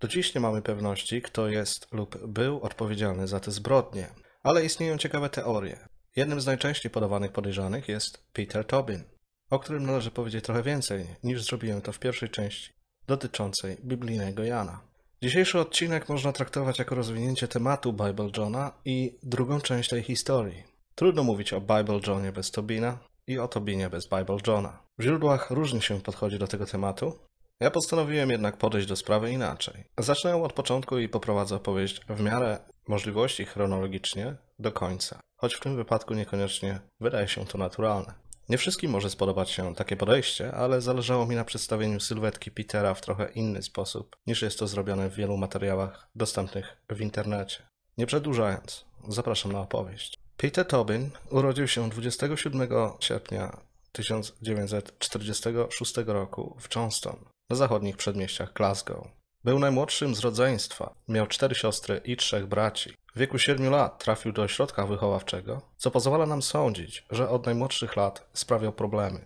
Do 0.00 0.08
dziś 0.08 0.34
nie 0.34 0.40
mamy 0.40 0.62
pewności, 0.62 1.22
kto 1.22 1.48
jest 1.48 1.92
lub 1.92 2.26
był 2.26 2.60
odpowiedzialny 2.60 3.28
za 3.28 3.40
te 3.40 3.50
zbrodnie, 3.50 4.08
ale 4.42 4.64
istnieją 4.64 4.98
ciekawe 4.98 5.30
teorie. 5.30 5.88
Jednym 6.16 6.40
z 6.40 6.46
najczęściej 6.46 6.90
podawanych 6.90 7.32
podejrzanych 7.32 7.88
jest 7.88 8.24
Peter 8.32 8.66
Tobin, 8.66 9.04
o 9.50 9.58
którym 9.58 9.86
należy 9.86 10.10
powiedzieć 10.10 10.44
trochę 10.44 10.62
więcej 10.62 11.06
niż 11.22 11.44
zrobiłem 11.44 11.82
to 11.82 11.92
w 11.92 11.98
pierwszej 11.98 12.30
części 12.30 12.72
dotyczącej 13.06 13.76
biblijnego 13.84 14.44
Jana. 14.44 14.89
Dzisiejszy 15.22 15.58
odcinek 15.58 16.08
można 16.08 16.32
traktować 16.32 16.78
jako 16.78 16.94
rozwinięcie 16.94 17.48
tematu 17.48 17.92
Bible 17.92 18.30
Johna 18.36 18.72
i 18.84 19.18
drugą 19.22 19.60
część 19.60 19.88
tej 19.88 20.02
historii. 20.02 20.64
Trudno 20.94 21.22
mówić 21.22 21.52
o 21.52 21.60
Bible 21.60 22.00
Johnie 22.06 22.32
bez 22.32 22.50
Tobina 22.50 22.98
i 23.26 23.38
o 23.38 23.48
Tobinie 23.48 23.90
bez 23.90 24.08
Bible 24.08 24.36
Johna. 24.46 24.82
W 24.98 25.02
źródłach 25.02 25.50
różnie 25.50 25.80
się 25.80 26.00
podchodzi 26.00 26.38
do 26.38 26.46
tego 26.46 26.66
tematu. 26.66 27.18
Ja 27.60 27.70
postanowiłem 27.70 28.30
jednak 28.30 28.56
podejść 28.56 28.88
do 28.88 28.96
sprawy 28.96 29.30
inaczej. 29.30 29.84
Zacznę 29.98 30.42
od 30.42 30.52
początku 30.52 30.98
i 30.98 31.08
poprowadzę 31.08 31.56
opowieść 31.56 32.00
w 32.08 32.20
miarę 32.20 32.58
możliwości 32.88 33.44
chronologicznie 33.44 34.36
do 34.58 34.72
końca, 34.72 35.20
choć 35.36 35.54
w 35.54 35.60
tym 35.60 35.76
wypadku 35.76 36.14
niekoniecznie 36.14 36.80
wydaje 37.00 37.28
się 37.28 37.46
to 37.46 37.58
naturalne. 37.58 38.14
Nie 38.50 38.58
wszystkim 38.58 38.90
może 38.90 39.10
spodobać 39.10 39.50
się 39.50 39.74
takie 39.74 39.96
podejście, 39.96 40.52
ale 40.52 40.80
zależało 40.80 41.26
mi 41.26 41.36
na 41.36 41.44
przedstawieniu 41.44 42.00
sylwetki 42.00 42.50
Petera 42.50 42.94
w 42.94 43.00
trochę 43.00 43.30
inny 43.30 43.62
sposób, 43.62 44.16
niż 44.26 44.42
jest 44.42 44.58
to 44.58 44.66
zrobione 44.66 45.10
w 45.10 45.14
wielu 45.14 45.36
materiałach 45.36 46.08
dostępnych 46.14 46.76
w 46.88 47.00
internecie. 47.00 47.62
Nie 47.98 48.06
przedłużając, 48.06 48.84
zapraszam 49.08 49.52
na 49.52 49.60
opowieść. 49.60 50.18
Peter 50.36 50.66
Tobin 50.66 51.10
urodził 51.30 51.68
się 51.68 51.90
27 51.90 52.68
sierpnia 53.00 53.60
1946 53.92 55.94
roku 56.06 56.56
w 56.60 56.76
Johnston, 56.76 57.24
na 57.50 57.56
zachodnich 57.56 57.96
przedmieściach 57.96 58.52
Glasgow. 58.52 59.06
Był 59.44 59.58
najmłodszym 59.58 60.14
z 60.14 60.20
rodzeństwa, 60.20 60.94
miał 61.08 61.26
cztery 61.26 61.54
siostry 61.54 62.00
i 62.04 62.16
trzech 62.16 62.46
braci. 62.46 62.94
W 63.14 63.18
wieku 63.18 63.38
7 63.38 63.70
lat 63.70 64.04
trafił 64.04 64.32
do 64.32 64.42
ośrodka 64.42 64.86
wychowawczego, 64.86 65.62
co 65.76 65.90
pozwala 65.90 66.26
nam 66.26 66.42
sądzić, 66.42 67.04
że 67.10 67.28
od 67.28 67.46
najmłodszych 67.46 67.96
lat 67.96 68.28
sprawiał 68.32 68.72
problemy. 68.72 69.20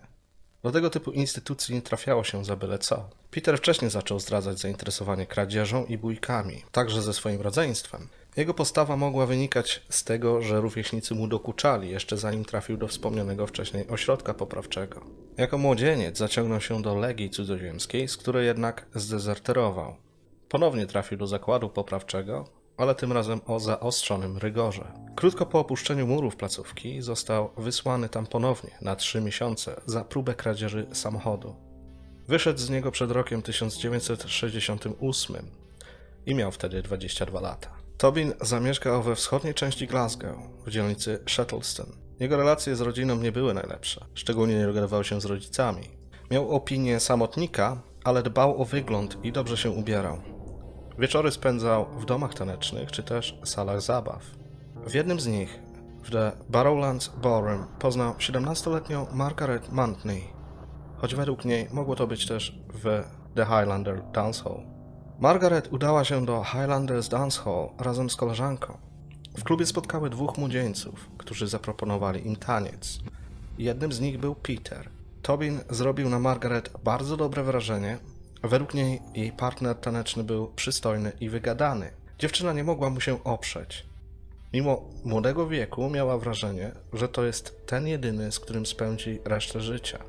Do 0.63 0.71
tego 0.71 0.89
typu 0.89 1.11
instytucji 1.11 1.75
nie 1.75 1.81
trafiało 1.81 2.23
się 2.23 2.45
za 2.45 2.55
byle 2.55 2.79
co. 2.79 3.09
Peter 3.31 3.57
wcześniej 3.57 3.91
zaczął 3.91 4.19
zdradzać 4.19 4.59
zainteresowanie 4.59 5.25
kradzieżą 5.25 5.85
i 5.85 5.97
bójkami, 5.97 6.63
także 6.71 7.01
ze 7.01 7.13
swoim 7.13 7.41
rodzeństwem. 7.41 8.07
Jego 8.37 8.53
postawa 8.53 8.97
mogła 8.97 9.25
wynikać 9.25 9.81
z 9.89 10.03
tego, 10.03 10.41
że 10.41 10.61
rówieśnicy 10.61 11.15
mu 11.15 11.27
dokuczali 11.27 11.89
jeszcze 11.89 12.17
zanim 12.17 12.45
trafił 12.45 12.77
do 12.77 12.87
wspomnianego 12.87 13.47
wcześniej 13.47 13.87
ośrodka 13.87 14.33
poprawczego. 14.33 15.01
Jako 15.37 15.57
młodzieniec 15.57 16.17
zaciągnął 16.17 16.61
się 16.61 16.81
do 16.81 16.95
Legii 16.95 17.29
Cudzoziemskiej, 17.29 18.07
z 18.07 18.17
której 18.17 18.45
jednak 18.45 18.85
zdezerterował. 18.95 19.95
Ponownie 20.49 20.85
trafił 20.85 21.17
do 21.17 21.27
zakładu 21.27 21.69
poprawczego, 21.69 22.45
ale 22.77 22.95
tym 22.95 23.11
razem 23.11 23.41
o 23.45 23.59
zaostrzonym 23.59 24.37
rygorze. 24.37 24.91
Krótko 25.15 25.45
po 25.45 25.59
opuszczeniu 25.59 26.07
murów 26.07 26.35
placówki 26.35 27.01
został 27.01 27.49
wysłany 27.57 28.09
tam 28.09 28.27
ponownie 28.27 28.71
na 28.81 28.95
trzy 28.95 29.21
miesiące 29.21 29.81
za 29.85 30.03
próbę 30.03 30.33
kradzieży 30.33 30.87
samochodu. 30.93 31.55
Wyszedł 32.27 32.59
z 32.59 32.69
niego 32.69 32.91
przed 32.91 33.11
rokiem 33.11 33.41
1968 33.41 35.35
i 36.25 36.35
miał 36.35 36.51
wtedy 36.51 36.81
22 36.81 37.39
lata. 37.39 37.69
Tobin 37.97 38.33
zamieszkał 38.41 39.03
we 39.03 39.15
wschodniej 39.15 39.53
części 39.53 39.87
Glasgow, 39.87 40.35
w 40.65 40.69
dzielnicy 40.69 41.19
Shettleston. 41.27 41.85
Jego 42.19 42.37
relacje 42.37 42.75
z 42.75 42.81
rodziną 42.81 43.15
nie 43.15 43.31
były 43.31 43.53
najlepsze, 43.53 44.05
szczególnie 44.13 44.55
nie 44.55 44.65
dogadywał 44.65 45.03
się 45.03 45.21
z 45.21 45.25
rodzicami. 45.25 45.83
Miał 46.31 46.49
opinię 46.49 46.99
samotnika, 46.99 47.81
ale 48.03 48.23
dbał 48.23 48.61
o 48.61 48.65
wygląd 48.65 49.25
i 49.25 49.31
dobrze 49.31 49.57
się 49.57 49.71
ubierał. 49.71 50.34
Wieczory 50.99 51.31
spędzał 51.31 51.85
w 51.99 52.05
domach 52.05 52.33
tanecznych 52.33 52.91
czy 52.91 53.03
też 53.03 53.39
salach 53.43 53.81
zabaw. 53.81 54.23
W 54.87 54.93
jednym 54.93 55.19
z 55.19 55.27
nich, 55.27 55.59
w 56.03 56.11
The 56.11 56.31
Barrowlands 56.49 57.11
Ballroom, 57.23 57.65
poznał 57.79 58.13
17-letnią 58.13 59.13
Margaret 59.13 59.71
Mantney, 59.71 60.23
choć 60.97 61.15
według 61.15 61.45
niej 61.45 61.67
mogło 61.71 61.95
to 61.95 62.07
być 62.07 62.27
też 62.27 62.59
w 62.73 63.03
The 63.35 63.45
Highlander 63.45 64.01
Dance 64.13 64.43
Hall. 64.43 64.63
Margaret 65.19 65.73
udała 65.73 66.03
się 66.03 66.25
do 66.25 66.43
Highlanders 66.43 67.09
Dance 67.09 67.41
Hall 67.41 67.69
razem 67.79 68.09
z 68.09 68.15
koleżanką. 68.15 68.77
W 69.37 69.43
klubie 69.43 69.65
spotkały 69.65 70.09
dwóch 70.09 70.37
młodzieńców, 70.37 71.09
którzy 71.17 71.47
zaproponowali 71.47 72.27
im 72.27 72.35
taniec. 72.35 72.99
Jednym 73.57 73.91
z 73.91 73.99
nich 73.99 74.19
był 74.19 74.35
Peter. 74.35 74.89
Tobin 75.21 75.59
zrobił 75.69 76.09
na 76.09 76.19
Margaret 76.19 76.71
bardzo 76.83 77.17
dobre 77.17 77.43
wrażenie 77.43 77.97
Według 78.47 78.73
niej 78.73 79.01
jej 79.13 79.31
partner 79.31 79.75
taneczny 79.75 80.23
był 80.23 80.47
przystojny 80.47 81.11
i 81.19 81.29
wygadany. 81.29 81.91
Dziewczyna 82.19 82.53
nie 82.53 82.63
mogła 82.63 82.89
mu 82.89 83.01
się 83.01 83.23
oprzeć. 83.23 83.85
Mimo 84.53 84.89
młodego 85.03 85.47
wieku 85.47 85.89
miała 85.89 86.17
wrażenie, 86.17 86.71
że 86.93 87.09
to 87.09 87.25
jest 87.25 87.65
ten 87.65 87.87
jedyny, 87.87 88.31
z 88.31 88.39
którym 88.39 88.65
spędzi 88.65 89.19
resztę 89.25 89.61
życia. 89.61 89.99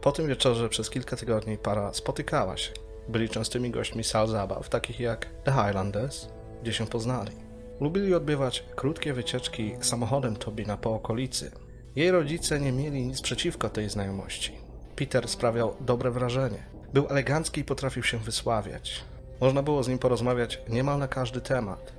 Po 0.00 0.12
tym 0.12 0.26
wieczorze 0.26 0.68
przez 0.68 0.90
kilka 0.90 1.16
tygodni 1.16 1.58
para 1.58 1.94
spotykała 1.94 2.56
się. 2.56 2.72
Byli 3.08 3.28
częstymi 3.28 3.70
gośćmi 3.70 4.04
sal 4.04 4.28
zabaw, 4.28 4.68
takich 4.68 5.00
jak 5.00 5.26
The 5.44 5.52
Highlanders, 5.52 6.28
gdzie 6.62 6.72
się 6.72 6.86
poznali. 6.86 7.32
Lubili 7.80 8.14
odbywać 8.14 8.64
krótkie 8.76 9.12
wycieczki 9.12 9.74
samochodem 9.80 10.36
Tobina 10.36 10.76
po 10.76 10.94
okolicy. 10.94 11.50
Jej 11.96 12.10
rodzice 12.10 12.60
nie 12.60 12.72
mieli 12.72 13.06
nic 13.06 13.20
przeciwko 13.20 13.68
tej 13.68 13.90
znajomości. 13.90 14.52
Peter 14.96 15.28
sprawiał 15.28 15.76
dobre 15.80 16.10
wrażenie. 16.10 16.71
Był 16.92 17.06
elegancki 17.08 17.60
i 17.60 17.64
potrafił 17.64 18.02
się 18.02 18.18
wysławiać. 18.18 19.04
Można 19.40 19.62
było 19.62 19.82
z 19.82 19.88
nim 19.88 19.98
porozmawiać 19.98 20.60
niemal 20.68 20.98
na 20.98 21.08
każdy 21.08 21.40
temat. 21.40 21.92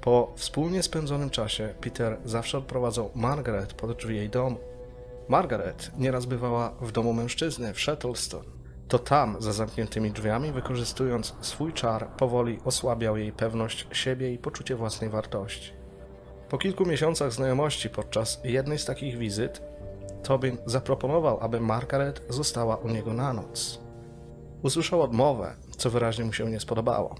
Po 0.00 0.32
wspólnie 0.36 0.82
spędzonym 0.82 1.30
czasie 1.30 1.74
Peter 1.80 2.16
zawsze 2.24 2.58
odprowadzał 2.58 3.10
Margaret 3.14 3.72
pod 3.72 3.96
drzwi 3.96 4.16
jej 4.16 4.30
domu. 4.30 4.58
Margaret 5.28 5.90
nieraz 5.98 6.26
bywała 6.26 6.72
w 6.80 6.92
domu 6.92 7.12
mężczyzny 7.12 7.74
w 7.74 7.80
Shettleston. 7.80 8.44
To 8.88 8.98
tam, 8.98 9.36
za 9.38 9.52
zamkniętymi 9.52 10.10
drzwiami, 10.10 10.52
wykorzystując 10.52 11.34
swój 11.40 11.72
czar, 11.72 12.08
powoli 12.08 12.58
osłabiał 12.64 13.16
jej 13.16 13.32
pewność 13.32 13.86
siebie 13.92 14.32
i 14.32 14.38
poczucie 14.38 14.76
własnej 14.76 15.10
wartości. 15.10 15.72
Po 16.48 16.58
kilku 16.58 16.86
miesiącach 16.86 17.32
znajomości 17.32 17.90
podczas 17.90 18.40
jednej 18.44 18.78
z 18.78 18.84
takich 18.84 19.18
wizyt, 19.18 19.62
Tobin 20.22 20.56
zaproponował, 20.66 21.40
aby 21.40 21.60
Margaret 21.60 22.22
została 22.28 22.76
u 22.76 22.88
niego 22.88 23.12
na 23.12 23.32
noc. 23.32 23.89
Usłyszał 24.62 25.02
odmowę, 25.02 25.56
co 25.76 25.90
wyraźnie 25.90 26.24
mu 26.24 26.32
się 26.32 26.50
nie 26.50 26.60
spodobało. 26.60 27.14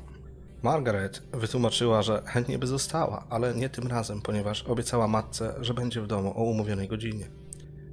Margaret 0.63 1.23
wytłumaczyła, 1.33 2.03
że 2.03 2.23
chętnie 2.27 2.59
by 2.59 2.67
została, 2.67 3.25
ale 3.31 3.55
nie 3.55 3.69
tym 3.69 3.87
razem, 3.87 4.23
ponieważ 4.23 4.63
obiecała 4.63 5.09
matce, 5.09 5.55
że 5.61 5.75
będzie 5.75 6.01
w 6.01 6.07
domu 6.07 6.33
o 6.37 6.43
umówionej 6.43 6.89
godzinie. 6.89 7.31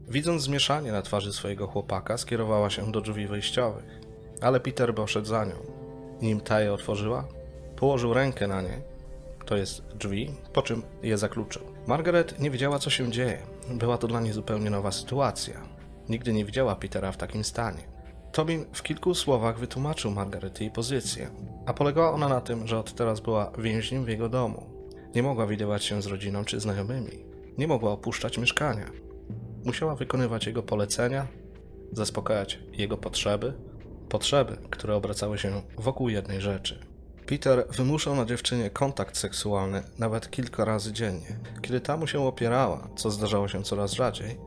Widząc 0.08 0.44
zmieszanie 0.44 0.91
na 0.91 1.02
twarzy 1.02 1.34
swojego 1.34 1.68
chłopaka, 1.68 2.18
skierowała 2.18 2.69
się 2.69 2.91
do 2.91 3.02
drzwi 3.02 3.28
wejściowych, 3.28 4.02
ale 4.41 4.59
Peter 4.59 4.96
poszedł 4.96 5.28
za 5.28 5.46
nią. 5.46 5.56
Nim 6.22 6.41
ta 6.41 6.62
je 6.62 6.74
otworzyła, 6.74 7.28
położył 7.75 8.14
rękę 8.14 8.47
na 8.47 8.62
nie, 8.62 8.81
to 9.46 9.58
jest 9.58 9.81
drzwi, 9.81 10.31
po 10.53 10.62
czym 10.62 10.81
je 11.03 11.18
zakluczył. 11.18 11.62
Margaret 11.88 12.40
nie 12.40 12.52
wiedziała, 12.52 12.79
co 12.79 12.90
się 12.90 13.12
dzieje. 13.12 13.41
Była 13.69 13.97
to 13.97 14.08
dla 14.08 14.22
niej 14.22 14.34
zupełnie 14.34 14.69
nowa 14.69 14.91
sytuacja. 14.91 15.62
Nigdy 16.09 16.34
nie 16.34 16.46
widziała 16.46 16.75
Petera 16.75 17.12
w 17.12 17.18
takim 17.18 17.44
stanie. 17.44 17.97
Tobin 18.32 18.66
w 18.74 18.84
kilku 18.84 19.16
słowach 19.16 19.60
wytłumaczył 19.60 20.12
Margaret 20.12 20.62
jej 20.62 20.72
pozycję, 20.72 21.30
a 21.66 21.74
polegała 21.74 22.12
ona 22.12 22.30
na 22.30 22.42
tym, 22.42 22.68
że 22.68 22.80
od 22.80 22.94
teraz 22.94 23.20
była 23.20 23.52
więźniem 23.58 24.06
w 24.06 24.10
jego 24.10 24.30
domu. 24.30 24.66
Nie 25.16 25.24
mogła 25.24 25.48
widywać 25.48 25.84
się 25.84 26.02
z 26.02 26.06
rodziną 26.06 26.46
czy 26.46 26.59
znajomymi. 26.59 27.26
Nie 27.58 27.68
mogła 27.68 27.91
opuszczać 27.91 28.38
mieszkania. 28.38 28.85
Musiała 29.66 29.96
wykonywać 29.96 30.46
jego 30.47 30.64
polecenia, 30.64 31.28
zaspokajać 31.91 32.59
jego 32.74 32.97
potrzeby, 32.97 33.53
potrzeby, 34.09 34.58
które 34.70 34.96
obracały 34.96 35.38
się 35.38 35.62
wokół 35.78 36.09
jednej 36.09 36.41
rzeczy. 36.41 36.80
Peter 37.26 37.66
wymuszał 37.70 38.16
na 38.16 38.26
dziewczynie 38.26 38.70
kontakt 38.70 39.18
seksualny 39.18 39.84
nawet 39.97 40.32
kilka 40.32 40.66
razy 40.66 40.94
dziennie. 40.94 41.40
Kiedy 41.62 41.82
ta 41.82 41.97
mu 41.97 42.08
się 42.08 42.28
opierała, 42.28 42.88
co 42.96 43.12
zdarzało 43.12 43.47
się 43.47 43.64
coraz 43.64 43.91
rzadziej, 43.91 44.38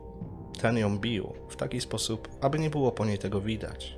ten 0.61 0.77
ją 0.77 0.99
bił 0.99 1.33
w 1.49 1.55
taki 1.55 1.81
sposób, 1.81 2.27
aby 2.41 2.59
nie 2.59 2.69
było 2.69 2.91
po 2.91 3.05
niej 3.05 3.17
tego 3.17 3.41
widać. 3.41 3.97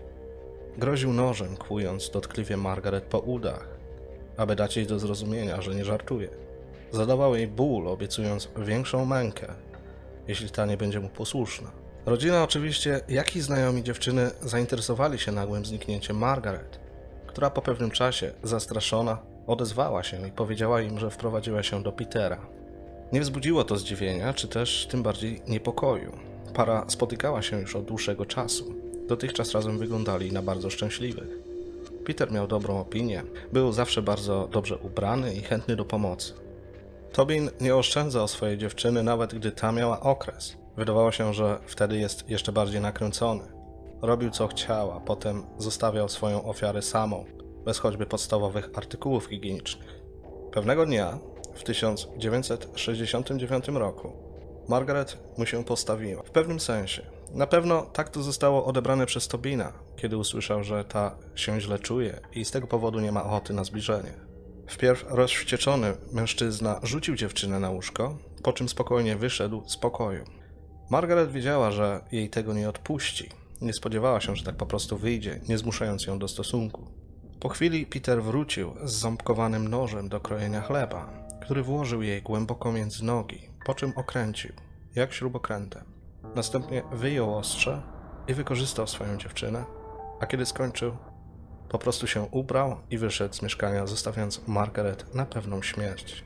Groził 0.78 1.14
nożem, 1.14 1.58
kłując 1.58 2.10
dotkliwie 2.10 2.58
Margaret 2.58 3.04
po 3.04 3.20
udach, 3.20 3.68
aby 4.38 4.56
dać 4.56 4.78
jej 4.78 4.88
do 4.88 5.00
zrozumienia, 5.00 5.62
że 5.62 5.76
nie 5.76 5.86
żartuje. 5.86 6.30
Zadawał 6.92 7.36
jej 7.36 7.48
ból, 7.48 7.88
obiecując 7.88 8.50
większą 8.58 9.06
mękę, 9.06 9.48
jeśli 10.28 10.50
ta 10.50 10.66
nie 10.66 10.78
będzie 10.78 11.00
mu 11.00 11.10
posłuszna. 11.10 11.72
Rodzina 12.06 12.44
oczywiście, 12.44 13.02
jak 13.10 13.36
i 13.36 13.42
znajomi 13.42 13.84
dziewczyny 13.84 14.32
zainteresowali 14.42 15.20
się 15.20 15.32
nagłym 15.32 15.66
zniknięciem 15.66 16.18
Margaret, 16.18 16.80
która 17.28 17.50
po 17.50 17.62
pewnym 17.62 17.92
czasie, 17.92 18.32
zastraszona, 18.44 19.34
Odezwała 19.48 20.04
się 20.04 20.28
i 20.28 20.32
powiedziała 20.32 20.82
im, 20.82 21.00
że 21.00 21.10
wprowadziła 21.10 21.64
się 21.64 21.84
do 21.84 21.92
Petera. 21.92 22.38
Nie 23.12 23.22
wzbudziło 23.22 23.64
to 23.64 23.78
zdziwienia, 23.78 24.34
czy 24.34 24.48
też 24.48 24.88
tym 24.92 25.04
bardziej 25.04 25.42
niepokoju. 25.48 26.33
Para 26.54 26.86
spotykała 26.88 27.42
się 27.42 27.62
już 27.62 27.76
od 27.76 27.86
dłuższego 27.86 28.26
czasu. 28.26 28.74
Dotychczas 29.08 29.52
razem 29.52 29.78
wyglądali 29.78 30.32
na 30.32 30.42
bardzo 30.42 30.70
szczęśliwych. 30.70 31.28
Peter 32.06 32.32
miał 32.32 32.48
dobrą 32.48 32.80
opinię, 32.80 33.24
był 33.54 33.72
zawsze 33.72 34.02
bardzo 34.02 34.48
dobrze 34.52 34.78
ubrany 34.78 35.34
i 35.34 35.42
chętny 35.42 35.76
do 35.76 35.86
pomocy. 35.86 36.34
Tobin 37.12 37.50
nie 37.62 37.76
oszczędzał 37.76 38.28
swojej 38.28 38.58
dziewczyny, 38.58 39.04
nawet 39.04 39.36
gdy 39.36 39.52
ta 39.52 39.72
miała 39.72 40.00
okres. 40.00 40.58
Wydawało 40.78 41.12
się, 41.12 41.34
że 41.34 41.60
wtedy 41.68 41.98
jest 41.98 42.30
jeszcze 42.30 42.52
bardziej 42.52 42.82
nakręcony. 42.82 43.44
Robił 44.02 44.32
co 44.32 44.48
chciał, 44.48 44.92
a 44.92 45.00
potem 45.00 45.44
zostawiał 45.58 46.10
swoją 46.10 46.44
ofiarę 46.44 46.82
samą, 46.82 47.26
bez 47.66 47.80
choćby 47.80 48.06
podstawowych 48.06 48.70
artykułów 48.76 49.26
higienicznych. 49.26 50.02
Pewnego 50.52 50.86
dnia, 50.86 51.20
w 51.54 51.64
1969 51.64 53.68
roku, 53.68 54.33
Margaret 54.68 55.18
mu 55.38 55.46
się 55.46 55.64
postawiła. 55.64 56.24
W 56.24 56.32
pewnym 56.32 56.60
sensie. 56.60 57.06
Na 57.32 57.48
pewno 57.48 57.82
tak 57.82 58.10
to 58.10 58.24
zostało 58.24 58.66
odebrane 58.66 59.06
przez 59.06 59.28
Tobina, 59.28 59.74
kiedy 59.96 60.18
usłyszał, 60.18 60.64
że 60.64 60.84
ta 60.86 61.16
się 61.36 61.62
źle 61.62 61.80
czuje 61.80 62.20
i 62.34 62.46
z 62.46 62.52
tego 62.52 62.68
powodu 62.68 63.00
nie 63.00 63.12
ma 63.12 63.24
ochoty 63.24 63.54
na 63.54 63.64
zbliżenie. 63.64 64.14
Wpierw 64.68 65.06
rozwścieczony 65.10 65.94
mężczyzna 66.12 66.80
rzucił 66.84 67.16
dziewczynę 67.16 67.60
na 67.60 67.70
łóżko, 67.70 68.18
po 68.44 68.54
czym 68.54 68.70
spokojnie 68.70 69.16
wyszedł 69.16 69.64
z 69.68 69.78
pokoju. 69.78 70.24
Margaret 70.90 71.32
wiedziała, 71.32 71.72
że 71.72 72.02
jej 72.12 72.30
tego 72.30 72.54
nie 72.54 72.70
odpuści. 72.70 73.30
Nie 73.62 73.74
spodziewała 73.74 74.22
się, 74.22 74.36
że 74.36 74.44
tak 74.44 74.56
po 74.56 74.66
prostu 74.66 74.98
wyjdzie, 74.98 75.40
nie 75.50 75.58
zmuszając 75.58 76.06
ją 76.06 76.20
do 76.20 76.28
stosunku. 76.28 76.88
Po 77.40 77.50
chwili 77.50 77.86
Peter 77.86 78.24
wrócił 78.24 78.74
z 78.84 78.92
ząbkowanym 78.92 79.68
nożem 79.68 80.10
do 80.10 80.20
krojenia 80.20 80.62
chleba, 80.62 81.28
który 81.42 81.64
włożył 81.64 82.02
jej 82.02 82.22
głęboko 82.22 82.72
między 82.72 83.06
nogi, 83.06 83.50
po 83.66 83.74
czym 83.74 83.94
okręcił, 83.96 84.54
jak 84.96 85.14
śrubokrętem. 85.14 85.84
Następnie 86.36 86.84
wyjął 86.92 87.38
ostrze 87.38 87.82
i 88.28 88.34
wykorzystał 88.34 88.88
swoją 88.88 89.18
dziewczynę, 89.18 89.66
a 90.20 90.26
kiedy 90.26 90.46
skończył, 90.46 90.98
po 91.70 91.80
prostu 91.80 92.08
się 92.08 92.22
ubrał 92.32 92.78
i 92.90 92.98
wyszedł 92.98 93.36
z 93.36 93.42
mieszkania, 93.42 93.88
zostawiając 93.88 94.48
Margaret 94.48 95.16
na 95.16 95.26
pewną 95.26 95.62
śmierć. 95.62 96.24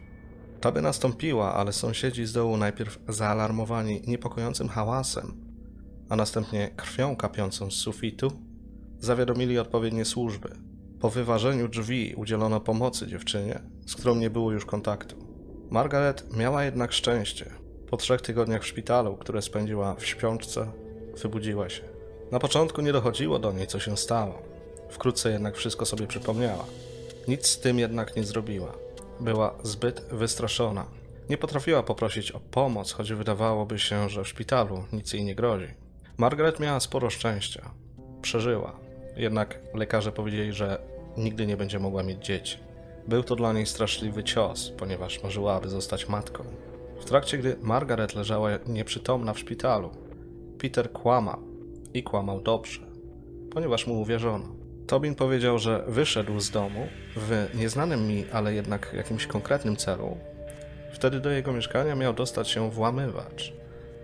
Ta 0.62 0.72
by 0.72 0.82
nastąpiła, 0.82 1.54
ale 1.54 1.74
sąsiedzi 1.74 2.26
z 2.26 2.34
dołu 2.34 2.58
najpierw 2.58 3.00
zaalarmowani 3.08 4.02
niepokojącym 4.08 4.70
hałasem, 4.70 5.34
a 6.10 6.16
następnie 6.16 6.70
krwią 6.76 7.16
kapiącą 7.16 7.72
z 7.72 7.74
sufitu, 7.74 8.32
zawiadomili 9.00 9.60
odpowiednie 9.60 10.06
służby. 10.06 10.50
Po 11.00 11.10
wyważeniu 11.10 11.68
drzwi 11.68 12.14
udzielono 12.16 12.60
pomocy 12.60 13.08
dziewczynie, 13.08 13.62
z 13.86 13.96
którą 13.96 14.16
nie 14.16 14.30
było 14.30 14.52
już 14.52 14.66
kontaktu. 14.66 15.27
Margaret 15.70 16.38
miała 16.38 16.64
jednak 16.64 16.94
szczęście. 16.94 17.46
Po 17.90 17.98
trzech 17.98 18.22
tygodniach 18.22 18.62
w 18.62 18.68
szpitalu, 18.68 19.18
które 19.18 19.42
spędziła 19.42 19.96
w 19.96 20.06
śpiączce, 20.06 20.72
wybudziła 21.22 21.70
się. 21.70 21.84
Na 22.32 22.40
początku 22.40 22.82
nie 22.82 22.94
dochodziło 22.94 23.40
do 23.40 23.52
niej, 23.52 23.68
co 23.68 23.80
się 23.80 23.98
stało. 23.98 24.42
Wkrótce 24.90 25.32
jednak 25.32 25.56
wszystko 25.56 25.86
sobie 25.86 26.08
przypomniała. 26.08 26.66
Nic 27.28 27.48
z 27.48 27.60
tym 27.60 27.80
jednak 27.80 28.16
nie 28.16 28.24
zrobiła. 28.24 28.72
Była 29.20 29.56
zbyt 29.64 30.02
wystraszona. 30.12 30.86
Nie 31.30 31.38
potrafiła 31.38 31.84
poprosić 31.84 32.32
o 32.32 32.40
pomoc, 32.40 32.92
choć 32.92 33.14
wydawałoby 33.14 33.80
się, 33.80 34.10
że 34.10 34.24
w 34.24 34.28
szpitalu 34.28 34.84
nic 34.94 35.14
jej 35.14 35.24
nie 35.24 35.36
grozi. 35.36 35.68
Margaret 36.18 36.60
miała 36.60 36.80
sporo 36.80 37.10
szczęścia. 37.10 37.72
Przeżyła. 38.22 38.80
Jednak 39.16 39.60
lekarze 39.74 40.12
powiedzieli, 40.12 40.54
że 40.54 40.82
nigdy 41.18 41.48
nie 41.48 41.58
będzie 41.58 41.80
mogła 41.80 42.04
mieć 42.04 42.26
dzieci. 42.26 42.58
Był 43.08 43.24
to 43.24 43.36
dla 43.36 43.54
niej 43.54 43.66
straszliwy 43.66 44.24
cios, 44.24 44.72
ponieważ 44.78 45.24
marzyłaby 45.24 45.70
zostać 45.70 46.10
matką. 46.10 46.44
W 47.00 47.06
trakcie, 47.06 47.38
gdy 47.38 47.56
Margaret 47.62 48.16
leżała 48.16 48.50
nieprzytomna 48.68 49.34
w 49.34 49.40
szpitalu, 49.40 49.90
Peter 50.58 50.92
kłamał 50.92 51.40
i 51.94 52.04
kłamał 52.04 52.42
dobrze, 52.42 52.82
ponieważ 53.52 53.88
mu 53.88 54.02
uwierzono. 54.02 54.46
Tobin 54.88 55.16
powiedział, 55.16 55.60
że 55.60 55.84
wyszedł 55.88 56.40
z 56.40 56.52
domu 56.52 56.88
w 57.16 57.48
nieznanym 57.54 58.08
mi, 58.08 58.26
ale 58.32 58.54
jednak 58.54 58.94
jakimś 58.94 59.28
konkretnym 59.28 59.76
celu. 59.76 60.18
Wtedy 60.94 61.20
do 61.20 61.30
jego 61.30 61.54
mieszkania 61.54 61.96
miał 61.96 62.14
dostać 62.14 62.50
się 62.50 62.72
włamywacz, 62.72 63.54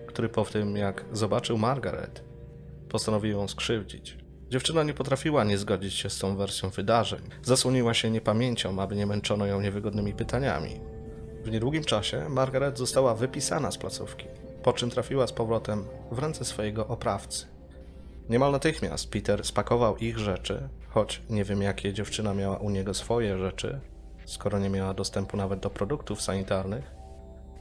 który 0.08 0.30
po 0.30 0.46
tym, 0.46 0.78
jak 0.78 1.06
zobaczył 1.12 1.58
Margaret, 1.58 2.24
postanowił 2.90 3.38
ją 3.38 3.48
skrzywdzić. 3.48 4.23
Dziewczyna 4.54 4.84
nie 4.84 4.94
potrafiła 4.94 5.44
nie 5.44 5.58
zgodzić 5.58 5.94
się 5.94 6.10
z 6.10 6.20
tą 6.20 6.36
wersją 6.36 6.70
wydarzeń. 6.70 7.22
Zasłoniła 7.44 7.94
się 7.94 8.12
niepamięcią, 8.12 8.82
aby 8.82 8.96
nie 8.96 9.06
męczono 9.06 9.46
ją 9.46 9.62
niewygodnymi 9.62 10.14
pytaniami. 10.14 10.80
W 11.44 11.52
niedługim 11.52 11.84
czasie 11.84 12.30
Margaret 12.30 12.78
została 12.78 13.16
wypisana 13.16 13.72
z 13.72 13.78
placówki, 13.78 14.26
po 14.64 14.74
czym 14.74 14.90
trafiła 14.90 15.28
z 15.28 15.32
powrotem 15.32 15.86
w 16.12 16.20
ręce 16.20 16.46
swojego 16.46 16.88
oprawcy. 16.88 17.46
Niemal 18.30 18.52
natychmiast 18.52 19.12
Peter 19.12 19.46
spakował 19.46 19.98
ich 19.98 20.18
rzeczy, 20.20 20.70
choć 20.90 21.22
nie 21.30 21.44
wiem 21.44 21.62
jakie 21.62 21.94
dziewczyna 21.94 22.34
miała 22.34 22.58
u 22.58 22.70
niego 22.70 22.94
swoje 22.94 23.38
rzeczy, 23.38 23.80
skoro 24.26 24.60
nie 24.60 24.70
miała 24.70 24.94
dostępu 24.94 25.38
nawet 25.38 25.60
do 25.60 25.70
produktów 25.70 26.22
sanitarnych, 26.22 26.92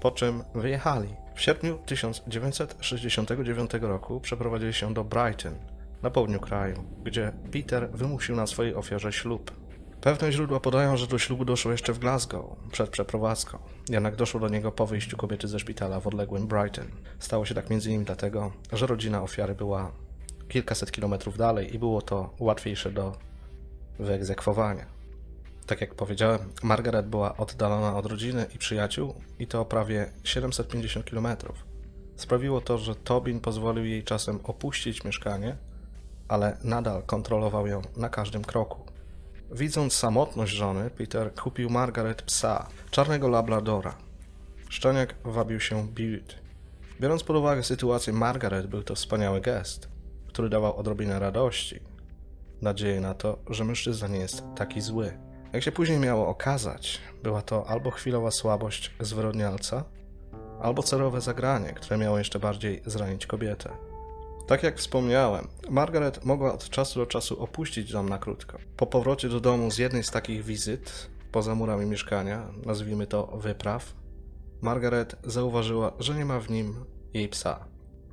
po 0.00 0.10
czym 0.10 0.44
wyjechali. 0.54 1.08
W 1.34 1.40
sierpniu 1.40 1.78
1969 1.86 3.70
roku 3.80 4.20
przeprowadzili 4.20 4.72
się 4.72 4.94
do 4.94 5.04
Brighton, 5.04 5.71
na 6.02 6.10
południu 6.10 6.40
kraju, 6.40 6.84
gdzie 7.04 7.32
Peter 7.52 7.90
wymusił 7.90 8.36
na 8.36 8.46
swojej 8.46 8.74
ofiarze 8.74 9.12
ślub. 9.12 9.62
Pewne 10.00 10.32
źródła 10.32 10.60
podają, 10.60 10.96
że 10.96 11.06
do 11.06 11.18
ślubu 11.18 11.44
doszło 11.44 11.72
jeszcze 11.72 11.92
w 11.92 11.98
Glasgow, 11.98 12.44
przed 12.72 12.90
przeprowadzką. 12.90 13.58
Jednak 13.88 14.16
doszło 14.16 14.40
do 14.40 14.48
niego 14.48 14.72
po 14.72 14.86
wyjściu 14.86 15.16
kobiety 15.16 15.48
ze 15.48 15.58
szpitala 15.58 16.00
w 16.00 16.06
odległym 16.06 16.46
Brighton. 16.46 16.86
Stało 17.18 17.46
się 17.46 17.54
tak 17.54 17.70
m.in. 17.70 18.04
dlatego, 18.04 18.52
że 18.72 18.86
rodzina 18.86 19.22
ofiary 19.22 19.54
była 19.54 19.92
kilkaset 20.48 20.92
kilometrów 20.92 21.38
dalej 21.38 21.74
i 21.74 21.78
było 21.78 22.02
to 22.02 22.34
łatwiejsze 22.38 22.92
do 22.92 23.16
wyegzekwowania. 23.98 24.86
Tak 25.66 25.80
jak 25.80 25.94
powiedziałem, 25.94 26.40
Margaret 26.62 27.06
była 27.06 27.36
oddalona 27.36 27.96
od 27.96 28.06
rodziny 28.06 28.46
i 28.54 28.58
przyjaciół 28.58 29.14
i 29.38 29.46
to 29.46 29.60
o 29.60 29.64
prawie 29.64 30.12
750 30.24 31.06
kilometrów. 31.06 31.64
Sprawiło 32.16 32.60
to, 32.60 32.78
że 32.78 32.94
Tobin 32.94 33.40
pozwolił 33.40 33.84
jej 33.84 34.04
czasem 34.04 34.38
opuścić 34.44 35.04
mieszkanie, 35.04 35.56
ale 36.28 36.56
nadal 36.64 37.02
kontrolował 37.02 37.66
ją 37.66 37.82
na 37.96 38.08
każdym 38.08 38.44
kroku. 38.44 38.80
Widząc 39.50 39.92
samotność 39.92 40.52
żony, 40.52 40.90
Peter 40.90 41.34
kupił 41.34 41.70
Margaret 41.70 42.22
psa, 42.22 42.68
czarnego 42.90 43.28
labradora. 43.28 43.94
Szczeniak 44.68 45.14
wabił 45.24 45.60
się 45.60 45.86
Butte. 45.86 46.34
Biorąc 47.00 47.22
pod 47.22 47.36
uwagę 47.36 47.62
sytuację 47.62 48.12
Margaret, 48.12 48.66
był 48.66 48.82
to 48.82 48.94
wspaniały 48.94 49.40
gest, 49.40 49.88
który 50.28 50.48
dawał 50.48 50.76
odrobinę 50.76 51.18
radości. 51.18 51.80
Nadzieję 52.62 53.00
na 53.00 53.14
to, 53.14 53.38
że 53.50 53.64
mężczyzna 53.64 54.08
nie 54.08 54.18
jest 54.18 54.42
taki 54.56 54.80
zły. 54.80 55.18
Jak 55.52 55.62
się 55.62 55.72
później 55.72 55.98
miało 55.98 56.28
okazać, 56.28 57.00
była 57.22 57.42
to 57.42 57.66
albo 57.66 57.90
chwilowa 57.90 58.30
słabość 58.30 58.90
zwyrodnialca, 59.00 59.84
albo 60.60 60.82
celowe 60.82 61.20
zagranie, 61.20 61.72
które 61.72 61.98
miało 61.98 62.18
jeszcze 62.18 62.38
bardziej 62.38 62.82
zranić 62.86 63.26
kobietę. 63.26 63.70
Tak 64.46 64.62
jak 64.62 64.78
wspomniałem, 64.78 65.48
Margaret 65.70 66.24
mogła 66.24 66.54
od 66.54 66.68
czasu 66.68 67.00
do 67.00 67.06
czasu 67.06 67.42
opuścić 67.42 67.92
dom 67.92 68.08
na 68.08 68.18
krótko. 68.18 68.58
Po 68.76 68.86
powrocie 68.86 69.28
do 69.28 69.40
domu 69.40 69.70
z 69.70 69.78
jednej 69.78 70.04
z 70.04 70.10
takich 70.10 70.44
wizyt, 70.44 71.10
poza 71.32 71.54
murami 71.54 71.86
mieszkania, 71.86 72.48
nazwijmy 72.66 73.06
to 73.06 73.26
wypraw, 73.26 73.94
Margaret 74.60 75.16
zauważyła, 75.24 75.92
że 75.98 76.14
nie 76.14 76.24
ma 76.24 76.40
w 76.40 76.50
nim 76.50 76.84
jej 77.14 77.28
psa. 77.28 77.64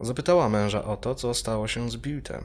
Zapytała 0.02 0.50
męża 0.50 0.84
o 0.84 0.98
to, 0.98 1.16
co 1.16 1.34
stało 1.34 1.68
się 1.68 1.90
z 1.90 1.96
Butem. 1.96 2.44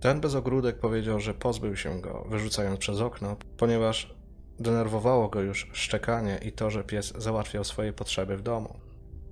Ten 0.00 0.20
bez 0.20 0.34
ogródek 0.34 0.78
powiedział, 0.78 1.20
że 1.20 1.34
pozbył 1.34 1.76
się 1.76 2.00
go, 2.00 2.26
wyrzucając 2.28 2.78
przez 2.78 3.00
okno, 3.00 3.36
ponieważ 3.56 4.14
denerwowało 4.58 5.28
go 5.28 5.40
już 5.40 5.70
szczekanie 5.72 6.38
i 6.42 6.52
to, 6.52 6.70
że 6.70 6.84
pies 6.84 7.12
załatwiał 7.18 7.64
swoje 7.64 7.92
potrzeby 7.92 8.36
w 8.36 8.42
domu. 8.42 8.80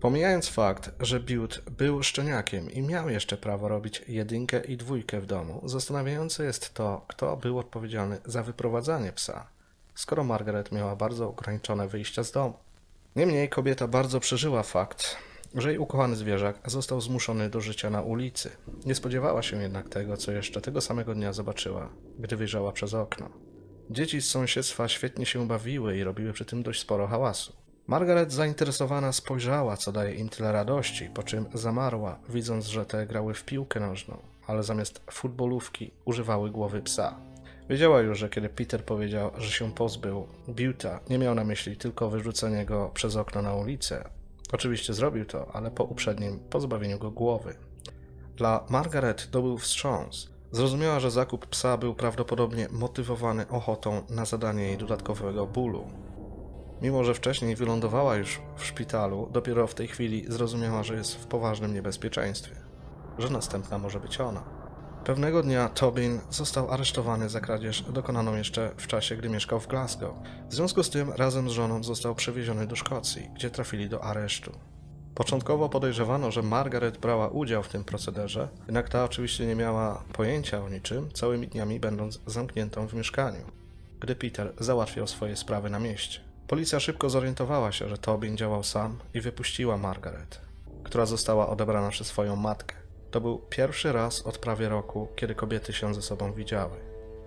Pomijając 0.01 0.49
fakt, 0.49 0.91
że 1.01 1.21
Butte 1.21 1.61
był 1.79 2.03
szczeniakiem 2.03 2.71
i 2.71 2.83
miał 2.83 3.11
jeszcze 3.11 3.37
prawo 3.37 3.69
robić 3.69 4.03
jedynkę 4.09 4.65
i 4.65 4.77
dwójkę 4.77 5.21
w 5.21 5.27
domu, 5.27 5.63
zastanawiające 5.65 6.45
jest 6.45 6.75
to, 6.75 7.05
kto 7.09 7.37
był 7.37 7.59
odpowiedzialny 7.59 8.19
za 8.25 8.43
wyprowadzanie 8.43 9.13
psa, 9.13 9.47
skoro 9.95 10.25
Margaret 10.25 10.73
miała 10.73 10.97
bardzo 10.97 11.29
ograniczone 11.29 11.89
wyjścia 11.89 12.25
z 12.25 12.33
domu. 12.33 12.55
Niemniej 13.17 13.49
kobieta 13.49 13.89
bardzo 13.89 14.21
przeżyła 14.21 14.63
fakt, 14.63 15.17
że 15.55 15.69
jej 15.69 15.79
ukochany 15.79 16.17
zwierzak 16.17 16.59
został 16.67 17.01
zmuszony 17.01 17.51
do 17.51 17.61
życia 17.61 17.91
na 17.91 18.03
ulicy. 18.03 18.51
Nie 18.87 18.95
spodziewała 18.95 19.43
się 19.43 19.63
jednak 19.63 19.89
tego, 19.89 20.17
co 20.17 20.33
jeszcze 20.33 20.61
tego 20.61 20.81
samego 20.81 21.15
dnia 21.15 21.33
zobaczyła, 21.33 21.89
gdy 22.19 22.37
wyjrzała 22.37 22.73
przez 22.73 22.95
okno. 22.95 23.31
Dzieci 23.91 24.21
z 24.21 24.29
sąsiedztwa 24.29 24.89
świetnie 24.89 25.27
się 25.27 25.49
bawiły 25.49 25.97
i 25.97 26.05
robiły 26.05 26.33
przy 26.33 26.45
tym 26.45 26.63
dość 26.63 26.81
sporo 26.81 27.07
hałasu. 27.07 27.60
Margaret 27.91 28.33
zainteresowana 28.33 29.13
spojrzała, 29.13 29.77
co 29.77 29.93
daje 29.93 30.15
im 30.15 30.29
tyle 30.29 30.53
radości, 30.53 31.11
po 31.15 31.23
czym 31.23 31.47
zamarła, 31.55 32.19
widząc, 32.29 32.67
że 32.67 32.87
te 32.87 33.07
grały 33.07 33.35
w 33.35 33.45
piłkę 33.45 33.81
nożną, 33.81 34.19
ale 34.47 34.63
zamiast 34.63 35.01
futbolówki 35.11 35.91
używały 36.05 36.51
głowy 36.51 36.83
psa. 36.83 37.17
Wiedziała 37.71 38.01
już, 38.01 38.19
że 38.19 38.29
kiedy 38.29 38.49
Peter 38.49 38.85
powiedział, 38.85 39.31
że 39.39 39.51
się 39.51 39.73
pozbył 39.73 40.27
Buta, 40.49 41.01
nie 41.09 41.19
miał 41.19 41.35
na 41.35 41.45
myśli 41.45 41.77
tylko 41.77 42.11
wyrzucenie 42.11 42.67
go 42.67 42.91
przez 42.95 43.17
okno 43.17 43.43
na 43.43 43.55
ulicę. 43.55 44.09
Oczywiście 44.53 44.95
zrobił 44.95 45.25
to, 45.25 45.51
ale 45.53 45.71
po 45.71 45.85
uprzednim 45.85 46.39
pozbawieniu 46.39 46.99
go 46.99 47.11
głowy. 47.11 47.55
Dla 48.37 48.65
Margaret 48.69 49.31
to 49.31 49.43
był 49.43 49.59
wstrząs. 49.59 50.31
Zrozumiała, 50.53 51.01
że 51.01 51.11
zakup 51.11 51.47
psa 51.47 51.77
był 51.77 51.95
prawdopodobnie 51.95 52.69
motywowany 52.71 53.49
ochotą 53.49 54.03
na 54.11 54.25
zadanie 54.25 54.63
jej 54.63 54.79
dodatkowego 54.79 55.47
bólu. 55.47 56.10
Mimo, 56.83 57.05
że 57.05 57.15
wcześniej 57.15 57.57
wylądowała 57.57 58.17
już 58.17 58.41
w 58.57 58.65
szpitalu, 58.65 59.29
dopiero 59.33 59.67
w 59.67 59.75
tej 59.75 59.89
chwili 59.89 60.25
zrozumiała, 60.29 60.83
że 60.83 60.95
jest 60.95 61.15
w 61.15 61.27
poważnym 61.27 61.75
niebezpieczeństwie, 61.75 62.57
że 63.19 63.31
następna 63.31 63.79
może 63.79 64.01
być 64.01 64.21
ona. 64.21 64.61
Pewnego 65.05 65.43
dnia 65.43 65.69
Tobin 65.69 66.21
został 66.31 66.71
aresztowany 66.71 67.29
za 67.29 67.41
kradzież 67.41 67.83
dokonaną 67.83 68.37
jeszcze 68.37 68.71
w 68.77 68.87
czasie, 68.87 69.17
gdy 69.17 69.29
mieszkał 69.29 69.61
w 69.61 69.67
Glasgow. 69.67 70.15
W 70.49 70.55
związku 70.55 70.83
z 70.83 70.91
tym 70.91 71.13
razem 71.13 71.51
z 71.51 71.53
żoną 71.53 71.85
został 71.85 72.15
przewieziony 72.15 72.67
do 72.67 72.77
Szkocji, 72.77 73.31
gdzie 73.35 73.51
trafili 73.51 73.89
do 73.89 74.05
aresztu. 74.05 74.53
Początkowo 75.15 75.69
podejrzewano, 75.69 76.31
że 76.31 76.43
Margaret 76.43 76.99
brała 76.99 77.29
udział 77.29 77.63
w 77.63 77.69
tym 77.69 77.85
procederze, 77.85 78.49
jednak 78.67 78.89
ta 78.89 79.05
oczywiście 79.05 79.47
nie 79.47 79.57
miała 79.57 80.05
pojęcia 80.13 80.65
o 80.65 80.69
niczym, 80.69 81.13
całymi 81.13 81.49
dniami 81.49 81.81
będąc 81.81 82.21
zamkniętą 82.27 82.89
w 82.89 82.95
mieszkaniu, 82.95 83.45
gdy 84.01 84.17
Peter 84.17 84.53
załatwiał 84.59 85.07
swoje 85.07 85.37
sprawy 85.37 85.71
na 85.71 85.79
mieście. 85.79 86.30
Policja 86.51 86.81
szybko 86.81 87.11
zorientowała 87.11 87.73
się, 87.73 87.89
że 87.89 87.99
Tobin 87.99 88.37
działał 88.37 88.63
sam 88.63 88.99
i 89.15 89.21
wypuściła 89.21 89.79
Margaret, 89.79 90.41
która 90.85 91.07
została 91.07 91.49
odebrana 91.49 91.91
przez 91.91 92.07
swoją 92.07 92.37
matkę. 92.37 92.75
To 93.11 93.21
był 93.21 93.39
pierwszy 93.39 93.93
raz 93.93 94.27
od 94.27 94.39
prawie 94.39 94.69
roku, 94.69 95.09
kiedy 95.17 95.35
kobiety 95.35 95.73
się 95.73 95.95
ze 95.95 96.03
sobą 96.03 96.33
widziały. 96.33 96.77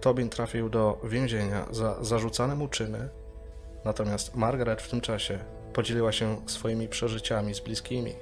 Tobin 0.01 0.29
trafił 0.29 0.69
do 0.69 1.01
więzienia 1.03 1.65
za 1.71 2.03
zarzucane 2.03 2.55
mu 2.55 2.67
czyny, 2.67 3.09
natomiast 3.85 4.35
Margaret 4.35 4.81
w 4.81 4.89
tym 4.89 5.01
czasie 5.01 5.39
podzieliła 5.73 6.11
się 6.11 6.41
swoimi 6.45 6.87
przeżyciami 6.87 7.55
z 7.55 7.59
bliskimi, 7.59 8.13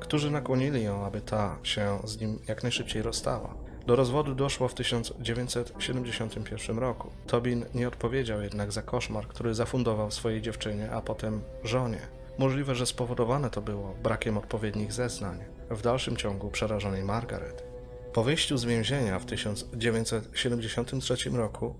którzy 0.00 0.30
nakłonili 0.30 0.82
ją, 0.82 1.04
aby 1.04 1.20
ta 1.20 1.58
się 1.62 1.98
z 2.04 2.20
nim 2.20 2.38
jak 2.48 2.62
najszybciej 2.62 3.02
rozstała. 3.02 3.54
Do 3.88 3.96
rozwodu 3.96 4.34
doszło 4.34 4.68
w 4.68 4.74
1971 4.74 6.78
roku. 6.78 7.10
Tobin 7.26 7.64
nie 7.74 7.88
odpowiedział 7.88 8.42
jednak 8.42 8.72
za 8.72 8.82
koszmar, 8.82 9.28
który 9.28 9.54
zafundował 9.54 10.10
swojej 10.10 10.42
dziewczynie, 10.42 10.90
a 10.90 11.00
potem 11.00 11.42
żonie. 11.64 12.00
Możliwe, 12.38 12.74
że 12.74 12.86
spowodowane 12.86 13.50
to 13.50 13.62
było 13.62 13.94
brakiem 14.02 14.38
odpowiednich 14.38 14.92
zeznań 14.92 15.38
w 15.70 15.82
dalszym 15.82 16.16
ciągu 16.16 16.50
przerażonej 16.50 17.04
Margaret. 17.04 17.64
Po 18.12 18.24
wyjściu 18.24 18.58
z 18.58 18.64
więzienia 18.64 19.18
w 19.18 19.24
1973 19.24 21.30
roku 21.30 21.74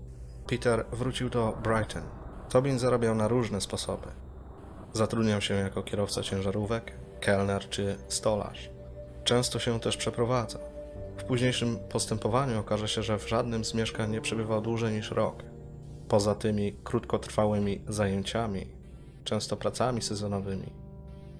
Peter 0.47 0.85
wrócił 0.91 1.29
do 1.29 1.57
Brighton. 1.63 2.03
Tobin 2.49 2.79
zarabiał 2.79 3.15
na 3.15 3.27
różne 3.27 3.61
sposoby. 3.61 4.07
Zatrudniał 4.93 5.41
się 5.41 5.53
jako 5.53 5.83
kierowca 5.83 6.23
ciężarówek, 6.23 6.93
kelner 7.19 7.69
czy 7.69 7.95
stolarz. 8.07 8.69
Często 9.23 9.59
się 9.59 9.79
też 9.79 9.97
przeprowadzał. 9.97 10.68
W 11.19 11.23
późniejszym 11.23 11.77
postępowaniu 11.89 12.59
okaże 12.59 12.87
się, 12.87 13.03
że 13.03 13.19
w 13.19 13.29
żadnym 13.29 13.65
z 13.65 13.73
mieszkań 13.73 14.11
nie 14.11 14.21
przebywał 14.21 14.61
dłużej 14.61 14.93
niż 14.93 15.11
rok. 15.11 15.43
Poza 16.07 16.35
tymi 16.35 16.73
krótkotrwałymi 16.83 17.81
zajęciami, 17.87 18.67
często 19.23 19.57
pracami 19.57 20.01
sezonowymi, 20.01 20.69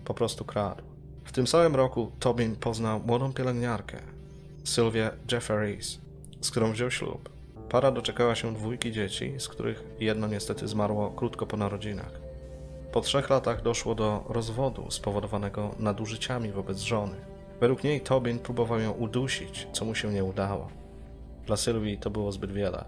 po 0.05 0.13
prostu 0.13 0.45
kradł. 0.45 0.83
W 1.23 1.31
tym 1.31 1.47
samym 1.47 1.75
roku 1.75 2.11
Tobin 2.19 2.55
poznał 2.55 2.99
młodą 2.99 3.33
pielęgniarkę, 3.33 3.97
Sylwię 4.63 5.11
Jefferies, 5.31 5.99
z 6.41 6.51
którą 6.51 6.71
wziął 6.71 6.91
ślub. 6.91 7.29
Para 7.69 7.91
doczekała 7.91 8.35
się 8.35 8.53
dwójki 8.53 8.91
dzieci, 8.91 9.33
z 9.37 9.47
których 9.47 9.83
jedno 9.99 10.27
niestety 10.27 10.67
zmarło 10.67 11.11
krótko 11.11 11.45
po 11.45 11.57
narodzinach. 11.57 12.11
Po 12.91 13.01
trzech 13.01 13.29
latach 13.29 13.61
doszło 13.61 13.95
do 13.95 14.23
rozwodu 14.29 14.91
spowodowanego 14.91 15.75
nadużyciami 15.79 16.51
wobec 16.51 16.79
żony. 16.79 17.28
Według 17.59 17.83
niej 17.83 18.01
Tobin 18.01 18.39
próbował 18.39 18.79
ją 18.79 18.91
udusić, 18.91 19.67
co 19.73 19.85
mu 19.85 19.95
się 19.95 20.13
nie 20.13 20.23
udało. 20.23 20.67
Dla 21.45 21.57
Sylwii 21.57 21.97
to 21.97 22.09
było 22.09 22.31
zbyt 22.31 22.51
wiele, 22.51 22.85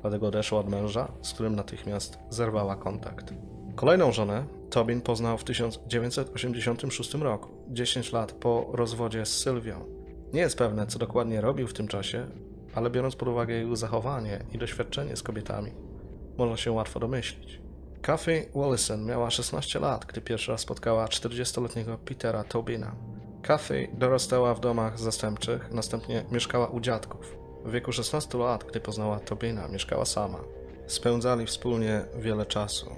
dlatego 0.00 0.26
odeszła 0.26 0.60
od 0.60 0.68
męża, 0.68 1.12
z 1.22 1.32
którym 1.32 1.56
natychmiast 1.56 2.18
zerwała 2.30 2.76
kontakt. 2.76 3.34
Kolejną 3.74 4.12
żonę 4.12 4.44
Tobin 4.70 5.00
poznał 5.00 5.38
w 5.38 5.44
1986 5.44 7.14
roku, 7.14 7.48
10 7.68 8.12
lat 8.12 8.32
po 8.32 8.68
rozwodzie 8.72 9.26
z 9.26 9.38
Sylwią. 9.38 9.84
Nie 10.32 10.40
jest 10.40 10.58
pewne, 10.58 10.86
co 10.86 10.98
dokładnie 10.98 11.40
robił 11.40 11.68
w 11.68 11.74
tym 11.74 11.88
czasie, 11.88 12.26
ale 12.74 12.90
biorąc 12.90 13.16
pod 13.16 13.28
uwagę 13.28 13.54
jego 13.54 13.76
zachowanie 13.76 14.44
i 14.52 14.58
doświadczenie 14.58 15.16
z 15.16 15.22
kobietami, 15.22 15.70
można 16.38 16.56
się 16.56 16.72
łatwo 16.72 17.00
domyślić. 17.00 17.60
Kathy 18.02 18.46
Wallison 18.54 19.04
miała 19.04 19.30
16 19.30 19.78
lat, 19.80 20.04
gdy 20.04 20.20
pierwszy 20.20 20.52
raz 20.52 20.60
spotkała 20.60 21.06
40-letniego 21.06 21.98
Petera 21.98 22.44
Tobina. 22.44 22.94
Kathy 23.42 23.88
dorastała 23.92 24.54
w 24.54 24.60
domach 24.60 24.98
zastępczych, 24.98 25.70
następnie 25.70 26.24
mieszkała 26.30 26.66
u 26.66 26.80
dziadków. 26.80 27.36
W 27.64 27.70
wieku 27.70 27.92
16 27.92 28.38
lat, 28.38 28.64
gdy 28.64 28.80
poznała 28.80 29.20
Tobina, 29.20 29.68
mieszkała 29.68 30.04
sama. 30.04 30.38
Spędzali 30.86 31.46
wspólnie 31.46 32.04
wiele 32.16 32.46
czasu. 32.46 32.96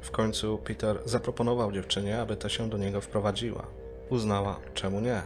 W 0.00 0.10
końcu 0.10 0.58
Peter 0.58 0.98
zaproponował 1.04 1.72
dziewczynie, 1.72 2.20
aby 2.20 2.36
ta 2.36 2.48
się 2.48 2.70
do 2.70 2.78
niego 2.78 3.00
wprowadziła. 3.00 3.66
Uznała, 4.10 4.60
czemu 4.74 5.00
nie. 5.00 5.22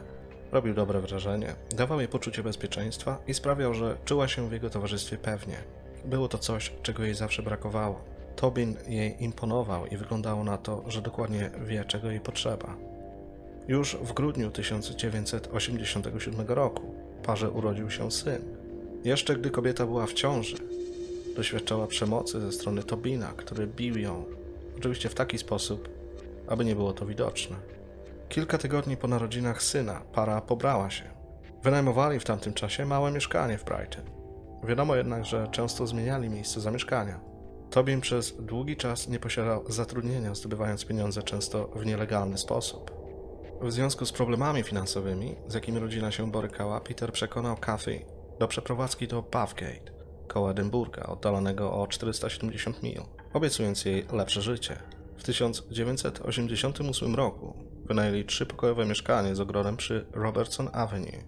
Robił 0.52 0.74
dobre 0.74 1.00
wrażenie, 1.00 1.54
dawał 1.70 1.98
jej 1.98 2.08
poczucie 2.08 2.42
bezpieczeństwa 2.42 3.18
i 3.26 3.34
sprawiał, 3.34 3.74
że 3.74 3.96
czuła 4.04 4.28
się 4.28 4.48
w 4.48 4.52
jego 4.52 4.70
towarzystwie 4.70 5.16
pewnie. 5.16 5.56
Było 6.04 6.28
to 6.28 6.38
coś, 6.38 6.72
czego 6.82 7.02
jej 7.02 7.14
zawsze 7.14 7.42
brakowało. 7.42 8.00
Tobin 8.36 8.76
jej 8.88 9.24
imponował 9.24 9.86
i 9.86 9.96
wyglądało 9.96 10.44
na 10.44 10.58
to, 10.58 10.82
że 10.86 11.02
dokładnie 11.02 11.50
wie, 11.64 11.84
czego 11.84 12.10
jej 12.10 12.20
potrzeba. 12.20 12.76
Już 13.68 13.96
w 13.96 14.12
grudniu 14.12 14.50
1987 14.50 16.46
roku 16.48 16.94
parze 17.22 17.50
urodził 17.50 17.90
się 17.90 18.10
syn. 18.10 18.42
Jeszcze 19.04 19.36
gdy 19.36 19.50
kobieta 19.50 19.86
była 19.86 20.06
w 20.06 20.12
ciąży, 20.12 20.56
doświadczała 21.36 21.86
przemocy 21.86 22.40
ze 22.40 22.52
strony 22.52 22.82
Tobina, 22.82 23.32
który 23.36 23.66
bił 23.66 23.98
ją, 23.98 24.24
oczywiście 24.78 25.08
w 25.08 25.14
taki 25.14 25.38
sposób, 25.38 25.88
aby 26.48 26.64
nie 26.64 26.74
było 26.74 26.92
to 26.92 27.06
widoczne. 27.06 27.56
Kilka 28.28 28.58
tygodni 28.58 28.96
po 28.96 29.08
narodzinach 29.08 29.62
syna 29.62 30.02
para 30.12 30.40
pobrała 30.40 30.90
się. 30.90 31.04
Wynajmowali 31.62 32.20
w 32.20 32.24
tamtym 32.24 32.54
czasie 32.54 32.86
małe 32.86 33.12
mieszkanie 33.12 33.58
w 33.58 33.64
Brighton. 33.64 34.04
Wiadomo 34.64 34.96
jednak, 34.96 35.24
że 35.24 35.48
często 35.50 35.86
zmieniali 35.86 36.28
miejsce 36.28 36.60
zamieszkania. 36.60 37.20
Tobin 37.70 38.00
przez 38.00 38.36
długi 38.38 38.76
czas 38.76 39.08
nie 39.08 39.18
posiadał 39.18 39.64
zatrudnienia, 39.68 40.34
zdobywając 40.34 40.84
pieniądze 40.84 41.22
często 41.22 41.66
w 41.66 41.86
nielegalny 41.86 42.38
sposób. 42.38 43.01
W 43.62 43.72
związku 43.72 44.06
z 44.06 44.12
problemami 44.12 44.62
finansowymi, 44.62 45.36
z 45.46 45.54
jakimi 45.54 45.78
rodzina 45.78 46.10
się 46.10 46.30
borykała, 46.30 46.80
Peter 46.80 47.12
przekonał 47.12 47.56
Kathy 47.56 48.04
do 48.38 48.48
przeprowadzki 48.48 49.08
do 49.08 49.22
Bathgate, 49.22 49.92
koło 50.28 50.50
Edynburga, 50.50 51.02
oddalonego 51.02 51.72
o 51.72 51.86
470 51.86 52.82
mil, 52.82 53.02
obiecując 53.32 53.84
jej 53.84 54.06
lepsze 54.12 54.42
życie. 54.42 54.76
W 55.16 55.22
1988 55.22 57.14
roku 57.14 57.56
wynajęli 57.84 58.24
trzypokojowe 58.24 58.86
mieszkanie 58.86 59.34
z 59.34 59.40
ogrodem 59.40 59.76
przy 59.76 60.06
Robertson 60.12 60.68
Avenue. 60.72 61.24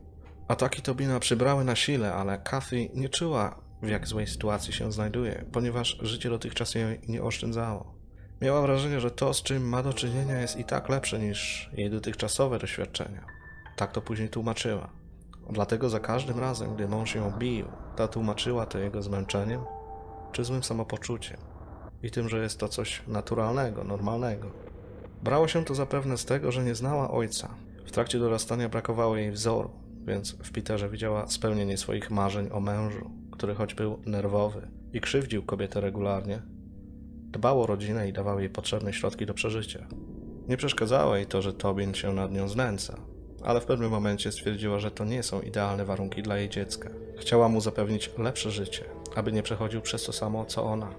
Ataki 0.49 0.83
Tobina 0.83 1.21
przybrały 1.21 1.65
na 1.65 1.77
sile, 1.77 2.15
ale 2.15 2.39
Kathy 2.39 2.91
nie 2.95 3.09
czuła, 3.09 3.61
w 3.83 3.89
jak 3.89 4.07
złej 4.07 4.27
sytuacji 4.27 4.73
się 4.73 4.93
znajduje, 4.93 5.45
ponieważ 5.53 5.99
życie 6.03 6.31
dotychczas 6.31 6.75
jej 6.75 7.01
nie 7.09 7.23
oszczędzało. 7.23 7.94
Miała 8.41 8.63
wrażenie, 8.63 9.01
że 9.01 9.11
to, 9.11 9.35
z 9.35 9.43
czym 9.43 9.69
ma 9.69 9.83
do 9.83 9.93
czynienia, 9.93 10.41
jest 10.41 10.57
i 10.57 10.65
tak 10.65 10.89
lepsze 10.89 11.19
niż 11.19 11.71
jej 11.73 11.91
dotychczasowe 11.91 12.59
doświadczenia. 12.59 13.25
Tak 13.77 13.93
to 13.93 14.03
później 14.03 14.29
tłumaczyła. 14.29 14.89
Dlatego 15.51 15.91
za 15.91 16.01
każdym 16.01 16.41
razem, 16.41 16.75
gdy 16.75 16.89
mąż 16.89 17.15
ją 17.15 17.31
bił, 17.31 17.67
ta 17.97 18.09
tłumaczyła 18.09 18.67
to 18.67 18.79
jego 18.79 19.03
zmęczeniem 19.03 19.61
czy 20.33 20.45
złym 20.45 20.63
samopoczuciem 20.63 21.37
i 22.03 22.11
tym, 22.11 22.29
że 22.29 22.39
jest 22.39 22.61
to 22.61 22.69
coś 22.69 23.03
naturalnego, 23.07 23.85
normalnego. 23.85 24.51
Brało 25.23 25.49
się 25.49 25.65
to 25.65 25.75
zapewne 25.75 26.19
z 26.19 26.25
tego, 26.25 26.53
że 26.53 26.65
nie 26.65 26.75
znała 26.75 27.11
ojca. 27.11 27.55
W 27.87 27.91
trakcie 27.91 28.19
dorastania 28.19 28.69
brakowało 28.69 29.17
jej 29.17 29.31
wzoru, 29.31 29.71
więc 30.07 30.33
w 30.33 30.53
Peterze 30.53 30.89
widziała 30.89 31.27
spełnienie 31.27 31.77
swoich 31.77 32.11
marzeń 32.11 32.49
o 32.53 32.61
mężu, 32.61 33.11
który 33.33 33.55
choć 33.55 33.75
był 33.75 33.99
nerwowy 34.07 34.69
i 34.93 35.01
krzywdził 35.01 35.43
kobietę 35.43 35.81
regularnie, 35.81 36.43
dbał 37.35 37.63
o 37.63 37.67
rodzinę 37.67 38.09
i 38.09 38.13
dawał 38.13 38.41
jej 38.41 38.51
potrzebne 38.51 38.93
środki 38.93 39.27
do 39.27 39.35
przeżycia. 39.35 39.87
Nie 40.49 40.57
przeszkadzało 40.57 41.17
jej 41.17 41.27
to, 41.27 41.43
że 41.43 41.53
Tobin 41.53 41.95
się 41.95 42.13
nad 42.13 42.33
nią 42.33 42.49
znęca, 42.49 42.97
ale 43.43 43.61
w 43.61 43.65
pewnym 43.65 43.91
momencie 43.91 44.33
stwierdziła, 44.33 44.79
że 44.79 44.91
to 44.91 45.05
nie 45.05 45.23
są 45.23 45.41
idealne 45.41 45.85
warunki 45.85 46.23
dla 46.23 46.39
jej 46.39 46.49
dziecka. 46.49 46.91
Chciała 47.19 47.49
mu 47.49 47.61
zapewnić 47.61 48.11
lepsze 48.19 48.51
życie, 48.51 48.85
aby 49.15 49.33
nie 49.33 49.43
przechodził 49.43 49.81
przez 49.81 50.05
to 50.05 50.13
samo, 50.13 50.45
co 50.45 50.65
ona. 50.65 50.91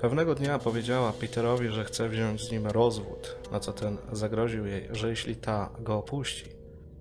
Pewnego 0.00 0.34
dnia 0.34 0.58
powiedziała 0.58 1.12
Peterowi, 1.12 1.68
że 1.68 1.84
chce 1.84 2.08
wziąć 2.08 2.40
z 2.40 2.52
nim 2.52 2.66
rozwód, 2.66 3.36
na 3.52 3.60
co 3.60 3.72
ten 3.72 3.96
zagroził 4.12 4.66
jej, 4.66 4.88
że 4.90 5.10
jeśli 5.10 5.36
ta 5.36 5.70
go 5.80 5.98
opuści, 5.98 6.44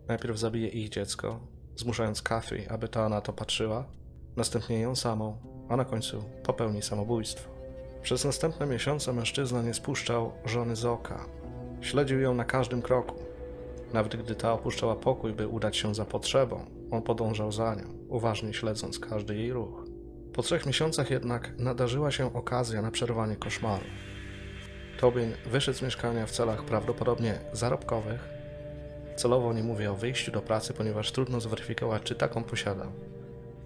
najpierw 0.08 0.39
zabije 0.39 0.67
ich 0.67 0.89
dziecko, 0.89 1.39
zmuszając 1.75 2.22
Kathy, 2.22 2.70
aby 2.70 2.88
ta 2.88 3.10
na 3.10 3.22
to 3.22 3.34
patrzyła, 3.34 3.86
następnie 4.36 4.79
ją 4.79 4.96
samą 4.96 5.38
a 5.70 5.77
na 5.77 5.86
końcu 5.86 6.24
popełni 6.44 6.82
samobójstwo. 6.82 7.56
Przez 8.01 8.25
następne 8.25 8.66
miesiące 8.66 9.13
mężczyzna 9.13 9.62
nie 9.62 9.74
spuszczał 9.74 10.32
żony 10.46 10.75
z 10.75 10.86
oka. 10.86 11.25
Śledził 11.82 12.20
ją 12.20 12.34
na 12.34 12.46
każdym 12.46 12.82
kroku. 12.82 13.16
Nawet 13.94 14.16
gdy 14.16 14.36
ta 14.36 14.54
opuszczała 14.54 14.96
pokój, 14.96 15.34
by 15.34 15.48
udać 15.48 15.77
się 15.77 15.96
za 15.96 16.06
potrzebą, 16.06 16.66
on 16.92 17.01
podążał 17.01 17.51
za 17.51 17.75
nią, 17.75 17.84
uważnie 18.10 18.54
śledząc 18.54 19.00
każdy 19.00 19.36
jej 19.36 19.54
ruch. 19.54 19.86
Po 20.34 20.44
trzech 20.44 20.66
miesiącach 20.66 21.12
jednak 21.12 21.60
nadarzyła 21.60 22.12
się 22.12 22.34
okazja 22.34 22.82
na 22.82 22.92
przerwanie 22.92 23.36
koszmaru. 23.36 23.86
Tobin 25.00 25.34
wyszedł 25.46 25.77
z 25.77 25.82
mieszkania 25.82 26.25
w 26.25 26.32
celach 26.32 26.63
prawdopodobnie 26.63 27.39
zarobkowych. 27.54 28.30
Celowo 29.16 29.54
nie 29.54 29.63
mówię 29.63 29.92
o 29.92 29.96
wyjściu 29.96 30.32
do 30.32 30.42
pracy, 30.42 30.74
ponieważ 30.74 31.12
trudno 31.12 31.39
zweryfikować, 31.39 32.04
czy 32.04 32.16
taką 32.16 32.44
posiadał. 32.44 32.92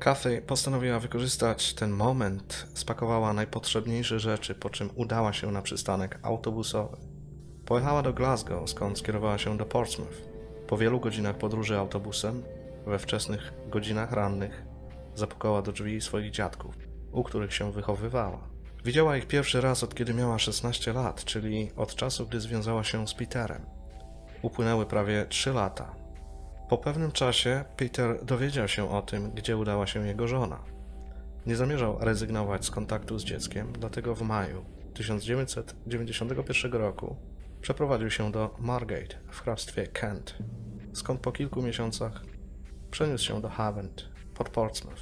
Kathy 0.01 0.41
postanowiła 0.41 0.99
wykorzystać 0.99 1.73
ten 1.73 1.91
moment, 1.91 2.67
spakowała 2.73 3.33
najpotrzebniejsze 3.33 4.19
rzeczy, 4.19 4.55
po 4.55 4.69
czym 4.69 4.89
udała 4.95 5.33
się 5.33 5.51
na 5.51 5.61
przystanek 5.61 6.19
autobusowy. 6.23 6.97
Pojechała 7.65 8.01
do 8.01 8.13
Glasgow, 8.13 8.69
skąd 8.69 8.99
skierowała 8.99 9.37
się 9.37 9.57
do 9.57 9.65
Portsmouth. 9.65 10.15
Po 10.67 10.77
wielu 10.77 10.99
godzinach 10.99 11.37
podróży 11.37 11.77
autobusem, 11.77 12.43
we 12.85 12.99
wczesnych 12.99 13.53
godzinach 13.67 14.11
rannych, 14.11 14.63
zapukała 15.15 15.61
do 15.61 15.71
drzwi 15.71 16.01
swoich 16.01 16.31
dziadków, 16.31 16.77
u 17.11 17.23
których 17.23 17.53
się 17.53 17.71
wychowywała. 17.71 18.47
Widziała 18.85 19.17
ich 19.17 19.27
pierwszy 19.27 19.61
raz 19.61 19.83
od 19.83 19.95
kiedy 19.95 20.13
miała 20.13 20.39
16 20.39 20.93
lat, 20.93 21.25
czyli 21.25 21.71
od 21.75 21.95
czasu, 21.95 22.27
gdy 22.27 22.39
związała 22.39 22.83
się 22.83 23.07
z 23.07 23.13
Peterem. 23.13 23.65
Upłynęły 24.41 24.85
prawie 24.85 25.25
3 25.29 25.53
lata. 25.53 26.00
Po 26.71 26.77
pewnym 26.77 27.11
czasie 27.11 27.65
Peter 27.77 28.25
dowiedział 28.25 28.67
się 28.67 28.91
o 28.91 29.01
tym, 29.01 29.31
gdzie 29.31 29.57
udała 29.57 29.87
się 29.87 30.07
jego 30.07 30.27
żona. 30.27 30.59
Nie 31.45 31.55
zamierzał 31.55 31.97
rezygnować 31.99 32.65
z 32.65 32.71
kontaktu 32.71 33.19
z 33.19 33.23
dzieckiem, 33.23 33.73
dlatego 33.79 34.15
w 34.15 34.21
maju 34.21 34.65
1991 34.93 36.71
roku 36.73 37.15
przeprowadził 37.61 38.09
się 38.09 38.31
do 38.31 38.55
Margate 38.59 39.15
w 39.31 39.41
hrabstwie 39.41 39.87
Kent, 39.87 40.37
skąd 40.93 41.19
po 41.19 41.31
kilku 41.31 41.61
miesiącach 41.61 42.21
przeniósł 42.91 43.25
się 43.25 43.41
do 43.41 43.49
Havant 43.49 44.09
pod 44.33 44.49
Portsmouth. 44.49 45.01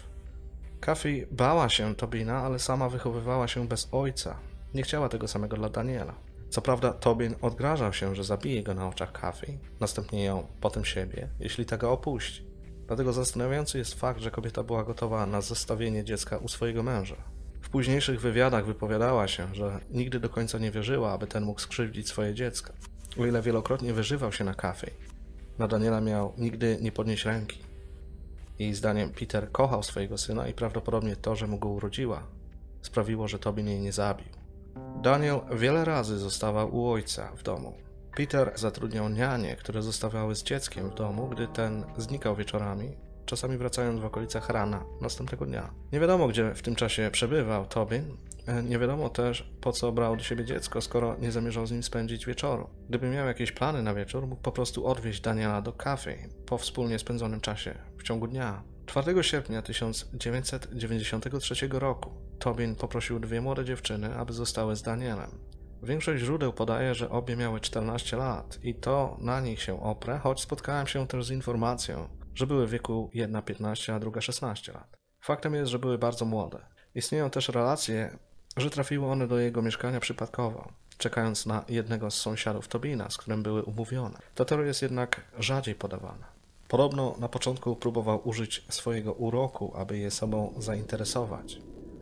Kathy 0.80 1.28
bała 1.32 1.70
się 1.70 1.96
Tobina, 1.96 2.38
ale 2.38 2.60
sama 2.60 2.90
wychowywała 2.90 3.48
się 3.48 3.68
bez 3.68 3.90
ojca. 3.92 4.40
Nie 4.74 4.84
chciała 4.84 5.10
tego 5.10 5.28
samego 5.28 5.58
dla 5.58 5.70
Daniela. 5.70 6.29
Co 6.50 6.62
prawda, 6.62 6.94
Tobin 6.94 7.36
odgrażał 7.42 7.94
się, 7.94 8.16
że 8.16 8.24
zabije 8.24 8.64
go 8.64 8.74
na 8.74 8.88
oczach 8.88 9.12
Kathy, 9.12 9.58
następnie 9.80 10.24
ją, 10.24 10.48
potem 10.62 10.86
siebie, 10.86 11.28
jeśli 11.40 11.66
tego 11.66 11.92
opuści. 11.92 12.46
Dlatego 12.88 13.14
zastanawiający 13.14 13.78
jest 13.78 13.94
fakt, 13.94 14.22
że 14.22 14.32
kobieta 14.32 14.64
była 14.64 14.84
gotowa 14.84 15.26
na 15.26 15.42
zostawienie 15.42 16.04
dziecka 16.04 16.38
u 16.38 16.48
swojego 16.48 16.84
męża. 16.84 17.16
W 17.62 17.70
późniejszych 17.70 18.22
wywiadach 18.22 18.66
wypowiadała 18.66 19.28
się, 19.28 19.56
że 19.56 19.80
nigdy 19.92 20.20
do 20.20 20.30
końca 20.30 20.58
nie 20.58 20.72
wierzyła, 20.72 21.12
aby 21.12 21.28
ten 21.28 21.44
mógł 21.44 21.62
skrzywdzić 21.62 22.08
swoje 22.08 22.34
dziecko. 22.34 22.74
O 23.20 23.26
ile 23.26 23.42
wielokrotnie 23.42 23.94
wyżywał 23.94 24.32
się 24.32 24.44
na 24.44 24.54
Kathy, 24.54 24.92
na 25.60 25.68
Daniela 25.68 26.02
miał 26.02 26.34
nigdy 26.38 26.78
nie 26.82 26.92
podnieść 26.92 27.26
ręki. 27.26 27.60
Jej 28.60 28.74
zdaniem 28.74 29.10
Peter 29.10 29.52
kochał 29.52 29.84
swojego 29.84 30.18
syna 30.18 30.48
i 30.48 30.54
prawdopodobnie 30.54 31.16
to, 31.16 31.36
że 31.36 31.48
mu 31.48 31.60
go 31.60 31.70
urodziła, 31.70 32.24
sprawiło, 32.82 33.28
że 33.28 33.40
Tobin 33.40 33.68
jej 33.68 33.80
nie 33.80 33.92
zabił. 33.92 34.39
Daniel 35.02 35.40
wiele 35.52 35.86
razy 35.86 36.18
zostawał 36.18 36.76
u 36.76 36.88
ojca 36.88 37.32
w 37.36 37.44
domu. 37.44 37.74
Peter 38.16 38.52
zatrudniał 38.56 39.10
nianie, 39.10 39.56
które 39.56 39.82
zostawały 39.82 40.36
z 40.36 40.44
dzieckiem 40.44 40.90
w 40.90 40.96
domu, 40.96 41.28
gdy 41.28 41.48
ten 41.48 41.84
znikał 41.98 42.36
wieczorami, 42.36 42.98
czasami 43.26 43.58
wracając 43.58 44.00
w 44.00 44.06
okolicach 44.06 44.50
rana 44.50 44.86
następnego 45.02 45.46
dnia. 45.46 45.74
Nie 45.92 46.00
wiadomo, 46.00 46.28
gdzie 46.28 46.54
w 46.54 46.62
tym 46.62 46.76
czasie 46.76 47.10
przebywał 47.12 47.66
Tobin. 47.66 48.18
E, 48.48 48.64
nie 48.64 48.80
wiadomo 48.80 49.10
też, 49.10 49.52
po 49.62 49.72
co 49.72 49.92
brał 49.92 50.18
do 50.18 50.24
siebie 50.24 50.46
dziecko, 50.46 50.82
skoro 50.82 51.16
nie 51.18 51.32
zamierzał 51.32 51.68
z 51.68 51.72
nim 51.72 51.84
spędzić 51.84 52.26
wieczoru. 52.26 52.70
Gdyby 52.90 53.10
miał 53.10 53.28
jakieś 53.28 53.52
plany 53.52 53.84
na 53.84 53.94
wieczór, 53.94 54.28
mógł 54.28 54.42
po 54.42 54.52
prostu 54.52 54.88
odwieźć 54.88 55.22
Daniela 55.22 55.62
do 55.62 55.74
kawy 55.74 56.18
po 56.46 56.58
wspólnie 56.58 57.00
spędzonym 57.00 57.42
czasie 57.42 57.76
w 57.98 58.04
ciągu 58.04 58.28
dnia. 58.28 58.64
4 58.90 59.24
sierpnia 59.24 59.62
1993 59.62 61.68
roku 61.72 62.12
Tobin 62.40 62.76
poprosił 62.76 63.20
dwie 63.20 63.42
młode 63.42 63.66
dziewczyny, 63.66 64.16
aby 64.16 64.34
zostały 64.34 64.76
z 64.76 64.82
Danielem. 64.82 65.32
Większość 65.84 66.24
źródeł 66.24 66.54
podaje, 66.54 66.96
że 66.96 67.10
obie 67.10 67.36
miały 67.36 67.60
14 67.60 68.18
lat 68.18 68.60
i 68.64 68.76
to 68.76 69.18
na 69.22 69.42
nich 69.42 69.62
się 69.62 69.84
oprę, 69.84 70.20
choć 70.24 70.42
spotkałem 70.42 70.88
się 70.88 71.08
też 71.08 71.26
z 71.26 71.32
informacją, 71.32 72.10
że 72.36 72.48
były 72.48 72.68
w 72.68 72.70
wieku 72.70 73.10
jedna 73.14 73.42
15, 73.42 73.96
a 73.96 74.00
druga 74.00 74.22
16 74.22 74.72
lat. 74.72 74.98
Faktem 75.22 75.54
jest, 75.54 75.72
że 75.72 75.80
były 75.80 75.98
bardzo 75.98 76.26
młode. 76.26 76.60
Istnieją 76.96 77.30
też 77.30 77.50
relacje, 77.50 78.18
że 78.58 78.70
trafiły 78.70 79.06
one 79.06 79.28
do 79.28 79.40
jego 79.40 79.62
mieszkania 79.62 80.00
przypadkowo, 80.00 80.72
czekając 80.98 81.46
na 81.46 81.66
jednego 81.68 82.12
z 82.12 82.16
sąsiadów 82.16 82.68
Tobina, 82.68 83.10
z 83.10 83.18
którym 83.18 83.44
były 83.44 83.64
umówione. 83.64 84.20
Ta 84.36 84.46
teoria 84.46 84.68
jest 84.68 84.82
jednak 84.82 85.22
rzadziej 85.40 85.76
podawana. 85.76 86.39
Podobno 86.70 87.16
na 87.20 87.30
początku 87.30 87.76
próbował 87.76 88.22
użyć 88.28 88.66
swojego 88.70 89.14
uroku, 89.14 89.74
aby 89.76 89.98
je 89.98 90.12
sobą 90.12 90.54
zainteresować, 90.58 91.58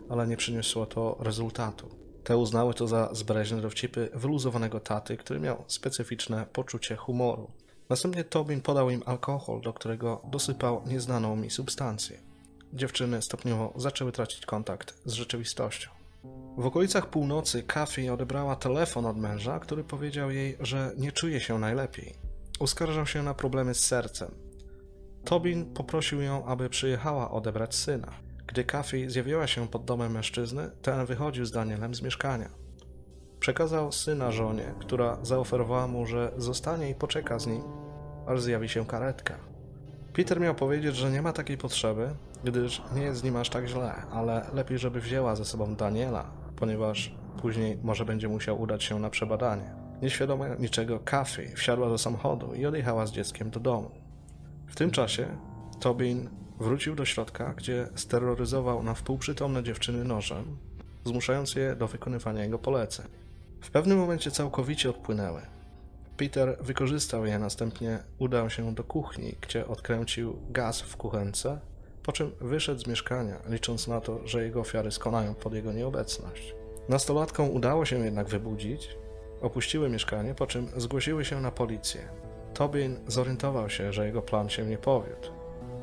ale 0.10 0.28
nie 0.28 0.38
przyniosło 0.38 0.86
to 0.86 1.18
rezultatu. 1.20 1.90
Te 2.24 2.38
uznały 2.38 2.74
to 2.74 2.88
za 2.88 3.10
zbreżne 3.14 3.62
dowcipy 3.62 4.10
wyluzowanego 4.14 4.80
taty, 4.80 5.18
który 5.18 5.40
miał 5.40 5.64
specyficzne 5.68 6.46
poczucie 6.54 6.96
humoru. 6.96 7.52
Następnie 7.90 8.24
Tobin 8.24 8.62
podał 8.62 8.90
im 8.90 9.04
alkohol, 9.06 9.62
do 9.62 9.74
którego 9.74 10.22
dosypał 10.32 10.82
nieznaną 10.86 11.36
mi 11.36 11.50
substancję. 11.50 12.20
Dziewczyny 12.74 13.22
stopniowo 13.22 13.74
zaczęły 13.76 14.12
tracić 14.12 14.46
kontakt 14.46 15.02
z 15.06 15.14
rzeczywistością. 15.14 15.90
W 16.58 16.66
okolicach 16.66 17.10
północy 17.10 17.64
Kathy 17.64 18.14
odebrała 18.14 18.56
telefon 18.56 19.06
od 19.06 19.18
męża, 19.18 19.60
który 19.60 19.84
powiedział 19.84 20.32
jej, 20.32 20.58
że 20.60 20.92
nie 20.98 21.12
czuje 21.12 21.40
się 21.40 21.60
najlepiej. 21.60 22.14
Uskarżał 22.60 23.06
się 23.06 23.24
na 23.24 23.34
problemy 23.34 23.74
z 23.74 23.80
sercem. 23.80 24.47
Tobin 25.28 25.66
poprosił 25.74 26.22
ją, 26.22 26.46
aby 26.46 26.70
przyjechała 26.70 27.32
odebrać 27.32 27.76
syna. 27.76 28.08
Gdy 28.48 28.64
Kathy 28.64 29.10
zjawiła 29.10 29.48
się 29.48 29.68
pod 29.68 29.86
domem 29.86 30.12
mężczyzny, 30.12 30.72
ten 30.82 31.06
wychodził 31.06 31.46
z 31.46 31.52
Danielem 31.52 31.96
z 31.96 32.02
mieszkania. 32.02 32.50
Przekazał 33.40 33.92
syna 33.92 34.32
żonie, 34.32 34.74
która 34.80 35.18
zaoferowała 35.22 35.88
mu, 35.88 36.06
że 36.06 36.32
zostanie 36.38 36.90
i 36.90 36.96
poczeka 36.96 37.40
z 37.40 37.48
nim, 37.48 37.64
aż 38.28 38.42
zjawi 38.42 38.70
się 38.70 38.86
karetka. 38.86 39.36
Peter 40.14 40.40
miał 40.40 40.56
powiedzieć, 40.56 40.96
że 40.96 41.12
nie 41.12 41.22
ma 41.22 41.34
takiej 41.34 41.58
potrzeby, 41.58 42.10
gdyż 42.44 42.82
nie 42.96 43.02
jest 43.02 43.20
z 43.20 43.24
nim 43.24 43.36
aż 43.36 43.50
tak 43.50 43.68
źle, 43.68 43.94
ale 44.12 44.46
lepiej, 44.54 44.78
żeby 44.78 45.02
wzięła 45.02 45.36
ze 45.36 45.46
sobą 45.46 45.76
Daniela, 45.76 46.32
ponieważ 46.56 47.16
później 47.42 47.78
może 47.84 48.06
będzie 48.06 48.28
musiał 48.28 48.62
udać 48.62 48.84
się 48.84 49.00
na 49.00 49.10
przebadanie. 49.10 49.76
Nieświadoma 50.02 50.48
niczego, 50.48 51.00
Kathy 51.00 51.52
wsiadła 51.56 51.90
do 51.90 51.98
samochodu 51.98 52.54
i 52.54 52.66
odjechała 52.66 53.06
z 53.06 53.12
dzieckiem 53.12 53.50
do 53.50 53.60
domu. 53.60 54.07
W 54.68 54.76
tym 54.76 54.92
czasie 54.92 55.38
Tobin 55.80 56.30
wrócił 56.60 56.96
do 56.96 57.06
środka, 57.06 57.54
gdzie 57.58 57.90
steroryzował 57.96 58.84
na 58.84 58.94
wpół 58.94 59.18
przytomne 59.18 59.64
dziewczyny 59.64 60.04
nożem, 60.04 60.58
zmuszając 61.06 61.56
je 61.56 61.76
do 61.76 61.88
wykonywania 61.88 62.44
jego 62.44 62.60
poleceń. 62.60 63.06
W 63.62 63.72
pewnym 63.72 63.98
momencie 63.98 64.32
całkowicie 64.32 64.90
odpłynęły. 64.90 65.42
Peter 66.18 66.58
wykorzystał 66.62 67.26
je, 67.26 67.40
następnie 67.40 68.00
udał 68.20 68.50
się 68.50 68.76
do 68.76 68.84
kuchni, 68.84 69.36
gdzie 69.42 69.68
odkręcił 69.68 70.40
gaz 70.50 70.82
w 70.82 70.98
kuchence, 70.98 71.60
po 72.04 72.12
czym 72.12 72.32
wyszedł 72.42 72.82
z 72.82 72.88
mieszkania, 72.88 73.40
licząc 73.50 73.88
na 73.88 74.02
to, 74.02 74.28
że 74.28 74.44
jego 74.44 74.60
ofiary 74.60 74.92
skonają 74.92 75.36
pod 75.36 75.54
jego 75.54 75.74
nieobecność. 75.74 76.56
Nastolatkom 76.90 77.50
udało 77.50 77.86
się 77.86 78.00
jednak 78.00 78.28
wybudzić, 78.28 78.90
opuściły 79.42 79.90
mieszkanie, 79.90 80.36
po 80.36 80.48
czym 80.48 80.68
zgłosiły 80.78 81.26
się 81.26 81.42
na 81.42 81.52
policję. 81.52 82.27
Tobin 82.58 83.00
zorientował 83.08 83.70
się, 83.70 83.94
że 83.94 84.06
jego 84.06 84.22
plan 84.22 84.50
się 84.50 84.66
nie 84.66 84.78
powiódł. 84.78 85.28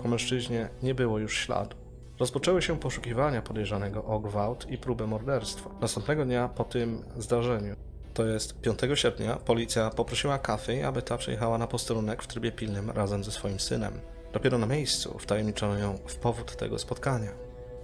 Po 0.02 0.08
mężczyźnie 0.08 0.68
nie 0.82 0.94
było 0.94 1.18
już 1.18 1.36
śladu. 1.36 1.76
Rozpoczęły 2.18 2.62
się 2.62 2.78
poszukiwania 2.78 3.42
podejrzanego 3.42 4.04
o 4.04 4.20
gwałt 4.20 4.70
i 4.70 4.78
próbę 4.78 5.06
morderstwa. 5.06 5.70
Następnego 5.80 6.24
dnia 6.24 6.48
po 6.48 6.64
tym 6.64 7.02
zdarzeniu, 7.16 7.76
to 8.14 8.24
jest 8.24 8.60
5 8.60 8.80
sierpnia, 8.94 9.36
policja 9.36 9.90
poprosiła 9.90 10.38
Kathy, 10.38 10.86
aby 10.86 11.02
ta 11.02 11.16
przyjechała 11.16 11.58
na 11.58 11.66
posterunek 11.66 12.22
w 12.22 12.26
trybie 12.26 12.52
pilnym 12.52 12.90
razem 12.90 13.24
ze 13.24 13.30
swoim 13.30 13.60
synem. 13.60 14.00
Dopiero 14.32 14.58
na 14.58 14.66
miejscu 14.66 15.18
wtajemniczono 15.18 15.78
ją 15.78 15.98
w 16.06 16.16
powód 16.16 16.56
tego 16.56 16.78
spotkania. 16.78 17.30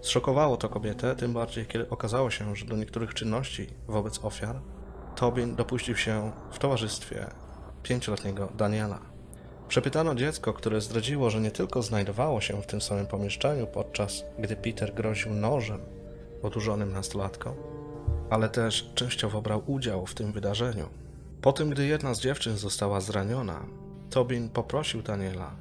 Zszokowało 0.00 0.56
to 0.56 0.68
kobietę, 0.68 1.16
tym 1.16 1.32
bardziej 1.32 1.66
kiedy 1.66 1.88
okazało 1.88 2.30
się, 2.30 2.56
że 2.56 2.66
do 2.66 2.76
niektórych 2.76 3.14
czynności 3.14 3.66
wobec 3.88 4.24
ofiar 4.24 4.60
Tobin 5.16 5.56
dopuścił 5.56 5.96
się 5.96 6.32
w 6.50 6.58
towarzystwie 6.58 7.26
pięcioletniego 7.82 8.52
Daniela. 8.56 9.00
Przepytano 9.68 10.14
dziecko, 10.14 10.52
które 10.52 10.80
zdradziło, 10.80 11.30
że 11.30 11.40
nie 11.40 11.50
tylko 11.50 11.82
znajdowało 11.82 12.40
się 12.40 12.62
w 12.62 12.66
tym 12.66 12.80
samym 12.80 13.06
pomieszczeniu 13.06 13.66
podczas 13.66 14.24
gdy 14.38 14.56
Peter 14.56 14.94
groził 14.94 15.34
nożem 15.34 15.80
odurzonym 16.42 16.92
nastolatkom, 16.92 17.54
ale 18.30 18.48
też 18.48 18.90
częściowo 18.94 19.42
brał 19.42 19.62
udział 19.66 20.06
w 20.06 20.14
tym 20.14 20.32
wydarzeniu. 20.32 20.88
Po 21.42 21.52
tym, 21.52 21.70
gdy 21.70 21.86
jedna 21.86 22.14
z 22.14 22.20
dziewczyn 22.20 22.56
została 22.56 23.00
zraniona, 23.00 23.66
Tobin 24.10 24.48
poprosił 24.48 25.02
Daniela, 25.02 25.56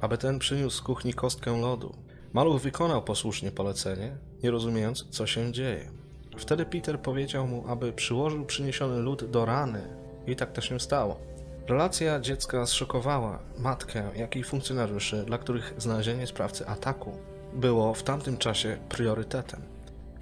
aby 0.00 0.18
ten 0.18 0.38
przyniósł 0.38 0.76
z 0.76 0.80
kuchni 0.80 1.14
kostkę 1.14 1.60
lodu. 1.60 1.94
Maluch 2.32 2.62
wykonał 2.62 3.02
posłusznie 3.02 3.50
polecenie, 3.50 4.16
nie 4.42 4.50
rozumiejąc, 4.50 5.06
co 5.10 5.26
się 5.26 5.52
dzieje. 5.52 5.90
Wtedy 6.38 6.66
Peter 6.66 7.00
powiedział 7.00 7.46
mu, 7.46 7.64
aby 7.68 7.92
przyłożył 7.92 8.44
przyniesiony 8.44 8.98
lód 8.98 9.30
do 9.30 9.44
rany 9.44 9.82
i 10.26 10.36
tak 10.36 10.52
też 10.52 10.68
się 10.68 10.80
stało. 10.80 11.20
Relacja 11.68 12.20
dziecka 12.20 12.66
zszokowała 12.66 13.38
matkę, 13.58 14.10
jak 14.16 14.36
i 14.36 14.44
funkcjonariuszy, 14.44 15.24
dla 15.24 15.38
których 15.38 15.74
znalezienie 15.78 16.26
sprawcy 16.26 16.66
ataku 16.66 17.12
było 17.52 17.94
w 17.94 18.02
tamtym 18.02 18.36
czasie 18.36 18.78
priorytetem. 18.88 19.62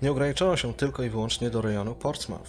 Nie 0.03 0.11
ograniczono 0.11 0.57
się 0.57 0.75
tylko 0.75 1.03
i 1.03 1.11
wyłącznie 1.11 1.51
do 1.51 1.63
rejonu 1.63 1.95
Portsmouth. 1.95 2.49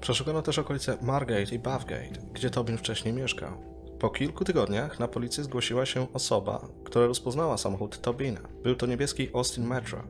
Przeszukano 0.00 0.42
też 0.42 0.58
okolice 0.58 0.98
Margate 1.02 1.54
i 1.54 1.58
Bathgate, 1.58 2.20
gdzie 2.32 2.50
Tobin 2.50 2.78
wcześniej 2.78 3.14
mieszkał. 3.14 3.52
Po 3.98 4.10
kilku 4.10 4.44
tygodniach 4.44 4.98
na 4.98 5.08
policję 5.08 5.44
zgłosiła 5.44 5.86
się 5.86 6.12
osoba, 6.12 6.68
która 6.84 7.06
rozpoznała 7.06 7.58
samochód 7.58 8.00
Tobina. 8.00 8.40
Był 8.62 8.76
to 8.76 8.86
niebieski 8.86 9.28
Austin 9.34 9.66
Metro. 9.66 10.02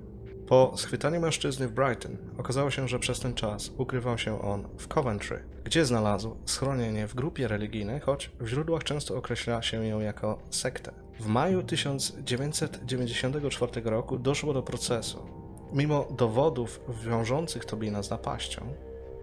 Po 0.47 0.73
schwytaniu 0.77 1.21
mężczyzny 1.21 1.69
w 1.69 1.73
Brighton 1.73 2.17
okazało 2.39 2.71
się, 2.71 2.89
że 2.89 2.99
przez 2.99 3.21
ten 3.21 3.35
czas 3.35 3.71
ukrywał 3.79 4.19
się 4.19 4.43
on 4.43 4.69
w 4.79 4.89
Coventry, 4.89 5.45
gdzie 5.65 5.85
znalazł 5.85 6.37
schronienie 6.45 7.07
w 7.07 7.15
grupie 7.15 7.49
religijnej, 7.49 8.01
choć 8.01 8.31
w 8.41 8.47
źródłach 8.47 8.85
często 8.85 9.17
określa 9.17 9.63
się 9.63 9.87
ją 9.87 10.01
jako 10.01 10.39
sektę. 10.51 10.93
W 11.21 11.27
maju 11.27 11.63
1994 11.63 13.83
roku 13.85 14.19
doszło 14.19 14.53
do 14.53 14.63
procesu. 14.63 15.27
Mimo 15.73 16.09
dowodów 16.11 16.81
wiążących 17.05 17.65
Tobina 17.65 18.03
z 18.03 18.11
napaścią, 18.11 18.75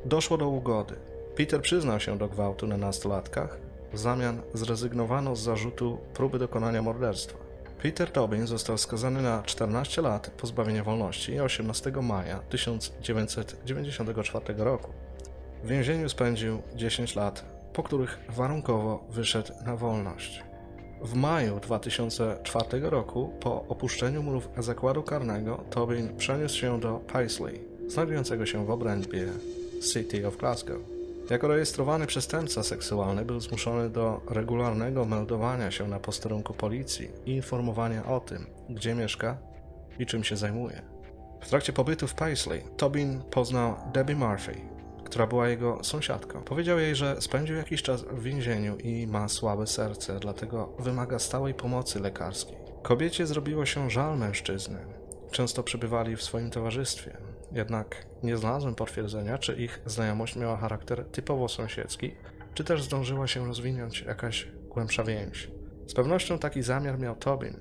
doszło 0.05 0.37
do 0.37 0.47
ugody. 0.47 0.95
Peter 1.35 1.61
przyznał 1.61 1.99
się 1.99 2.17
do 2.17 2.27
gwałtu 2.27 2.67
na 2.67 2.77
nastolatkach, 2.77 3.57
w 3.93 3.97
zamian 3.97 4.41
zrezygnowano 4.53 5.35
z 5.35 5.39
zarzutu 5.39 5.97
próby 6.13 6.39
dokonania 6.39 6.81
morderstwa. 6.81 7.37
Peter 7.81 8.11
Tobin 8.11 8.47
został 8.47 8.77
skazany 8.77 9.21
na 9.21 9.43
14 9.43 10.01
lat 10.01 10.31
pozbawienia 10.37 10.83
wolności 10.83 11.39
18 11.39 11.91
maja 11.91 12.39
1994 12.39 14.53
roku. 14.57 14.93
W 15.63 15.67
więzieniu 15.67 16.09
spędził 16.09 16.61
10 16.75 17.15
lat, 17.15 17.45
po 17.73 17.83
których 17.83 18.19
warunkowo 18.29 19.03
wyszedł 19.09 19.53
na 19.65 19.75
wolność. 19.75 20.43
W 21.01 21.13
maju 21.13 21.59
2004 21.59 22.89
roku, 22.89 23.33
po 23.39 23.63
opuszczeniu 23.67 24.23
murów 24.23 24.49
zakładu 24.57 25.03
karnego, 25.03 25.63
Tobin 25.69 26.17
przeniósł 26.17 26.57
się 26.57 26.79
do 26.79 26.99
Paisley, 27.13 27.61
znajdującego 27.87 28.45
się 28.45 28.65
w 28.65 28.71
obrębie 28.71 29.27
City 29.93 30.27
of 30.27 30.37
Glasgow. 30.37 30.77
Jako 31.29 31.47
rejestrowany 31.47 32.07
przestępca 32.07 32.63
seksualny 32.63 33.25
był 33.25 33.39
zmuszony 33.39 33.89
do 33.89 34.21
regularnego 34.29 35.05
meldowania 35.05 35.71
się 35.71 35.87
na 35.87 35.99
posterunku 35.99 36.53
policji 36.53 37.07
i 37.25 37.31
informowania 37.31 38.05
o 38.05 38.19
tym, 38.19 38.45
gdzie 38.69 38.95
mieszka 38.95 39.37
i 39.99 40.05
czym 40.05 40.23
się 40.23 40.37
zajmuje. 40.37 40.81
W 41.41 41.49
trakcie 41.49 41.73
pobytu 41.73 42.07
w 42.07 42.13
Paisley 42.13 42.63
Tobin 42.77 43.21
poznał 43.31 43.75
Debbie 43.93 44.15
Murphy, 44.15 44.78
która 45.09 45.27
była 45.27 45.47
jego 45.47 45.83
sąsiadką. 45.83 46.41
Powiedział 46.41 46.79
jej, 46.79 46.95
że 46.95 47.21
spędził 47.21 47.55
jakiś 47.55 47.83
czas 47.83 48.01
w 48.01 48.23
więzieniu 48.23 48.77
i 48.77 49.07
ma 49.07 49.27
słabe 49.27 49.67
serce, 49.67 50.19
dlatego 50.19 50.73
wymaga 50.79 51.19
stałej 51.19 51.53
pomocy 51.53 51.99
lekarskiej. 51.99 52.57
Kobiecie 52.83 53.27
zrobiło 53.27 53.65
się 53.65 53.89
żal 53.89 54.17
mężczyzny. 54.17 54.79
Często 55.31 55.63
przebywali 55.63 56.15
w 56.15 56.23
swoim 56.23 56.49
towarzystwie. 56.49 57.17
Jednak 57.51 58.05
nie 58.23 58.37
znalazłem 58.37 58.75
potwierdzenia, 58.75 59.37
czy 59.37 59.55
ich 59.55 59.81
znajomość 59.85 60.35
miała 60.35 60.57
charakter 60.57 61.05
typowo 61.05 61.47
sąsiedzki, 61.47 62.11
czy 62.53 62.63
też 62.63 62.83
zdążyła 62.83 63.27
się 63.27 63.47
rozwinąć 63.47 64.01
jakaś 64.01 64.47
głębsza 64.69 65.03
więź. 65.03 65.51
Z 65.87 65.93
pewnością 65.93 66.39
taki 66.39 66.63
zamiar 66.63 66.99
miał 66.99 67.15
Tobin. 67.15 67.59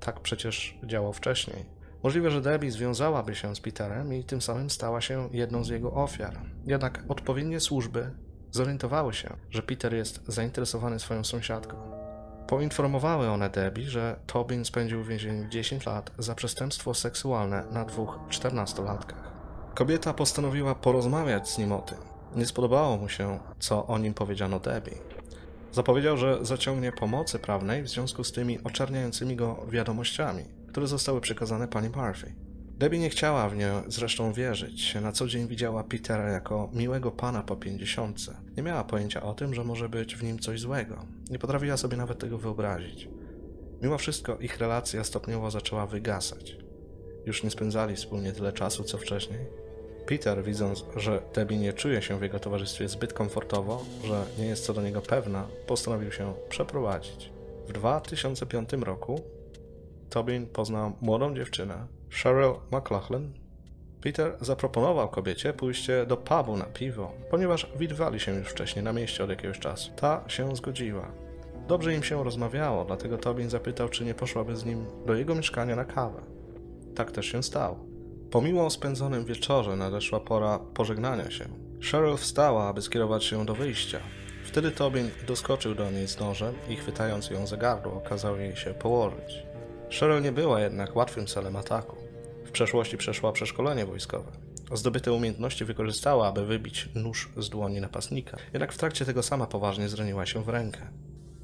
Tak 0.00 0.20
przecież 0.20 0.78
działał 0.84 1.12
wcześniej. 1.12 1.77
Możliwe, 2.02 2.30
że 2.30 2.40
Debbie 2.40 2.70
związałaby 2.70 3.34
się 3.34 3.56
z 3.56 3.60
Peterem 3.60 4.14
i 4.14 4.24
tym 4.24 4.40
samym 4.40 4.70
stała 4.70 5.00
się 5.00 5.28
jedną 5.32 5.64
z 5.64 5.68
jego 5.68 5.92
ofiar. 5.92 6.40
Jednak 6.66 7.04
odpowiednie 7.08 7.60
służby 7.60 8.10
zorientowały 8.50 9.14
się, 9.14 9.36
że 9.50 9.62
Peter 9.62 9.94
jest 9.94 10.20
zainteresowany 10.26 10.98
swoją 10.98 11.24
sąsiadką. 11.24 11.76
Poinformowały 12.46 13.28
one 13.28 13.50
Debbie, 13.50 13.90
że 13.90 14.16
Tobin 14.26 14.64
spędził 14.64 15.04
w 15.04 15.08
więzieniu 15.08 15.48
10 15.48 15.86
lat 15.86 16.10
za 16.18 16.34
przestępstwo 16.34 16.94
seksualne 16.94 17.64
na 17.70 17.84
dwóch 17.84 18.18
czternastolatkach. 18.28 19.32
Kobieta 19.74 20.14
postanowiła 20.14 20.74
porozmawiać 20.74 21.50
z 21.50 21.58
nim 21.58 21.72
o 21.72 21.78
tym. 21.78 21.98
Nie 22.36 22.46
spodobało 22.46 22.96
mu 22.96 23.08
się, 23.08 23.38
co 23.58 23.86
o 23.86 23.98
nim 23.98 24.14
powiedziano 24.14 24.60
Debbie. 24.60 24.94
Zapowiedział, 25.72 26.16
że 26.16 26.38
zaciągnie 26.42 26.92
pomocy 26.92 27.38
prawnej 27.38 27.82
w 27.82 27.88
związku 27.88 28.24
z 28.24 28.32
tymi 28.32 28.64
oczerniającymi 28.64 29.36
go 29.36 29.66
wiadomościami, 29.68 30.44
które 30.68 30.86
zostały 30.86 31.20
przekazane 31.20 31.68
pani 31.68 31.88
Murphy. 31.88 32.34
Debbie 32.78 32.98
nie 32.98 33.10
chciała 33.10 33.48
w 33.48 33.56
nie 33.56 33.72
zresztą 33.86 34.32
wierzyć. 34.32 34.94
Na 34.94 35.12
co 35.12 35.26
dzień 35.26 35.48
widziała 35.48 35.84
Petera 35.84 36.30
jako 36.30 36.70
miłego 36.72 37.10
pana 37.10 37.42
po 37.42 37.56
pięćdziesiątce. 37.56 38.36
Nie 38.56 38.62
miała 38.62 38.84
pojęcia 38.84 39.22
o 39.22 39.34
tym, 39.34 39.54
że 39.54 39.64
może 39.64 39.88
być 39.88 40.16
w 40.16 40.22
nim 40.22 40.38
coś 40.38 40.60
złego. 40.60 41.06
Nie 41.30 41.38
potrafiła 41.38 41.76
sobie 41.76 41.96
nawet 41.96 42.18
tego 42.18 42.38
wyobrazić. 42.38 43.08
Mimo 43.82 43.98
wszystko 43.98 44.36
ich 44.36 44.58
relacja 44.58 45.04
stopniowo 45.04 45.50
zaczęła 45.50 45.86
wygasać. 45.86 46.56
Już 47.26 47.42
nie 47.42 47.50
spędzali 47.50 47.96
wspólnie 47.96 48.32
tyle 48.32 48.52
czasu, 48.52 48.84
co 48.84 48.98
wcześniej. 48.98 49.38
Peter, 50.06 50.44
widząc, 50.44 50.84
że 50.96 51.22
Debbie 51.34 51.58
nie 51.58 51.72
czuje 51.72 52.02
się 52.02 52.18
w 52.18 52.22
jego 52.22 52.38
towarzystwie 52.38 52.88
zbyt 52.88 53.12
komfortowo, 53.12 53.84
że 54.04 54.24
nie 54.38 54.46
jest 54.46 54.64
co 54.64 54.74
do 54.74 54.82
niego 54.82 55.02
pewna, 55.02 55.46
postanowił 55.66 56.12
się 56.12 56.34
przeprowadzić. 56.48 57.30
W 57.68 57.72
2005 57.72 58.70
roku 58.72 59.20
Tobin 60.10 60.46
poznał 60.46 60.92
młodą 61.00 61.34
dziewczynę, 61.34 61.86
Cheryl 62.22 62.52
McLaughlin. 62.72 63.32
Peter 64.00 64.36
zaproponował 64.40 65.08
kobiecie 65.08 65.52
pójście 65.52 66.06
do 66.06 66.16
pubu 66.16 66.56
na 66.56 66.64
piwo, 66.64 67.12
ponieważ 67.30 67.72
widywali 67.78 68.20
się 68.20 68.34
już 68.34 68.48
wcześniej 68.48 68.84
na 68.84 68.92
mieście 68.92 69.24
od 69.24 69.30
jakiegoś 69.30 69.58
czasu. 69.58 69.90
Ta 69.96 70.24
się 70.28 70.56
zgodziła. 70.56 71.12
Dobrze 71.68 71.94
im 71.94 72.02
się 72.02 72.24
rozmawiało, 72.24 72.84
dlatego 72.84 73.18
Tobin 73.18 73.50
zapytał, 73.50 73.88
czy 73.88 74.04
nie 74.04 74.14
poszłaby 74.14 74.56
z 74.56 74.64
nim 74.64 74.86
do 75.06 75.14
jego 75.14 75.34
mieszkania 75.34 75.76
na 75.76 75.84
kawę. 75.84 76.22
Tak 76.94 77.10
też 77.10 77.26
się 77.26 77.42
stało. 77.42 77.84
Po 78.30 78.40
miło 78.42 78.70
spędzonym 78.70 79.24
wieczorze 79.24 79.76
nadeszła 79.76 80.20
pora 80.20 80.58
pożegnania 80.58 81.30
się. 81.30 81.44
Cheryl 81.90 82.16
wstała, 82.16 82.68
aby 82.68 82.82
skierować 82.82 83.24
się 83.24 83.46
do 83.46 83.54
wyjścia. 83.54 84.00
Wtedy 84.44 84.70
Tobin 84.70 85.10
doskoczył 85.26 85.74
do 85.74 85.90
niej 85.90 86.08
z 86.08 86.20
nożem 86.20 86.54
i 86.68 86.76
chwytając 86.76 87.30
ją 87.30 87.46
za 87.46 87.56
gardło, 87.56 88.00
kazał 88.00 88.38
jej 88.38 88.56
się 88.56 88.74
położyć. 88.74 89.47
Cheryl 89.90 90.22
nie 90.22 90.32
była 90.32 90.60
jednak 90.60 90.96
łatwym 90.96 91.26
celem 91.26 91.56
ataku. 91.56 91.96
W 92.44 92.50
przeszłości 92.50 92.96
przeszła 92.96 93.32
przeszkolenie 93.32 93.86
wojskowe. 93.86 94.32
Zdobyte 94.72 95.12
umiejętności 95.12 95.64
wykorzystała, 95.64 96.28
aby 96.28 96.46
wybić 96.46 96.88
nóż 96.94 97.32
z 97.36 97.48
dłoni 97.48 97.80
napastnika, 97.80 98.36
jednak 98.52 98.72
w 98.72 98.78
trakcie 98.78 99.04
tego 99.04 99.22
sama 99.22 99.46
poważnie 99.46 99.88
zraniła 99.88 100.26
się 100.26 100.44
w 100.44 100.48
rękę. 100.48 100.80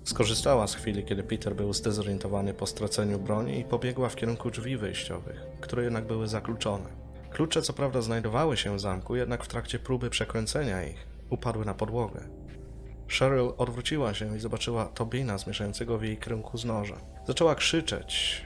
Skorzystała 0.05 0.67
z 0.67 0.75
chwili, 0.75 1.05
kiedy 1.05 1.23
Peter 1.23 1.57
był 1.57 1.73
zdezorientowany 1.73 2.55
po 2.55 2.67
straceniu 2.67 3.19
broni 3.19 3.61
i 3.61 3.65
pobiegła 3.65 4.09
w 4.09 4.17
kierunku 4.17 4.51
drzwi 4.51 4.77
wyjściowych, 4.77 5.47
które 5.61 5.85
jednak 5.85 6.07
były 6.07 6.29
zakluczone. 6.29 6.91
Klucze 7.31 7.63
co 7.63 7.73
prawda 7.73 8.03
znajdowały 8.03 8.57
się 8.57 8.77
w 8.77 8.81
zamku, 8.81 9.17
jednak 9.17 9.45
w 9.45 9.49
trakcie 9.49 9.79
próby 9.79 10.11
przekręcenia 10.11 10.85
ich 10.85 11.07
upadły 11.31 11.65
na 11.65 11.75
podłogę. 11.75 12.21
Cheryl 13.19 13.53
odwróciła 13.59 14.15
się 14.15 14.37
i 14.37 14.41
zobaczyła 14.41 14.85
Tobina 14.85 15.39
zmierzającego 15.39 15.99
w 15.99 16.05
jej 16.05 16.19
kierunku 16.19 16.59
z 16.59 16.65
nożem. 16.65 17.14
Zaczęła 17.27 17.55
krzyczeć. 17.55 18.43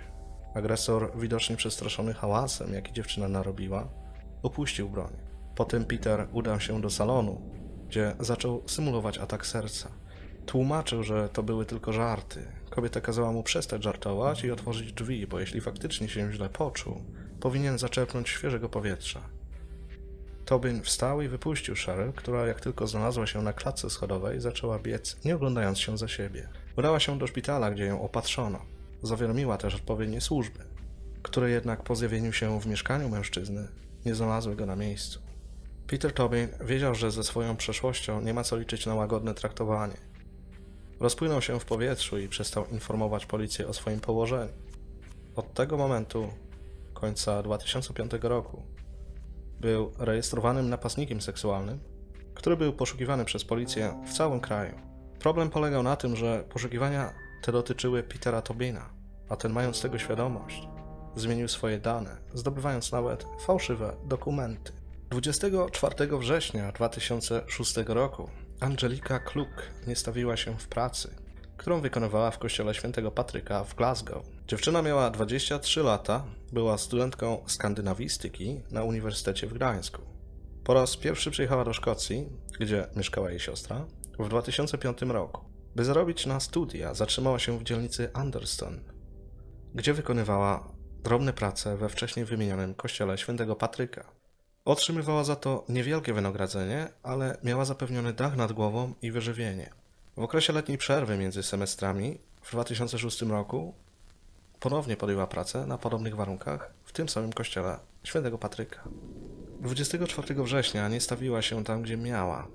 Agresor, 0.55 1.13
widocznie 1.17 1.57
przestraszony 1.57 2.15
hałasem, 2.15 2.75
jaki 2.75 2.93
dziewczyna 2.93 3.29
narobiła, 3.29 3.89
opuścił 4.43 4.89
broń. 4.89 5.13
Potem 5.55 5.85
Peter 5.85 6.29
udał 6.33 6.61
się 6.61 6.81
do 6.81 6.91
salonu, 6.91 7.43
gdzie 7.89 8.17
zaczął 8.21 8.63
symulować 8.67 9.19
atak 9.19 9.47
serca. 9.47 9.89
Tłumaczył, 10.47 11.03
że 11.03 11.29
to 11.29 11.43
były 11.43 11.67
tylko 11.67 11.93
żarty. 11.93 12.43
Kobieta 12.71 13.01
kazała 13.01 13.33
mu 13.33 13.43
przestać 13.43 13.85
żartować 13.85 14.45
i 14.45 14.51
otworzyć 14.51 14.93
drzwi, 14.93 15.27
bo 15.27 15.41
jeśli 15.41 15.61
faktycznie 15.61 16.09
się 16.09 16.33
źle 16.33 16.49
poczuł, 16.49 17.03
powinien 17.41 17.79
zaczerpnąć 17.79 18.29
świeżego 18.29 18.69
powietrza. 18.69 19.21
Tobin 20.45 20.83
wstał 20.83 21.23
i 21.23 21.29
wypuścił 21.29 21.75
Cheryl, 21.87 22.13
która 22.13 22.47
jak 22.47 22.61
tylko 22.61 22.87
znalazła 22.87 23.27
się 23.27 23.43
na 23.43 23.53
klatce 23.53 23.91
schodowej, 23.91 24.41
zaczęła 24.41 24.79
biec, 24.79 25.25
nie 25.25 25.35
oglądając 25.35 25.79
się 25.79 25.99
za 25.99 26.09
siebie. 26.09 26.49
Udała 26.79 27.01
się 27.01 27.19
do 27.19 27.27
szpitala, 27.27 27.71
gdzie 27.71 27.85
ją 27.85 28.03
opatrzono. 28.03 28.59
Zawiadomiła 29.03 29.57
też 29.57 29.75
odpowiednie 29.75 30.21
służby, 30.21 30.59
które 31.23 31.51
jednak 31.51 31.83
po 31.83 31.97
zjawieniu 31.97 32.33
się 32.33 32.61
w 32.61 32.67
mieszkaniu 32.67 33.09
mężczyzny 33.09 33.69
nie 34.07 34.15
znalazły 34.15 34.57
go 34.57 34.67
na 34.67 34.77
miejscu. 34.77 35.21
Peter 35.87 36.13
Tobin 36.13 36.49
wiedział, 36.61 36.95
że 36.95 37.11
ze 37.11 37.25
swoją 37.25 37.57
przeszłością 37.57 38.21
nie 38.21 38.35
ma 38.35 38.45
co 38.45 38.57
liczyć 38.57 38.87
na 38.87 38.95
łagodne 38.95 39.35
traktowanie. 39.35 39.97
Rozpłynął 41.01 41.43
się 41.43 41.61
w 41.61 41.65
powietrzu 41.65 42.19
i 42.19 42.29
przestał 42.29 42.67
informować 42.73 43.27
policję 43.27 43.69
o 43.69 43.73
swoim 43.73 44.01
położeniu. 44.01 44.53
Od 45.37 45.55
tego 45.55 45.77
momentu, 45.77 46.29
końca 46.95 47.43
2005 47.43 48.13
roku, 48.23 48.63
był 49.61 49.93
rejestrowanym 49.99 50.69
napastnikiem 50.69 51.21
seksualnym, 51.21 51.79
który 52.35 52.57
był 52.57 52.73
poszukiwany 52.73 53.25
przez 53.25 53.45
policję 53.45 54.05
w 54.07 54.13
całym 54.13 54.41
kraju. 54.41 54.88
Problem 55.19 55.51
polegał 55.51 55.83
na 55.83 55.97
tym, 55.97 56.17
że 56.17 56.45
poszukiwania 56.49 57.15
te 57.43 57.53
dotyczyły 57.53 58.03
Petera 58.03 58.43
Tobina, 58.43 58.91
a 59.29 59.37
ten 59.37 59.53
mając 59.53 59.83
tego 59.83 59.99
świadomość, 59.99 60.69
zmienił 61.17 61.49
swoje 61.49 61.79
dane, 61.79 62.17
zdobywając 62.35 62.93
nawet 62.93 63.27
fałszywe 63.41 63.97
dokumenty. 64.05 64.73
24 65.11 66.19
września 66.19 66.73
2006 66.73 67.77
roku 67.87 68.31
Angelika 68.61 69.19
Kluk 69.19 69.49
nie 69.87 69.97
stawiła 69.97 70.37
się 70.37 70.59
w 70.59 70.69
pracy, 70.69 71.15
którą 71.57 71.81
wykonywała 71.81 72.31
w 72.31 72.39
kościele 72.39 72.75
świętego 72.75 73.11
Patryka 73.11 73.65
w 73.65 73.75
Glasgow. 73.75 74.25
Dziewczyna 74.47 74.83
miała 74.83 75.11
23 75.11 75.83
lata, 75.83 76.25
była 76.53 76.79
studentką 76.79 77.43
skandynawistyki 77.47 78.61
na 78.71 78.83
Uniwersytecie 78.83 79.47
w 79.47 79.55
Gdańsku. 79.55 80.03
Po 80.65 80.75
raz 80.75 80.97
pierwszy 80.97 81.31
przyjechała 81.31 81.65
do 81.65 81.73
Szkocji, 81.73 82.29
gdzie 82.61 82.87
mieszkała 82.97 83.31
jej 83.31 83.41
siostra, 83.41 83.87
w 84.19 84.29
2005 84.29 85.03
roku. 85.03 85.45
By 85.77 85.85
zarobić 85.85 86.27
na 86.27 86.41
studia, 86.41 86.95
zatrzymała 86.95 87.39
się 87.39 87.59
w 87.59 87.63
dzielnicy 87.63 88.11
Anderston, 88.13 88.81
gdzie 89.75 89.95
wykonywała 89.95 90.69
drobne 91.05 91.33
prace 91.33 91.77
we 91.77 91.89
wcześniej 91.89 92.25
wymienionym 92.25 92.75
kościele 92.75 93.19
świętego 93.19 93.57
Patryka. 93.57 94.05
Otrzymywała 94.65 95.25
za 95.25 95.37
to 95.37 95.65
niewielkie 95.69 96.13
wynagrodzenie, 96.13 96.89
ale 97.03 97.37
miała 97.45 97.65
zapewniony 97.65 98.13
dach 98.13 98.37
nad 98.37 98.53
głową 98.53 98.95
i 99.03 99.11
wyżywienie. 99.11 99.71
W 100.17 100.23
okresie 100.23 100.53
letniej 100.53 100.79
przerwy 100.79 101.17
między 101.17 101.43
semestrami 101.43 102.19
w 102.43 102.51
2006 102.51 103.23
roku 103.23 103.75
ponownie 104.61 104.97
podjęła 104.97 105.27
pracę 105.27 105.67
na 105.67 105.79
podobnych 105.79 106.17
warunkach 106.17 106.75
w 106.85 106.93
tym 106.93 107.09
samym 107.09 107.33
kościele 107.33 107.79
świętego 108.05 108.39
Patryka. 108.39 108.89
24 109.61 110.43
września 110.43 110.89
nie 110.89 111.01
stawiła 111.01 111.43
się 111.43 111.65
tam, 111.65 111.83
gdzie 111.83 111.97
miała, 111.97 112.49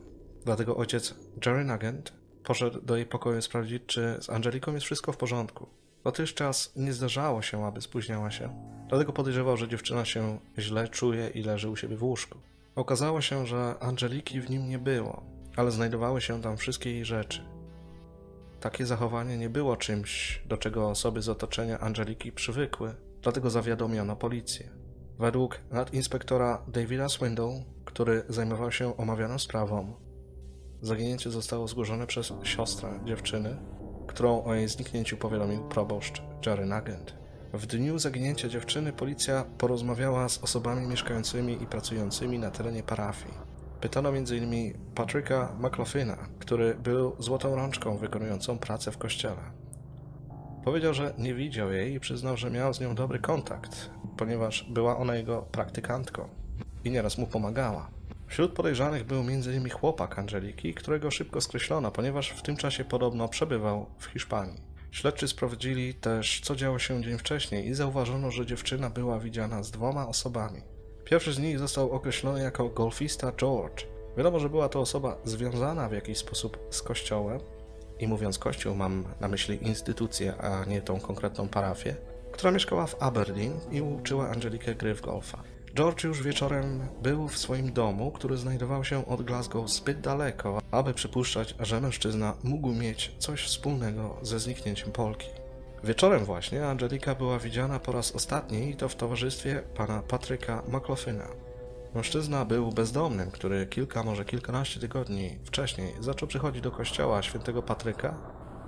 dlatego 0.45 0.77
ojciec 0.77 1.15
Jerry 1.45 1.65
Nugent 1.65 2.13
poszedł 2.43 2.81
do 2.81 2.95
jej 2.95 3.05
pokoju 3.05 3.41
sprawdzić, 3.41 3.83
czy 3.85 4.17
z 4.21 4.29
Angeliką 4.29 4.73
jest 4.73 4.85
wszystko 4.85 5.11
w 5.11 5.17
porządku. 5.17 5.67
Dotychczas 6.03 6.73
nie 6.75 6.93
zdarzało 6.93 7.41
się, 7.41 7.65
aby 7.65 7.81
spóźniała 7.81 8.31
się, 8.31 8.49
dlatego 8.89 9.13
podejrzewał, 9.13 9.57
że 9.57 9.67
dziewczyna 9.67 10.05
się 10.05 10.39
źle 10.59 10.87
czuje 10.87 11.27
i 11.27 11.43
leży 11.43 11.69
u 11.69 11.75
siebie 11.75 11.97
w 11.97 12.03
łóżku. 12.03 12.37
Okazało 12.75 13.21
się, 13.21 13.47
że 13.47 13.75
Angeliki 13.79 14.41
w 14.41 14.49
nim 14.49 14.69
nie 14.69 14.79
było, 14.79 15.23
ale 15.55 15.71
znajdowały 15.71 16.21
się 16.21 16.41
tam 16.41 16.57
wszystkie 16.57 16.91
jej 16.91 17.05
rzeczy. 17.05 17.43
Takie 18.59 18.85
zachowanie 18.85 19.37
nie 19.37 19.49
było 19.49 19.77
czymś, 19.77 20.41
do 20.45 20.57
czego 20.57 20.89
osoby 20.89 21.21
z 21.21 21.29
otoczenia 21.29 21.79
Angeliki 21.79 22.31
przywykły, 22.31 22.95
dlatego 23.21 23.49
zawiadomiono 23.49 24.15
policję. 24.15 24.69
Według 25.19 25.59
nadinspektora 25.71 26.61
Davida 26.67 27.09
Swindle, 27.09 27.63
który 27.85 28.23
zajmował 28.29 28.71
się 28.71 28.97
omawianą 28.97 29.39
sprawą, 29.39 29.93
zaginięcie 30.83 31.29
zostało 31.29 31.67
zgłoszone 31.67 32.07
przez 32.07 32.33
siostrę 32.43 32.99
dziewczyny, 33.05 33.57
którą 34.07 34.43
o 34.43 34.53
jej 34.53 34.67
zniknięciu 34.67 35.17
powiadomił 35.17 35.63
proboszcz 35.63 36.21
Jerry 36.45 36.65
Nugent. 36.65 37.15
W 37.53 37.65
dniu 37.65 37.99
zaginięcia 37.99 38.49
dziewczyny 38.49 38.93
policja 38.93 39.45
porozmawiała 39.57 40.29
z 40.29 40.43
osobami 40.43 40.87
mieszkającymi 40.87 41.63
i 41.63 41.65
pracującymi 41.65 42.39
na 42.39 42.51
terenie 42.51 42.83
parafii. 42.83 43.33
Pytano 43.81 44.09
m.in. 44.09 44.73
Patryka 44.95 45.55
McLaughlina, 45.59 46.17
który 46.39 46.75
był 46.75 47.15
złotą 47.19 47.55
rączką 47.55 47.97
wykonującą 47.97 48.57
pracę 48.57 48.91
w 48.91 48.97
kościele. 48.97 49.51
Powiedział, 50.63 50.93
że 50.93 51.13
nie 51.17 51.33
widział 51.33 51.71
jej 51.71 51.93
i 51.93 51.99
przyznał, 51.99 52.37
że 52.37 52.51
miał 52.51 52.73
z 52.73 52.79
nią 52.79 52.95
dobry 52.95 53.19
kontakt, 53.19 53.89
ponieważ 54.17 54.63
była 54.69 54.97
ona 54.97 55.15
jego 55.15 55.41
praktykantką 55.41 56.29
i 56.83 56.91
nieraz 56.91 57.17
mu 57.17 57.27
pomagała. 57.27 57.89
Wśród 58.33 58.53
podejrzanych 58.53 59.03
był 59.03 59.19
m.in. 59.19 59.69
chłopak 59.69 60.19
Angeliki, 60.19 60.73
którego 60.73 61.11
szybko 61.11 61.41
skreślono, 61.41 61.91
ponieważ 61.91 62.29
w 62.29 62.41
tym 62.41 62.57
czasie 62.57 62.85
podobno 62.85 63.27
przebywał 63.27 63.85
w 63.99 64.05
Hiszpanii. 64.05 64.61
Śledczy 64.91 65.27
sprawdzili 65.27 65.93
też, 65.93 66.41
co 66.43 66.55
działo 66.55 66.79
się 66.79 67.03
dzień 67.03 67.17
wcześniej 67.17 67.67
i 67.67 67.73
zauważono, 67.73 68.31
że 68.31 68.45
dziewczyna 68.45 68.89
była 68.89 69.19
widziana 69.19 69.63
z 69.63 69.71
dwoma 69.71 70.07
osobami. 70.07 70.61
Pierwszy 71.05 71.33
z 71.33 71.39
nich 71.39 71.59
został 71.59 71.91
określony 71.91 72.43
jako 72.43 72.69
golfista 72.69 73.31
George. 73.31 73.85
Wiadomo, 74.17 74.39
że 74.39 74.49
była 74.49 74.69
to 74.69 74.79
osoba 74.79 75.17
związana 75.23 75.89
w 75.89 75.93
jakiś 75.93 76.17
sposób 76.17 76.57
z 76.69 76.81
kościołem, 76.81 77.39
i 77.99 78.07
mówiąc 78.07 78.39
kościół 78.39 78.75
mam 78.75 79.05
na 79.19 79.27
myśli 79.27 79.67
instytucję, 79.67 80.37
a 80.37 80.65
nie 80.65 80.81
tą 80.81 80.99
konkretną 80.99 81.47
parafię, 81.47 81.95
która 82.31 82.51
mieszkała 82.51 82.87
w 82.87 83.03
Aberdeen 83.03 83.59
i 83.71 83.81
uczyła 83.81 84.29
Angelikę 84.29 84.75
gry 84.75 84.95
w 84.95 85.01
golfa. 85.01 85.43
George 85.75 86.03
już 86.03 86.23
wieczorem 86.23 86.87
był 87.01 87.27
w 87.27 87.37
swoim 87.37 87.73
domu, 87.73 88.11
który 88.11 88.37
znajdował 88.37 88.83
się 88.83 89.07
od 89.07 89.21
Glasgow 89.21 89.69
zbyt 89.69 90.01
daleko, 90.01 90.61
aby 90.71 90.93
przypuszczać, 90.93 91.55
że 91.59 91.81
mężczyzna 91.81 92.33
mógł 92.43 92.73
mieć 92.73 93.15
coś 93.19 93.45
wspólnego 93.45 94.17
ze 94.21 94.39
zniknięciem 94.39 94.91
Polki. 94.91 95.27
Wieczorem 95.83 96.25
właśnie 96.25 96.67
Angelika 96.67 97.15
była 97.15 97.39
widziana 97.39 97.79
po 97.79 97.91
raz 97.91 98.15
ostatni 98.15 98.69
i 98.69 98.75
to 98.75 98.89
w 98.89 98.95
towarzystwie 98.95 99.63
pana 99.75 100.01
Patryka 100.01 100.63
McLaughlina. 100.67 101.27
Mężczyzna 101.95 102.45
był 102.45 102.71
bezdomnym, 102.71 103.31
który 103.31 103.65
kilka, 103.65 104.03
może 104.03 104.25
kilkanaście 104.25 104.79
tygodni 104.79 105.39
wcześniej 105.43 105.93
zaczął 105.99 106.27
przychodzić 106.27 106.61
do 106.61 106.71
kościoła 106.71 107.23
świętego 107.23 107.63
Patryka 107.63 108.17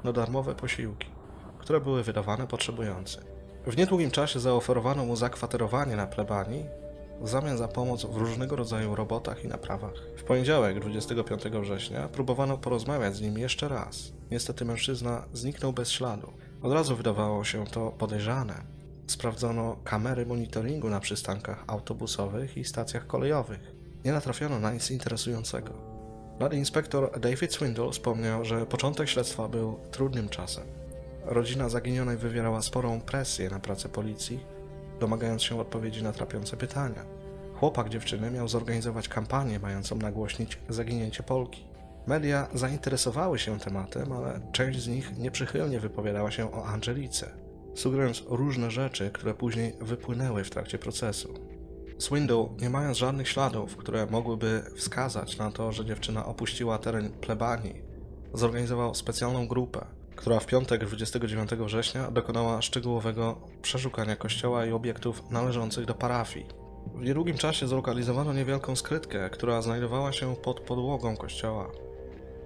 na 0.04 0.14
darmowe 0.14 0.56
posiłki, 0.56 1.08
które 1.60 1.82
były 1.82 2.04
wydawane 2.04 2.48
potrzebującym. 2.48 3.24
W 3.68 3.78
niedługim 3.78 4.12
czasie 4.12 4.40
zaoferowano 4.40 5.06
mu 5.06 5.16
zakwaterowanie 5.16 5.96
na 5.96 6.08
plebanii 6.08 6.66
w 7.22 7.30
zamian 7.30 7.58
za 7.58 7.68
pomoc 7.68 8.06
w 8.06 8.18
różnego 8.18 8.56
rodzaju 8.56 8.96
robotach 8.96 9.44
i 9.44 9.48
naprawach. 9.48 9.94
W 10.18 10.24
poniedziałek, 10.24 10.80
25 10.80 11.44
września, 11.44 12.08
próbowano 12.08 12.58
porozmawiać 12.58 13.16
z 13.16 13.22
nim 13.22 13.38
jeszcze 13.38 13.68
raz. 13.68 14.12
Niestety 14.32 14.66
mężczyzna 14.66 15.26
zniknął 15.34 15.74
bez 15.74 15.92
śladu. 15.92 16.34
Od 16.62 16.74
razu 16.74 16.96
wydawało 16.96 17.44
się 17.44 17.66
to 17.66 17.92
podejrzane. 17.92 18.64
Sprawdzono 19.08 19.78
kamery 19.84 20.26
monitoringu 20.26 20.90
na 20.90 21.00
przystankach 21.00 21.64
autobusowych 21.68 22.58
i 22.58 22.66
stacjach 22.66 23.08
kolejowych. 23.08 23.76
Nie 24.06 24.12
natrafiono 24.12 24.60
na 24.60 24.72
nic 24.74 24.92
interesującego. 24.92 25.74
Nadinspektor 26.40 27.20
David 27.20 27.54
Swindle 27.54 27.92
wspomniał, 27.92 28.46
że 28.46 28.66
początek 28.66 29.10
śledztwa 29.10 29.48
był 29.48 29.80
trudnym 29.92 30.30
czasem. 30.30 30.64
Rodzina 31.26 31.70
zaginionej 31.70 32.18
wywierała 32.18 32.62
sporą 32.62 33.02
presję 33.02 33.50
na 33.50 33.60
pracę 33.60 33.90
policji, 33.90 34.40
domagając 35.00 35.44
się 35.44 35.60
odpowiedzi 35.60 36.04
na 36.04 36.12
trapiące 36.12 36.58
pytania. 36.58 37.06
Chłopak 37.56 37.90
dziewczyny 37.90 38.32
miał 38.32 38.48
zorganizować 38.48 39.10
kampanię 39.10 39.60
mającą 39.60 39.96
nagłośnić 39.96 40.60
zaginięcie 40.70 41.24
Polki. 41.24 41.64
Media 42.08 42.48
zainteresowały 42.54 43.40
się 43.40 43.60
tematem, 43.60 44.12
ale 44.12 44.40
część 44.52 44.80
z 44.80 44.88
nich 44.88 45.18
nieprzychylnie 45.18 45.80
wypowiadała 45.80 46.32
się 46.32 46.54
o 46.54 46.66
Angelice, 46.66 47.32
sugerując 47.76 48.24
różne 48.28 48.72
rzeczy, 48.72 49.10
które 49.14 49.34
później 49.34 49.74
wypłynęły 49.82 50.44
w 50.44 50.50
trakcie 50.50 50.80
procesu. 50.80 51.34
Swindle, 51.98 52.48
nie 52.62 52.70
mając 52.70 52.98
żadnych 52.98 53.30
śladów, 53.30 53.76
które 53.76 54.06
mogłyby 54.06 54.64
wskazać 54.76 55.38
na 55.38 55.52
to, 55.52 55.72
że 55.72 55.86
dziewczyna 55.86 56.26
opuściła 56.26 56.78
teren 56.78 57.10
plebanii, 57.10 57.82
zorganizował 58.34 58.96
specjalną 58.96 59.48
grupę, 59.48 59.86
która 60.16 60.40
w 60.40 60.46
piątek 60.46 60.86
29 60.86 61.50
września 61.50 62.12
dokonała 62.12 62.62
szczegółowego 62.62 63.36
przeszukania 63.62 64.16
kościoła 64.16 64.66
i 64.66 64.72
obiektów 64.72 65.32
należących 65.32 65.86
do 65.86 65.94
parafii. 65.94 66.46
W 66.96 67.04
niedługim 67.04 67.38
czasie 67.38 67.68
zlokalizowano 67.68 68.34
niewielką 68.34 68.76
skrytkę, 68.76 69.30
która 69.30 69.62
znajdowała 69.62 70.12
się 70.12 70.36
pod 70.36 70.60
podłogą 70.60 71.18
kościoła. 71.18 71.72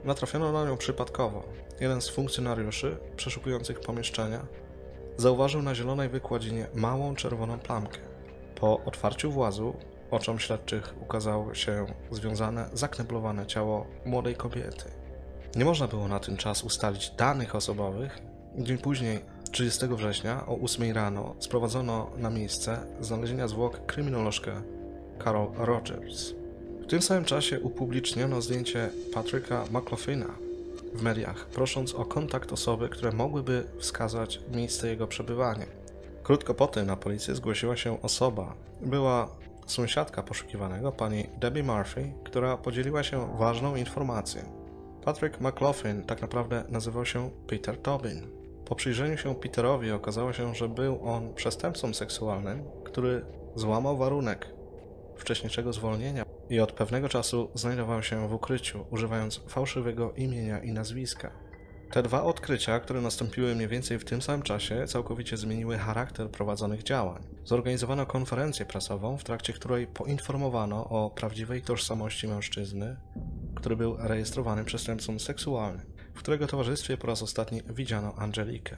Natrafiono 0.04 0.52
na 0.52 0.66
nią 0.66 0.78
przypadkowo. 0.78 1.44
Jeden 1.80 2.02
z 2.02 2.10
funkcjonariuszy 2.10 2.98
przeszukujących 3.16 3.80
pomieszczenia 3.80 4.46
zauważył 5.18 5.62
na 5.62 5.76
zielonej 5.76 6.10
wykładzinie 6.10 6.68
małą 6.74 7.16
czerwoną 7.16 7.60
plamkę. 7.60 8.00
Po 8.56 8.80
otwarciu 8.86 9.32
włazu 9.32 9.74
oczom 10.12 10.40
śledczych 10.40 10.94
ukazało 11.02 11.54
się 11.54 11.86
związane, 12.12 12.70
zakneblowane 12.74 13.48
ciało 13.48 13.88
młodej 14.06 14.36
kobiety. 14.36 14.99
Nie 15.56 15.66
można 15.66 15.88
było 15.88 16.08
na 16.08 16.20
ten 16.20 16.38
czas 16.38 16.64
ustalić 16.64 17.10
danych 17.10 17.56
osobowych. 17.56 18.20
Dzień 18.58 18.78
później, 18.78 19.20
30 19.52 19.88
września 19.88 20.46
o 20.48 20.60
8 20.60 20.92
rano, 20.92 21.36
sprowadzono 21.40 22.10
na 22.18 22.30
miejsce 22.30 22.78
znalezienia 23.02 23.48
zwłok 23.48 23.86
kryminolożkę 23.86 24.62
Carol 25.24 25.48
Rogers. 25.58 26.34
W 26.82 26.88
tym 26.88 27.02
samym 27.02 27.26
czasie 27.26 27.60
upubliczniono 27.60 28.42
zdjęcie 28.42 28.90
Patryka 29.14 29.66
McLaughlina 29.72 30.28
w 30.94 31.02
mediach, 31.02 31.46
prosząc 31.46 31.96
o 31.96 32.06
kontakt 32.06 32.54
osoby, 32.54 32.90
które 32.90 33.12
mogłyby 33.12 33.64
wskazać 33.80 34.42
miejsce 34.52 34.88
jego 34.88 35.08
przebywania. 35.08 35.66
Krótko 36.24 36.54
po 36.54 36.68
tym 36.68 36.86
na 36.86 36.96
policję 36.96 37.36
zgłosiła 37.36 37.78
się 37.78 38.02
osoba. 38.02 38.54
Była 38.82 39.28
sąsiadka 39.66 40.24
poszukiwanego, 40.24 40.92
pani 40.92 41.28
Debbie 41.40 41.64
Murphy, 41.64 42.14
która 42.24 42.58
podzieliła 42.58 43.04
się 43.04 43.38
ważną 43.38 43.76
informacją. 43.76 44.59
Patrick 45.06 45.42
McLaughlin 45.42 46.04
tak 46.04 46.22
naprawdę 46.22 46.64
nazywał 46.70 47.06
się 47.06 47.30
Peter 47.48 47.82
Tobin. 47.82 48.28
Po 48.66 48.76
przyjrzeniu 48.76 49.18
się 49.18 49.36
Peterowi 49.36 49.92
okazało 49.92 50.34
się, 50.34 50.56
że 50.56 50.70
był 50.70 51.00
on 51.10 51.34
przestępcą 51.34 51.94
seksualnym, 51.94 52.64
który 52.84 53.26
złamał 53.56 53.98
warunek 53.98 54.48
wcześniejszego 55.16 55.74
zwolnienia 55.74 56.26
i 56.50 56.60
od 56.60 56.72
pewnego 56.72 57.10
czasu 57.10 57.50
znajdował 57.54 58.04
się 58.04 58.28
w 58.28 58.34
ukryciu, 58.34 58.86
używając 58.92 59.42
fałszywego 59.48 60.14
imienia 60.14 60.60
i 60.60 60.74
nazwiska. 60.74 61.49
Te 61.92 62.04
dwa 62.04 62.24
odkrycia, 62.24 62.80
które 62.80 63.02
nastąpiły 63.02 63.56
mniej 63.56 63.68
więcej 63.68 64.00
w 64.00 64.06
tym 64.06 64.22
samym 64.22 64.42
czasie, 64.42 64.88
całkowicie 64.88 65.38
zmieniły 65.38 65.78
charakter 65.78 66.30
prowadzonych 66.30 66.84
działań. 66.84 67.24
Zorganizowano 67.46 68.06
konferencję 68.06 68.66
prasową, 68.66 69.18
w 69.18 69.24
trakcie 69.24 69.54
której 69.54 69.88
poinformowano 69.88 70.90
o 70.90 71.10
prawdziwej 71.10 71.62
tożsamości 71.62 72.28
mężczyzny, 72.28 72.98
który 73.56 73.76
był 73.76 73.98
rejestrowanym 74.00 74.66
przestępcą 74.66 75.20
seksualnym, 75.20 75.86
w 76.14 76.20
którego 76.20 76.48
towarzystwie 76.48 76.98
po 76.98 77.08
raz 77.08 77.22
ostatni 77.22 77.62
widziano 77.70 78.14
Angelikę. 78.18 78.78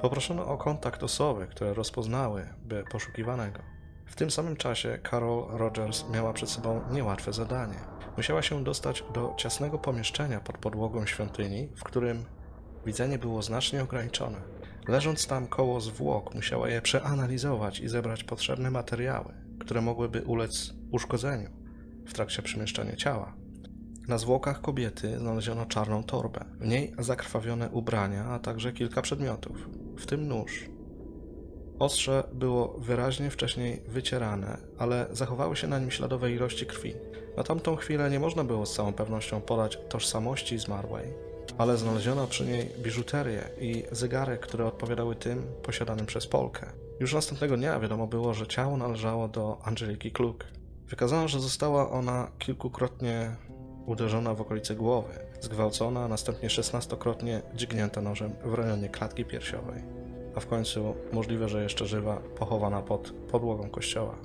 Poproszono 0.00 0.46
o 0.46 0.58
kontakt 0.58 1.02
osoby, 1.02 1.46
które 1.46 1.74
rozpoznałyby 1.74 2.84
poszukiwanego. 2.90 3.71
W 4.12 4.16
tym 4.16 4.30
samym 4.30 4.56
czasie 4.56 4.98
Carol 5.10 5.44
Rogers 5.50 6.04
miała 6.10 6.32
przed 6.32 6.50
sobą 6.50 6.80
niełatwe 6.90 7.32
zadanie. 7.32 7.74
Musiała 8.16 8.42
się 8.42 8.64
dostać 8.64 9.04
do 9.14 9.34
ciasnego 9.36 9.78
pomieszczenia 9.78 10.40
pod 10.40 10.58
podłogą 10.58 11.06
świątyni, 11.06 11.68
w 11.76 11.84
którym 11.84 12.24
widzenie 12.86 13.18
było 13.18 13.42
znacznie 13.42 13.82
ograniczone. 13.82 14.40
Leżąc 14.88 15.26
tam 15.26 15.46
koło 15.46 15.80
zwłok, 15.80 16.34
musiała 16.34 16.68
je 16.68 16.82
przeanalizować 16.82 17.80
i 17.80 17.88
zebrać 17.88 18.24
potrzebne 18.24 18.70
materiały, 18.70 19.34
które 19.60 19.80
mogłyby 19.80 20.22
ulec 20.22 20.72
uszkodzeniu 20.90 21.50
w 22.06 22.12
trakcie 22.12 22.42
przemieszczania 22.42 22.96
ciała. 22.96 23.34
Na 24.08 24.18
zwłokach 24.18 24.60
kobiety 24.60 25.18
znaleziono 25.18 25.66
czarną 25.66 26.02
torbę, 26.02 26.44
w 26.60 26.66
niej 26.66 26.94
zakrwawione 26.98 27.70
ubrania, 27.70 28.24
a 28.24 28.38
także 28.38 28.72
kilka 28.72 29.02
przedmiotów, 29.02 29.68
w 29.98 30.06
tym 30.06 30.28
nóż. 30.28 30.70
Ostrze 31.78 32.24
było 32.32 32.74
wyraźnie 32.78 33.30
wcześniej 33.30 33.82
wycierane, 33.88 34.56
ale 34.78 35.06
zachowały 35.12 35.56
się 35.56 35.66
na 35.66 35.78
nim 35.78 35.90
śladowe 35.90 36.32
ilości 36.32 36.66
krwi. 36.66 36.94
Na 37.36 37.42
tamtą 37.42 37.76
chwilę 37.76 38.10
nie 38.10 38.20
można 38.20 38.44
było 38.44 38.66
z 38.66 38.74
całą 38.74 38.92
pewnością 38.92 39.40
podać 39.40 39.78
tożsamości 39.88 40.58
zmarłej, 40.58 41.04
ale 41.58 41.76
znaleziono 41.76 42.26
przy 42.26 42.46
niej 42.46 42.68
biżuterię 42.78 43.48
i 43.60 43.84
zegarek, 43.92 44.40
które 44.40 44.66
odpowiadały 44.66 45.16
tym 45.16 45.42
posiadanym 45.62 46.06
przez 46.06 46.26
Polkę. 46.26 46.66
Już 47.00 47.14
następnego 47.14 47.56
dnia 47.56 47.80
wiadomo 47.80 48.06
było, 48.06 48.34
że 48.34 48.46
ciało 48.46 48.76
należało 48.76 49.28
do 49.28 49.58
Angeliki 49.64 50.12
Kluk. 50.12 50.44
Wykazano, 50.88 51.28
że 51.28 51.40
została 51.40 51.90
ona 51.90 52.30
kilkukrotnie 52.38 53.36
uderzona 53.86 54.34
w 54.34 54.40
okolice 54.40 54.74
głowy, 54.74 55.12
zgwałcona, 55.40 56.08
następnie 56.08 56.50
szesnastokrotnie 56.50 57.42
dźgnięta 57.54 58.00
nożem 58.00 58.32
w 58.44 58.54
rejonie 58.54 58.88
klatki 58.88 59.24
piersiowej, 59.24 59.82
a 60.34 60.40
w 60.40 60.46
końcu 60.46 60.94
możliwe, 61.12 61.48
że 61.48 61.62
jeszcze 61.62 61.86
żywa, 61.86 62.16
pochowana 62.16 62.82
pod 62.82 63.10
podłogą 63.10 63.70
kościoła. 63.70 64.16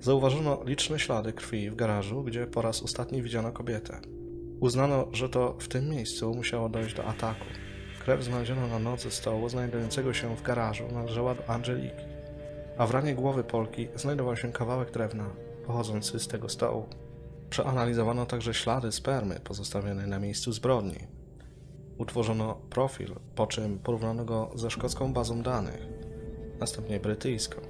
Zauważono 0.00 0.62
liczne 0.64 0.98
ślady 0.98 1.32
krwi 1.32 1.70
w 1.70 1.76
garażu, 1.76 2.22
gdzie 2.22 2.46
po 2.46 2.62
raz 2.62 2.82
ostatni 2.82 3.22
widziano 3.22 3.52
kobietę. 3.52 4.00
Uznano, 4.60 5.08
że 5.12 5.28
to 5.28 5.56
w 5.58 5.68
tym 5.68 5.88
miejscu 5.88 6.34
musiało 6.34 6.68
dojść 6.68 6.94
do 6.94 7.04
ataku. 7.04 7.44
Krew 8.04 8.24
znaleziono 8.24 8.66
na 8.66 8.78
nodze 8.78 9.10
stołu 9.10 9.48
znajdującego 9.48 10.12
się 10.12 10.36
w 10.36 10.42
garażu 10.42 10.84
należała 10.92 11.34
do 11.34 11.48
Angeliki, 11.48 12.04
a 12.78 12.86
w 12.86 12.90
ranie 12.90 13.14
głowy 13.14 13.44
Polki 13.44 13.88
znajdował 13.96 14.36
się 14.36 14.52
kawałek 14.52 14.90
drewna 14.90 15.30
pochodzący 15.66 16.20
z 16.20 16.28
tego 16.28 16.48
stołu. 16.48 16.86
Przeanalizowano 17.50 18.26
także 18.26 18.54
ślady 18.54 18.92
spermy 18.92 19.40
pozostawione 19.44 20.06
na 20.06 20.18
miejscu 20.18 20.52
zbrodni. 20.52 21.19
Utworzono 22.00 22.54
profil, 22.70 23.14
po 23.34 23.46
czym 23.46 23.78
porównano 23.78 24.24
go 24.24 24.50
ze 24.54 24.70
szkocką 24.70 25.12
bazą 25.12 25.42
danych, 25.42 25.86
następnie 26.60 27.00
brytyjską. 27.00 27.60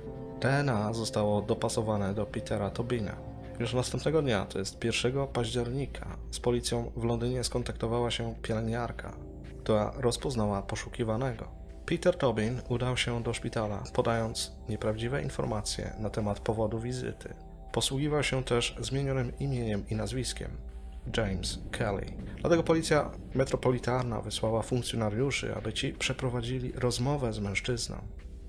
DNA 0.41 0.93
zostało 0.93 1.43
dopasowane 1.43 2.15
do 2.15 2.27
Petera 2.27 2.71
Tobina. 2.71 3.17
Już 3.59 3.75
następnego 3.75 4.23
dnia, 4.23 4.47
to 4.47 4.59
jest 4.59 4.85
1 4.85 5.27
października, 5.27 6.17
z 6.31 6.41
policją 6.41 6.93
w 6.97 7.05
Londynie 7.05 7.45
skontaktowała 7.45 8.11
się 8.11 8.35
pielęgniarka, 8.43 9.17
która 9.63 9.93
rozpoznała 9.97 10.63
poszukiwanego. 10.63 11.49
Peter 11.87 12.17
Tobin 12.19 12.61
udał 12.69 12.97
się 12.97 13.23
do 13.23 13.35
szpitala, 13.35 13.83
podając 13.93 14.53
nieprawdziwe 14.69 15.23
informacje 15.23 15.93
na 15.99 16.11
temat 16.11 16.41
powodu 16.41 16.79
wizyty. 16.79 17.35
Posługiwał 17.73 18.23
się 18.23 18.45
też 18.45 18.77
zmienionym 18.81 19.33
imieniem 19.39 19.89
i 19.89 19.97
nazwiskiem 19.97 20.70
James 21.17 21.59
Kelly. 21.71 22.07
Dlatego 22.41 22.63
policja 22.63 23.11
metropolitarna 23.35 24.21
wysłała 24.21 24.63
funkcjonariuszy, 24.63 25.55
aby 25.55 25.73
ci 25.73 25.93
przeprowadzili 25.93 26.73
rozmowę 26.73 27.33
z 27.33 27.39
mężczyzną. 27.39 27.97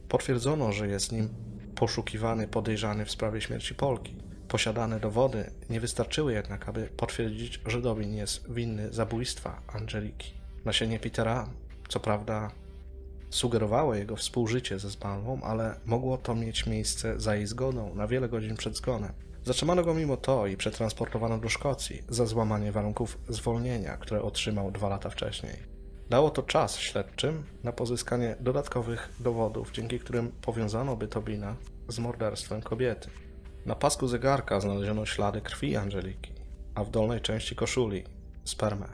Potwierdzono, 0.09 0.71
że 0.71 0.87
jest 0.87 1.11
nim 1.11 1.29
poszukiwany 1.75 2.47
podejrzany 2.47 3.05
w 3.05 3.11
sprawie 3.11 3.41
śmierci 3.41 3.75
Polki. 3.75 4.15
Posiadane 4.47 4.99
dowody 4.99 5.51
nie 5.69 5.79
wystarczyły 5.79 6.33
jednak, 6.33 6.69
aby 6.69 6.89
potwierdzić, 6.97 7.61
że 7.65 7.81
Dobin 7.81 8.13
jest 8.13 8.53
winny 8.53 8.93
zabójstwa 8.93 9.61
Angeliki. 9.67 10.33
Nasienie 10.65 10.99
Petera, 10.99 11.49
co 11.89 11.99
prawda, 11.99 12.51
sugerowało 13.29 13.95
jego 13.95 14.15
współżycie 14.15 14.79
ze 14.79 14.89
zmarłą, 14.89 15.41
ale 15.41 15.79
mogło 15.85 16.17
to 16.17 16.35
mieć 16.35 16.65
miejsce 16.65 17.19
za 17.19 17.35
jej 17.35 17.47
zgodą 17.47 17.95
na 17.95 18.07
wiele 18.07 18.29
godzin 18.29 18.55
przed 18.55 18.77
zgonem. 18.77 19.13
Zatrzymano 19.43 19.83
go 19.83 19.93
mimo 19.93 20.17
to 20.17 20.47
i 20.47 20.57
przetransportowano 20.57 21.37
do 21.37 21.49
Szkocji 21.49 22.03
za 22.09 22.25
złamanie 22.25 22.71
warunków 22.71 23.17
zwolnienia, 23.29 23.97
które 23.97 24.21
otrzymał 24.21 24.71
dwa 24.71 24.89
lata 24.89 25.09
wcześniej. 25.09 25.71
Dało 26.09 26.29
to 26.29 26.43
czas 26.43 26.77
śledczym 26.77 27.43
na 27.63 27.71
pozyskanie 27.71 28.35
dodatkowych 28.39 29.13
dowodów, 29.19 29.71
dzięki 29.71 29.99
którym 29.99 30.31
powiązano 30.41 30.95
by 30.95 31.07
Tobina 31.07 31.55
z 31.87 31.99
morderstwem 31.99 32.61
kobiety. 32.61 33.09
Na 33.65 33.75
pasku 33.75 34.07
zegarka 34.07 34.59
znaleziono 34.59 35.05
ślady 35.05 35.41
krwi 35.41 35.75
Angeliki, 35.75 36.31
a 36.75 36.83
w 36.83 36.89
dolnej 36.89 37.21
części 37.21 37.55
koszuli 37.55 38.03
spermę, 38.43 38.87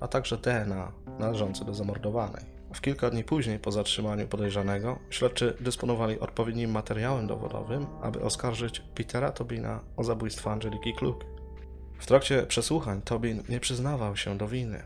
a 0.00 0.08
także 0.08 0.36
DNA 0.36 0.92
należące 1.18 1.64
do 1.64 1.74
zamordowanej. 1.74 2.49
W 2.74 2.80
kilka 2.80 3.10
dni 3.10 3.24
później 3.24 3.58
po 3.58 3.72
zatrzymaniu 3.72 4.28
podejrzanego 4.28 4.98
śledczy 5.10 5.56
dysponowali 5.60 6.20
odpowiednim 6.20 6.70
materiałem 6.70 7.26
dowodowym, 7.26 7.86
aby 8.02 8.22
oskarżyć 8.22 8.82
Petera 8.94 9.32
Tobina 9.32 9.80
o 9.96 10.04
zabójstwo 10.04 10.52
Angeliki 10.52 10.94
Kluk. 10.94 11.24
W 11.98 12.06
trakcie 12.06 12.42
przesłuchań 12.42 13.02
Tobin 13.02 13.42
nie 13.48 13.60
przyznawał 13.60 14.16
się 14.16 14.38
do 14.38 14.48
winy. 14.48 14.82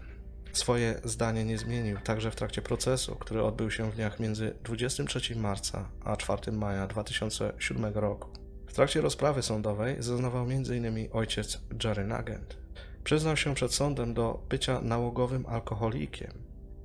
Swoje 0.53 1.01
zdanie 1.05 1.45
nie 1.45 1.59
zmienił 1.59 1.99
także 2.05 2.31
w 2.31 2.37
trakcie 2.37 2.63
procesu, 2.63 3.17
który 3.17 3.43
odbył 3.43 3.71
się 3.71 3.91
w 3.91 3.95
dniach 3.95 4.21
między 4.21 4.55
23 4.65 5.37
marca 5.37 5.89
a 6.05 6.17
4 6.17 6.53
maja 6.53 6.87
2007 6.87 7.95
roku. 7.95 8.29
W 8.67 8.73
trakcie 8.73 9.01
rozprawy 9.01 9.43
sądowej 9.43 9.97
zeznawał 9.99 10.43
m.in. 10.43 11.09
ojciec 11.13 11.61
Jerry 11.85 12.05
Nugent. 12.05 12.57
Przyznał 13.05 13.37
się 13.37 13.55
przed 13.55 13.75
sądem 13.75 14.15
do 14.15 14.47
bycia 14.49 14.81
nałogowym 14.81 15.47
alkoholikiem 15.47 16.44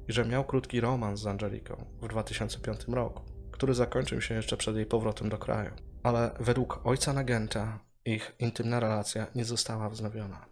i 0.09 0.13
że 0.13 0.25
miał 0.25 0.43
krótki 0.43 0.81
romans 0.81 1.19
z 1.19 1.27
Angeliką 1.27 1.85
w 2.01 2.07
2005 2.07 2.79
roku, 2.87 3.21
który 3.51 3.73
zakończył 3.73 4.21
się 4.21 4.35
jeszcze 4.35 4.57
przed 4.57 4.75
jej 4.75 4.85
powrotem 4.85 5.29
do 5.29 5.37
kraju. 5.37 5.71
Ale 6.03 6.31
według 6.39 6.79
ojca 6.83 7.13
Nagenta 7.13 7.79
ich 8.05 8.35
intymna 8.39 8.79
relacja 8.79 9.27
nie 9.35 9.45
została 9.45 9.89
wznowiona. 9.89 10.45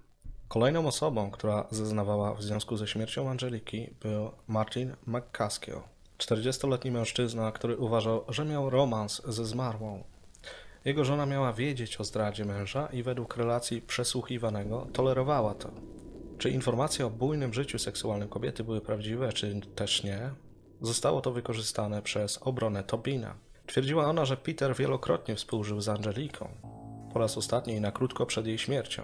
Kolejną 0.47 0.87
osobą, 0.87 1.31
która 1.31 1.67
zeznawała 1.71 2.33
w 2.33 2.43
związku 2.43 2.77
ze 2.77 2.87
śmiercią 2.87 3.29
Angeliki 3.29 3.93
był 4.01 4.31
Martin 4.47 4.95
McCaskill, 5.05 5.79
40-letni 6.17 6.91
mężczyzna, 6.91 7.51
który 7.51 7.77
uważał, 7.77 8.25
że 8.29 8.45
miał 8.45 8.69
romans 8.69 9.21
ze 9.27 9.45
zmarłą. 9.45 10.03
Jego 10.85 11.05
żona 11.05 11.25
miała 11.25 11.53
wiedzieć 11.53 12.01
o 12.01 12.03
zdradzie 12.03 12.45
męża 12.45 12.87
i 12.87 13.03
według 13.03 13.37
relacji 13.37 13.81
przesłuchiwanego 13.81 14.87
tolerowała 14.93 15.53
to. 15.53 15.71
Czy 16.37 16.49
informacje 16.49 17.05
o 17.05 17.09
bujnym 17.09 17.53
życiu 17.53 17.79
seksualnym 17.79 18.29
kobiety 18.29 18.63
były 18.63 18.81
prawdziwe, 18.81 19.33
czy 19.33 19.61
też 19.75 20.03
nie? 20.03 20.31
Zostało 20.81 21.21
to 21.21 21.31
wykorzystane 21.31 22.01
przez 22.01 22.39
obronę 22.41 22.83
Tobina. 22.83 23.35
Twierdziła 23.67 24.05
ona, 24.05 24.25
że 24.25 24.37
Peter 24.37 24.75
wielokrotnie 24.75 25.35
współżył 25.35 25.81
z 25.81 25.89
Angeliką, 25.89 26.49
po 27.13 27.19
raz 27.19 27.37
ostatni 27.37 27.81
na 27.81 27.91
krótko 27.91 28.25
przed 28.25 28.47
jej 28.47 28.57
śmiercią. 28.57 29.03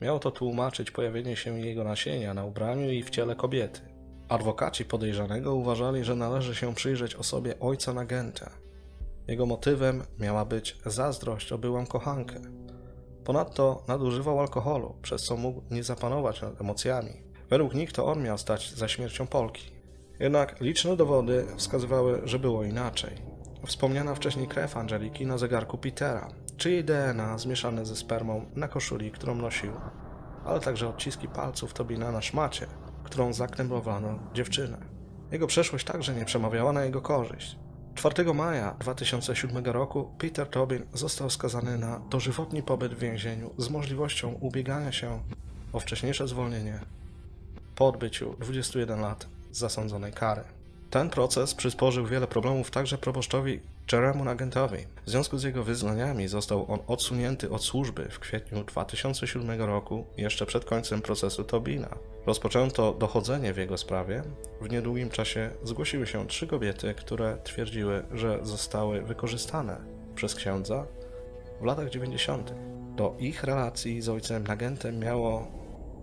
Miało 0.00 0.18
to 0.18 0.30
tłumaczyć 0.30 0.90
pojawienie 0.90 1.36
się 1.36 1.60
jego 1.60 1.84
nasienia 1.84 2.34
na 2.34 2.44
ubraniu 2.44 2.90
i 2.90 3.02
w 3.02 3.10
ciele 3.10 3.36
kobiety. 3.36 3.80
Adwokaci 4.28 4.84
podejrzanego 4.84 5.54
uważali, 5.54 6.04
że 6.04 6.16
należy 6.16 6.54
się 6.54 6.74
przyjrzeć 6.74 7.14
osobie 7.14 7.60
ojca 7.60 7.92
Nagenta. 7.92 8.50
Jego 9.28 9.46
motywem 9.46 10.02
miała 10.18 10.44
być 10.44 10.76
zazdrość 10.86 11.52
o 11.52 11.58
byłą 11.58 11.86
kochankę. 11.86 12.40
Ponadto 13.24 13.82
nadużywał 13.88 14.40
alkoholu, 14.40 14.94
przez 15.02 15.22
co 15.22 15.36
mógł 15.36 15.62
nie 15.70 15.84
zapanować 15.84 16.42
nad 16.42 16.60
emocjami. 16.60 17.12
Według 17.50 17.74
nich 17.74 17.92
to 17.92 18.06
on 18.06 18.22
miał 18.22 18.38
stać 18.38 18.74
za 18.74 18.88
śmiercią 18.88 19.26
Polki. 19.26 19.70
Jednak 20.20 20.60
liczne 20.60 20.96
dowody 20.96 21.46
wskazywały, 21.56 22.20
że 22.24 22.38
było 22.38 22.64
inaczej. 22.64 23.10
Wspomniana 23.66 24.14
wcześniej 24.14 24.48
krew 24.48 24.76
Angeliki 24.76 25.26
na 25.26 25.38
zegarku 25.38 25.78
Petera, 25.78 26.28
czy 26.56 26.70
jej 26.70 26.84
DNA 26.84 27.38
zmieszane 27.38 27.86
ze 27.86 27.96
spermą 27.96 28.46
na 28.54 28.68
koszuli, 28.68 29.10
którą 29.10 29.34
nosił, 29.34 29.72
ale 30.44 30.60
także 30.60 30.88
odciski 30.88 31.28
palców 31.28 31.74
Tobina 31.74 32.12
na 32.12 32.22
szmacie, 32.22 32.66
którą 33.04 33.32
zaknębowano 33.32 34.18
dziewczynę. 34.34 34.78
Jego 35.32 35.46
przeszłość 35.46 35.84
także 35.84 36.14
nie 36.14 36.24
przemawiała 36.24 36.72
na 36.72 36.84
jego 36.84 37.00
korzyść. 37.00 37.58
4 37.94 38.34
maja 38.34 38.76
2007 38.80 39.64
roku 39.64 40.10
Peter 40.18 40.46
Tobin 40.46 40.82
został 40.94 41.30
skazany 41.30 41.78
na 41.78 42.00
dożywotni 42.10 42.62
pobyt 42.62 42.94
w 42.94 42.98
więzieniu 42.98 43.50
z 43.58 43.70
możliwością 43.70 44.32
ubiegania 44.40 44.92
się 44.92 45.22
o 45.72 45.80
wcześniejsze 45.80 46.28
zwolnienie 46.28 46.80
po 47.76 47.88
odbyciu 47.88 48.36
21 48.40 49.00
lat 49.00 49.26
zasądzonej 49.52 50.12
kary. 50.12 50.42
Ten 50.90 51.10
proces 51.10 51.54
przysporzył 51.54 52.06
wiele 52.06 52.26
problemów 52.26 52.70
także 52.70 52.98
proboszczowi 52.98 53.60
Jeremu 53.92 54.24
Nagentowi. 54.24 54.86
W 55.06 55.10
związku 55.10 55.38
z 55.38 55.42
jego 55.42 55.64
wyznaniami 55.64 56.28
został 56.28 56.72
on 56.72 56.78
odsunięty 56.86 57.50
od 57.50 57.64
służby 57.64 58.08
w 58.10 58.18
kwietniu 58.18 58.64
2007 58.64 59.62
roku, 59.62 60.06
jeszcze 60.16 60.46
przed 60.46 60.64
końcem 60.64 61.02
procesu 61.02 61.44
Tobina. 61.44 61.98
Rozpoczęto 62.26 62.92
dochodzenie 62.92 63.52
w 63.52 63.56
jego 63.56 63.78
sprawie. 63.78 64.22
W 64.60 64.70
niedługim 64.70 65.10
czasie 65.10 65.50
zgłosiły 65.62 66.06
się 66.06 66.26
trzy 66.26 66.46
kobiety, 66.46 66.94
które 66.94 67.38
twierdziły, 67.44 68.04
że 68.12 68.38
zostały 68.42 69.02
wykorzystane 69.02 69.80
przez 70.14 70.34
księdza 70.34 70.86
w 71.60 71.64
latach 71.64 71.90
90. 71.90 72.54
Do 72.96 73.14
ich 73.18 73.44
relacji 73.44 74.02
z 74.02 74.08
ojcem 74.08 74.46
Nagentem 74.46 74.98
miało 74.98 75.46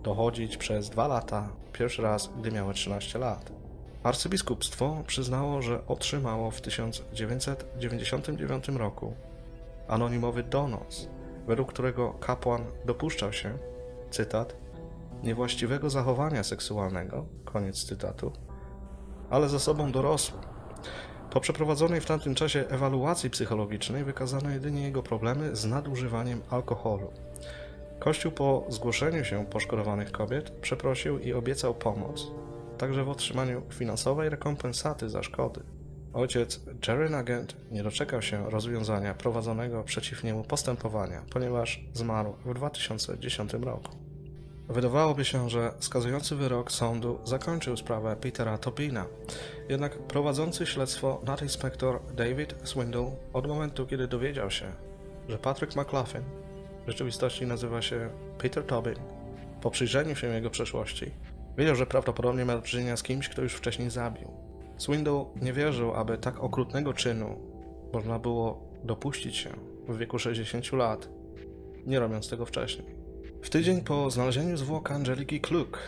dochodzić 0.02 0.56
przez 0.56 0.90
dwa 0.90 1.08
lata, 1.08 1.48
pierwszy 1.72 2.02
raz, 2.02 2.30
gdy 2.38 2.52
miały 2.52 2.74
13 2.74 3.18
lat. 3.18 3.61
Arcybiskupstwo 4.02 5.02
przyznało, 5.06 5.62
że 5.62 5.86
otrzymało 5.86 6.50
w 6.50 6.60
1999 6.60 8.68
roku 8.68 9.14
anonimowy 9.88 10.42
donos, 10.42 11.08
według 11.46 11.72
którego 11.72 12.12
kapłan 12.12 12.64
dopuszczał 12.84 13.32
się, 13.32 13.58
cytat, 14.10 14.56
niewłaściwego 15.22 15.90
zachowania 15.90 16.44
seksualnego, 16.44 17.26
koniec 17.44 17.84
cytatu, 17.84 18.32
ale 19.30 19.48
z 19.48 19.54
osobą 19.54 19.92
dorosłą. 19.92 20.38
Po 21.30 21.40
przeprowadzonej 21.40 22.00
w 22.00 22.06
tamtym 22.06 22.34
czasie 22.34 22.64
ewaluacji 22.68 23.30
psychologicznej 23.30 24.04
wykazano 24.04 24.50
jedynie 24.50 24.82
jego 24.82 25.02
problemy 25.02 25.56
z 25.56 25.64
nadużywaniem 25.64 26.42
alkoholu. 26.50 27.12
Kościół 27.98 28.32
po 28.32 28.64
zgłoszeniu 28.68 29.24
się 29.24 29.46
poszkodowanych 29.46 30.12
kobiet 30.12 30.50
przeprosił 30.50 31.18
i 31.18 31.32
obiecał 31.32 31.74
pomoc, 31.74 32.26
także 32.82 33.04
w 33.04 33.08
otrzymaniu 33.08 33.62
finansowej 33.70 34.28
rekompensaty 34.28 35.10
za 35.10 35.22
szkody. 35.22 35.60
Ojciec 36.12 36.60
Jerry 36.88 37.10
Nugent 37.10 37.56
nie 37.70 37.82
doczekał 37.82 38.22
się 38.22 38.50
rozwiązania 38.50 39.14
prowadzonego 39.14 39.84
przeciw 39.84 40.24
niemu 40.24 40.44
postępowania, 40.44 41.22
ponieważ 41.30 41.80
zmarł 41.94 42.34
w 42.44 42.54
2010 42.54 43.52
roku. 43.52 43.96
Wydawałoby 44.68 45.24
się, 45.24 45.50
że 45.50 45.72
skazujący 45.80 46.36
wyrok 46.36 46.72
sądu 46.72 47.18
zakończył 47.24 47.76
sprawę 47.76 48.16
Petera 48.16 48.58
Topina, 48.58 49.06
jednak 49.68 49.98
prowadzący 49.98 50.66
śledztwo 50.66 51.20
nadinspektor 51.26 52.00
David 52.14 52.54
Swindle 52.64 53.10
od 53.32 53.46
momentu, 53.46 53.86
kiedy 53.86 54.08
dowiedział 54.08 54.50
się, 54.50 54.72
że 55.28 55.38
Patrick 55.38 55.76
McLaughlin 55.76 56.24
w 56.86 56.88
rzeczywistości 56.88 57.46
nazywa 57.46 57.82
się 57.82 58.10
Peter 58.38 58.66
Tobin, 58.66 58.96
po 59.60 59.70
przyjrzeniu 59.70 60.16
się 60.16 60.26
jego 60.26 60.50
przeszłości, 60.50 61.10
wiedział, 61.58 61.76
że 61.76 61.86
prawdopodobnie 61.86 62.44
ma 62.44 62.56
do 62.56 62.62
czynienia 62.62 62.96
z 62.96 63.02
kimś, 63.02 63.28
kto 63.28 63.42
już 63.42 63.54
wcześniej 63.54 63.90
zabił. 63.90 64.30
Swindle 64.78 65.24
nie 65.42 65.52
wierzył, 65.52 65.94
aby 65.94 66.18
tak 66.18 66.40
okrutnego 66.40 66.92
czynu 66.92 67.38
można 67.92 68.18
było 68.18 68.72
dopuścić 68.84 69.36
się 69.36 69.50
w 69.88 69.98
wieku 69.98 70.18
60 70.18 70.72
lat, 70.72 71.08
nie 71.86 72.00
robiąc 72.00 72.28
tego 72.28 72.46
wcześniej. 72.46 72.86
W 73.42 73.50
tydzień 73.50 73.80
po 73.80 74.10
znalezieniu 74.10 74.56
zwłok 74.56 74.90
Angeliki 74.90 75.40
Kluk, 75.40 75.78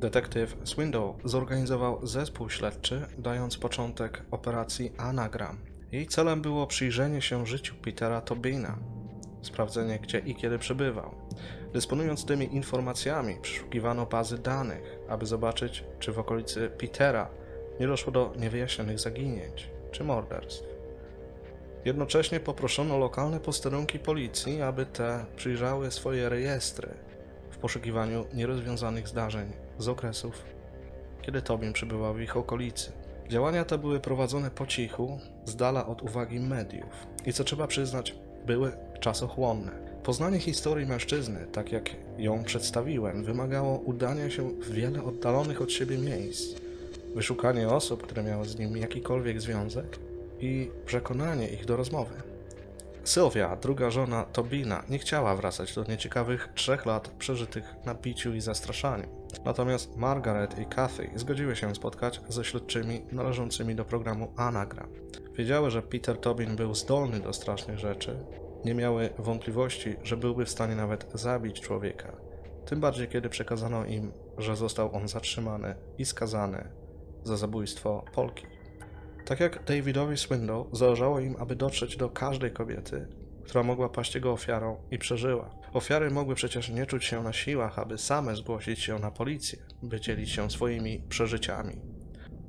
detektyw 0.00 0.56
Swindle 0.64 1.14
zorganizował 1.24 2.06
zespół 2.06 2.50
śledczy, 2.50 3.06
dając 3.18 3.56
początek 3.56 4.24
operacji 4.30 4.92
Anagram. 4.98 5.58
Jej 5.92 6.06
celem 6.06 6.42
było 6.42 6.66
przyjrzenie 6.66 7.22
się 7.22 7.46
życiu 7.46 7.74
Petera 7.82 8.20
Tobina, 8.20 8.78
sprawdzenie 9.42 9.98
gdzie 9.98 10.18
i 10.18 10.34
kiedy 10.34 10.58
przebywał. 10.58 11.14
Dysponując 11.72 12.24
tymi 12.24 12.54
informacjami, 12.54 13.36
przeszukiwano 13.42 14.06
bazy 14.06 14.38
danych, 14.38 14.98
aby 15.08 15.26
zobaczyć, 15.26 15.84
czy 15.98 16.12
w 16.12 16.18
okolicy 16.18 16.70
Petera 16.78 17.28
nie 17.80 17.86
doszło 17.86 18.12
do 18.12 18.32
niewyjaśnionych 18.36 18.98
zaginięć 18.98 19.70
czy 19.90 20.04
morderstw. 20.04 20.64
Jednocześnie 21.84 22.40
poproszono 22.40 22.98
lokalne 22.98 23.40
posterunki 23.40 23.98
policji, 23.98 24.62
aby 24.62 24.86
te 24.86 25.24
przyjrzały 25.36 25.90
swoje 25.90 26.28
rejestry 26.28 26.88
w 27.50 27.58
poszukiwaniu 27.58 28.24
nierozwiązanych 28.34 29.08
zdarzeń 29.08 29.52
z 29.78 29.88
okresów, 29.88 30.44
kiedy 31.22 31.42
Tobin 31.42 31.72
przebywał 31.72 32.14
w 32.14 32.20
ich 32.20 32.36
okolicy. 32.36 32.92
Działania 33.28 33.64
te 33.64 33.78
były 33.78 34.00
prowadzone 34.00 34.50
po 34.50 34.66
cichu, 34.66 35.18
z 35.44 35.56
dala 35.56 35.86
od 35.86 36.02
uwagi 36.02 36.40
mediów 36.40 37.06
i 37.26 37.32
co 37.32 37.44
trzeba 37.44 37.66
przyznać, 37.66 38.14
były 38.46 38.72
czasochłonne. 39.00 39.89
Poznanie 40.10 40.38
historii 40.38 40.86
mężczyzny, 40.86 41.46
tak 41.52 41.72
jak 41.72 41.90
ją 42.18 42.44
przedstawiłem, 42.44 43.24
wymagało 43.24 43.78
udania 43.78 44.30
się 44.30 44.50
w 44.50 44.72
wiele 44.72 45.04
oddalonych 45.04 45.62
od 45.62 45.72
siebie 45.72 45.98
miejsc, 45.98 46.54
wyszukanie 47.14 47.68
osób, 47.68 48.02
które 48.02 48.22
miały 48.22 48.48
z 48.48 48.58
nim 48.58 48.76
jakikolwiek 48.76 49.40
związek 49.40 49.98
i 50.40 50.70
przekonanie 50.86 51.48
ich 51.48 51.64
do 51.64 51.76
rozmowy. 51.76 52.14
Sylwia, 53.04 53.56
druga 53.56 53.90
żona 53.90 54.24
Tobina, 54.24 54.84
nie 54.88 54.98
chciała 54.98 55.36
wracać 55.36 55.74
do 55.74 55.84
nieciekawych 55.84 56.48
trzech 56.54 56.86
lat 56.86 57.08
przeżytych 57.08 57.74
na 57.84 57.94
piciu 57.94 58.34
i 58.34 58.40
zastraszaniu. 58.40 59.08
Natomiast 59.44 59.96
Margaret 59.96 60.58
i 60.58 60.66
Kathy 60.66 61.10
zgodziły 61.16 61.56
się 61.56 61.74
spotkać 61.74 62.20
ze 62.28 62.44
śledczymi 62.44 63.02
należącymi 63.12 63.74
do 63.74 63.84
programu 63.84 64.32
Anagram. 64.36 64.88
Wiedziały, 65.34 65.70
że 65.70 65.82
Peter 65.82 66.18
Tobin 66.18 66.56
był 66.56 66.74
zdolny 66.74 67.20
do 67.20 67.32
strasznych 67.32 67.78
rzeczy, 67.78 68.16
nie 68.64 68.74
miały 68.74 69.10
wątpliwości, 69.18 69.96
że 70.02 70.16
byłby 70.16 70.44
w 70.44 70.50
stanie 70.50 70.74
nawet 70.74 71.10
zabić 71.14 71.60
człowieka. 71.60 72.16
Tym 72.66 72.80
bardziej, 72.80 73.08
kiedy 73.08 73.28
przekazano 73.28 73.84
im, 73.84 74.12
że 74.38 74.56
został 74.56 74.96
on 74.96 75.08
zatrzymany 75.08 75.74
i 75.98 76.04
skazany 76.04 76.68
za 77.24 77.36
zabójstwo 77.36 78.04
Polki. 78.14 78.46
Tak 79.24 79.40
jak 79.40 79.64
Davidowi 79.64 80.16
Swindle 80.16 80.64
zależało 80.72 81.20
im, 81.20 81.36
aby 81.38 81.56
dotrzeć 81.56 81.96
do 81.96 82.08
każdej 82.08 82.50
kobiety, 82.50 83.08
która 83.44 83.62
mogła 83.62 83.88
paść 83.88 84.14
jego 84.14 84.32
ofiarą 84.32 84.76
i 84.90 84.98
przeżyła. 84.98 85.50
Ofiary 85.72 86.10
mogły 86.10 86.34
przecież 86.34 86.68
nie 86.68 86.86
czuć 86.86 87.04
się 87.04 87.22
na 87.22 87.32
siłach, 87.32 87.78
aby 87.78 87.98
same 87.98 88.36
zgłosić 88.36 88.80
się 88.80 88.98
na 88.98 89.10
policję, 89.10 89.58
by 89.82 90.00
dzielić 90.00 90.30
się 90.30 90.50
swoimi 90.50 91.02
przeżyciami. 91.08 91.80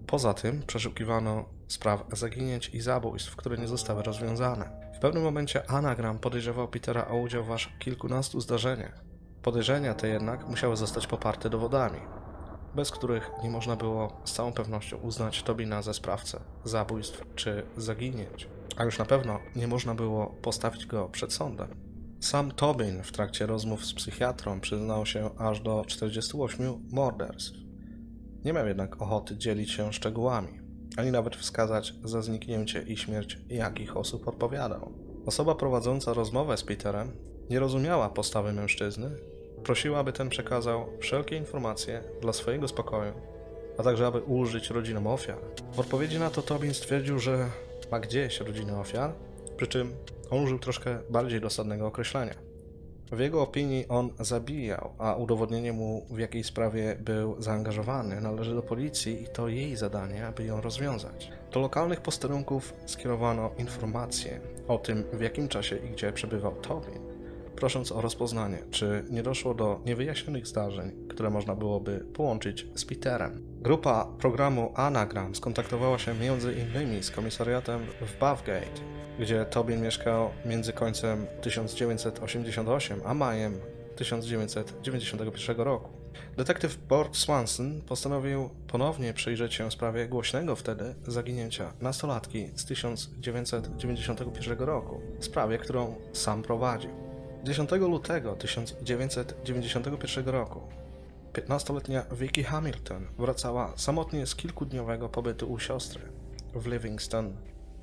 Poza 0.07 0.33
tym 0.33 0.63
przeszukiwano 0.67 1.45
spraw 1.67 2.03
zaginięć 2.13 2.69
i 2.69 2.81
zabójstw, 2.81 3.35
które 3.35 3.57
nie 3.57 3.67
zostały 3.67 4.03
rozwiązane. 4.03 4.90
Pewnym 5.01 5.23
momencie 5.23 5.69
Anagram 5.69 6.19
podejrzewał 6.19 6.67
Petera 6.67 7.07
o 7.07 7.17
udział 7.17 7.43
w 7.43 7.51
aż 7.51 7.73
kilkunastu 7.79 8.41
zdarzeniach. 8.41 9.03
Podejrzenia 9.41 9.93
te 9.93 10.07
jednak 10.07 10.47
musiały 10.47 10.77
zostać 10.77 11.07
poparte 11.07 11.49
dowodami 11.49 11.99
bez 12.75 12.91
których 12.91 13.31
nie 13.43 13.49
można 13.49 13.75
było 13.75 14.21
z 14.25 14.33
całą 14.33 14.53
pewnością 14.53 14.97
uznać 14.97 15.43
Tobina 15.43 15.81
za 15.81 15.93
sprawcę 15.93 16.39
zabójstw 16.63 17.23
czy 17.35 17.63
zaginięć, 17.77 18.47
a 18.77 18.83
już 18.83 18.99
na 18.99 19.05
pewno 19.05 19.39
nie 19.55 19.67
można 19.67 19.95
było 19.95 20.27
postawić 20.27 20.85
go 20.85 21.09
przed 21.09 21.33
sądem. 21.33 21.67
Sam 22.19 22.51
Tobin 22.51 23.03
w 23.03 23.11
trakcie 23.11 23.45
rozmów 23.45 23.85
z 23.85 23.93
psychiatrą 23.93 24.59
przyznał 24.59 25.05
się 25.05 25.29
aż 25.37 25.61
do 25.61 25.85
48 25.87 26.87
morderstw. 26.91 27.57
Nie 28.45 28.53
miał 28.53 28.67
jednak 28.67 29.01
ochoty 29.01 29.37
dzielić 29.37 29.71
się 29.71 29.93
szczegółami, 29.93 30.60
ani 30.97 31.11
nawet 31.11 31.35
wskazać 31.35 31.93
za 32.03 32.21
zniknięcie 32.21 32.81
i 32.81 32.97
śmierć 32.97 33.37
jakich 33.49 33.97
osób 33.97 34.27
odpowiadał. 34.27 34.91
Osoba 35.25 35.55
prowadząca 35.55 36.13
rozmowę 36.13 36.57
z 36.57 36.63
Peterem 36.63 37.11
nie 37.49 37.59
rozumiała 37.59 38.09
postawy 38.09 38.53
mężczyzny 38.53 39.11
Prosiła, 39.63 39.99
aby 39.99 40.13
ten 40.13 40.29
przekazał 40.29 40.85
wszelkie 40.99 41.35
informacje 41.35 42.03
dla 42.21 42.33
swojego 42.33 42.67
spokoju, 42.67 43.13
a 43.77 43.83
także 43.83 44.07
aby 44.07 44.21
ulżyć 44.21 44.69
rodzinom 44.69 45.07
ofiar. 45.07 45.37
W 45.73 45.79
odpowiedzi 45.79 46.19
na 46.19 46.29
to 46.29 46.41
Tobin 46.41 46.73
stwierdził, 46.73 47.19
że 47.19 47.49
ma 47.91 47.99
gdzieś 47.99 48.39
rodziny 48.39 48.79
ofiar, 48.79 49.13
przy 49.57 49.67
czym 49.67 49.93
on 50.29 50.43
użył 50.43 50.59
troszkę 50.59 50.99
bardziej 51.09 51.41
dosadnego 51.41 51.87
określenia. 51.87 52.50
W 53.11 53.19
jego 53.19 53.41
opinii 53.41 53.87
on 53.87 54.09
zabijał, 54.19 54.91
a 54.97 55.15
udowodnienie 55.15 55.73
mu, 55.73 56.05
w 56.09 56.19
jakiej 56.19 56.43
sprawie 56.43 56.95
był 56.99 57.41
zaangażowany, 57.41 58.21
należy 58.21 58.55
do 58.55 58.61
policji 58.61 59.23
i 59.23 59.27
to 59.27 59.47
jej 59.47 59.75
zadanie, 59.75 60.27
aby 60.27 60.43
ją 60.43 60.61
rozwiązać. 60.61 61.31
Do 61.53 61.59
lokalnych 61.59 62.01
posterunków 62.01 62.73
skierowano 62.85 63.51
informacje 63.57 64.39
o 64.67 64.77
tym, 64.77 65.03
w 65.13 65.21
jakim 65.21 65.47
czasie 65.47 65.77
i 65.77 65.89
gdzie 65.89 66.13
przebywał 66.13 66.55
Tobin 66.55 67.21
prosząc 67.61 67.91
o 67.91 68.01
rozpoznanie, 68.01 68.57
czy 68.71 69.03
nie 69.09 69.23
doszło 69.23 69.53
do 69.53 69.79
niewyjaśnionych 69.85 70.47
zdarzeń, 70.47 70.91
które 71.09 71.29
można 71.29 71.55
byłoby 71.55 72.05
połączyć 72.13 72.67
z 72.75 72.85
Peterem. 72.85 73.43
Grupa 73.61 74.07
programu 74.19 74.71
Anagram 74.75 75.35
skontaktowała 75.35 75.99
się 75.99 76.11
m.in. 76.11 77.03
z 77.03 77.11
komisariatem 77.11 77.79
w 78.01 78.19
Bathgate, 78.19 78.81
gdzie 79.19 79.45
Tobin 79.45 79.81
mieszkał 79.81 80.29
między 80.45 80.73
końcem 80.73 81.27
1988 81.41 83.01
a 83.05 83.13
majem 83.13 83.59
1991 83.95 85.57
roku. 85.57 85.89
Detektyw 86.37 86.77
Bort 86.87 87.17
Swanson 87.17 87.81
postanowił 87.81 88.49
ponownie 88.67 89.13
przyjrzeć 89.13 89.53
się 89.53 89.71
sprawie 89.71 90.07
głośnego 90.07 90.55
wtedy 90.55 90.95
zaginięcia 91.07 91.73
nastolatki 91.81 92.49
z 92.55 92.65
1991 92.65 94.59
roku, 94.59 95.01
sprawie, 95.19 95.57
którą 95.57 95.95
sam 96.13 96.43
prowadził. 96.43 96.91
10 97.43 97.71
lutego 97.71 98.35
1991 98.35 100.25
roku 100.25 100.61
15-letnia 101.33 102.03
Vicky 102.11 102.43
Hamilton 102.43 103.07
wracała 103.19 103.73
samotnie 103.75 104.27
z 104.27 104.35
kilkudniowego 104.35 105.09
pobytu 105.09 105.51
u 105.51 105.59
siostry 105.59 106.01
w 106.55 106.67
Livingston 106.67 107.35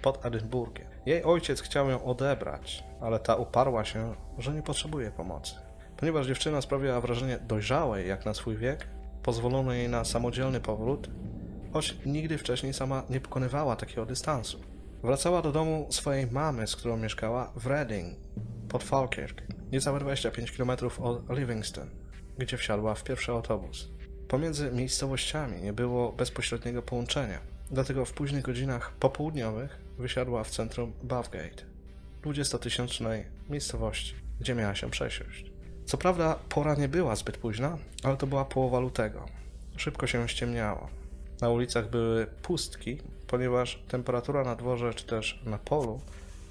pod 0.03 0.27
Edynburgiem. 0.27 0.87
Jej 1.09 1.25
ojciec 1.25 1.61
chciał 1.61 1.91
ją 1.91 2.05
odebrać, 2.05 2.85
ale 3.01 3.19
ta 3.19 3.37
uparła 3.37 3.85
się, 3.85 4.15
że 4.39 4.55
nie 4.55 4.63
potrzebuje 4.63 5.11
pomocy. 5.11 5.55
Ponieważ 5.97 6.27
dziewczyna 6.27 6.61
sprawiała 6.61 7.01
wrażenie 7.01 7.39
dojrzałej 7.39 8.09
jak 8.09 8.27
na 8.27 8.35
swój 8.35 8.57
wiek, 8.57 8.87
pozwolono 9.23 9.73
jej 9.73 9.89
na 9.89 10.05
samodzielny 10.05 10.61
powrót, 10.61 11.11
choć 11.73 11.97
nigdy 12.07 12.39
wcześniej 12.39 12.75
sama 12.75 13.03
nie 13.11 13.21
pokonywała 13.21 13.77
takiego 13.77 14.07
dystansu. 14.07 14.61
Wracała 15.03 15.43
do 15.43 15.53
domu 15.53 15.87
swojej 15.91 16.27
mamy, 16.27 16.67
z 16.67 16.77
którą 16.77 16.97
mieszkała 16.97 17.53
w 17.57 17.67
Reading 17.67 18.19
pod 18.69 18.85
Falkirk, 18.85 19.43
niecałe 19.73 20.01
25 20.01 20.53
km 20.53 20.71
od 21.03 21.39
Livingston, 21.39 21.91
gdzie 22.39 22.57
wsiadła 22.57 22.95
w 22.95 23.05
pierwszy 23.05 23.33
autobus. 23.33 23.89
Pomiędzy 24.29 24.71
miejscowościami 24.71 25.63
nie 25.63 25.73
było 25.73 26.13
bezpośredniego 26.13 26.83
połączenia, 26.83 27.39
dlatego 27.71 28.05
w 28.05 28.13
późnych 28.13 28.45
godzinach 28.45 28.93
popołudniowych 28.93 29.88
wysiadła 29.99 30.45
w 30.45 30.51
centrum 30.51 30.93
Bathgate, 31.03 31.65
20-tysięcznej 32.23 33.25
miejscowości, 33.51 34.15
gdzie 34.41 34.55
miała 34.55 34.75
się 34.75 34.91
przesiąść. 34.91 35.45
Co 35.85 35.99
prawda 35.99 36.39
pora 36.49 36.75
nie 36.75 36.89
była 36.89 37.17
zbyt 37.17 37.37
późna, 37.37 37.79
ale 38.03 38.17
to 38.17 38.27
była 38.27 38.45
połowa 38.45 38.79
lutego. 38.81 39.27
Szybko 39.77 40.07
się 40.07 40.29
ściemniało. 40.29 40.89
Na 41.41 41.49
ulicach 41.49 41.91
były 41.91 42.27
pustki, 42.27 42.99
ponieważ 43.27 43.83
temperatura 43.89 44.45
na 44.45 44.57
dworze 44.57 44.95
czy 44.95 45.07
też 45.07 45.43
na 45.45 45.59
polu 45.59 46.01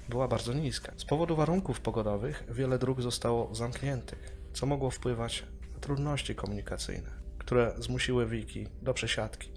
była 0.08 0.28
bardzo 0.28 0.52
niska. 0.52 0.92
Z 0.96 1.04
powodu 1.04 1.36
warunków 1.36 1.80
pogodowych 1.80 2.44
wiele 2.50 2.78
dróg 2.78 3.02
zostało 3.02 3.54
zamkniętych, 3.54 4.36
co 4.52 4.66
mogło 4.66 4.90
wpływać 4.90 5.44
na 5.74 5.80
trudności 5.80 6.34
komunikacyjne, 6.34 7.10
które 7.38 7.74
zmusiły 7.78 8.26
Wiki 8.26 8.66
do 8.82 8.94
przesiadki, 8.94 9.50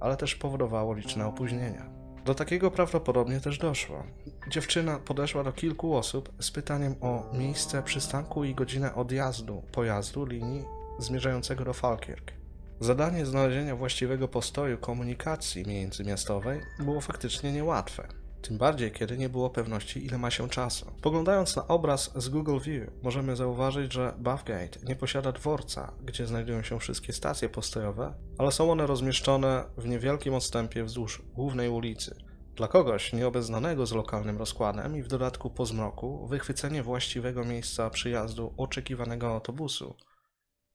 ale 0.00 0.16
też 0.16 0.34
powodowało 0.34 0.94
liczne 0.94 1.26
opóźnienia. 1.26 1.97
Do 2.24 2.34
takiego 2.34 2.70
prawdopodobnie 2.70 3.40
też 3.40 3.58
doszło. 3.58 4.04
Dziewczyna 4.50 4.98
podeszła 4.98 5.44
do 5.44 5.52
kilku 5.52 5.96
osób 5.96 6.32
z 6.40 6.50
pytaniem 6.50 6.94
o 7.00 7.30
miejsce 7.32 7.82
przystanku 7.82 8.44
i 8.44 8.54
godzinę 8.54 8.94
odjazdu 8.94 9.62
pojazdu 9.72 10.24
linii 10.24 10.64
zmierzającego 10.98 11.64
do 11.64 11.72
Falkirk. 11.72 12.32
Zadanie 12.80 13.26
znalezienia 13.26 13.76
właściwego 13.76 14.28
postoju 14.28 14.78
komunikacji 14.78 15.66
międzymiastowej 15.66 16.60
było 16.78 17.00
faktycznie 17.00 17.52
niełatwe. 17.52 18.08
Tym 18.42 18.58
bardziej, 18.58 18.92
kiedy 18.92 19.18
nie 19.18 19.28
było 19.28 19.50
pewności, 19.50 20.06
ile 20.06 20.18
ma 20.18 20.30
się 20.30 20.48
czasu. 20.48 20.92
Poglądając 21.02 21.56
na 21.56 21.66
obraz 21.66 22.12
z 22.16 22.28
Google 22.28 22.58
View, 22.58 22.90
możemy 23.02 23.36
zauważyć, 23.36 23.92
że 23.92 24.14
Bathgate 24.18 24.78
nie 24.88 24.96
posiada 24.96 25.32
dworca, 25.32 25.92
gdzie 26.04 26.26
znajdują 26.26 26.62
się 26.62 26.78
wszystkie 26.78 27.12
stacje 27.12 27.48
postojowe, 27.48 28.14
ale 28.38 28.52
są 28.52 28.72
one 28.72 28.86
rozmieszczone 28.86 29.64
w 29.76 29.88
niewielkim 29.88 30.34
odstępie 30.34 30.84
wzdłuż 30.84 31.22
głównej 31.34 31.68
ulicy. 31.68 32.16
Dla 32.56 32.68
kogoś 32.68 33.12
nieobeznanego 33.12 33.86
z 33.86 33.92
lokalnym 33.92 34.38
rozkładem 34.38 34.96
i 34.96 35.02
w 35.02 35.08
dodatku 35.08 35.50
po 35.50 35.66
zmroku, 35.66 36.26
wychwycenie 36.26 36.82
właściwego 36.82 37.44
miejsca 37.44 37.90
przyjazdu 37.90 38.54
oczekiwanego 38.56 39.28
autobusu 39.28 39.94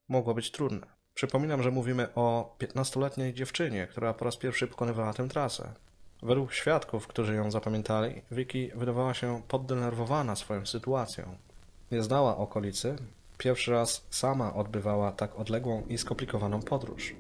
mogło 0.07 0.33
być 0.33 0.51
trudne. 0.51 0.87
Przypominam, 1.13 1.63
że 1.63 1.71
mówimy 1.71 2.13
o 2.15 2.55
15-letniej 2.59 3.33
dziewczynie, 3.33 3.87
która 3.87 4.13
po 4.13 4.25
raz 4.25 4.37
pierwszy 4.37 4.67
pokonywała 4.67 5.13
tę 5.13 5.27
trasę. 5.27 5.73
Według 6.23 6.53
świadków, 6.53 7.07
którzy 7.07 7.35
ją 7.35 7.51
zapamiętali, 7.51 8.21
Vicky 8.31 8.71
wydawała 8.75 9.13
się 9.13 9.41
poddenerwowana 9.47 10.35
swoją 10.35 10.65
sytuacją. 10.65 11.35
Nie 11.91 12.03
znała 12.03 12.37
okolicy, 12.37 12.95
pierwszy 13.37 13.71
raz 13.71 14.05
sama 14.09 14.53
odbywała 14.53 15.11
tak 15.11 15.39
odległą 15.39 15.83
i 15.87 15.97
skomplikowaną 15.97 16.61
podróż. 16.61 17.15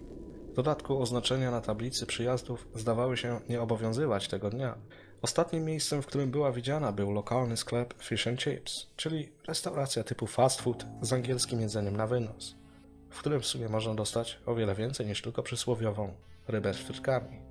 W 0.51 0.55
dodatku 0.55 1.01
oznaczenia 1.01 1.51
na 1.51 1.61
tablicy 1.61 2.05
przyjazdów 2.05 2.67
zdawały 2.75 3.17
się 3.17 3.39
nie 3.49 3.61
obowiązywać 3.61 4.27
tego 4.27 4.49
dnia. 4.49 4.75
Ostatnim 5.21 5.65
miejscem, 5.65 6.01
w 6.01 6.05
którym 6.05 6.31
była 6.31 6.51
widziana, 6.51 6.91
był 6.91 7.11
lokalny 7.11 7.57
sklep 7.57 7.93
Fish 8.03 8.27
and 8.27 8.39
Chips, 8.39 8.87
czyli 8.95 9.31
restauracja 9.47 10.03
typu 10.03 10.27
fast 10.27 10.61
food 10.61 10.85
z 11.01 11.13
angielskim 11.13 11.61
jedzeniem 11.61 11.97
na 11.97 12.07
wynos, 12.07 12.55
w 13.09 13.19
którym 13.19 13.41
w 13.41 13.45
sumie 13.45 13.69
można 13.69 13.95
dostać 13.95 14.39
o 14.45 14.55
wiele 14.55 14.75
więcej 14.75 15.05
niż 15.05 15.21
tylko 15.21 15.43
przysłowiową 15.43 16.13
rybę 16.47 16.73
z 16.73 16.77
frytkami. 16.77 17.42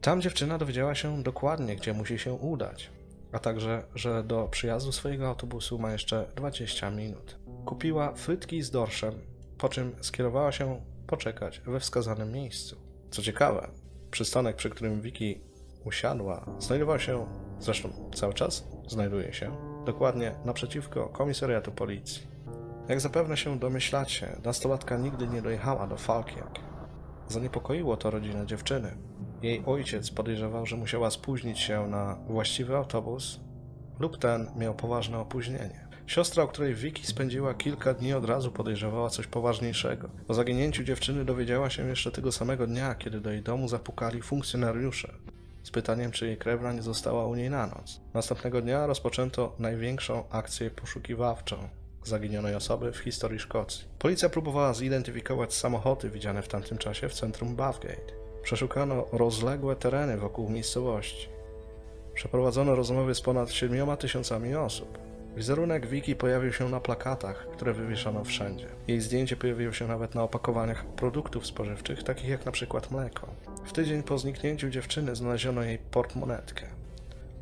Tam 0.00 0.22
dziewczyna 0.22 0.58
dowiedziała 0.58 0.94
się 0.94 1.22
dokładnie, 1.22 1.76
gdzie 1.76 1.92
musi 1.92 2.18
się 2.18 2.32
udać, 2.32 2.90
a 3.32 3.38
także, 3.38 3.82
że 3.94 4.24
do 4.24 4.48
przyjazdu 4.48 4.92
swojego 4.92 5.28
autobusu 5.28 5.78
ma 5.78 5.92
jeszcze 5.92 6.26
20 6.36 6.90
minut. 6.90 7.38
Kupiła 7.64 8.14
frytki 8.14 8.62
z 8.62 8.70
dorszem, 8.70 9.14
po 9.58 9.68
czym 9.68 9.92
skierowała 10.00 10.52
się 10.52 10.80
poczekać 11.06 11.60
we 11.60 11.80
wskazanym 11.80 12.32
miejscu. 12.32 12.76
Co 13.10 13.22
ciekawe, 13.22 13.70
przystanek, 14.10 14.56
przy 14.56 14.70
którym 14.70 15.00
Wiki 15.00 15.40
usiadła, 15.84 16.46
znajdował 16.58 16.98
się, 16.98 17.26
zresztą 17.58 18.10
cały 18.14 18.34
czas 18.34 18.68
znajduje 18.86 19.32
się, 19.32 19.56
dokładnie 19.84 20.34
naprzeciwko 20.44 21.08
komisariatu 21.08 21.72
policji. 21.72 22.26
Jak 22.88 23.00
zapewne 23.00 23.36
się 23.36 23.58
domyślacie, 23.58 24.36
nastolatka 24.44 24.96
nigdy 24.96 25.28
nie 25.28 25.42
dojechała 25.42 25.86
do 25.86 25.96
Falkirk. 25.96 26.58
Zaniepokoiło 27.28 27.96
to 27.96 28.10
rodzinę 28.10 28.46
dziewczyny, 28.46 28.96
jej 29.42 29.62
ojciec 29.66 30.10
podejrzewał, 30.10 30.66
że 30.66 30.76
musiała 30.76 31.10
spóźnić 31.10 31.58
się 31.58 31.86
na 31.86 32.16
właściwy 32.28 32.76
autobus 32.76 33.40
lub 33.98 34.18
ten 34.18 34.50
miał 34.56 34.74
poważne 34.74 35.18
opóźnienie. 35.18 35.88
Siostra, 36.06 36.42
o 36.42 36.48
której 36.48 36.74
Vicky 36.74 37.06
spędziła 37.06 37.54
kilka 37.54 37.94
dni 37.94 38.12
od 38.12 38.24
razu 38.24 38.52
podejrzewała 38.52 39.10
coś 39.10 39.26
poważniejszego. 39.26 40.08
O 40.28 40.34
zaginięciu 40.34 40.84
dziewczyny 40.84 41.24
dowiedziała 41.24 41.70
się 41.70 41.86
jeszcze 41.86 42.10
tego 42.12 42.32
samego 42.32 42.66
dnia, 42.66 42.94
kiedy 42.94 43.20
do 43.20 43.30
jej 43.30 43.42
domu 43.42 43.68
zapukali 43.68 44.22
funkcjonariusze 44.22 45.14
z 45.62 45.70
pytaniem, 45.70 46.10
czy 46.10 46.26
jej 46.26 46.36
krewna 46.36 46.72
nie 46.72 46.82
została 46.82 47.26
u 47.26 47.34
niej 47.34 47.50
na 47.50 47.66
noc. 47.66 48.00
Następnego 48.14 48.62
dnia 48.62 48.86
rozpoczęto 48.86 49.56
największą 49.58 50.28
akcję 50.30 50.70
poszukiwawczą 50.70 51.68
zaginionej 52.04 52.54
osoby 52.54 52.92
w 52.92 52.98
historii 52.98 53.38
Szkocji. 53.38 53.84
Policja 53.98 54.28
próbowała 54.28 54.74
zidentyfikować 54.74 55.54
samochody 55.54 56.10
widziane 56.10 56.42
w 56.42 56.48
tamtym 56.48 56.78
czasie 56.78 57.08
w 57.08 57.14
centrum 57.14 57.56
Bathgate. 57.56 58.19
Przeszukano 58.42 59.06
rozległe 59.12 59.76
tereny 59.76 60.16
wokół 60.16 60.48
miejscowości. 60.48 61.28
Przeprowadzono 62.14 62.74
rozmowy 62.74 63.14
z 63.14 63.20
ponad 63.20 63.50
7 63.50 63.96
tysiącami 63.96 64.54
osób. 64.54 64.98
Wizerunek 65.36 65.86
Wiki 65.86 66.16
pojawił 66.16 66.52
się 66.52 66.68
na 66.68 66.80
plakatach, 66.80 67.46
które 67.52 67.72
wywieszano 67.72 68.24
wszędzie. 68.24 68.66
Jej 68.88 69.00
zdjęcie 69.00 69.36
pojawiło 69.36 69.72
się 69.72 69.86
nawet 69.86 70.14
na 70.14 70.22
opakowaniach 70.22 70.86
produktów 70.86 71.46
spożywczych, 71.46 72.02
takich 72.02 72.28
jak 72.28 72.46
na 72.46 72.52
przykład 72.52 72.90
mleko. 72.90 73.28
W 73.64 73.72
tydzień 73.72 74.02
po 74.02 74.18
zniknięciu 74.18 74.70
dziewczyny 74.70 75.16
znaleziono 75.16 75.62
jej 75.62 75.78
portmonetkę. 75.78 76.66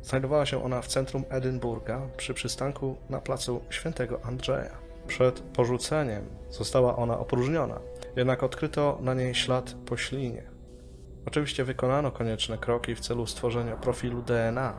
Znajdowała 0.03 0.45
się 0.45 0.63
ona 0.63 0.81
w 0.81 0.87
centrum 0.87 1.23
Edynburga 1.29 2.01
przy 2.17 2.33
przystanku 2.33 2.95
na 3.09 3.21
placu 3.21 3.61
Świętego 3.69 4.19
Andrzeja. 4.23 4.77
Przed 5.07 5.39
porzuceniem 5.39 6.25
została 6.49 6.95
ona 6.95 7.19
opróżniona, 7.19 7.79
jednak 8.15 8.43
odkryto 8.43 8.97
na 9.01 9.13
niej 9.13 9.35
ślad 9.35 9.75
po 9.85 9.97
ślinie. 9.97 10.43
Oczywiście 11.25 11.63
wykonano 11.63 12.11
konieczne 12.11 12.57
kroki 12.57 12.95
w 12.95 12.99
celu 12.99 13.27
stworzenia 13.27 13.75
profilu 13.75 14.21
DNA, 14.21 14.73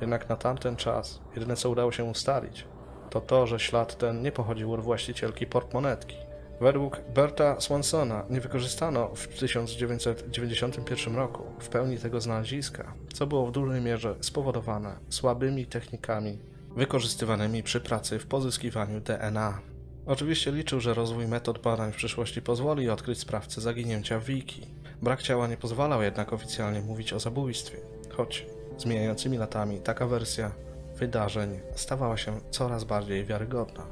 jednak 0.00 0.28
na 0.28 0.36
tamten 0.36 0.76
czas 0.76 1.20
jedyne 1.34 1.56
co 1.56 1.70
udało 1.70 1.92
się 1.92 2.04
ustalić, 2.04 2.66
to 3.10 3.20
to, 3.20 3.46
że 3.46 3.60
ślad 3.60 3.98
ten 3.98 4.22
nie 4.22 4.32
pochodził 4.32 4.72
od 4.72 4.80
właścicielki 4.80 5.46
portmonetki. 5.46 6.16
Według 6.60 7.00
Berta 7.14 7.60
Swansona 7.60 8.24
nie 8.30 8.40
wykorzystano 8.40 9.08
w 9.14 9.28
1991 9.28 11.16
roku 11.16 11.42
w 11.58 11.68
pełni 11.68 11.98
tego 11.98 12.20
znaleziska, 12.20 12.94
co 13.12 13.26
było 13.26 13.46
w 13.46 13.52
dużej 13.52 13.80
mierze 13.80 14.14
spowodowane 14.20 14.96
słabymi 15.08 15.66
technikami 15.66 16.38
wykorzystywanymi 16.76 17.62
przy 17.62 17.80
pracy 17.80 18.18
w 18.18 18.26
pozyskiwaniu 18.26 19.00
DNA. 19.00 19.60
Oczywiście 20.06 20.52
liczył, 20.52 20.80
że 20.80 20.94
rozwój 20.94 21.28
metod 21.28 21.58
badań 21.58 21.92
w 21.92 21.96
przyszłości 21.96 22.42
pozwoli 22.42 22.90
odkryć 22.90 23.18
sprawcę 23.18 23.60
zaginięcia 23.60 24.20
Wiki. 24.20 24.73
Brak 25.04 25.22
ciała 25.22 25.46
nie 25.46 25.56
pozwalał 25.56 26.02
jednak 26.02 26.32
oficjalnie 26.32 26.80
mówić 26.80 27.12
o 27.12 27.20
zabójstwie, 27.20 27.78
choć 28.10 28.46
z 28.78 28.86
mijającymi 28.86 29.38
latami 29.38 29.80
taka 29.80 30.06
wersja 30.06 30.50
wydarzeń 30.96 31.60
stawała 31.74 32.16
się 32.16 32.40
coraz 32.50 32.84
bardziej 32.84 33.24
wiarygodna. 33.24 33.86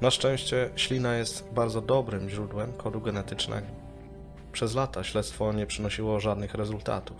Na 0.00 0.10
szczęście 0.10 0.70
ślina 0.76 1.16
jest 1.16 1.48
bardzo 1.52 1.80
dobrym 1.80 2.30
źródłem 2.30 2.72
kodu 2.72 3.00
genetycznego. 3.00 3.66
Przez 4.52 4.74
lata 4.74 5.04
śledztwo 5.04 5.52
nie 5.52 5.66
przynosiło 5.66 6.20
żadnych 6.20 6.54
rezultatów, 6.54 7.16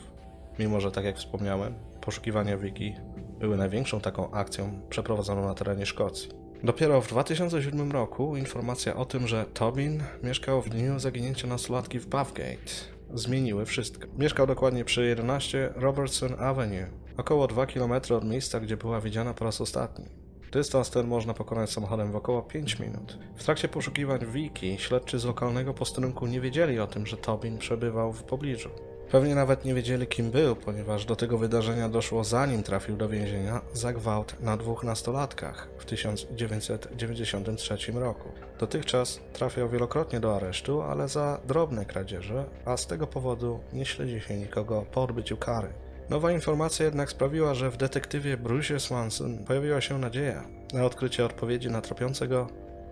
mimo 0.58 0.80
że, 0.80 0.92
tak 0.92 1.04
jak 1.04 1.16
wspomniałem, 1.16 1.74
poszukiwania 2.00 2.56
Wiki 2.56 2.94
były 3.40 3.56
największą 3.56 4.00
taką 4.00 4.30
akcją 4.30 4.80
przeprowadzoną 4.90 5.46
na 5.46 5.54
terenie 5.54 5.86
Szkocji. 5.86 6.30
Dopiero 6.64 7.00
w 7.00 7.08
2007 7.08 7.92
roku 7.92 8.36
informacja 8.36 8.96
o 8.96 9.04
tym, 9.04 9.26
że 9.26 9.44
Tobin 9.44 10.02
mieszkał 10.22 10.62
w 10.62 10.68
dniu 10.68 10.98
zaginięcia 10.98 11.46
nastolatki 11.46 11.98
w 11.98 12.06
Bathgate 12.06 12.97
zmieniły 13.14 13.66
wszystko. 13.66 14.08
Mieszkał 14.18 14.46
dokładnie 14.46 14.84
przy 14.84 15.06
11 15.06 15.72
Robertson 15.76 16.34
Avenue, 16.38 16.86
około 17.16 17.46
2 17.46 17.66
km 17.66 17.92
od 18.10 18.24
miejsca, 18.24 18.60
gdzie 18.60 18.76
była 18.76 19.00
widziana 19.00 19.34
po 19.34 19.44
raz 19.44 19.60
ostatni. 19.60 20.04
Dystans 20.52 20.90
ten 20.90 21.06
można 21.06 21.34
pokonać 21.34 21.70
samochodem 21.70 22.12
w 22.12 22.16
około 22.16 22.42
5 22.42 22.78
minut. 22.78 23.18
W 23.36 23.44
trakcie 23.44 23.68
poszukiwań 23.68 24.20
Wiki 24.32 24.78
śledczy 24.78 25.18
z 25.18 25.24
lokalnego 25.24 25.74
posterunku 25.74 26.26
nie 26.26 26.40
wiedzieli 26.40 26.80
o 26.80 26.86
tym, 26.86 27.06
że 27.06 27.16
Tobin 27.16 27.58
przebywał 27.58 28.12
w 28.12 28.22
pobliżu. 28.22 28.70
Pewnie 29.10 29.34
nawet 29.34 29.64
nie 29.64 29.74
wiedzieli 29.74 30.06
kim 30.06 30.30
był, 30.30 30.56
ponieważ 30.56 31.04
do 31.04 31.16
tego 31.16 31.38
wydarzenia 31.38 31.88
doszło 31.88 32.24
zanim 32.24 32.62
trafił 32.62 32.96
do 32.96 33.08
więzienia 33.08 33.60
za 33.72 33.92
gwałt 33.92 34.40
na 34.40 34.56
dwóch 34.56 34.84
nastolatkach 34.84 35.68
w 35.78 35.84
1993 35.84 37.92
roku. 37.92 38.28
Dotychczas 38.60 39.20
trafiał 39.32 39.68
wielokrotnie 39.68 40.20
do 40.20 40.36
aresztu, 40.36 40.82
ale 40.82 41.08
za 41.08 41.40
drobne 41.46 41.84
kradzieże, 41.84 42.44
a 42.64 42.76
z 42.76 42.86
tego 42.86 43.06
powodu 43.06 43.60
nie 43.72 43.86
śledzi 43.86 44.20
się 44.20 44.36
nikogo 44.36 44.84
po 44.92 45.02
odbyciu 45.02 45.36
kary. 45.36 45.68
Nowa 46.10 46.32
informacja 46.32 46.84
jednak 46.84 47.10
sprawiła, 47.10 47.54
że 47.54 47.70
w 47.70 47.76
detektywie 47.76 48.36
Bruce 48.36 48.80
Swanson 48.80 49.38
pojawiła 49.38 49.80
się 49.80 49.98
nadzieja 49.98 50.44
na 50.72 50.84
odkrycie 50.84 51.24
odpowiedzi 51.24 51.70
na 51.70 51.80
tropiące 51.80 52.28
go 52.28 52.46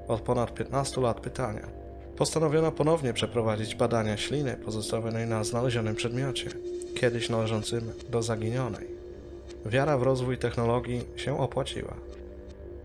od 0.09 0.21
ponad 0.21 0.55
15 0.55 1.01
lat 1.01 1.21
pytania. 1.21 1.86
Postanowiono 2.17 2.73
ponownie 2.73 3.13
przeprowadzić 3.13 3.75
badania 3.75 4.17
śliny 4.17 4.57
pozostawionej 4.65 5.27
na 5.27 5.45
znalezionym 5.45 5.95
przedmiocie, 5.95 6.51
kiedyś 6.95 7.31
należącym 7.31 7.93
do 8.11 8.23
zaginionej. 8.23 8.87
Wiara 9.67 9.99
w 9.99 10.03
rozwój 10.03 10.39
technologii 10.39 11.05
się 11.17 11.41
opłaciła. 11.41 11.95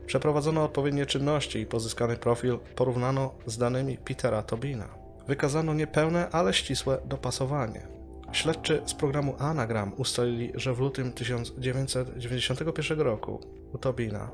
Przeprowadzono 0.05 0.63
odpowiednie 0.63 1.05
czynności 1.05 1.59
i 1.59 1.65
pozyskany 1.65 2.17
profil 2.17 2.59
porównano 2.75 3.31
z 3.45 3.57
danymi 3.57 3.97
Petera 3.97 4.41
Tobina. 4.43 4.87
Wykazano 5.27 5.73
niepełne, 5.73 6.29
ale 6.29 6.53
ścisłe 6.53 6.97
dopasowanie. 7.05 7.87
Śledczy 8.31 8.81
z 8.85 8.93
programu 8.93 9.35
Anagram 9.39 9.91
ustalili, 9.97 10.51
że 10.55 10.73
w 10.73 10.79
lutym 10.79 11.11
1991 11.13 12.99
roku 12.99 13.39
u 13.73 13.77
Tobina 13.77 14.29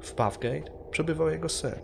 w 0.00 0.12
Puffgate 0.12 0.72
przebywał 0.90 1.30
jego 1.30 1.48
syn, 1.48 1.74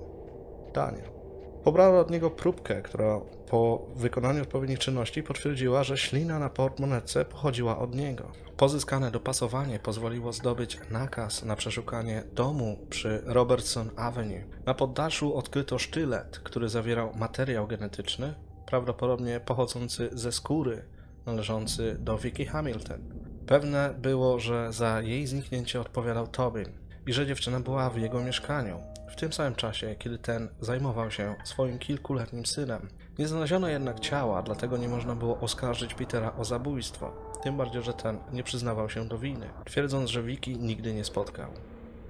Daniel. 0.74 1.17
Pobrano 1.64 2.00
od 2.00 2.11
niego 2.11 2.30
próbkę, 2.30 2.82
która 2.82 3.20
po 3.50 3.86
wykonaniu 3.96 4.42
odpowiednich 4.42 4.78
czynności 4.78 5.22
potwierdziła, 5.22 5.84
że 5.84 5.98
ślina 5.98 6.38
na 6.38 6.50
portmonetce 6.50 7.24
pochodziła 7.24 7.78
od 7.78 7.94
niego. 7.94 8.32
Pozyskane 8.56 9.11
dopasowanie 9.11 9.78
pozwoliło 9.78 10.32
zdobyć 10.32 10.78
nakaz 10.90 11.44
na 11.44 11.56
przeszukanie 11.56 12.22
domu 12.32 12.78
przy 12.90 13.22
Robertson 13.24 13.90
Avenue. 13.96 14.44
Na 14.66 14.74
poddaszu 14.74 15.36
odkryto 15.36 15.78
sztylet, 15.78 16.38
który 16.38 16.68
zawierał 16.68 17.14
materiał 17.14 17.66
genetyczny, 17.66 18.34
prawdopodobnie 18.66 19.40
pochodzący 19.40 20.11
ze 20.12 20.32
skóry 20.32 20.82
należący 21.26 21.96
do 22.00 22.18
Vicky 22.18 22.46
Hamilton. 22.46 23.00
Pewne 23.46 23.94
było, 23.98 24.38
że 24.38 24.72
za 24.72 25.02
jej 25.02 25.26
zniknięcie 25.26 25.80
odpowiadał 25.80 26.26
Tobin 26.26 26.66
i 27.06 27.12
że 27.12 27.26
dziewczyna 27.26 27.61
była 27.61 27.90
w 27.90 27.98
jego 27.98 28.20
mieszkaniu 28.20 28.80
tym 29.18 29.32
samym 29.32 29.54
czasie, 29.54 29.96
kiedy 29.98 30.18
ten 30.18 30.48
zajmował 30.60 31.10
się 31.10 31.34
swoim 31.44 31.78
kilkuletnim 31.78 32.46
synem. 32.46 32.88
Nie 33.18 33.28
znaleziono 33.28 33.68
jednak 33.68 34.00
ciała, 34.00 34.42
dlatego 34.42 34.76
nie 34.76 34.88
można 34.88 35.14
było 35.14 35.40
oskarżyć 35.40 35.94
Petera 35.94 36.32
o 36.36 36.44
zabójstwo, 36.44 37.12
tym 37.42 37.56
bardziej, 37.56 37.82
że 37.82 37.92
ten 37.92 38.18
nie 38.32 38.42
przyznawał 38.42 38.90
się 38.90 39.08
do 39.08 39.18
winy, 39.18 39.50
twierdząc, 39.64 40.10
że 40.10 40.22
Vicky 40.22 40.56
nigdy 40.56 40.94
nie 40.94 41.04
spotkał. 41.04 41.50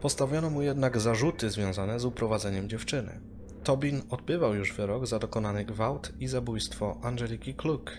Postawiono 0.01 0.51
mu 0.51 0.63
jednak 0.63 1.01
zarzuty 1.01 1.51
związane 1.51 2.01
z 2.01 2.05
uprowadzeniem 2.05 2.69
dziewczyny. 2.69 3.21
Tobin 3.65 4.03
odbywał 4.11 4.55
już 4.55 4.73
wyrok 4.73 5.07
za 5.07 5.19
dokonany 5.19 5.65
gwałt 5.65 6.13
i 6.21 6.29
zabójstwo 6.29 6.99
Angeliki 7.03 7.55
Kluk, 7.55 7.93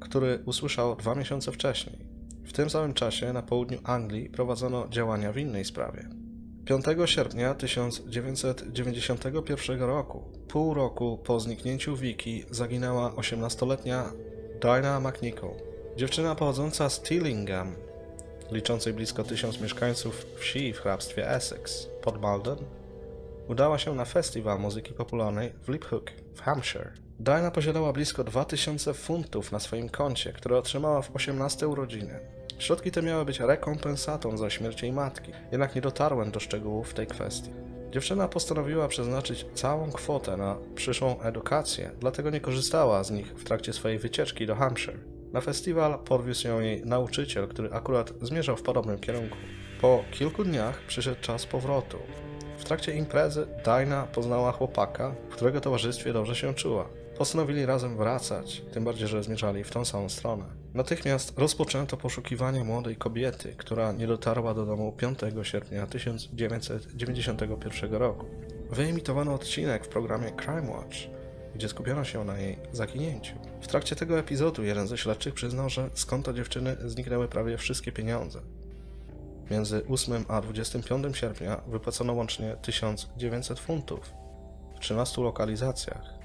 który 0.00 0.42
usłyszał 0.46 0.96
dwa 0.96 1.14
miesiące 1.14 1.52
wcześniej. 1.52 1.98
W 2.44 2.52
tym 2.52 2.70
samym 2.70 2.94
czasie 2.94 3.32
na 3.32 3.42
południu 3.42 3.78
Anglii 3.84 4.30
prowadzono 4.30 4.88
działania 4.88 5.32
w 5.32 5.38
innej 5.38 5.64
sprawie. 5.64 6.21
5 6.80 7.10
sierpnia 7.10 7.54
1991 7.54 9.82
roku, 9.82 10.22
pół 10.48 10.74
roku 10.74 11.18
po 11.24 11.40
zniknięciu 11.40 11.96
Wiki, 11.96 12.44
zaginęła 12.50 13.10
18-letnia 13.10 14.12
Dinah 14.60 15.02
McNichol. 15.02 15.50
Dziewczyna 15.96 16.34
pochodząca 16.34 16.90
z 16.90 17.02
Tillingham, 17.02 17.74
liczącej 18.50 18.92
blisko 18.92 19.24
tysiąc 19.24 19.60
mieszkańców 19.60 20.26
wsi 20.36 20.72
w 20.72 20.78
hrabstwie 20.78 21.30
Essex 21.30 21.88
pod 22.02 22.20
Malden, 22.20 22.58
udała 23.48 23.78
się 23.78 23.94
na 23.94 24.04
festiwal 24.04 24.60
muzyki 24.60 24.92
popularnej 24.92 25.52
w 25.62 25.68
Liphook 25.68 26.10
w 26.34 26.40
Hampshire. 26.40 26.92
Diana 27.18 27.50
posiadała 27.50 27.92
blisko 27.92 28.24
2000 28.24 28.94
funtów 28.94 29.52
na 29.52 29.60
swoim 29.60 29.88
koncie, 29.88 30.32
które 30.32 30.58
otrzymała 30.58 31.02
w 31.02 31.16
18 31.16 31.68
urodziny. 31.68 32.41
Środki 32.58 32.90
te 32.90 33.02
miały 33.02 33.24
być 33.24 33.40
rekompensatą 33.40 34.36
za 34.36 34.50
śmierć 34.50 34.82
jej 34.82 34.92
matki, 34.92 35.32
jednak 35.52 35.74
nie 35.74 35.80
dotarłem 35.80 36.30
do 36.30 36.40
szczegółów 36.40 36.90
w 36.90 36.94
tej 36.94 37.06
kwestii. 37.06 37.50
Dziewczyna 37.90 38.28
postanowiła 38.28 38.88
przeznaczyć 38.88 39.46
całą 39.54 39.92
kwotę 39.92 40.36
na 40.36 40.56
przyszłą 40.74 41.20
edukację, 41.20 41.90
dlatego 42.00 42.30
nie 42.30 42.40
korzystała 42.40 43.04
z 43.04 43.10
nich 43.10 43.26
w 43.26 43.44
trakcie 43.44 43.72
swojej 43.72 43.98
wycieczki 43.98 44.46
do 44.46 44.54
Hampshire. 44.54 44.98
Na 45.32 45.40
festiwal 45.40 45.98
podwiózł 45.98 46.48
ją 46.48 46.60
jej 46.60 46.86
nauczyciel, 46.86 47.48
który 47.48 47.72
akurat 47.72 48.12
zmierzał 48.22 48.56
w 48.56 48.62
podobnym 48.62 48.98
kierunku. 48.98 49.36
Po 49.80 50.04
kilku 50.10 50.44
dniach 50.44 50.82
przyszedł 50.86 51.20
czas 51.20 51.46
powrotu. 51.46 51.98
W 52.58 52.64
trakcie 52.64 52.94
imprezy 52.94 53.46
Dinah 53.64 54.10
poznała 54.10 54.52
chłopaka, 54.52 55.14
w 55.30 55.32
którego 55.32 55.60
towarzystwie 55.60 56.12
dobrze 56.12 56.34
się 56.34 56.54
czuła. 56.54 56.88
Postanowili 57.18 57.66
razem 57.66 57.96
wracać, 57.96 58.62
tym 58.72 58.84
bardziej, 58.84 59.08
że 59.08 59.22
zmierzali 59.22 59.64
w 59.64 59.70
tą 59.70 59.84
samą 59.84 60.08
stronę. 60.08 60.44
Natychmiast 60.74 61.38
rozpoczęto 61.38 61.96
poszukiwanie 61.96 62.64
młodej 62.64 62.96
kobiety, 62.96 63.54
która 63.56 63.92
nie 63.92 64.06
dotarła 64.06 64.54
do 64.54 64.66
domu 64.66 64.92
5 64.92 65.18
sierpnia 65.42 65.86
1991 65.86 67.94
roku. 67.94 68.26
Wyemitowano 68.70 69.34
odcinek 69.34 69.84
w 69.84 69.88
programie 69.88 70.30
Crime 70.30 70.70
Watch, 70.70 70.96
gdzie 71.54 71.68
skupiono 71.68 72.04
się 72.04 72.24
na 72.24 72.38
jej 72.38 72.58
zaginięciu. 72.72 73.34
W 73.60 73.66
trakcie 73.66 73.96
tego 73.96 74.18
epizodu 74.18 74.64
jeden 74.64 74.86
ze 74.86 74.98
śledczych 74.98 75.34
przyznał, 75.34 75.70
że 75.70 75.90
z 75.94 76.04
konta 76.04 76.32
dziewczyny 76.32 76.76
zniknęły 76.84 77.28
prawie 77.28 77.58
wszystkie 77.58 77.92
pieniądze. 77.92 78.40
Między 79.50 79.82
8 79.88 80.24
a 80.28 80.40
25 80.40 81.16
sierpnia 81.16 81.60
wypłacono 81.66 82.12
łącznie 82.12 82.56
1900 82.62 83.60
funtów 83.60 84.12
w 84.76 84.80
13 84.80 85.22
lokalizacjach 85.22 86.21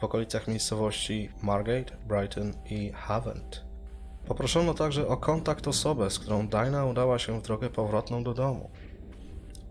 w 0.00 0.04
okolicach 0.04 0.48
miejscowości 0.48 1.28
Margate, 1.42 1.96
Brighton 2.08 2.52
i 2.70 2.92
Havant. 2.92 3.64
Poproszono 4.26 4.74
także 4.74 5.08
o 5.08 5.16
kontakt 5.16 5.68
osobę, 5.68 6.10
z 6.10 6.18
którą 6.18 6.48
Dinah 6.48 6.86
udała 6.90 7.18
się 7.18 7.40
w 7.40 7.42
drogę 7.42 7.70
powrotną 7.70 8.24
do 8.24 8.34
domu. 8.34 8.70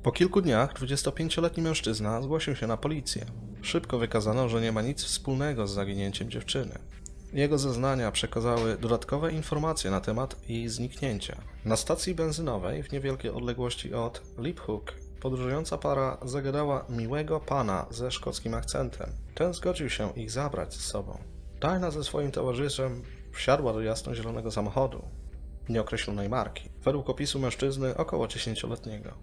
Po 0.04 0.12
kilku 0.12 0.42
dniach 0.42 0.74
25-letni 0.74 1.64
mężczyzna 1.64 2.22
zgłosił 2.22 2.56
się 2.56 2.68
na 2.68 2.78
policję. 2.78 3.26
Szybko 3.62 3.98
wykazano, 3.98 4.50
że 4.50 4.62
nie 4.62 4.72
ma 4.72 4.82
nic 4.82 5.04
wspólnego 5.04 5.68
z 5.68 5.72
zaginięciem 5.72 6.30
dziewczyny. 6.30 6.80
Jego 7.34 7.58
zeznania 7.58 8.12
przekazały 8.12 8.78
dodatkowe 8.78 9.32
informacje 9.32 9.92
na 9.92 10.02
temat 10.02 10.50
jej 10.50 10.70
zniknięcia. 10.70 11.38
Na 11.66 11.76
stacji 11.76 12.16
benzynowej 12.16 12.84
w 12.84 12.92
niewielkiej 12.92 13.32
odległości 13.32 13.94
od 13.94 14.22
Liphook 14.38 14.94
podróżująca 15.20 15.78
para 15.78 16.18
zagadała 16.26 16.86
miłego 16.90 17.40
pana 17.40 17.86
ze 17.90 18.12
szkockim 18.12 18.54
akcentem. 18.54 19.10
Ten 19.36 19.54
zgodził 19.54 19.90
się 19.90 20.14
ich 20.16 20.32
zabrać 20.32 20.74
z 20.74 20.86
sobą. 20.86 21.18
Diana 21.62 21.92
ze 21.92 22.04
swoim 22.04 22.32
towarzyszem 22.32 23.04
wsiadła 23.32 23.74
do 23.74 23.82
jasno-zielonego 23.82 24.52
samochodu 24.52 25.04
nieokreślonej 25.70 26.30
marki, 26.30 26.70
według 26.84 27.10
opisu 27.10 27.40
mężczyzny 27.40 27.98
około 27.98 28.26
10-letniego. 28.28 29.14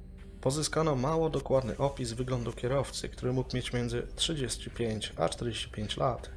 Pozyskano 0.41 0.97
mało 0.97 1.31
dokładny 1.31 1.77
opis 1.79 2.13
wyglądu 2.13 2.53
kierowcy, 2.53 3.09
który 3.09 3.33
mógł 3.33 3.57
mieć 3.57 3.73
między 3.73 4.07
35 4.17 5.13
a 5.17 5.29
45 5.29 5.97
lat. 5.97 6.31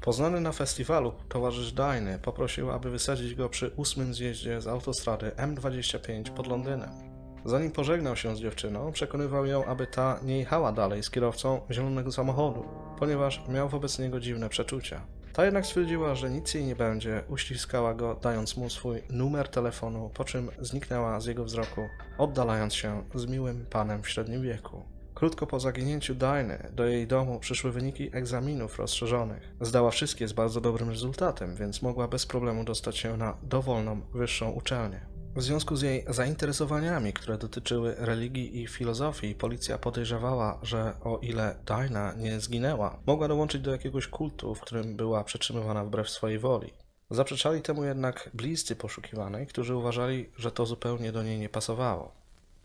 Poznany 0.00 0.40
na 0.40 0.52
festiwalu 0.52 1.12
towarzysz 1.28 1.72
Dajny 1.72 2.18
poprosił, 2.18 2.70
aby 2.70 2.90
wysadzić 2.90 3.34
go 3.34 3.48
przy 3.48 3.70
ósmym 3.76 4.14
zjeździe 4.14 4.60
z 4.60 4.66
autostrady 4.66 5.30
M25 5.36 6.30
pod 6.30 6.46
Londynem. 6.46 7.07
Zanim 7.48 7.70
pożegnał 7.70 8.16
się 8.16 8.36
z 8.36 8.40
dziewczyną, 8.40 8.92
przekonywał 8.92 9.46
ją, 9.46 9.64
aby 9.64 9.86
ta 9.86 10.20
nie 10.22 10.38
jechała 10.38 10.72
dalej 10.72 11.02
z 11.02 11.10
kierowcą 11.10 11.60
zielonego 11.70 12.12
samochodu, 12.12 12.64
ponieważ 12.98 13.42
miał 13.48 13.68
wobec 13.68 13.98
niego 13.98 14.20
dziwne 14.20 14.48
przeczucia. 14.48 15.00
Ta 15.32 15.44
jednak 15.44 15.66
stwierdziła, 15.66 16.14
że 16.14 16.30
nic 16.30 16.54
jej 16.54 16.64
nie 16.64 16.76
będzie, 16.76 17.22
uściskała 17.28 17.94
go, 17.94 18.18
dając 18.22 18.56
mu 18.56 18.70
swój 18.70 19.02
numer 19.10 19.48
telefonu, 19.48 20.10
po 20.14 20.24
czym 20.24 20.50
zniknęła 20.60 21.20
z 21.20 21.26
jego 21.26 21.44
wzroku, 21.44 21.88
oddalając 22.18 22.74
się 22.74 23.02
z 23.14 23.26
miłym 23.26 23.66
panem 23.70 24.02
w 24.02 24.08
średnim 24.08 24.42
wieku. 24.42 24.82
Krótko 25.14 25.46
po 25.46 25.60
zaginięciu 25.60 26.14
Dajny 26.14 26.70
do 26.72 26.86
jej 26.86 27.06
domu 27.06 27.40
przyszły 27.40 27.72
wyniki 27.72 28.10
egzaminów 28.12 28.78
rozszerzonych. 28.78 29.54
Zdała 29.60 29.90
wszystkie 29.90 30.28
z 30.28 30.32
bardzo 30.32 30.60
dobrym 30.60 30.90
rezultatem, 30.90 31.56
więc 31.56 31.82
mogła 31.82 32.08
bez 32.08 32.26
problemu 32.26 32.64
dostać 32.64 32.96
się 32.96 33.16
na 33.16 33.36
dowolną 33.42 34.00
wyższą 34.14 34.50
uczelnię. 34.50 35.17
W 35.38 35.42
związku 35.42 35.76
z 35.76 35.82
jej 35.82 36.04
zainteresowaniami, 36.08 37.12
które 37.12 37.38
dotyczyły 37.38 37.94
religii 37.98 38.62
i 38.62 38.66
filozofii, 38.66 39.34
policja 39.34 39.78
podejrzewała, 39.78 40.58
że 40.62 40.94
o 41.04 41.18
ile 41.18 41.56
Dinah 41.66 42.16
nie 42.16 42.40
zginęła, 42.40 42.98
mogła 43.06 43.28
dołączyć 43.28 43.62
do 43.62 43.70
jakiegoś 43.70 44.06
kultu, 44.06 44.54
w 44.54 44.60
którym 44.60 44.96
była 44.96 45.24
przetrzymywana 45.24 45.84
wbrew 45.84 46.10
swojej 46.10 46.38
woli. 46.38 46.72
Zaprzeczali 47.10 47.62
temu 47.62 47.84
jednak 47.84 48.30
bliscy 48.34 48.76
poszukiwanej, 48.76 49.46
którzy 49.46 49.76
uważali, 49.76 50.30
że 50.36 50.52
to 50.52 50.66
zupełnie 50.66 51.12
do 51.12 51.22
niej 51.22 51.38
nie 51.38 51.48
pasowało. 51.48 52.12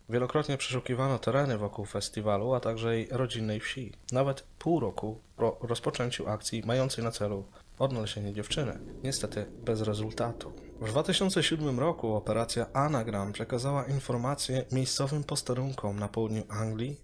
Wielokrotnie 0.09 0.57
przeszukiwano 0.57 1.19
tereny 1.19 1.57
wokół 1.57 1.85
festiwalu, 1.85 2.53
a 2.53 2.59
także 2.59 2.95
jej 2.95 3.07
rodzinnej 3.11 3.59
wsi. 3.59 3.93
Nawet 4.11 4.43
pół 4.59 4.79
roku 4.79 5.19
po 5.37 5.57
rozpoczęciu 5.61 6.29
akcji 6.29 6.63
mającej 6.65 7.03
na 7.03 7.11
celu 7.11 7.43
odnalezienie 7.79 8.33
dziewczyny. 8.33 8.79
Niestety 9.03 9.45
bez 9.65 9.81
rezultatu. 9.81 10.53
W 10.83 10.87
2007 10.89 11.79
roku 11.79 12.15
operacja 12.15 12.65
Anagram 12.73 13.33
przekazała 13.33 13.85
informacje 13.85 14.65
miejscowym 14.71 15.23
posterunkom 15.23 15.99
na 15.99 16.07
południu 16.07 16.43
Anglii 16.49 16.97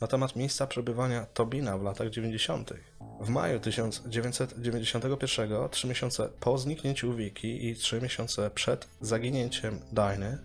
na 0.00 0.06
temat 0.06 0.36
miejsca 0.36 0.66
przebywania 0.66 1.26
Tobina 1.26 1.78
w 1.78 1.82
latach 1.82 2.10
90. 2.10 2.72
W 3.20 3.28
maju 3.28 3.60
1991, 3.60 5.50
trzy 5.70 5.88
miesiące 5.88 6.28
po 6.40 6.58
zniknięciu 6.58 7.14
Wiki 7.14 7.66
i 7.66 7.76
trzy 7.76 8.00
miesiące 8.00 8.50
przed 8.50 8.88
zaginięciem 9.00 9.80
Diny, 9.92 10.38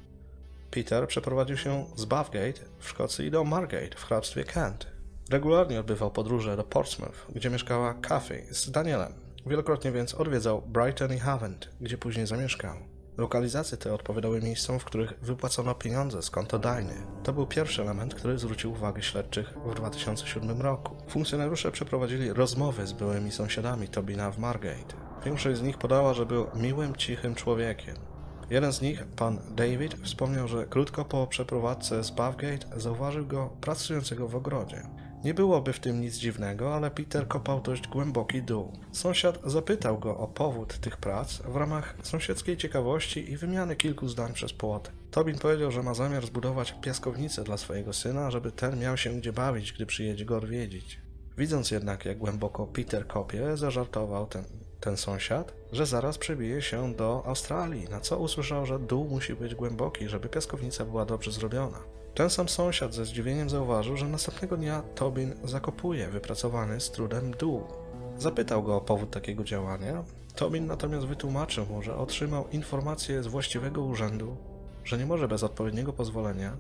Peter 0.72 1.08
przeprowadził 1.08 1.58
się 1.58 1.86
z 1.96 2.06
Bathgate 2.06 2.62
w 2.80 2.90
Szkocji 2.90 3.32
do 3.32 3.44
Margate 3.44 3.98
w 3.98 4.04
hrabstwie 4.04 4.44
Kent. 4.44 4.88
Regularnie 5.30 5.80
odbywał 5.80 6.12
podróże 6.12 6.58
do 6.58 6.64
Portsmouth, 6.64 7.26
gdzie 7.36 7.50
mieszkała 7.50 7.94
Kathy 7.94 8.46
z 8.52 8.72
Danielem. 8.72 9.29
Wielokrotnie 9.46 9.92
więc 9.92 10.16
odwiedzał 10.16 10.62
Brighton 10.62 11.14
i 11.14 11.20
Havant, 11.20 11.70
gdzie 11.82 11.98
później 11.98 12.28
zamieszkał. 12.28 12.76
Lokalizacje 13.18 13.78
te 13.78 13.94
odpowiadały 13.94 14.42
miejscom, 14.42 14.80
w 14.80 14.86
których 14.86 15.14
wypłacono 15.22 15.76
pieniądze 15.76 16.22
z 16.22 16.30
konta 16.30 16.60
Dajny. 16.60 16.94
To 17.24 17.34
był 17.34 17.48
pierwszy 17.48 17.82
element, 17.82 18.16
który 18.16 18.38
zwrócił 18.38 18.72
uwagę 18.72 19.02
śledczych 19.02 19.54
w 19.66 19.76
2007 19.76 20.62
roku. 20.62 20.96
Funkcjonariusze 21.10 21.72
przeprowadzili 21.72 22.34
rozmowy 22.34 22.88
z 22.88 22.94
byłymi 22.94 23.32
sąsiadami 23.32 23.88
Tobina 23.88 24.32
w 24.32 24.38
Margate. 24.38 24.96
Większość 25.26 25.58
z 25.60 25.62
nich 25.62 25.78
podała, 25.78 26.14
że 26.14 26.26
był 26.26 26.48
miłym, 26.56 26.96
cichym 26.96 27.36
człowiekiem. 27.36 27.96
Jeden 28.50 28.74
z 28.74 28.82
nich, 28.82 29.06
pan 29.06 29.40
David, 29.56 29.96
wspomniał, 30.04 30.48
że 30.48 30.66
krótko 30.66 31.06
po 31.06 31.28
przeprowadzce 31.28 32.04
z 32.04 32.12
Bathgate 32.12 32.80
zauważył 32.80 33.26
go 33.26 33.50
pracującego 33.62 34.28
w 34.28 34.36
ogrodzie. 34.36 34.84
Nie 35.24 35.34
byłoby 35.34 35.74
w 35.74 35.80
tym 35.80 36.01
nic 36.01 36.15
dziwnego, 36.15 36.76
ale 36.76 36.91
Peter 36.91 37.28
kopał 37.28 37.61
dość 37.61 37.88
głęboki 37.88 38.43
dół. 38.43 38.72
Sąsiad 38.91 39.39
zapytał 39.45 39.99
go 39.99 40.17
o 40.17 40.28
powód 40.28 40.80
tych 40.80 40.97
prac 40.97 41.38
w 41.38 41.55
ramach 41.55 41.95
sąsiedzkiej 42.03 42.57
ciekawości 42.57 43.32
i 43.32 43.38
wymiany 43.38 43.76
kilku 43.76 44.07
zdań 44.07 44.34
przez 44.34 44.53
płot. 44.53 44.91
Tobin 45.11 45.38
powiedział, 45.38 45.72
że 45.72 45.84
ma 45.84 45.93
zamiar 45.93 46.26
zbudować 46.26 46.76
piaskownicę 46.82 47.43
dla 47.43 47.57
swojego 47.57 47.93
syna, 47.93 48.32
żeby 48.32 48.51
ten 48.51 48.80
miał 48.80 48.97
się 48.97 49.09
gdzie 49.09 49.34
bawić, 49.34 49.74
gdy 49.74 49.86
przyjedzie 49.86 50.26
go 50.26 50.38
odwiedzić. 50.38 50.99
Widząc 51.38 51.72
jednak, 51.72 52.05
jak 52.05 52.17
głęboko 52.17 52.67
Peter 52.67 53.07
kopie, 53.07 53.57
zażartował 53.57 54.28
ten, 54.28 54.43
ten 54.80 54.97
sąsiad, 54.97 55.53
że 55.72 55.86
zaraz 55.86 56.17
przebije 56.17 56.61
się 56.61 56.93
do 56.93 57.24
Australii, 57.26 57.89
na 57.89 57.99
co 57.99 58.20
usłyszał, 58.20 58.65
że 58.65 58.80
dół 58.80 59.09
musi 59.09 59.36
być 59.36 59.55
głęboki, 59.55 60.07
żeby 60.07 60.30
piaskownica 60.30 60.86
była 60.86 61.05
dobrze 61.05 61.32
zrobiona. 61.32 61.80
Ten 62.20 62.30
sam 62.30 62.49
sąsiad 62.49 62.93
ze 62.93 63.05
zdziwieniem 63.05 63.49
zauważył, 63.49 63.97
że 63.97 64.07
następnego 64.07 64.57
dnia 64.57 64.82
Tobin 64.95 65.34
zakopuje 65.43 66.07
wypracowany 66.07 66.80
z 66.80 66.91
trudem 66.91 67.32
dół. 67.32 67.63
Zapytał 68.17 68.63
go 68.63 68.76
o 68.76 68.82
powód 68.82 69.11
takiego 69.11 69.43
działania. 69.43 70.03
Tobin 70.36 70.67
natomiast 70.67 71.07
wytłumaczył 71.07 71.65
mu, 71.65 71.82
że 71.82 71.95
otrzymał 71.95 72.47
informację 72.51 73.24
z 73.24 73.28
właściwego 73.28 73.84
urzędu, 73.84 74.38
że 74.84 74.97
nie 74.97 75.05
może 75.05 75.28
bez 75.28 75.43
odpowiedniego 75.43 75.93
pozwolenia 75.93 76.57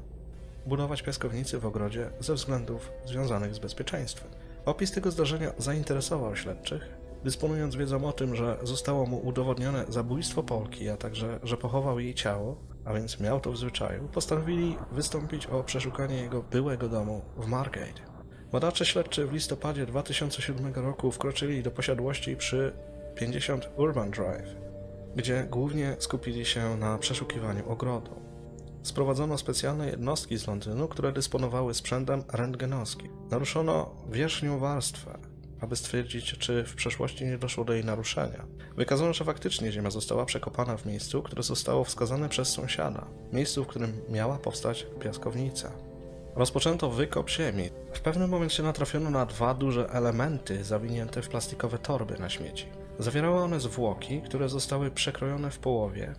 budować 0.65 1.01
piaskownicy 1.01 1.59
w 1.59 1.65
ogrodzie 1.65 2.09
ze 2.19 2.33
względów 2.33 2.91
związanych 3.05 3.55
z 3.55 3.59
bezpieczeństwem. 3.59 4.31
Opis 4.65 4.91
tego 4.91 5.11
zdarzenia 5.11 5.51
zainteresował 5.57 6.35
śledczych. 6.35 6.89
Dysponując 7.23 7.75
wiedzą 7.75 8.05
o 8.05 8.11
tym, 8.11 8.35
że 8.35 8.57
zostało 8.63 9.05
mu 9.05 9.27
udowodnione 9.27 9.85
zabójstwo 9.89 10.43
Polki, 10.43 10.89
a 10.89 10.97
także, 10.97 11.39
że 11.43 11.57
pochował 11.57 11.99
jej 11.99 12.13
ciało, 12.13 12.55
a 12.85 12.93
więc 12.93 13.19
miał 13.19 13.39
to 13.39 13.51
w 13.51 13.57
zwyczaju, 13.57 14.07
postanowili 14.07 14.77
wystąpić 14.91 15.45
o 15.45 15.63
przeszukanie 15.63 16.15
jego 16.15 16.43
byłego 16.43 16.89
domu 16.89 17.21
w 17.37 17.47
Margate. 17.47 18.09
Badacze 18.51 18.85
śledczy 18.85 19.27
w 19.27 19.33
listopadzie 19.33 19.85
2007 19.85 20.73
roku 20.73 21.11
wkroczyli 21.11 21.63
do 21.63 21.71
posiadłości 21.71 22.35
przy 22.35 22.73
50 23.15 23.69
Urban 23.77 24.11
Drive, 24.11 24.55
gdzie 25.15 25.47
głównie 25.49 25.95
skupili 25.99 26.45
się 26.45 26.77
na 26.77 26.97
przeszukiwaniu 26.97 27.69
ogrodu. 27.69 28.21
Sprowadzono 28.83 29.37
specjalne 29.37 29.89
jednostki 29.89 30.37
z 30.37 30.47
Londynu, 30.47 30.87
które 30.87 31.11
dysponowały 31.11 31.73
sprzętem 31.73 32.23
rentgenowskim. 32.33 33.11
Naruszono 33.31 33.95
wierzchnią 34.11 34.59
warstwę, 34.59 35.19
aby 35.61 35.75
stwierdzić, 35.75 36.37
czy 36.37 36.63
w 36.63 36.75
przeszłości 36.75 37.25
nie 37.25 37.37
doszło 37.37 37.65
do 37.65 37.73
jej 37.73 37.85
naruszenia. 37.85 38.45
Wykazano, 38.77 39.13
że 39.13 39.25
faktycznie 39.25 39.71
ziemia 39.71 39.89
została 39.89 40.25
przekopana 40.25 40.77
w 40.77 40.85
miejscu, 40.85 41.21
które 41.21 41.43
zostało 41.43 41.83
wskazane 41.83 42.29
przez 42.29 42.47
sąsiada, 42.47 43.07
miejscu, 43.33 43.63
w 43.63 43.67
którym 43.67 44.01
miała 44.09 44.37
powstać 44.37 44.87
piaskownica. 45.03 45.71
Rozpoczęto 46.35 46.89
wykop 46.89 47.29
ziemi. 47.29 47.69
W 47.93 47.99
pewnym 47.99 48.29
momencie 48.29 48.63
natrafiono 48.63 49.09
na 49.09 49.25
dwa 49.25 49.53
duże 49.53 49.89
elementy 49.89 50.63
zawinięte 50.63 51.21
w 51.21 51.29
plastikowe 51.29 51.77
torby 51.77 52.19
na 52.19 52.29
śmieci. 52.29 52.65
Zawierały 52.99 53.41
one 53.41 53.59
zwłoki, 53.59 54.21
które 54.21 54.49
zostały 54.49 54.91
przekrojone 54.91 55.51
w 55.51 55.59
połowie. 55.59 56.13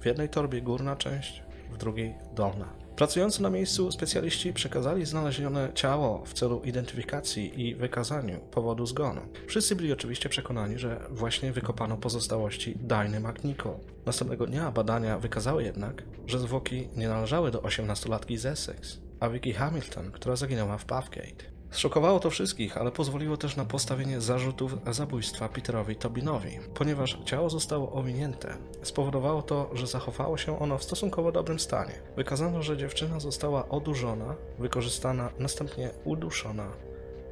W 0.00 0.06
jednej 0.06 0.28
torbie 0.28 0.62
górna 0.62 0.96
część, 0.96 1.42
w 1.72 1.76
drugiej 1.76 2.14
dolna. 2.34 2.83
Pracujący 2.96 3.42
na 3.42 3.50
miejscu 3.50 3.92
specjaliści 3.92 4.52
przekazali 4.52 5.06
znalezione 5.06 5.70
ciało 5.74 6.24
w 6.24 6.34
celu 6.34 6.62
identyfikacji 6.64 7.60
i 7.60 7.74
wykazaniu 7.74 8.40
powodu 8.50 8.86
zgonu. 8.86 9.20
Wszyscy 9.46 9.76
byli 9.76 9.92
oczywiście 9.92 10.28
przekonani, 10.28 10.78
że 10.78 11.00
właśnie 11.10 11.52
wykopano 11.52 11.96
pozostałości 11.96 12.78
Diny 12.78 13.20
McNichol. 13.20 13.74
Następnego 14.06 14.46
dnia 14.46 14.70
badania 14.70 15.18
wykazały 15.18 15.64
jednak, 15.64 16.02
że 16.26 16.38
zwłoki 16.38 16.88
nie 16.96 17.08
należały 17.08 17.50
do 17.50 17.58
18-latki 17.58 18.36
z 18.36 18.46
Essex, 18.46 18.98
a 19.20 19.28
Vicky 19.28 19.52
Hamilton, 19.52 20.10
która 20.10 20.36
zaginęła 20.36 20.78
w 20.78 20.86
Bathgate. 20.86 21.53
Zszokowało 21.74 22.20
to 22.20 22.30
wszystkich, 22.30 22.76
ale 22.76 22.90
pozwoliło 22.90 23.36
też 23.36 23.56
na 23.56 23.64
postawienie 23.64 24.20
zarzutów 24.20 24.76
zabójstwa 24.90 25.48
Peterowi 25.48 25.96
Tobinowi. 25.96 26.58
Ponieważ 26.74 27.18
ciało 27.24 27.50
zostało 27.50 27.92
owinięte, 27.92 28.56
spowodowało 28.82 29.42
to, 29.42 29.70
że 29.72 29.86
zachowało 29.86 30.36
się 30.36 30.58
ono 30.58 30.78
w 30.78 30.84
stosunkowo 30.84 31.32
dobrym 31.32 31.58
stanie. 31.58 31.92
Wykazano, 32.16 32.62
że 32.62 32.76
dziewczyna 32.76 33.20
została 33.20 33.68
odurzona, 33.68 34.34
wykorzystana, 34.58 35.30
następnie 35.38 35.90
uduszona. 36.04 36.66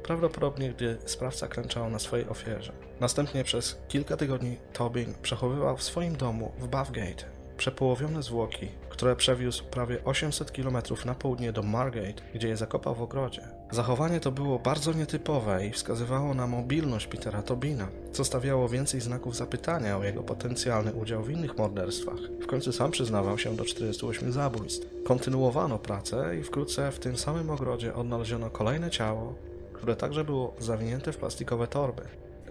Prawdopodobnie, 0.03 0.73
gdy 0.73 0.97
sprawca 1.05 1.47
klęczał 1.47 1.89
na 1.89 1.99
swojej 1.99 2.29
ofierze. 2.29 2.73
Następnie 2.99 3.43
przez 3.43 3.79
kilka 3.87 4.17
tygodni 4.17 4.57
Tobin 4.73 5.13
przechowywał 5.21 5.77
w 5.77 5.83
swoim 5.83 6.15
domu 6.15 6.51
w 6.59 6.67
Bathgate 6.67 7.43
przepołowione 7.57 8.23
zwłoki, 8.23 8.67
które 8.89 9.15
przewiózł 9.15 9.63
prawie 9.63 10.03
800 10.03 10.51
km 10.51 10.77
na 11.05 11.15
południe 11.15 11.51
do 11.51 11.63
Margate, 11.63 12.23
gdzie 12.33 12.47
je 12.47 12.57
zakopał 12.57 12.95
w 12.95 13.01
ogrodzie. 13.01 13.41
Zachowanie 13.73 14.19
to 14.19 14.31
było 14.31 14.59
bardzo 14.59 14.93
nietypowe 14.93 15.67
i 15.67 15.71
wskazywało 15.71 16.33
na 16.33 16.47
mobilność 16.47 17.07
Petera 17.07 17.41
Tobina, 17.41 17.87
co 18.11 18.25
stawiało 18.25 18.69
więcej 18.69 19.01
znaków 19.01 19.35
zapytania 19.35 19.97
o 19.97 20.03
jego 20.03 20.23
potencjalny 20.23 20.93
udział 20.93 21.23
w 21.23 21.29
innych 21.29 21.57
morderstwach. 21.57 22.19
W 22.41 22.45
końcu 22.45 22.71
sam 22.71 22.91
przyznawał 22.91 23.37
się 23.37 23.55
do 23.55 23.65
48 23.65 24.31
zabójstw. 24.31 24.87
Kontynuowano 25.05 25.79
pracę 25.79 26.37
i 26.39 26.43
wkrótce 26.43 26.91
w 26.91 26.99
tym 26.99 27.17
samym 27.17 27.49
ogrodzie 27.49 27.95
odnaleziono 27.95 28.49
kolejne 28.49 28.91
ciało, 28.91 29.35
które 29.73 29.95
także 29.95 30.23
było 30.23 30.55
zawinięte 30.59 31.11
w 31.11 31.17
plastikowe 31.17 31.67
torby. 31.67 32.01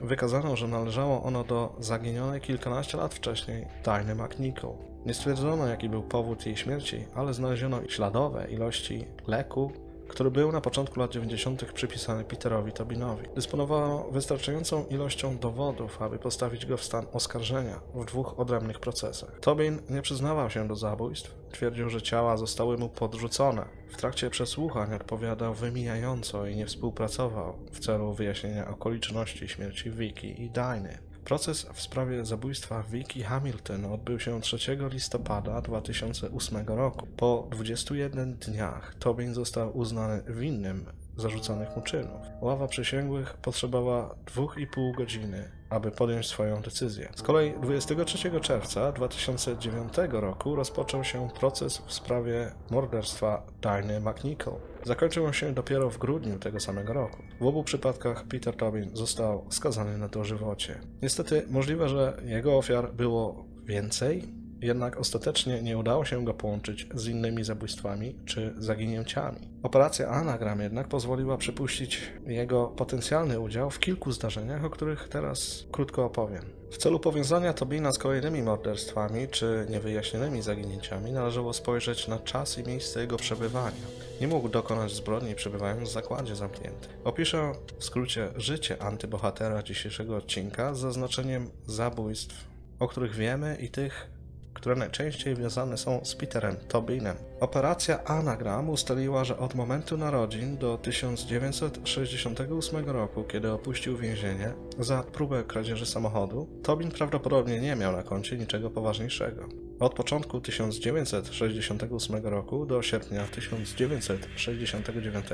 Wykazano, 0.01 0.57
że 0.57 0.69
należało 0.69 1.23
ono 1.23 1.45
do 1.45 1.77
zaginionej 1.81 2.41
kilkanaście 2.41 2.99
lat 2.99 3.15
wcześniej 3.15 3.67
Diny 3.85 4.15
McNichol. 4.15 4.73
Nie 5.07 5.15
stwierdzono, 5.15 5.67
jaki 5.67 5.89
był 5.89 6.03
powód 6.03 6.47
jej 6.47 6.57
śmierci, 6.57 7.05
ale 7.15 7.35
znaleziono 7.35 7.81
śladowe 7.89 8.47
ilości 8.51 9.07
leku, 9.27 9.73
który 10.13 10.31
był 10.31 10.53
na 10.53 10.61
początku 10.61 11.01
lat 11.01 11.11
90. 11.11 11.73
przypisany 11.73 12.25
Peterowi 12.25 12.73
Tobinowi. 12.73 13.27
Dysponowano 13.35 14.09
wystarczającą 14.11 14.87
ilością 14.87 15.39
dowodów, 15.39 16.03
aby 16.03 16.19
postawić 16.19 16.67
go 16.67 16.77
w 16.77 16.85
stan 16.85 17.07
oskarżenia 17.13 17.81
w 17.95 18.05
dwóch 18.05 18.41
odrębnych 18.41 18.81
procesach. 18.81 19.41
Tobin 19.41 19.79
nie 19.91 20.03
przyznawał 20.03 20.51
się 20.51 20.69
do 20.69 20.77
zabójstw, 20.77 21.35
twierdził, 21.53 21.91
że 21.91 22.03
ciała 22.03 22.37
zostały 22.37 22.79
mu 22.79 22.89
podrzucone. 22.89 23.65
W 23.89 23.97
trakcie 23.97 24.31
przesłuchań 24.31 24.95
odpowiadał 24.95 25.55
wymijająco 25.55 26.47
i 26.47 26.57
nie 26.57 26.67
współpracował 26.67 27.59
w 27.73 27.81
celu 27.81 28.13
wyjaśnienia 28.13 28.69
okoliczności 28.69 29.49
śmierci 29.49 29.91
Vicky 29.91 30.29
i 30.29 30.51
Diny. 30.51 31.12
Proces 31.25 31.67
w 31.73 31.81
sprawie 31.81 32.25
zabójstwa 32.25 32.83
Vicky 32.91 33.23
Hamilton 33.23 33.85
odbył 33.85 34.21
się 34.21 34.41
3 34.41 34.59
listopada 34.91 35.61
2008 35.61 36.67
roku. 36.67 37.07
Po 37.17 37.49
21 37.51 38.35
dniach 38.35 38.95
Tobin 38.95 39.35
został 39.35 39.77
uznany 39.77 40.23
winnym 40.29 40.87
zarzuconych 41.17 41.77
mu 41.77 41.83
czynów. 41.83 42.21
Ława 42.41 42.69
przysięgłych 42.69 43.35
potrzebowała 43.35 44.15
2,5 44.37 44.97
godziny, 44.97 45.51
aby 45.71 45.91
podjąć 45.91 46.27
swoją 46.27 46.63
decyzję. 46.63 47.09
Z 47.17 47.23
kolei 47.23 47.55
23 47.63 48.41
czerwca 48.41 48.93
2009 48.93 49.93
roku 50.11 50.57
rozpoczął 50.57 51.05
się 51.05 51.29
proces 51.41 51.79
w 51.79 51.93
sprawie 51.93 52.53
morderstwa 52.71 53.43
Diny 53.63 54.01
McNichol. 54.01 54.72
Zakończył 54.85 55.33
się 55.33 55.53
dopiero 55.53 55.91
w 55.91 55.99
grudniu 55.99 56.39
tego 56.39 56.61
samego 56.61 56.93
roku. 56.93 57.23
W 57.41 57.47
obu 57.47 57.65
przypadkach 57.65 58.25
Peter 58.25 58.57
Tobin 58.57 58.97
został 58.97 59.47
skazany 59.51 59.99
na 59.99 60.09
dożywocie. 60.09 60.81
Niestety 61.03 61.43
możliwe, 61.51 61.89
że 61.89 62.23
jego 62.25 62.59
ofiar 62.59 62.93
było 62.95 63.45
więcej, 63.65 64.42
jednak 64.63 64.97
ostatecznie 64.97 65.63
nie 65.63 65.79
udało 65.79 66.05
się 66.05 66.25
go 66.25 66.35
połączyć 66.35 66.87
z 66.95 67.07
innymi 67.07 67.45
zabójstwami 67.45 68.15
czy 68.25 68.55
zaginięciami. 68.59 69.39
Operacja 69.63 70.09
Anagram 70.09 70.61
jednak 70.61 70.89
pozwoliła 70.89 71.37
przypuścić 71.37 72.01
jego 72.27 72.67
potencjalny 72.67 73.41
udział 73.41 73.71
w 73.71 73.79
kilku 73.79 74.13
zdarzeniach, 74.13 74.65
o 74.65 74.71
których 74.71 75.09
teraz 75.09 75.65
krótko 75.73 76.05
opowiem. 76.05 76.43
W 76.71 76.77
celu 76.77 77.01
powiązania 77.01 77.53
Tobina 77.53 77.93
z 77.93 77.99
kolejnymi 77.99 78.43
morderstwami 78.43 79.29
czy 79.29 79.67
niewyjaśnionymi 79.71 80.43
zaginięciami 80.43 81.13
należało 81.13 81.53
spojrzeć 81.53 82.09
na 82.09 82.19
czas 82.19 82.59
i 82.59 82.65
miejsce 82.65 83.01
jego 83.01 83.17
przebywania. 83.17 83.87
Nie 84.21 84.29
mógł 84.29 84.49
dokonać 84.49 84.93
zbrodni 84.93 85.35
przebywając 85.35 85.89
w 85.89 85.93
zakładzie 85.93 86.37
zamkniętym. 86.37 86.91
Opiszę 87.05 87.53
w 87.79 87.85
skrócie 87.85 88.29
życie 88.37 88.83
antybohatera 88.83 89.63
dzisiejszego 89.63 90.17
odcinka 90.17 90.75
z 90.75 90.79
zaznaczeniem 90.79 91.51
zabójstw, 91.67 92.47
o 92.79 92.89
których 92.89 93.15
wiemy 93.15 93.57
i 93.61 93.69
tych, 93.69 94.11
które 94.55 94.77
najczęściej 94.77 95.37
wiązane 95.37 95.77
są 95.77 96.01
z 96.05 96.15
Peterem 96.15 96.57
Tobinem. 96.69 97.17
Operacja 97.41 98.05
Anagram 98.05 98.71
ustaliła, 98.71 99.25
że 99.25 99.39
od 99.39 99.55
momentu 99.55 99.97
narodzin 99.97 100.57
do 100.57 100.79
1968 100.79 102.91
roku, 102.91 103.25
kiedy 103.25 103.53
opuścił 103.53 103.97
więzienie 103.97 104.53
za 104.79 105.03
próbę 105.03 105.45
kradzieży 105.45 105.87
samochodu, 105.87 106.49
Tobin 106.63 106.91
prawdopodobnie 106.91 107.61
nie 107.61 107.77
miał 107.77 107.93
na 107.93 108.03
koncie 108.03 108.37
niczego 108.37 108.71
poważniejszego. 108.71 109.49
Od 109.81 109.95
początku 109.95 110.41
1968 110.41 112.27
roku 112.27 112.67
do 112.67 112.83
sierpnia 112.83 113.27
1969 113.27 115.27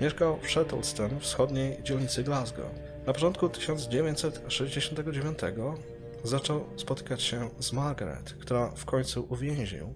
mieszkał 0.00 0.38
w 0.42 0.50
Shettleston, 0.50 1.20
wschodniej 1.20 1.82
dzielnicy 1.82 2.24
Glasgow. 2.24 2.66
Na 3.06 3.12
początku 3.12 3.48
1969 3.48 5.38
zaczął 6.24 6.64
spotykać 6.76 7.22
się 7.22 7.50
z 7.58 7.72
Margaret, 7.72 8.32
która 8.32 8.70
w 8.70 8.84
końcu 8.84 9.26
uwięził. 9.28 9.94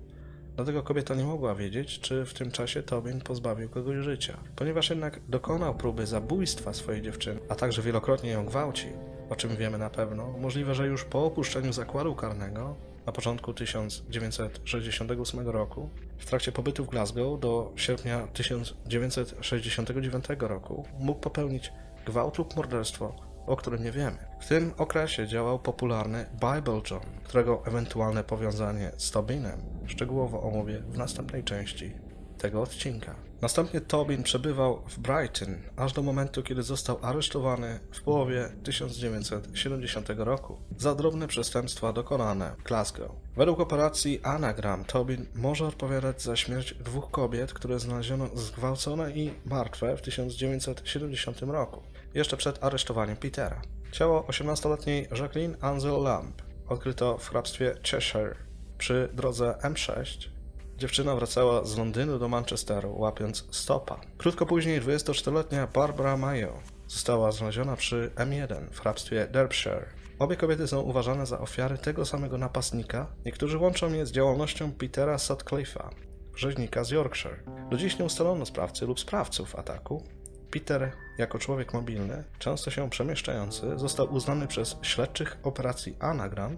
Dlatego 0.57 0.83
kobieta 0.83 1.14
nie 1.14 1.25
mogła 1.25 1.55
wiedzieć, 1.55 2.01
czy 2.01 2.25
w 2.25 2.35
tym 2.35 2.51
czasie 2.51 2.83
Tobin 2.83 3.21
pozbawił 3.21 3.68
kogoś 3.68 3.97
życia. 3.97 4.39
Ponieważ 4.57 4.91
jednak 4.91 5.21
dokonał 5.29 5.75
próby 5.75 6.07
zabójstwa 6.07 6.73
swojej 6.73 7.03
dziewczyny, 7.03 7.41
a 7.49 7.55
także 7.55 7.83
wielokrotnie 7.83 8.31
ją 8.31 8.47
gwałcił, 8.47 8.91
o 9.31 9.37
czym 9.37 9.57
wiemy 9.57 9.79
na 9.79 9.91
pewno, 9.91 10.39
możliwe, 10.39 10.75
że 10.75 10.87
już 10.87 11.05
po 11.05 11.25
opuszczeniu 11.25 11.73
zakładu 11.73 12.14
karnego 12.14 12.77
na 13.07 13.12
początku 13.12 13.55
1968 13.55 15.49
roku, 15.49 15.91
w 16.18 16.27
trakcie 16.27 16.53
pobytu 16.53 16.85
w 16.85 16.89
Glasgow 16.89 17.41
do 17.41 17.73
sierpnia 17.77 18.27
1969 18.27 20.25
roku, 20.39 20.85
mógł 20.99 21.21
popełnić 21.21 21.73
gwałt 22.07 22.39
lub 22.39 22.57
morderstwo 22.57 23.31
o 23.51 23.57
którym 23.57 23.85
nie 23.85 23.93
wiemy. 23.93 24.30
W 24.41 24.47
tym 24.49 24.72
okresie 24.78 25.26
działał 25.26 25.59
popularny 25.59 26.26
Bible 26.32 26.80
John, 26.91 27.01
którego 27.24 27.66
ewentualne 27.66 28.24
powiązanie 28.24 28.93
z 28.97 29.11
Tobinem 29.11 29.62
szczegółowo 29.86 30.43
omówię 30.43 30.82
w 30.88 30.99
następnej 30.99 31.45
części 31.45 31.93
tego 32.38 32.62
odcinka. 32.62 33.14
Następnie 33.41 33.80
Tobin 33.80 34.22
przebywał 34.22 34.82
w 34.88 34.99
Brighton 34.99 35.59
aż 35.76 35.93
do 35.93 36.03
momentu, 36.03 36.43
kiedy 36.43 36.62
został 36.62 36.99
aresztowany 37.03 37.80
w 37.93 38.03
połowie 38.03 38.49
1970 38.64 40.09
roku 40.16 40.59
za 40.78 40.95
drobne 40.95 41.28
przestępstwa 41.28 41.93
dokonane 41.93 42.55
w 42.59 42.62
Glasgow. 42.62 43.11
Według 43.36 43.61
operacji 43.61 44.20
Anagram 44.22 44.84
Tobin 44.84 45.26
może 45.34 45.66
odpowiadać 45.66 46.22
za 46.22 46.36
śmierć 46.36 46.74
dwóch 46.74 47.11
kobiet, 47.11 47.53
które 47.53 47.78
znaleziono 47.78 48.28
zgwałcone 48.34 49.11
i 49.11 49.30
martwe 49.45 49.97
w 49.97 50.03
1970 50.03 51.43
roku 51.43 51.82
jeszcze 52.14 52.36
przed 52.36 52.64
aresztowaniem 52.64 53.16
Petera. 53.16 53.62
Ciało 53.93 54.20
18-letniej 54.22 55.09
Jacqueline 55.18 55.57
Ansel 55.61 56.03
Lamb 56.03 56.43
odkryto 56.68 57.18
w 57.18 57.28
hrabstwie 57.30 57.74
Cheshire 57.91 58.34
przy 58.78 59.09
drodze 59.12 59.55
M6. 59.62 60.28
Dziewczyna 60.76 61.16
wracała 61.16 61.64
z 61.64 61.78
Londynu 61.78 62.18
do 62.18 62.28
Manchesteru, 62.28 62.99
łapiąc 62.99 63.47
stopa. 63.51 64.01
Krótko 64.18 64.47
później 64.47 64.82
24-letnia 64.82 65.66
Barbara 65.66 66.16
Mayo 66.16 66.53
została 66.88 67.32
znaleziona 67.32 67.76
przy 67.76 68.11
M1 68.16 68.70
w 68.70 68.80
hrabstwie 68.80 69.28
Derbyshire. 69.30 69.86
Obie 70.18 70.36
kobiety 70.36 70.68
są 70.68 70.80
uważane 70.80 71.26
za 71.26 71.38
ofiary 71.38 71.78
tego 71.78 72.07
samego 72.07 72.38
napastnika. 72.38 73.07
Niektórzy 73.24 73.59
łączą 73.59 73.93
je 73.93 74.07
z 74.07 74.12
działalnością 74.12 74.72
Petera 74.72 75.16
Sutcliffe'a, 75.16 75.88
rzeźnika 76.36 76.84
z 76.84 76.91
Yorkshire. 76.91 77.45
Do 77.70 77.76
dziś 77.76 77.99
nie 77.99 78.05
ustalono 78.05 78.47
sprawcy 78.47 78.86
lub 78.86 79.01
sprawców 79.01 79.57
ataku, 79.57 80.05
Peter, 80.51 80.92
jako 81.18 81.38
człowiek 81.38 81.74
mobilny, 81.74 82.24
często 82.38 82.70
się 82.70 82.90
przemieszczający, 82.90 83.78
został 83.78 84.14
uznany 84.14 84.46
przez 84.46 84.76
śledczych 84.82 85.38
operacji 85.42 85.96
Anagram 86.01 86.57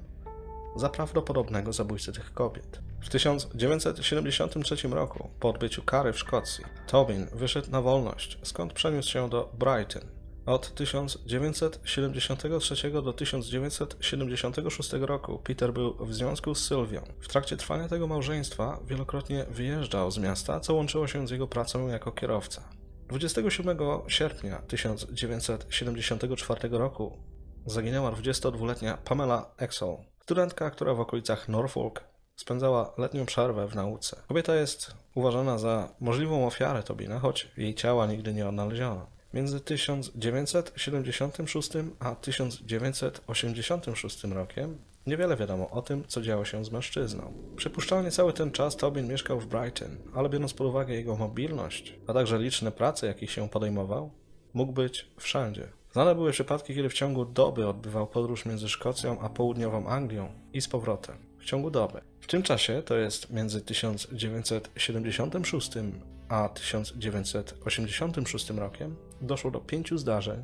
za 0.77 0.89
prawdopodobnego 0.89 1.73
zabójcę 1.73 2.13
tych 2.13 2.35
kobiet. 2.35 2.81
W 3.01 3.09
1973 3.09 4.89
roku, 4.89 5.31
po 5.41 5.49
odbyciu 5.49 5.83
kary 5.83 6.13
w 6.13 6.19
Szkocji, 6.19 6.65
Tobin 6.87 7.27
wyszedł 7.33 7.71
na 7.71 7.83
wolność, 7.83 8.39
skąd 8.43 8.73
przeniósł 8.73 9.11
się 9.11 9.29
do 9.29 9.53
Brighton. 9.59 10.23
Od 10.47 10.75
1973 10.75 12.91
do 12.91 13.13
1976 13.13 14.93
roku 14.93 15.39
Peter 15.39 15.73
był 15.73 16.07
w 16.07 16.15
związku 16.15 16.55
z 16.55 16.67
Sylwią. 16.67 17.03
W 17.21 17.29
trakcie 17.29 17.57
trwania 17.57 17.89
tego 17.89 18.07
małżeństwa 18.07 18.81
wielokrotnie 18.87 19.47
wyjeżdżał 19.51 20.11
z 20.11 20.19
miasta, 20.19 20.61
co 20.61 20.75
łączyło 20.75 21.07
się 21.07 21.29
z 21.29 21.31
jego 21.31 21.47
pracą 21.47 21.89
jako 21.89 22.13
kierowca. 22.13 22.82
27 23.13 23.79
sierpnia 24.09 24.63
1974 24.69 26.69
roku 26.71 27.19
zaginęła 27.67 28.13
22-letnia 28.13 28.97
Pamela 28.97 29.55
Exel, 29.57 29.97
studentka, 30.21 30.71
która 30.71 30.95
w 30.95 31.01
okolicach 31.01 31.49
Norfolk 31.49 32.05
spędzała 32.37 32.95
letnią 32.99 33.27
przerwę 33.27 33.69
w 33.69 33.75
nauce. 33.75 34.17
Kobieta 34.29 34.55
jest 34.55 34.95
uważana 35.15 35.59
za 35.59 35.95
możliwą 36.01 36.47
ofiarę 36.47 36.83
Tobina, 36.83 37.19
choć 37.19 37.49
jej 37.57 37.75
ciała 37.75 38.07
nigdy 38.07 38.35
nie 38.35 38.49
odnaleziono. 38.49 39.07
Między 39.35 39.61
1976 39.61 41.71
a 42.01 42.15
1986 42.15 44.25
rokiem 44.25 44.79
Niewiele 45.07 45.37
wiadomo 45.37 45.71
o 45.71 45.83
tym, 45.83 46.05
co 46.07 46.23
działo 46.23 46.45
się 46.45 46.65
z 46.65 46.71
mężczyzną. 46.71 47.33
Przypuszczalnie 47.57 48.11
cały 48.11 48.33
ten 48.33 48.51
czas 48.51 48.77
Tobin 48.77 49.09
mieszkał 49.09 49.41
w 49.41 49.47
Brighton, 49.47 49.97
ale 50.15 50.29
biorąc 50.29 50.55
pod 50.55 50.67
uwagę 50.67 50.95
jego 50.95 51.17
mobilność, 51.17 51.95
a 52.07 52.13
także 52.13 52.39
liczne 52.39 52.73
prace, 52.73 53.07
jakich 53.07 53.31
się 53.31 53.49
podejmował, 53.49 54.11
mógł 54.55 54.73
być 54.73 55.07
wszędzie. 55.17 55.69
Znane 55.93 56.15
były 56.15 56.33
przypadki, 56.33 56.75
kiedy 56.75 56.89
w 56.89 56.95
ciągu 56.95 57.25
doby 57.25 57.67
odbywał 57.67 58.07
podróż 58.07 58.47
między 58.47 58.69
Szkocją 58.69 59.21
a 59.21 59.29
południową 59.29 59.87
Anglią 59.87 60.29
i 60.53 60.61
z 60.61 60.69
powrotem. 60.69 61.17
W 61.39 61.45
ciągu 61.45 61.71
doby. 61.71 62.01
W 62.21 62.27
tym 62.27 62.43
czasie, 62.43 62.83
to 62.83 62.97
jest 62.97 63.31
między 63.31 63.61
1976 63.61 65.73
a 66.29 66.49
1986 66.49 68.51
rokiem, 68.51 68.97
doszło 69.21 69.51
do 69.51 69.61
pięciu 69.61 69.99
zdarzeń, 69.99 70.43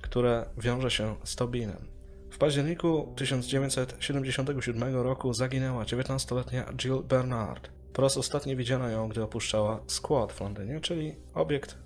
które 0.00 0.46
wiąże 0.58 0.90
się 0.90 1.16
z 1.24 1.36
Tobinem. 1.36 1.97
W 2.38 2.40
październiku 2.40 3.12
1977 3.16 4.96
roku 4.96 5.32
zaginęła 5.32 5.84
19-letnia 5.84 6.64
Jill 6.76 7.02
Bernard. 7.02 7.70
Po 7.92 8.02
raz 8.02 8.16
ostatni 8.16 8.56
widziano 8.56 8.88
ją, 8.88 9.08
gdy 9.08 9.22
opuszczała 9.22 9.80
skład 9.86 10.32
w 10.32 10.40
Londynie, 10.40 10.80
czyli 10.80 11.14
obiekt 11.34 11.78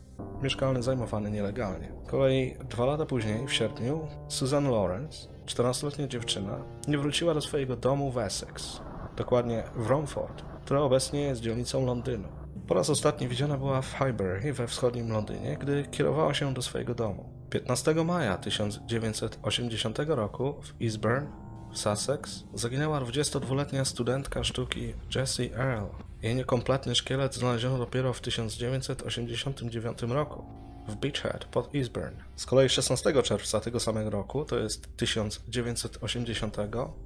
mieszkalny 0.43 0.83
zajmowany 0.83 1.31
nielegalnie. 1.31 1.93
Z 2.07 2.11
kolei 2.11 2.57
dwa 2.71 2.87
lata 2.87 3.07
później, 3.07 3.47
w 3.47 3.53
sierpniu, 3.53 4.09
Susan 4.29 4.71
Lawrence, 4.71 5.29
14-letnia 5.47 6.09
dziewczyna, 6.09 6.65
nie 6.89 6.99
wróciła 6.99 7.35
do 7.35 7.41
swojego 7.41 7.77
domu 7.77 8.11
w 8.11 8.19
Essex, 8.19 8.81
dokładnie 9.17 9.63
w 9.77 9.87
Romford, 9.87 10.43
która 10.65 10.81
obecnie 10.81 11.21
jest 11.21 11.41
dzielnicą 11.41 11.87
Londynu. 11.87 12.29
Po 12.67 12.75
raz 12.75 12.91
ostatni 12.91 13.29
widziana 13.29 13.59
była 13.59 13.83
w 13.83 13.93
Highbury 13.99 14.53
we 14.53 14.67
wschodnim 14.67 15.13
Londynie, 15.13 15.57
gdy 15.61 15.85
kierowała 15.91 16.35
się 16.35 16.55
do 16.55 16.63
swojego 16.63 16.95
domu. 16.95 17.42
15 17.53 17.95
maja 18.05 18.39
1980 18.39 19.99
roku 20.07 20.55
w 20.63 20.83
Eastbourne, 20.83 21.27
w 21.73 21.79
Sussex, 21.79 22.45
zaginęła 22.55 23.01
22-letnia 23.01 23.85
studentka 23.85 24.45
sztuki 24.45 24.95
Jessie 25.15 25.51
Earl. 25.55 25.85
Jej 26.23 26.35
niekompletny 26.35 26.95
szkielet 26.95 27.35
znaleziono 27.35 27.79
dopiero 27.79 28.13
w 28.13 28.21
1989 28.21 30.03
roku 30.03 30.45
w 30.89 30.97
Beachhead 30.97 31.45
pod 31.45 31.75
Eastbourne. 31.75 32.25
Z 32.37 32.47
kolei 32.47 32.69
16 32.69 33.23
czerwca 33.23 33.61
tego 33.61 33.81
samego 33.81 34.11
roku, 34.11 34.45
to 34.45 34.59
jest 34.59 34.97
1980, 34.97 36.57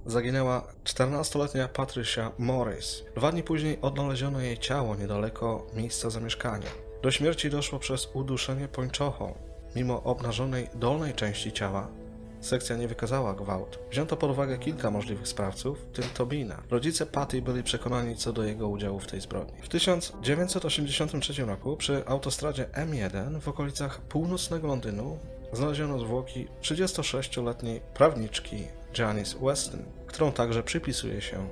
zaginęła 0.06 0.66
14-letnia 0.84 1.68
Patricia 1.68 2.32
Morris. 2.38 3.02
Dwa 3.16 3.32
dni 3.32 3.42
później 3.42 3.78
odnaleziono 3.82 4.40
jej 4.40 4.58
ciało 4.58 4.96
niedaleko 4.96 5.66
miejsca 5.74 6.10
zamieszkania. 6.10 6.68
Do 7.02 7.10
śmierci 7.10 7.50
doszło 7.50 7.78
przez 7.78 8.08
uduszenie 8.14 8.68
pończochą, 8.68 9.34
Mimo 9.76 10.02
obnażonej 10.02 10.68
dolnej 10.74 11.14
części 11.14 11.52
ciała, 11.52 11.88
sekcja 12.40 12.76
nie 12.76 12.88
wykazała 12.88 13.34
gwałt. 13.34 13.78
Wzięto 13.90 14.16
pod 14.16 14.30
uwagę 14.30 14.58
kilka 14.58 14.90
możliwych 14.90 15.28
sprawców, 15.28 15.78
w 15.78 15.92
tym 15.92 16.04
Tobina. 16.14 16.62
Rodzice 16.70 17.06
Patty 17.06 17.42
byli 17.42 17.62
przekonani 17.62 18.16
co 18.16 18.32
do 18.32 18.44
jego 18.44 18.68
udziału 18.68 19.00
w 19.00 19.06
tej 19.06 19.20
zbrodni. 19.20 19.62
W 19.62 19.68
1983 19.68 21.44
roku 21.44 21.76
przy 21.76 22.06
autostradzie 22.06 22.64
M1 22.72 23.40
w 23.40 23.48
okolicach 23.48 24.00
północnego 24.00 24.68
Londynu 24.68 25.18
znaleziono 25.52 25.98
zwłoki 25.98 26.48
36-letniej 26.62 27.80
prawniczki 27.94 28.56
Janice 28.98 29.38
Weston, 29.42 29.80
którą 30.06 30.32
także 30.32 30.62
przypisuje 30.62 31.20
się 31.22 31.48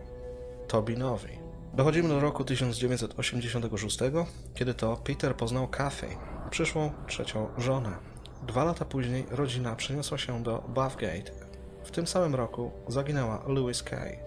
Tobinowi. 0.68 1.38
Dochodzimy 1.74 2.08
do 2.08 2.20
roku 2.20 2.44
1986, 2.44 3.98
kiedy 4.54 4.74
to 4.74 4.96
Peter 4.96 5.36
poznał 5.36 5.68
Kathy, 5.68 6.06
przyszłą 6.50 6.92
trzecią 7.06 7.48
żonę. 7.58 8.13
Dwa 8.46 8.64
lata 8.64 8.84
później 8.84 9.26
rodzina 9.30 9.76
przeniosła 9.76 10.18
się 10.18 10.42
do 10.42 10.64
Bathgate. 10.68 11.32
W 11.84 11.90
tym 11.90 12.06
samym 12.06 12.34
roku 12.34 12.70
zaginęła 12.88 13.42
Louis 13.46 13.82
Kay, 13.82 14.18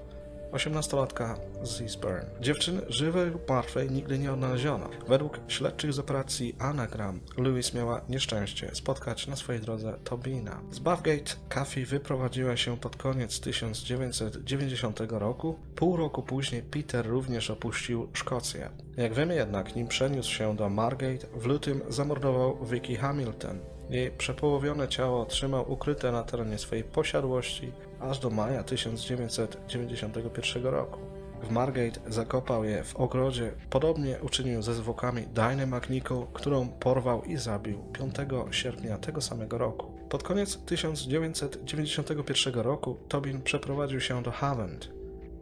18-latka 0.51 1.35
z 1.63 1.81
Eastburn. 1.81 2.25
Dziewczyny 2.41 2.81
żywej 2.89 3.31
lub 3.31 3.49
martwej 3.49 3.91
nigdy 3.91 4.19
nie 4.19 4.33
odnaleziono. 4.33 4.89
Według 5.07 5.39
śledczych 5.47 5.93
z 5.93 5.99
operacji 5.99 6.55
Anagram, 6.59 7.19
Louis 7.37 7.73
miała 7.73 8.01
nieszczęście 8.09 8.75
spotkać 8.75 9.27
na 9.27 9.35
swojej 9.35 9.61
drodze 9.61 9.93
Tobina. 10.03 10.61
Z 10.71 10.79
Bathgate 10.79 11.33
Kathy 11.49 11.85
wyprowadziła 11.85 12.57
się 12.57 12.77
pod 12.77 12.95
koniec 12.95 13.39
1990 13.39 14.99
roku. 15.09 15.59
Pół 15.75 15.97
roku 15.97 16.23
później 16.23 16.61
Peter 16.61 17.07
również 17.07 17.49
opuścił 17.49 18.07
Szkocję. 18.13 18.69
Jak 18.97 19.13
wiemy 19.13 19.35
jednak, 19.35 19.75
nim 19.75 19.87
przeniósł 19.87 20.31
się 20.31 20.55
do 20.55 20.69
Margate, 20.69 21.27
w 21.35 21.45
lutym 21.45 21.81
zamordował 21.89 22.65
Vicky 22.65 22.95
Hamilton. 22.95 23.59
Jej 23.89 24.11
przepołowione 24.11 24.87
ciało 24.87 25.25
trzymał 25.25 25.71
ukryte 25.71 26.11
na 26.11 26.23
terenie 26.23 26.57
swojej 26.57 26.83
posiadłości 26.83 27.71
aż 27.99 28.19
do 28.19 28.29
maja 28.29 28.63
1991 28.63 30.65
roku. 30.65 30.99
W 31.43 31.51
Margate 31.51 31.99
zakopał 32.07 32.63
je 32.63 32.83
w 32.83 32.95
ogrodzie. 32.95 33.51
Podobnie 33.69 34.19
uczynił 34.21 34.61
ze 34.61 34.73
zwłokami 34.73 35.21
Dinah 35.21 35.67
McNichol, 35.67 36.25
którą 36.33 36.69
porwał 36.69 37.23
i 37.23 37.37
zabił 37.37 37.83
5 37.93 38.15
sierpnia 38.51 38.97
tego 38.97 39.21
samego 39.21 39.57
roku. 39.57 39.91
Pod 40.09 40.23
koniec 40.23 40.57
1991 40.57 42.53
roku 42.53 42.97
Tobin 43.07 43.41
przeprowadził 43.41 44.01
się 44.01 44.23
do 44.23 44.31
Havant, 44.31 44.89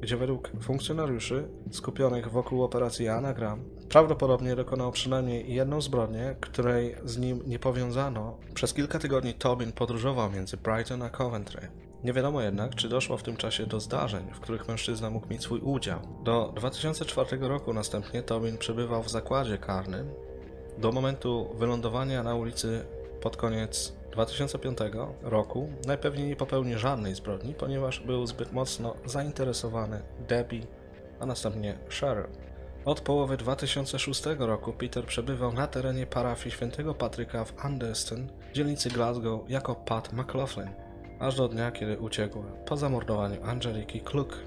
gdzie 0.01 0.17
według 0.17 0.51
funkcjonariuszy 0.61 1.47
skupionych 1.71 2.31
wokół 2.31 2.63
operacji 2.63 3.07
Anagram 3.07 3.63
prawdopodobnie 3.89 4.55
dokonał 4.55 4.91
przynajmniej 4.91 5.53
jedną 5.53 5.81
zbrodnię, 5.81 6.35
której 6.39 6.95
z 7.05 7.17
nim 7.17 7.39
nie 7.47 7.59
powiązano. 7.59 8.37
Przez 8.53 8.73
kilka 8.73 8.99
tygodni 8.99 9.33
Tobin 9.33 9.71
podróżował 9.71 10.31
między 10.31 10.57
Brighton 10.57 11.01
a 11.01 11.09
Coventry. 11.09 11.67
Nie 12.03 12.13
wiadomo 12.13 12.41
jednak, 12.41 12.75
czy 12.75 12.89
doszło 12.89 13.17
w 13.17 13.23
tym 13.23 13.37
czasie 13.37 13.65
do 13.65 13.79
zdarzeń, 13.79 14.25
w 14.33 14.39
których 14.39 14.67
mężczyzna 14.67 15.09
mógł 15.09 15.27
mieć 15.29 15.41
swój 15.41 15.59
udział. 15.59 15.99
Do 16.23 16.53
2004 16.55 17.37
roku 17.37 17.73
następnie 17.73 18.23
Tobin 18.23 18.57
przebywał 18.57 19.03
w 19.03 19.09
zakładzie 19.09 19.57
karnym 19.57 20.09
do 20.77 20.91
momentu 20.91 21.49
wylądowania 21.57 22.23
na 22.23 22.35
ulicy 22.35 22.85
pod 23.21 23.37
koniec 23.37 23.93
2005 24.11 24.77
roku 25.21 25.69
najpewniej 25.87 26.27
nie 26.27 26.35
popełni 26.35 26.77
żadnej 26.77 27.15
zbrodni, 27.15 27.53
ponieważ 27.53 27.99
był 27.99 28.25
zbyt 28.25 28.53
mocno 28.53 28.95
zainteresowany 29.05 30.01
Debbie, 30.27 30.67
a 31.19 31.25
następnie 31.25 31.77
Cheryl. 31.99 32.44
Od 32.85 33.01
połowy 33.01 33.37
2006 33.37 34.23
roku 34.39 34.73
Peter 34.73 35.05
przebywał 35.05 35.53
na 35.53 35.67
terenie 35.67 36.05
parafii 36.05 36.55
świętego 36.55 36.93
Patryka 36.93 37.45
w 37.45 37.65
Anderston, 37.65 38.27
dzielnicy 38.53 38.89
Glasgow, 38.89 39.49
jako 39.49 39.75
Pat 39.75 40.13
McLaughlin, 40.13 40.69
aż 41.19 41.35
do 41.35 41.47
dnia, 41.47 41.71
kiedy 41.71 41.99
uciekł 41.99 42.43
po 42.65 42.77
zamordowaniu 42.77 43.43
Angeliki 43.43 44.01
Kluk. 44.01 44.37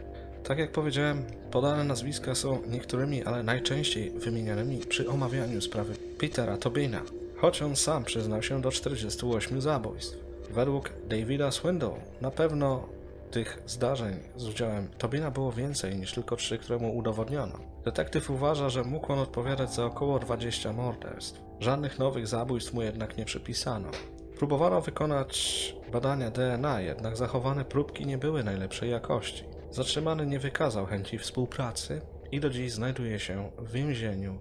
Tak 0.45 0.59
jak 0.59 0.73
powiedziałem, 0.73 1.25
podane 1.51 1.85
nazwiska 1.85 2.35
są 2.35 2.63
niektórymi, 2.69 3.25
ale 3.25 3.43
najczęściej 3.43 4.11
wymienianymi 4.11 4.79
przy 4.79 5.09
omawianiu 5.09 5.61
sprawy 5.61 5.95
Petera 6.19 6.57
Tobina, 6.57 7.03
choć 7.37 7.63
on 7.63 7.77
sam 7.77 8.05
przyznał 8.05 8.43
się 8.43 8.63
do 8.63 8.71
48 8.71 9.61
zabójstw. 9.61 10.17
Według 10.51 10.93
Davida 11.09 11.51
Swindle 11.51 11.95
na 12.21 12.31
pewno 12.31 12.89
tych 13.31 13.63
zdarzeń 13.67 14.17
z 14.37 14.49
udziałem 14.49 14.89
Tobina 14.99 15.31
było 15.31 15.53
więcej 15.53 15.97
niż 15.97 16.13
tylko 16.13 16.37
trzy, 16.37 16.59
które 16.59 16.79
mu 16.79 16.97
udowodniono. 16.97 17.59
Detektyw 17.89 18.31
uważa, 18.31 18.69
że 18.69 18.85
mógł 18.85 19.13
on 19.13 19.19
odpowiadać 19.19 19.75
za 19.75 19.87
około 19.87 20.19
20 20.19 20.73
morderstw. 20.73 21.41
Żadnych 21.61 21.99
nowych 21.99 22.27
zabójstw 22.27 22.73
mu 22.73 22.83
jednak 22.83 23.17
nie 23.17 23.25
przypisano. 23.25 23.91
Próbowano 24.39 24.81
wykonać 24.81 25.77
badania 25.93 26.31
DNA, 26.31 26.81
jednak 26.81 27.17
zachowane 27.17 27.65
próbki 27.65 28.07
nie 28.07 28.19
były 28.19 28.45
najlepszej 28.45 28.91
jakości. 28.91 29.45
Zatrzymany 29.71 30.27
nie 30.27 30.39
wykazał 30.39 30.87
chęci 30.87 31.19
współpracy 31.19 32.01
i 32.33 32.41
do 32.41 32.51
dziś 32.51 32.73
znajduje 32.73 33.19
się 33.19 33.51
w 33.59 33.73
więzieniu, 33.73 34.39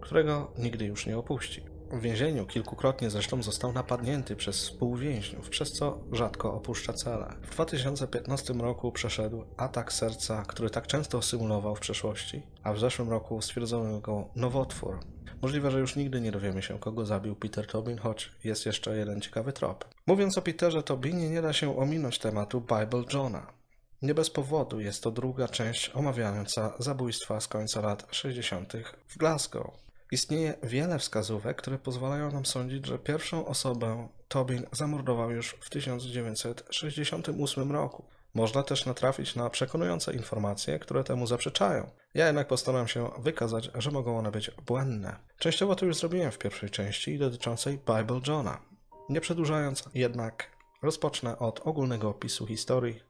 którego 0.00 0.52
nigdy 0.58 0.84
już 0.84 1.06
nie 1.06 1.18
opuści. 1.18 1.71
W 1.92 2.00
więzieniu 2.00 2.46
kilkukrotnie 2.46 3.10
zresztą 3.10 3.42
został 3.42 3.72
napadnięty 3.72 4.36
przez 4.36 4.56
współwięźniów, 4.56 5.48
przez 5.48 5.72
co 5.72 5.98
rzadko 6.12 6.54
opuszcza 6.54 6.92
cele. 6.92 7.34
W 7.42 7.50
2015 7.50 8.54
roku 8.54 8.92
przeszedł 8.92 9.44
atak 9.56 9.92
serca, 9.92 10.42
który 10.42 10.70
tak 10.70 10.86
często 10.86 11.22
symulował 11.22 11.76
w 11.76 11.80
przeszłości, 11.80 12.42
a 12.62 12.72
w 12.72 12.78
zeszłym 12.78 13.10
roku 13.10 13.42
stwierdzono 13.42 14.00
go 14.00 14.28
nowotwór. 14.36 14.98
Możliwe, 15.42 15.70
że 15.70 15.80
już 15.80 15.96
nigdy 15.96 16.20
nie 16.20 16.32
dowiemy 16.32 16.62
się, 16.62 16.78
kogo 16.78 17.06
zabił 17.06 17.36
Peter 17.36 17.66
Tobin, 17.66 17.98
choć 17.98 18.32
jest 18.44 18.66
jeszcze 18.66 18.96
jeden 18.96 19.20
ciekawy 19.20 19.52
trop. 19.52 19.84
Mówiąc 20.06 20.38
o 20.38 20.42
Peterze 20.42 20.82
Tobinie, 20.82 21.30
nie 21.30 21.42
da 21.42 21.52
się 21.52 21.78
ominąć 21.78 22.18
tematu 22.18 22.60
Bible 22.60 23.04
Johna. 23.12 23.46
Nie 24.02 24.14
bez 24.14 24.30
powodu 24.30 24.80
jest 24.80 25.02
to 25.02 25.10
druga 25.10 25.48
część 25.48 25.90
omawiająca 25.94 26.74
zabójstwa 26.78 27.40
z 27.40 27.48
końca 27.48 27.80
lat 27.80 28.06
60. 28.10 28.72
w 29.08 29.18
Glasgow. 29.18 29.82
Istnieje 30.12 30.54
wiele 30.62 30.98
wskazówek, 30.98 31.56
które 31.56 31.78
pozwalają 31.78 32.32
nam 32.32 32.46
sądzić, 32.46 32.86
że 32.86 32.98
pierwszą 32.98 33.46
osobę 33.46 34.08
Tobin 34.28 34.66
zamordował 34.72 35.30
już 35.30 35.56
w 35.60 35.70
1968 35.70 37.72
roku. 37.72 38.04
Można 38.34 38.62
też 38.62 38.86
natrafić 38.86 39.36
na 39.36 39.50
przekonujące 39.50 40.14
informacje, 40.14 40.78
które 40.78 41.04
temu 41.04 41.26
zaprzeczają. 41.26 41.90
Ja 42.14 42.26
jednak 42.26 42.48
postaram 42.48 42.88
się 42.88 43.10
wykazać, 43.18 43.70
że 43.74 43.90
mogą 43.90 44.18
one 44.18 44.30
być 44.30 44.50
błędne. 44.66 45.16
Częściowo 45.38 45.76
to 45.76 45.86
już 45.86 45.96
zrobiłem 45.96 46.30
w 46.30 46.38
pierwszej 46.38 46.70
części 46.70 47.18
dotyczącej 47.18 47.78
Bible 47.78 48.20
Johna. 48.26 48.60
Nie 49.08 49.20
przedłużając 49.20 49.84
jednak, 49.94 50.50
rozpocznę 50.82 51.38
od 51.38 51.66
ogólnego 51.66 52.08
opisu 52.08 52.46
historii, 52.46 53.00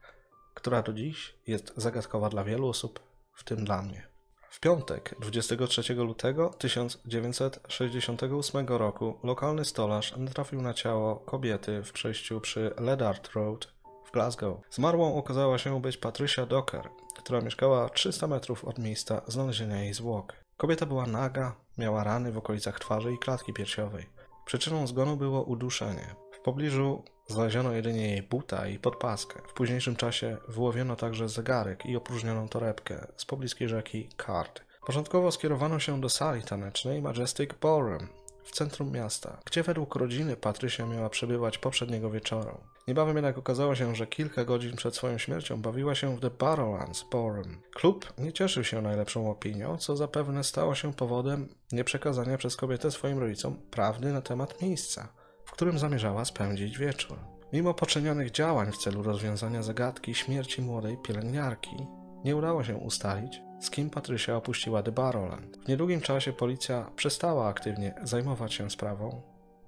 która 0.53 0.81
do 0.81 0.93
dziś 0.93 1.35
jest 1.47 1.73
zagadkowa 1.77 2.29
dla 2.29 2.43
wielu 2.43 2.67
osób, 2.67 2.99
w 3.33 3.43
tym 3.43 3.65
dla 3.65 3.81
mnie. 3.81 4.12
W 4.53 4.59
piątek, 4.59 5.15
23 5.19 5.93
lutego 5.93 6.49
1968 6.49 8.67
roku, 8.67 9.19
lokalny 9.23 9.65
stolarz 9.65 10.17
natrafił 10.17 10.61
na 10.61 10.73
ciało 10.73 11.15
kobiety 11.15 11.83
w 11.83 11.91
przejściu 11.91 12.41
przy 12.41 12.73
Ledard 12.79 13.33
Road 13.33 13.73
w 14.05 14.11
Glasgow. 14.11 14.57
Zmarłą 14.71 15.15
okazała 15.15 15.57
się 15.57 15.81
być 15.81 15.97
Patricia 15.97 16.45
Docker, 16.45 16.89
która 17.17 17.41
mieszkała 17.41 17.89
300 17.89 18.27
metrów 18.27 18.65
od 18.65 18.79
miejsca 18.79 19.21
znalezienia 19.27 19.83
jej 19.83 19.93
zwłok. 19.93 20.33
Kobieta 20.57 20.85
była 20.85 21.05
naga, 21.05 21.55
miała 21.77 22.03
rany 22.03 22.31
w 22.31 22.37
okolicach 22.37 22.79
twarzy 22.79 23.13
i 23.13 23.19
klatki 23.19 23.53
piersiowej. 23.53 24.09
Przyczyną 24.45 24.87
zgonu 24.87 25.17
było 25.17 25.43
uduszenie. 25.43 26.15
W 26.31 26.39
pobliżu 26.39 27.03
znaleziono 27.27 27.71
jedynie 27.71 28.07
jej 28.07 28.21
buta 28.21 28.67
i 28.67 28.79
podpaskę. 28.79 29.41
W 29.47 29.53
późniejszym 29.53 29.95
czasie 29.95 30.37
wyłowiono 30.47 30.95
także 30.95 31.29
zegarek 31.29 31.85
i 31.85 31.95
opróżnioną 31.95 32.49
torebkę 32.49 33.07
z 33.17 33.25
pobliskiej 33.25 33.69
rzeki 33.69 34.09
Card. 34.25 34.61
Początkowo 34.85 35.31
skierowano 35.31 35.79
się 35.79 36.01
do 36.01 36.09
sali 36.09 36.41
tanecznej 36.41 37.01
Majestic 37.01 37.49
Ballroom 37.61 38.07
w 38.43 38.51
centrum 38.51 38.91
miasta, 38.91 39.37
gdzie 39.45 39.63
według 39.63 39.95
rodziny 39.95 40.37
Patrycja 40.37 40.85
miała 40.85 41.09
przebywać 41.09 41.57
poprzedniego 41.57 42.09
wieczoru. 42.11 42.57
Niebawem 42.87 43.15
jednak 43.15 43.37
okazało 43.37 43.75
się, 43.75 43.95
że 43.95 44.07
kilka 44.07 44.45
godzin 44.45 44.75
przed 44.75 44.95
swoją 44.95 45.17
śmiercią 45.17 45.61
bawiła 45.61 45.95
się 45.95 46.17
w 46.17 46.19
The 46.19 46.29
Barrowlands 46.29 47.05
Ballroom. 47.11 47.61
Klub 47.73 48.13
nie 48.17 48.33
cieszył 48.33 48.63
się 48.63 48.81
najlepszą 48.81 49.31
opinią, 49.31 49.77
co 49.77 49.95
zapewne 49.95 50.43
stało 50.43 50.75
się 50.75 50.93
powodem 50.93 51.49
nieprzekazania 51.71 52.37
przez 52.37 52.55
kobietę 52.55 52.91
swoim 52.91 53.19
rodzicom 53.19 53.57
prawdy 53.71 54.13
na 54.13 54.21
temat 54.21 54.61
miejsca, 54.61 55.07
którym 55.53 55.79
zamierzała 55.79 56.25
spędzić 56.25 56.77
wieczór. 56.77 57.17
Mimo 57.53 57.73
poczynionych 57.73 58.31
działań 58.31 58.71
w 58.71 58.77
celu 58.77 59.03
rozwiązania 59.03 59.63
zagadki 59.63 60.15
śmierci 60.15 60.61
młodej 60.61 60.97
pielęgniarki, 60.97 61.87
nie 62.25 62.35
udało 62.35 62.63
się 62.63 62.75
ustalić, 62.75 63.41
z 63.59 63.69
kim 63.69 63.89
Patrycja 63.89 64.35
opuściła 64.35 64.83
The 64.83 64.91
Barrowland. 64.91 65.57
W 65.65 65.67
niedługim 65.67 66.01
czasie 66.01 66.33
policja 66.33 66.91
przestała 66.95 67.47
aktywnie 67.47 67.93
zajmować 68.03 68.53
się 68.53 68.69
sprawą, 68.69 69.21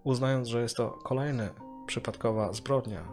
uznając, 0.03 0.47
że 0.47 0.61
jest 0.61 0.77
to 0.77 0.89
kolejna 0.89 1.49
przypadkowa 1.87 2.53
zbrodnia, 2.53 3.03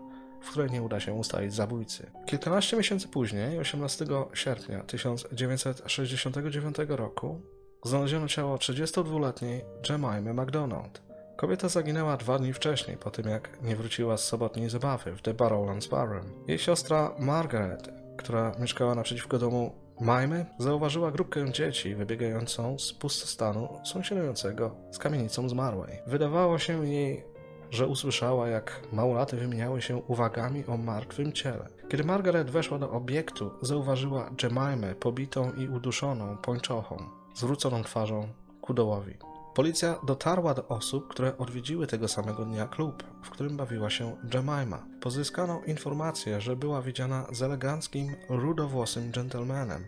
w 0.41 0.51
której 0.51 0.71
nie 0.71 0.83
uda 0.83 1.01
się 1.01 1.13
ustalić 1.13 1.55
zabójcy. 1.55 2.11
Kilkanaście 2.27 2.77
miesięcy 2.77 3.09
później, 3.09 3.59
18 3.59 4.07
sierpnia 4.35 4.83
1969 4.83 6.77
roku, 6.89 7.41
znaleziono 7.85 8.29
ciało 8.29 8.57
32-letniej 8.57 9.65
Jemimy 9.91 10.35
MacDonald. 10.35 11.12
Kobieta 11.43 11.69
zaginęła 11.69 12.17
dwa 12.17 12.39
dni 12.39 12.53
wcześniej, 12.53 12.97
po 12.97 13.11
tym 13.11 13.29
jak 13.29 13.63
nie 13.63 13.77
wróciła 13.77 14.17
z 14.17 14.25
sobotniej 14.25 14.71
zabawy 14.71 15.17
w 15.17 15.23
The 15.23 15.35
Barrowlands 15.35 15.87
Barroom. 15.87 16.25
Jej 16.49 16.59
siostra 16.59 17.15
Margaret, 17.19 17.89
która 18.17 18.53
mieszkała 18.59 18.95
naprzeciwko 18.95 19.39
domu 19.39 19.75
Majmy 20.01 20.47
zauważyła 20.59 21.11
grupkę 21.11 21.53
dzieci 21.53 21.95
wybiegającą 21.95 22.79
z 22.79 22.93
pustostanu 22.93 23.69
sąsiadującego 23.85 24.77
z 24.91 24.99
kamienicą 24.99 25.49
zmarłej. 25.49 25.99
Wydawało 26.07 26.59
się 26.59 26.87
jej, 26.87 27.25
że 27.71 27.87
usłyszała, 27.87 28.49
jak 28.49 28.81
małolaty 28.93 29.37
wymieniały 29.37 29.83
się 29.83 29.97
uwagami 29.97 30.67
o 30.67 30.77
martwym 30.77 31.33
ciele. 31.33 31.69
Kiedy 31.89 32.05
Margaret 32.05 32.51
weszła 32.51 32.79
do 32.79 32.91
obiektu, 32.91 33.51
zauważyła 33.63 34.31
Jemimę 34.43 34.95
pobitą 34.95 35.53
i 35.53 35.69
uduszoną 35.69 36.37
pończochą, 36.37 36.97
zwróconą 37.35 37.83
twarzą 37.83 38.29
ku 38.61 38.75
dołowi. 38.75 39.32
Policja 39.55 39.99
dotarła 40.07 40.55
do 40.55 40.69
osób, 40.69 41.09
które 41.09 41.39
odwiedziły 41.39 41.87
tego 41.87 42.09
samego 42.09 42.45
dnia 42.45 42.67
klub, 42.67 43.03
w 43.23 43.31
którym 43.31 43.57
bawiła 43.57 43.91
się 43.91 44.17
Jemima. 44.35 44.87
Pozyskano 45.01 45.61
informację, 45.67 46.41
że 46.41 46.57
była 46.57 46.83
widziana 46.83 47.27
z 47.33 47.43
eleganckim, 47.43 48.17
rudowłosym 48.29 49.11
gentlemanem, 49.11 49.87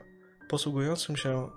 posługującym 0.49 1.17
się 1.17 1.49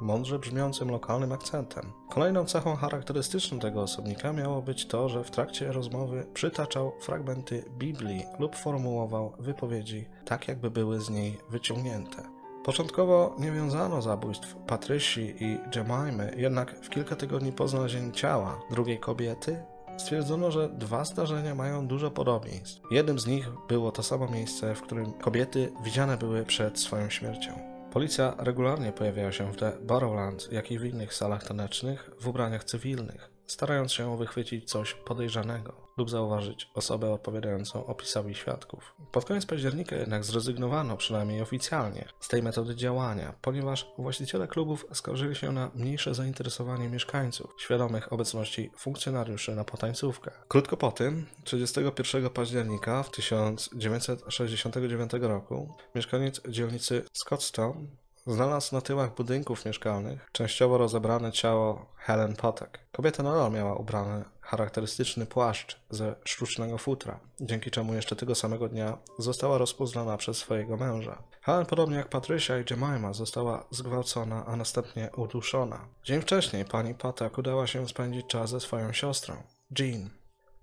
mądrze 0.00 0.38
brzmiącym 0.38 0.90
lokalnym 0.90 1.32
akcentem. 1.32 1.92
Kolejną 2.10 2.44
cechą 2.44 2.76
charakterystyczną 2.76 3.58
tego 3.58 3.82
osobnika 3.82 4.32
miało 4.32 4.62
być 4.62 4.86
to, 4.86 5.08
że 5.08 5.24
w 5.24 5.30
trakcie 5.30 5.72
rozmowy 5.72 6.26
przytaczał 6.34 6.92
fragmenty 7.00 7.64
Biblii 7.78 8.24
lub 8.38 8.56
formułował 8.56 9.32
wypowiedzi 9.38 10.06
tak, 10.24 10.48
jakby 10.48 10.70
były 10.70 11.00
z 11.00 11.10
niej 11.10 11.38
wyciągnięte. 11.50 12.37
Początkowo 12.64 13.36
nie 13.38 13.52
wiązano 13.52 14.02
zabójstw 14.02 14.56
Patrysi 14.66 15.34
i 15.40 15.58
Jemimy, 15.76 16.34
jednak 16.36 16.80
w 16.80 16.88
kilka 16.88 17.16
tygodni 17.16 17.52
po 17.52 17.68
znalezieniu 17.68 18.12
ciała 18.12 18.60
drugiej 18.70 18.98
kobiety 18.98 19.62
stwierdzono, 19.96 20.50
że 20.50 20.68
dwa 20.68 21.04
zdarzenia 21.04 21.54
mają 21.54 21.86
dużo 21.86 22.10
podobieństw. 22.10 22.80
Jednym 22.90 23.18
z 23.18 23.26
nich 23.26 23.48
było 23.68 23.92
to 23.92 24.02
samo 24.02 24.28
miejsce, 24.28 24.74
w 24.74 24.82
którym 24.82 25.12
kobiety 25.12 25.72
widziane 25.84 26.16
były 26.16 26.44
przed 26.44 26.78
swoją 26.78 27.10
śmiercią. 27.10 27.52
Policja 27.92 28.34
regularnie 28.38 28.92
pojawiała 28.92 29.32
się 29.32 29.52
w 29.52 29.56
The 29.56 29.72
Barrowlands, 29.82 30.48
jak 30.52 30.70
i 30.70 30.78
w 30.78 30.84
innych 30.84 31.14
salach 31.14 31.44
tanecznych 31.44 32.10
w 32.20 32.28
ubraniach 32.28 32.64
cywilnych, 32.64 33.37
starając 33.48 33.92
się 33.92 34.16
wychwycić 34.16 34.70
coś 34.70 34.94
podejrzanego 34.94 35.88
lub 35.98 36.10
zauważyć 36.10 36.70
osobę 36.74 37.12
odpowiadającą 37.12 37.86
opisowi 37.86 38.34
świadków. 38.34 38.94
Pod 39.12 39.24
koniec 39.24 39.46
października 39.46 39.96
jednak 39.96 40.24
zrezygnowano, 40.24 40.96
przynajmniej 40.96 41.42
oficjalnie, 41.42 42.08
z 42.20 42.28
tej 42.28 42.42
metody 42.42 42.76
działania, 42.76 43.34
ponieważ 43.42 43.92
właściciele 43.98 44.48
klubów 44.48 44.86
skarżyli 44.92 45.34
się 45.34 45.52
na 45.52 45.70
mniejsze 45.74 46.14
zainteresowanie 46.14 46.88
mieszkańców, 46.88 47.54
świadomych 47.58 48.12
obecności 48.12 48.70
funkcjonariuszy 48.76 49.54
na 49.54 49.64
potańcówkach. 49.64 50.44
Krótko 50.48 50.76
po 50.76 50.92
tym, 50.92 51.26
31 51.44 52.30
października 52.30 53.02
w 53.02 53.10
1969 53.10 55.12
roku, 55.20 55.74
mieszkaniec 55.94 56.40
dzielnicy 56.48 57.04
Scottstown 57.12 57.88
Znalazł 58.28 58.74
na 58.74 58.80
tyłach 58.80 59.14
budynków 59.14 59.64
mieszkalnych 59.64 60.28
częściowo 60.32 60.78
rozebrane 60.78 61.32
ciało 61.32 61.86
Helen 61.96 62.36
Potek. 62.36 62.80
Kobieta 62.92 63.22
nadal 63.22 63.52
miała 63.52 63.74
ubrany 63.74 64.24
charakterystyczny 64.40 65.26
płaszcz 65.26 65.80
ze 65.90 66.14
sztucznego 66.24 66.78
futra, 66.78 67.20
dzięki 67.40 67.70
czemu 67.70 67.94
jeszcze 67.94 68.16
tego 68.16 68.34
samego 68.34 68.68
dnia 68.68 68.98
została 69.18 69.58
rozpoznana 69.58 70.16
przez 70.16 70.36
swojego 70.36 70.76
męża. 70.76 71.22
Helen, 71.42 71.66
podobnie 71.66 71.96
jak 71.96 72.08
Patrycia 72.08 72.58
i 72.58 72.64
Jemima, 72.70 73.12
została 73.12 73.64
zgwałcona, 73.70 74.46
a 74.46 74.56
następnie 74.56 75.10
uduszona. 75.16 75.88
Dzień 76.04 76.20
wcześniej 76.20 76.64
pani 76.64 76.94
Potek 76.94 77.38
udała 77.38 77.66
się 77.66 77.88
spędzić 77.88 78.26
czas 78.26 78.50
ze 78.50 78.60
swoją 78.60 78.92
siostrą, 78.92 79.34
Jean. 79.78 80.10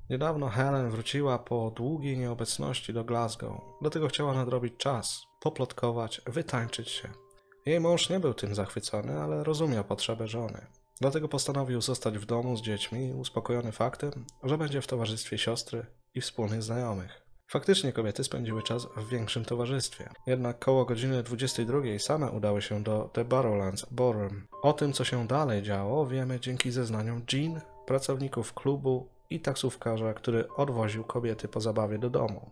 Niedawno 0.10 0.50
Helen 0.50 0.90
wróciła 0.90 1.40
po 1.40 1.72
długiej 1.76 2.18
nieobecności 2.18 2.94
do 2.94 3.04
Glasgow, 3.04 3.62
dlatego 3.82 4.08
chciała 4.08 4.34
nadrobić 4.34 4.78
czas, 4.78 5.22
poplotkować, 5.42 6.22
wytańczyć 6.26 6.90
się. 6.90 7.25
Jej 7.66 7.80
mąż 7.80 8.10
nie 8.10 8.20
był 8.20 8.34
tym 8.34 8.56
zachwycony, 8.56 9.22
ale 9.22 9.44
rozumiał 9.44 9.84
potrzebę 9.84 10.28
żony. 10.28 10.66
Dlatego 11.02 11.28
postanowił 11.28 11.82
zostać 11.82 12.18
w 12.18 12.26
domu 12.26 12.58
z 12.58 12.62
dziećmi, 12.62 13.14
uspokojony 13.14 13.72
faktem, 13.72 14.26
że 14.44 14.58
będzie 14.58 14.82
w 14.82 14.88
towarzystwie 14.88 15.38
siostry 15.38 15.86
i 16.16 16.22
wspólnych 16.22 16.64
znajomych. 16.64 17.22
Faktycznie 17.48 17.94
kobiety 17.94 18.24
spędziły 18.24 18.64
czas 18.64 18.88
w 18.98 19.10
większym 19.10 19.46
towarzystwie. 19.46 20.10
Jednak 20.28 20.60
koło 20.60 20.86
godziny 20.86 21.24
22 21.24 22.00
same 22.00 22.32
udały 22.32 22.62
się 22.62 22.84
do 22.84 23.10
The 23.14 23.26
Barrowlands 23.26 23.86
Ballroom. 23.92 24.48
O 24.62 24.74
tym, 24.74 24.94
co 24.94 25.04
się 25.04 25.28
dalej 25.28 25.64
działo, 25.64 26.08
wiemy 26.08 26.40
dzięki 26.40 26.72
zeznaniom 26.72 27.22
Jean, 27.34 27.62
pracowników 27.86 28.54
klubu 28.54 29.10
i 29.30 29.40
taksówkarza, 29.40 30.14
który 30.14 30.48
odwoził 30.48 31.04
kobiety 31.04 31.48
po 31.48 31.62
zabawie 31.62 31.98
do 31.98 32.10
domu. 32.10 32.50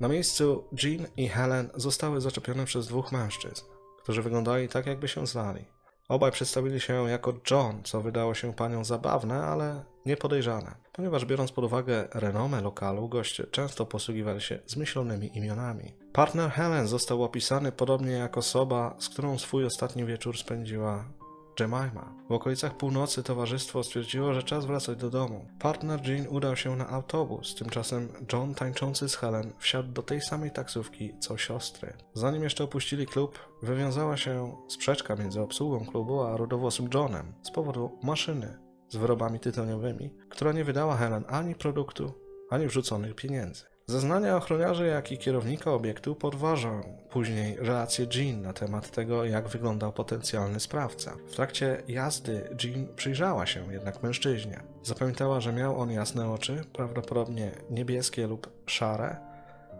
Na 0.00 0.08
miejscu 0.08 0.64
Jean 0.82 1.06
i 1.16 1.28
Helen 1.28 1.70
zostały 1.74 2.20
zaczepione 2.20 2.64
przez 2.64 2.86
dwóch 2.86 3.12
mężczyzn 3.12 3.64
którzy 4.08 4.22
wyglądali 4.22 4.68
tak, 4.68 4.86
jakby 4.86 5.08
się 5.08 5.26
znali. 5.26 5.64
Obaj 6.08 6.32
przedstawili 6.32 6.80
się 6.80 7.10
jako 7.10 7.34
John, 7.50 7.82
co 7.84 8.00
wydało 8.00 8.34
się 8.34 8.54
panią 8.54 8.84
zabawne, 8.84 9.44
ale 9.44 9.84
niepodejrzane, 10.06 10.74
ponieważ 10.92 11.24
biorąc 11.24 11.52
pod 11.52 11.64
uwagę 11.64 12.08
renomę 12.14 12.60
lokalu, 12.60 13.08
goście 13.08 13.46
często 13.46 13.86
posługiwali 13.86 14.40
się 14.40 14.58
zmyślonymi 14.66 15.36
imionami. 15.36 15.94
Partner 16.12 16.50
Helen 16.50 16.86
został 16.86 17.24
opisany 17.24 17.72
podobnie 17.72 18.12
jak 18.12 18.38
osoba, 18.38 18.96
z 18.98 19.08
którą 19.08 19.38
swój 19.38 19.64
ostatni 19.64 20.04
wieczór 20.04 20.38
spędziła 20.38 21.04
Jemima. 21.60 22.14
W 22.28 22.32
okolicach 22.32 22.76
północy 22.76 23.22
towarzystwo 23.22 23.82
stwierdziło, 23.82 24.34
że 24.34 24.42
czas 24.42 24.66
wracać 24.66 24.98
do 24.98 25.10
domu. 25.10 25.46
Partner 25.58 26.08
Jean 26.08 26.26
udał 26.28 26.56
się 26.56 26.76
na 26.76 26.88
autobus, 26.88 27.54
tymczasem 27.54 28.08
John 28.32 28.54
tańczący 28.54 29.08
z 29.08 29.16
Helen 29.16 29.52
wsiadł 29.58 29.92
do 29.92 30.02
tej 30.02 30.20
samej 30.20 30.50
taksówki 30.50 31.14
co 31.20 31.38
siostry. 31.38 31.92
Zanim 32.14 32.42
jeszcze 32.42 32.64
opuścili 32.64 33.06
klub, 33.06 33.38
wywiązała 33.62 34.16
się 34.16 34.56
sprzeczka 34.68 35.16
między 35.16 35.40
obsługą 35.40 35.86
klubu 35.86 36.22
a 36.22 36.36
rodowłosym 36.36 36.88
Johnem 36.94 37.34
z 37.42 37.50
powodu 37.50 37.98
maszyny 38.02 38.58
z 38.88 38.96
wyrobami 38.96 39.40
tytoniowymi, 39.40 40.10
która 40.28 40.52
nie 40.52 40.64
wydała 40.64 40.96
Helen 40.96 41.24
ani 41.28 41.54
produktu, 41.54 42.12
ani 42.50 42.66
wrzuconych 42.66 43.14
pieniędzy. 43.14 43.67
Zeznania 43.90 44.36
ochroniarzy, 44.36 44.86
jak 44.86 45.12
i 45.12 45.18
kierownika 45.18 45.72
obiektu 45.72 46.14
podważą 46.14 46.80
później 47.10 47.56
relację 47.56 48.06
Jean 48.14 48.42
na 48.42 48.52
temat 48.52 48.90
tego, 48.90 49.24
jak 49.24 49.48
wyglądał 49.48 49.92
potencjalny 49.92 50.60
sprawca. 50.60 51.16
W 51.28 51.34
trakcie 51.34 51.82
jazdy 51.88 52.56
Jean 52.64 52.86
przyjrzała 52.96 53.46
się 53.46 53.72
jednak 53.72 54.02
mężczyźnie. 54.02 54.62
Zapamiętała, 54.82 55.40
że 55.40 55.52
miał 55.52 55.80
on 55.80 55.90
jasne 55.90 56.30
oczy, 56.30 56.64
prawdopodobnie 56.72 57.50
niebieskie 57.70 58.26
lub 58.26 58.50
szare. 58.66 59.16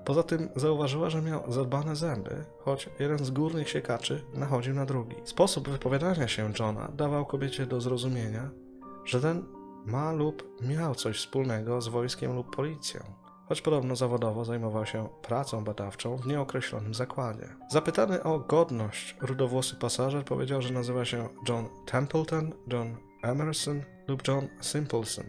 Poza 0.04 0.22
tym 0.22 0.48
zauważyła, 0.56 1.10
że 1.10 1.22
miał 1.22 1.52
zadbane 1.52 1.96
zęby, 1.96 2.44
choć 2.58 2.90
jeden 2.98 3.18
z 3.18 3.30
górnych 3.30 3.68
siekaczy 3.68 4.24
nachodził 4.34 4.74
na 4.74 4.86
drugi. 4.86 5.16
Sposób 5.24 5.68
wypowiadania 5.68 6.28
się 6.28 6.52
Johna 6.58 6.88
dawał 6.96 7.26
kobiecie 7.26 7.66
do 7.66 7.80
zrozumienia, 7.80 8.50
że 9.04 9.20
ten 9.20 9.44
ma 9.86 10.12
lub 10.12 10.60
miał 10.62 10.94
coś 10.94 11.18
wspólnego 11.18 11.80
z 11.80 11.88
wojskiem 11.88 12.34
lub 12.34 12.56
policją 12.56 13.17
choć 13.48 13.62
podobno 13.62 13.96
zawodowo 13.96 14.44
zajmował 14.44 14.86
się 14.86 15.08
pracą 15.22 15.64
badawczą 15.64 16.16
w 16.16 16.26
nieokreślonym 16.26 16.94
zakładzie. 16.94 17.48
Zapytany 17.70 18.22
o 18.22 18.38
godność, 18.38 19.16
rudowłosy 19.20 19.76
pasażer 19.76 20.24
powiedział, 20.24 20.62
że 20.62 20.72
nazywa 20.72 21.04
się 21.04 21.28
John 21.48 21.68
Templeton, 21.86 22.52
John 22.72 22.96
Emerson 23.22 23.82
lub 24.08 24.28
John 24.28 24.48
Simpleson. 24.60 25.24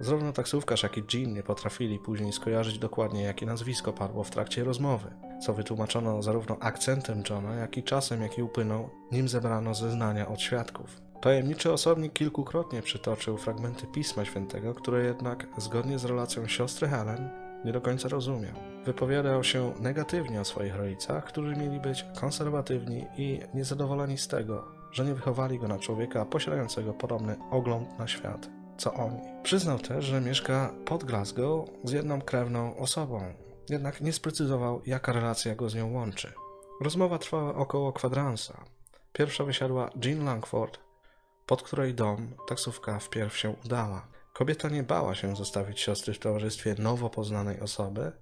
Zarówno 0.00 0.32
taksówkarz, 0.32 0.82
jak 0.82 0.98
i 0.98 1.02
Jean 1.14 1.32
nie 1.32 1.42
potrafili 1.42 1.98
później 1.98 2.32
skojarzyć 2.32 2.78
dokładnie, 2.78 3.22
jakie 3.22 3.46
nazwisko 3.46 3.92
padło 3.92 4.24
w 4.24 4.30
trakcie 4.30 4.64
rozmowy, 4.64 5.10
co 5.46 5.54
wytłumaczono 5.54 6.22
zarówno 6.22 6.56
akcentem 6.60 7.22
Johna, 7.30 7.54
jak 7.54 7.76
i 7.76 7.82
czasem, 7.82 8.22
jaki 8.22 8.42
upłynął, 8.42 8.90
nim 9.12 9.28
zebrano 9.28 9.74
zeznania 9.74 10.28
od 10.28 10.40
świadków. 10.40 11.00
Tajemniczy 11.20 11.72
osobnik 11.72 12.12
kilkukrotnie 12.12 12.82
przytoczył 12.82 13.38
fragmenty 13.38 13.86
Pisma 13.86 14.24
Świętego, 14.24 14.74
które 14.74 15.04
jednak, 15.04 15.46
zgodnie 15.56 15.98
z 15.98 16.04
relacją 16.04 16.46
siostry 16.46 16.88
Helen, 16.88 17.47
nie 17.64 17.72
do 17.72 17.80
końca 17.80 18.08
rozumiał. 18.08 18.54
Wypowiadał 18.84 19.44
się 19.44 19.72
negatywnie 19.80 20.40
o 20.40 20.44
swoich 20.44 20.76
rodzicach, 20.76 21.24
którzy 21.24 21.56
mieli 21.56 21.80
być 21.80 22.04
konserwatywni 22.20 23.06
i 23.16 23.40
niezadowoleni 23.54 24.18
z 24.18 24.28
tego, 24.28 24.64
że 24.92 25.04
nie 25.04 25.14
wychowali 25.14 25.58
go 25.58 25.68
na 25.68 25.78
człowieka 25.78 26.24
posiadającego 26.24 26.92
podobny 26.94 27.36
ogląd 27.50 27.98
na 27.98 28.08
świat, 28.08 28.48
co 28.78 28.94
oni. 28.94 29.20
Przyznał 29.42 29.78
też, 29.78 30.04
że 30.04 30.20
mieszka 30.20 30.74
pod 30.84 31.04
Glasgow 31.04 31.68
z 31.84 31.92
jedną 31.92 32.20
krewną 32.20 32.76
osobą, 32.76 33.34
jednak 33.68 34.00
nie 34.00 34.12
sprecyzował, 34.12 34.82
jaka 34.86 35.12
relacja 35.12 35.54
go 35.54 35.68
z 35.68 35.74
nią 35.74 35.92
łączy. 35.92 36.32
Rozmowa 36.80 37.18
trwała 37.18 37.54
około 37.54 37.92
kwadransa. 37.92 38.64
Pierwsza 39.12 39.44
wysiadła 39.44 39.90
Jean 40.04 40.24
Langford, 40.24 40.78
pod 41.46 41.62
której 41.62 41.94
dom 41.94 42.34
taksówka 42.48 42.98
wpierw 42.98 43.36
się 43.36 43.54
udała. 43.64 44.06
Kobieta 44.38 44.68
nie 44.68 44.82
bała 44.82 45.14
się 45.14 45.36
zostawić 45.36 45.80
siostry 45.80 46.14
w 46.14 46.18
towarzystwie 46.18 46.74
nowo 46.78 47.10
poznanej 47.10 47.60
osoby, 47.60 48.12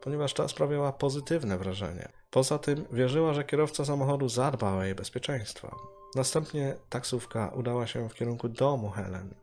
ponieważ 0.00 0.34
ta 0.34 0.48
sprawiała 0.48 0.92
pozytywne 0.92 1.58
wrażenie. 1.58 2.08
Poza 2.30 2.58
tym 2.58 2.84
wierzyła, 2.92 3.34
że 3.34 3.44
kierowca 3.44 3.84
samochodu 3.84 4.28
zadba 4.28 4.72
o 4.72 4.84
jej 4.84 4.94
bezpieczeństwo. 4.94 5.76
Następnie 6.14 6.76
taksówka 6.88 7.48
udała 7.48 7.86
się 7.86 8.08
w 8.08 8.14
kierunku 8.14 8.48
domu 8.48 8.90
Helen. 8.90 9.34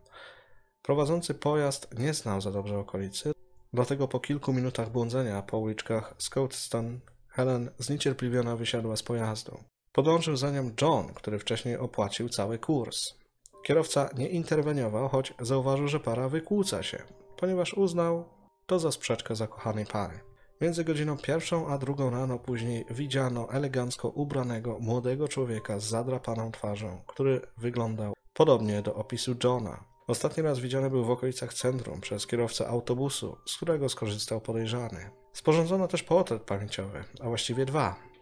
Prowadzący 0.82 1.34
pojazd 1.34 2.00
nie 2.00 2.14
znał 2.14 2.42
za 2.42 2.52
dobrze 2.52 2.78
okolicy, 2.80 3.32
dlatego 3.74 4.08
po 4.08 4.20
kilku 4.20 4.54
minutach 4.54 4.92
błądzenia 4.92 5.42
po 5.42 5.58
uliczkach 5.58 6.16
Scotstoun 6.18 7.00
Helen 7.28 7.70
zniecierpliwiona 7.80 8.56
wysiadła 8.56 8.96
z 8.96 9.04
pojazdu. 9.04 9.64
Podążył 9.92 10.38
za 10.38 10.52
nią 10.52 10.72
John, 10.82 11.14
który 11.14 11.40
wcześniej 11.40 11.78
opłacił 11.78 12.30
cały 12.30 12.60
kurs. 12.60 13.23
Kierowca 13.64 14.10
nie 14.18 14.30
interweniował, 14.30 15.10
choć 15.10 15.34
zauważył, 15.40 15.88
że 15.88 16.00
para 16.00 16.30
wykłóca 16.30 16.84
się. 16.84 17.04
ponieważ 17.38 17.74
uznał 17.74 18.26
to 18.66 18.80
za 18.80 18.92
sprzeczkę 18.92 19.36
zakochanej 19.36 19.86
pary. 19.86 20.20
Między 20.62 20.84
godziną 20.84 21.18
pierwszą 21.18 21.68
a 21.68 21.78
drugą 21.78 22.10
rano 22.10 22.40
później 22.40 22.86
widziano 22.90 23.50
elegancko 23.52 24.10
ubranego 24.10 24.78
młodego 24.80 25.28
człowieka 25.28 25.80
z 25.80 25.84
zadrapaną 25.84 26.52
twarzą, 26.52 27.02
który 27.08 27.42
wyglądał 27.58 28.14
podobnie 28.34 28.82
do 28.82 28.96
opisu 28.96 29.36
Johna. 29.44 29.84
Ostatni 30.08 30.44
raz 30.44 30.60
widziany 30.60 30.90
był 30.90 31.06
w 31.06 31.12
okolicach 31.12 31.54
centrum 31.54 32.02
przez 32.02 32.28
kierowcę 32.28 32.68
autobusu, 32.68 33.38
z 33.46 33.56
którego 33.56 33.90
skorzystał 33.90 34.42
podejrzany. 34.42 35.10
Sporządzono 35.34 35.88
też 35.88 36.04
portret 36.04 36.42
pamięciowy, 36.42 37.04
a 37.22 37.28
właściwie 37.28 37.66
dwa. 37.66 38.13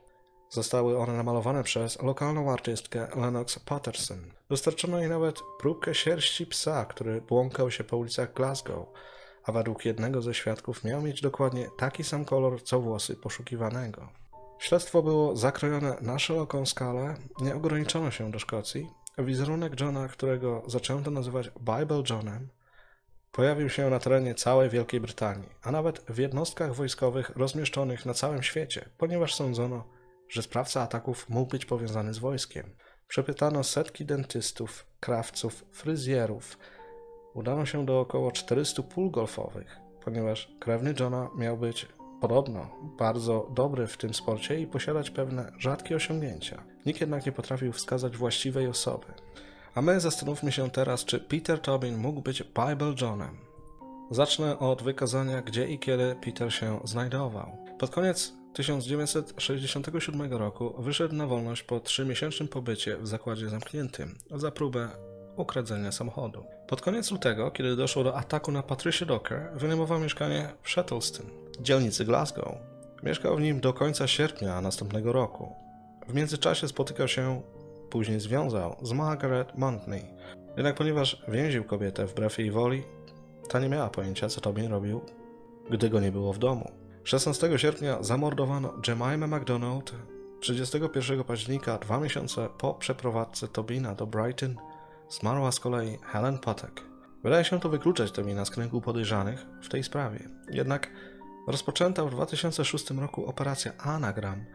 Zostały 0.54 0.98
one 0.98 1.14
namalowane 1.14 1.64
przez 1.64 2.02
lokalną 2.02 2.52
artystkę 2.52 3.08
Lennox 3.16 3.60
Patterson. 3.60 4.20
Dostarczono 4.50 5.00
jej 5.00 5.10
nawet 5.10 5.40
próbkę 5.60 5.96
sierści 5.96 6.46
psa, 6.46 6.86
który 6.86 7.22
błąkał 7.22 7.72
się 7.72 7.84
po 7.84 7.98
ulicach 7.98 8.34
Glasgow, 8.34 8.88
a 9.44 9.52
według 9.52 9.86
jednego 9.86 10.22
ze 10.22 10.34
świadków 10.34 10.84
miał 10.84 11.02
mieć 11.02 11.22
dokładnie 11.22 11.68
taki 11.78 12.04
sam 12.04 12.26
kolor 12.26 12.64
co 12.64 12.82
włosy 12.82 13.16
poszukiwanego. 13.16 14.10
Śledztwo 14.60 15.04
było 15.04 15.36
zakrojone 15.36 15.98
na 16.02 16.20
szeroką 16.20 16.66
skalę, 16.66 17.16
nie 17.42 17.56
ograniczono 17.56 18.12
się 18.12 18.32
do 18.32 18.40
Szkocji. 18.40 18.90
Wizerunek 19.18 19.80
Johna, 19.80 20.08
którego 20.08 20.64
zaczęto 20.68 21.12
nazywać 21.12 21.52
Bible 21.60 22.04
Johnem, 22.10 22.50
pojawił 23.32 23.70
się 23.70 23.90
na 23.90 24.00
terenie 24.00 24.36
całej 24.36 24.70
Wielkiej 24.70 25.00
Brytanii, 25.00 25.50
a 25.64 25.72
nawet 25.72 26.00
w 26.10 26.18
jednostkach 26.18 26.76
wojskowych 26.76 27.30
rozmieszczonych 27.30 28.06
na 28.06 28.14
całym 28.14 28.44
świecie, 28.44 28.90
ponieważ 28.98 29.36
sądzono, 29.36 30.01
że 30.32 30.42
sprawca 30.42 30.82
ataków 30.82 31.30
mógł 31.30 31.52
być 31.52 31.66
powiązany 31.66 32.14
z 32.14 32.18
wojskiem. 32.18 32.76
Przepytano 33.08 33.64
setki 33.64 34.06
dentystów, 34.06 34.86
krawców, 35.00 35.66
fryzjerów. 35.72 36.58
Udano 37.34 37.66
się 37.66 37.86
do 37.86 38.00
około 38.00 38.32
400 38.32 38.84
pól 38.84 39.12
golfowych, 39.12 39.78
ponieważ 40.04 40.56
krewny 40.60 40.94
Johna 41.00 41.30
miał 41.38 41.58
być 41.58 41.88
podobno 42.22 42.70
bardzo 42.98 43.48
dobry 43.54 43.88
w 43.88 43.98
tym 43.98 44.14
sporcie 44.14 44.60
i 44.60 44.68
posiadać 44.68 45.10
pewne 45.10 45.52
rzadkie 45.58 45.96
osiągnięcia. 45.96 46.64
Nikt 46.86 47.02
jednak 47.02 47.26
nie 47.26 47.32
potrafił 47.32 47.72
wskazać 47.74 48.18
właściwej 48.18 48.68
osoby. 48.68 49.06
A 49.76 49.82
my 49.82 50.00
zastanówmy 50.00 50.52
się 50.52 50.70
teraz, 50.70 51.06
czy 51.06 51.20
Peter 51.20 51.60
Tobin 51.60 51.98
mógł 51.98 52.22
być 52.22 52.44
Bible 52.44 52.94
Johnem. 53.02 53.38
Zacznę 54.12 54.60
od 54.60 54.84
wykazania, 54.84 55.42
gdzie 55.42 55.68
i 55.68 55.80
kiedy 55.80 56.16
Peter 56.26 56.54
się 56.54 56.80
znajdował. 56.84 57.58
Pod 57.80 57.90
koniec 57.90 58.41
1967 58.54 60.34
roku 60.34 60.82
wyszedł 60.82 61.16
na 61.16 61.28
wolność 61.28 61.64
po 61.64 61.80
trzymiesięcznym 61.80 62.50
pobycie 62.50 62.98
w 62.98 63.08
zakładzie 63.08 63.50
zamkniętym 63.50 64.16
za 64.36 64.52
próbę 64.52 64.90
ukradzenia 65.36 65.92
samochodu. 65.92 66.44
Pod 66.68 66.82
koniec 66.82 67.12
lutego, 67.12 67.52
kiedy 67.52 67.76
doszło 67.76 68.04
do 68.04 68.18
ataku 68.18 68.52
na 68.52 68.64
Patricia 68.64 69.06
Docker, 69.06 69.50
wynajmował 69.56 70.00
mieszkanie 70.00 70.50
w 70.64 70.70
Shettleston, 70.70 71.26
dzielnicy 71.60 72.06
Glasgow. 72.06 72.56
Mieszkał 73.04 73.38
w 73.38 73.42
nim 73.42 73.60
do 73.60 73.74
końca 73.74 74.08
sierpnia 74.08 74.62
następnego 74.62 75.14
roku. 75.14 75.56
W 76.08 76.14
międzyczasie 76.14 76.68
spotykał 76.68 77.08
się, 77.08 77.42
później 77.90 78.20
związał 78.20 78.76
z 78.82 78.92
Margaret 78.92 79.58
Montney. 79.58 80.06
Jednak 80.58 80.76
ponieważ 80.76 81.24
więził 81.28 81.64
kobietę 81.64 82.06
wbrew 82.06 82.40
jej 82.40 82.52
woli, 82.52 82.84
ta 83.50 83.60
nie 83.60 83.70
miała 83.70 83.90
pojęcia, 83.90 84.30
co 84.30 84.42
Tobin 84.42 84.72
robił, 84.72 85.02
gdy 85.70 85.90
go 85.90 86.00
nie 86.00 86.12
było 86.12 86.34
w 86.34 86.40
domu. 86.40 86.81
16 87.04 87.58
sierpnia 87.58 88.04
zamordowano 88.04 88.74
Jemima 88.88 89.28
MacDonald. 89.28 89.92
31 90.40 91.24
października, 91.24 91.78
dwa 91.78 92.00
miesiące 92.00 92.50
po 92.58 92.74
przeprowadzce 92.74 93.48
Tobina 93.48 93.96
do 93.96 94.08
Brighton, 94.08 94.56
zmarła 95.10 95.52
z 95.52 95.60
kolei 95.60 95.98
Helen 96.04 96.40
Potek. 96.40 96.82
Wydaje 97.24 97.44
się 97.44 97.60
to 97.60 97.70
wykluczać 97.70 98.12
Tobina 98.12 98.46
z 98.46 98.50
kręgu 98.50 98.82
podejrzanych 98.82 99.46
w 99.62 99.70
tej 99.70 99.84
sprawie. 99.84 100.30
Jednak 100.52 100.92
rozpoczęta 101.48 102.06
w 102.06 102.10
2006 102.10 102.92
roku 102.92 103.26
operacja 103.26 103.78
Anagram 103.78 104.46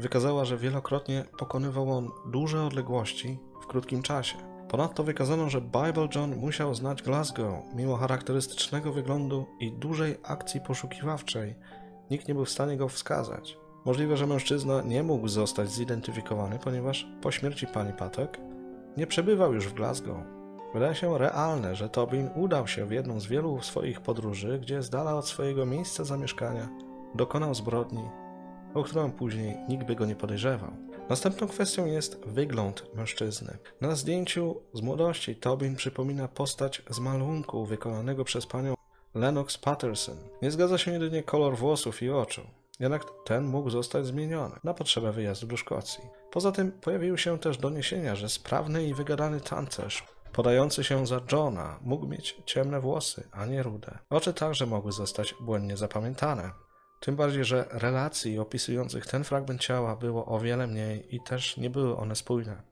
wykazała, 0.00 0.44
że 0.44 0.56
wielokrotnie 0.56 1.24
pokonywał 1.38 1.96
on 1.96 2.10
duże 2.26 2.64
odległości 2.64 3.38
w 3.62 3.66
krótkim 3.66 4.02
czasie. 4.02 4.36
Ponadto 4.68 5.04
wykazano, 5.04 5.50
że 5.50 5.60
Bible 5.60 6.08
John 6.14 6.36
musiał 6.36 6.74
znać 6.74 7.02
Glasgow, 7.02 7.64
mimo 7.74 7.96
charakterystycznego 7.96 8.92
wyglądu 8.92 9.46
i 9.60 9.72
dużej 9.72 10.16
akcji 10.22 10.60
poszukiwawczej. 10.60 11.54
Nikt 12.10 12.28
nie 12.28 12.34
był 12.34 12.44
w 12.44 12.50
stanie 12.50 12.76
go 12.76 12.88
wskazać. 12.88 13.58
Możliwe, 13.84 14.16
że 14.16 14.26
mężczyzna 14.26 14.82
nie 14.82 15.02
mógł 15.02 15.28
zostać 15.28 15.70
zidentyfikowany, 15.70 16.58
ponieważ 16.58 17.06
po 17.22 17.32
śmierci 17.32 17.66
pani 17.66 17.92
Patek 17.92 18.40
nie 18.96 19.06
przebywał 19.06 19.54
już 19.54 19.68
w 19.68 19.74
Glasgow. 19.74 20.16
Wydaje 20.74 20.94
się 20.94 21.18
realne, 21.18 21.76
że 21.76 21.88
Tobin 21.88 22.30
udał 22.36 22.66
się 22.66 22.86
w 22.86 22.90
jedną 22.90 23.20
z 23.20 23.26
wielu 23.26 23.62
swoich 23.62 24.00
podróży, 24.00 24.58
gdzie 24.62 24.82
z 24.82 24.90
dala 24.90 25.14
od 25.14 25.28
swojego 25.28 25.66
miejsca 25.66 26.04
zamieszkania 26.04 26.68
dokonał 27.14 27.54
zbrodni, 27.54 28.04
o 28.74 28.82
którą 28.82 29.12
później 29.12 29.56
nikt 29.68 29.86
by 29.86 29.94
go 29.94 30.06
nie 30.06 30.16
podejrzewał. 30.16 30.70
Następną 31.08 31.46
kwestią 31.46 31.86
jest 31.86 32.20
wygląd 32.26 32.94
mężczyzny. 32.94 33.58
Na 33.80 33.94
zdjęciu 33.94 34.56
z 34.72 34.80
młodości 34.80 35.36
Tobin 35.36 35.76
przypomina 35.76 36.28
postać 36.28 36.82
z 36.90 37.00
malunku 37.00 37.64
wykonanego 37.64 38.24
przez 38.24 38.46
panią 38.46 38.74
Lennox 39.14 39.58
Patterson. 39.58 40.16
Nie 40.42 40.50
zgadza 40.50 40.78
się 40.78 40.92
jedynie 40.92 41.22
kolor 41.22 41.56
włosów 41.56 42.02
i 42.02 42.10
oczu. 42.10 42.42
Jednak 42.80 43.04
ten 43.24 43.44
mógł 43.44 43.70
zostać 43.70 44.06
zmieniony 44.06 44.54
na 44.64 44.74
potrzebę 44.74 45.12
wyjazdu 45.12 45.46
do 45.46 45.56
Szkocji. 45.56 46.04
Poza 46.30 46.52
tym 46.52 46.72
pojawiły 46.72 47.18
się 47.18 47.38
też 47.38 47.58
doniesienia, 47.58 48.16
że 48.16 48.28
sprawny 48.28 48.86
i 48.86 48.94
wygadany 48.94 49.40
tancerz, 49.40 50.04
podający 50.32 50.84
się 50.84 51.06
za 51.06 51.20
Johna, 51.32 51.78
mógł 51.82 52.06
mieć 52.06 52.36
ciemne 52.46 52.80
włosy, 52.80 53.28
a 53.32 53.46
nie 53.46 53.62
rude. 53.62 53.98
Oczy 54.10 54.34
także 54.34 54.66
mogły 54.66 54.92
zostać 54.92 55.34
błędnie 55.40 55.76
zapamiętane. 55.76 56.50
Tym 57.00 57.16
bardziej, 57.16 57.44
że 57.44 57.68
relacji 57.70 58.38
opisujących 58.38 59.06
ten 59.06 59.24
fragment 59.24 59.60
ciała 59.60 59.96
było 59.96 60.26
o 60.26 60.40
wiele 60.40 60.66
mniej 60.66 61.14
i 61.16 61.20
też 61.20 61.56
nie 61.56 61.70
były 61.70 61.96
one 61.96 62.16
spójne. 62.16 62.62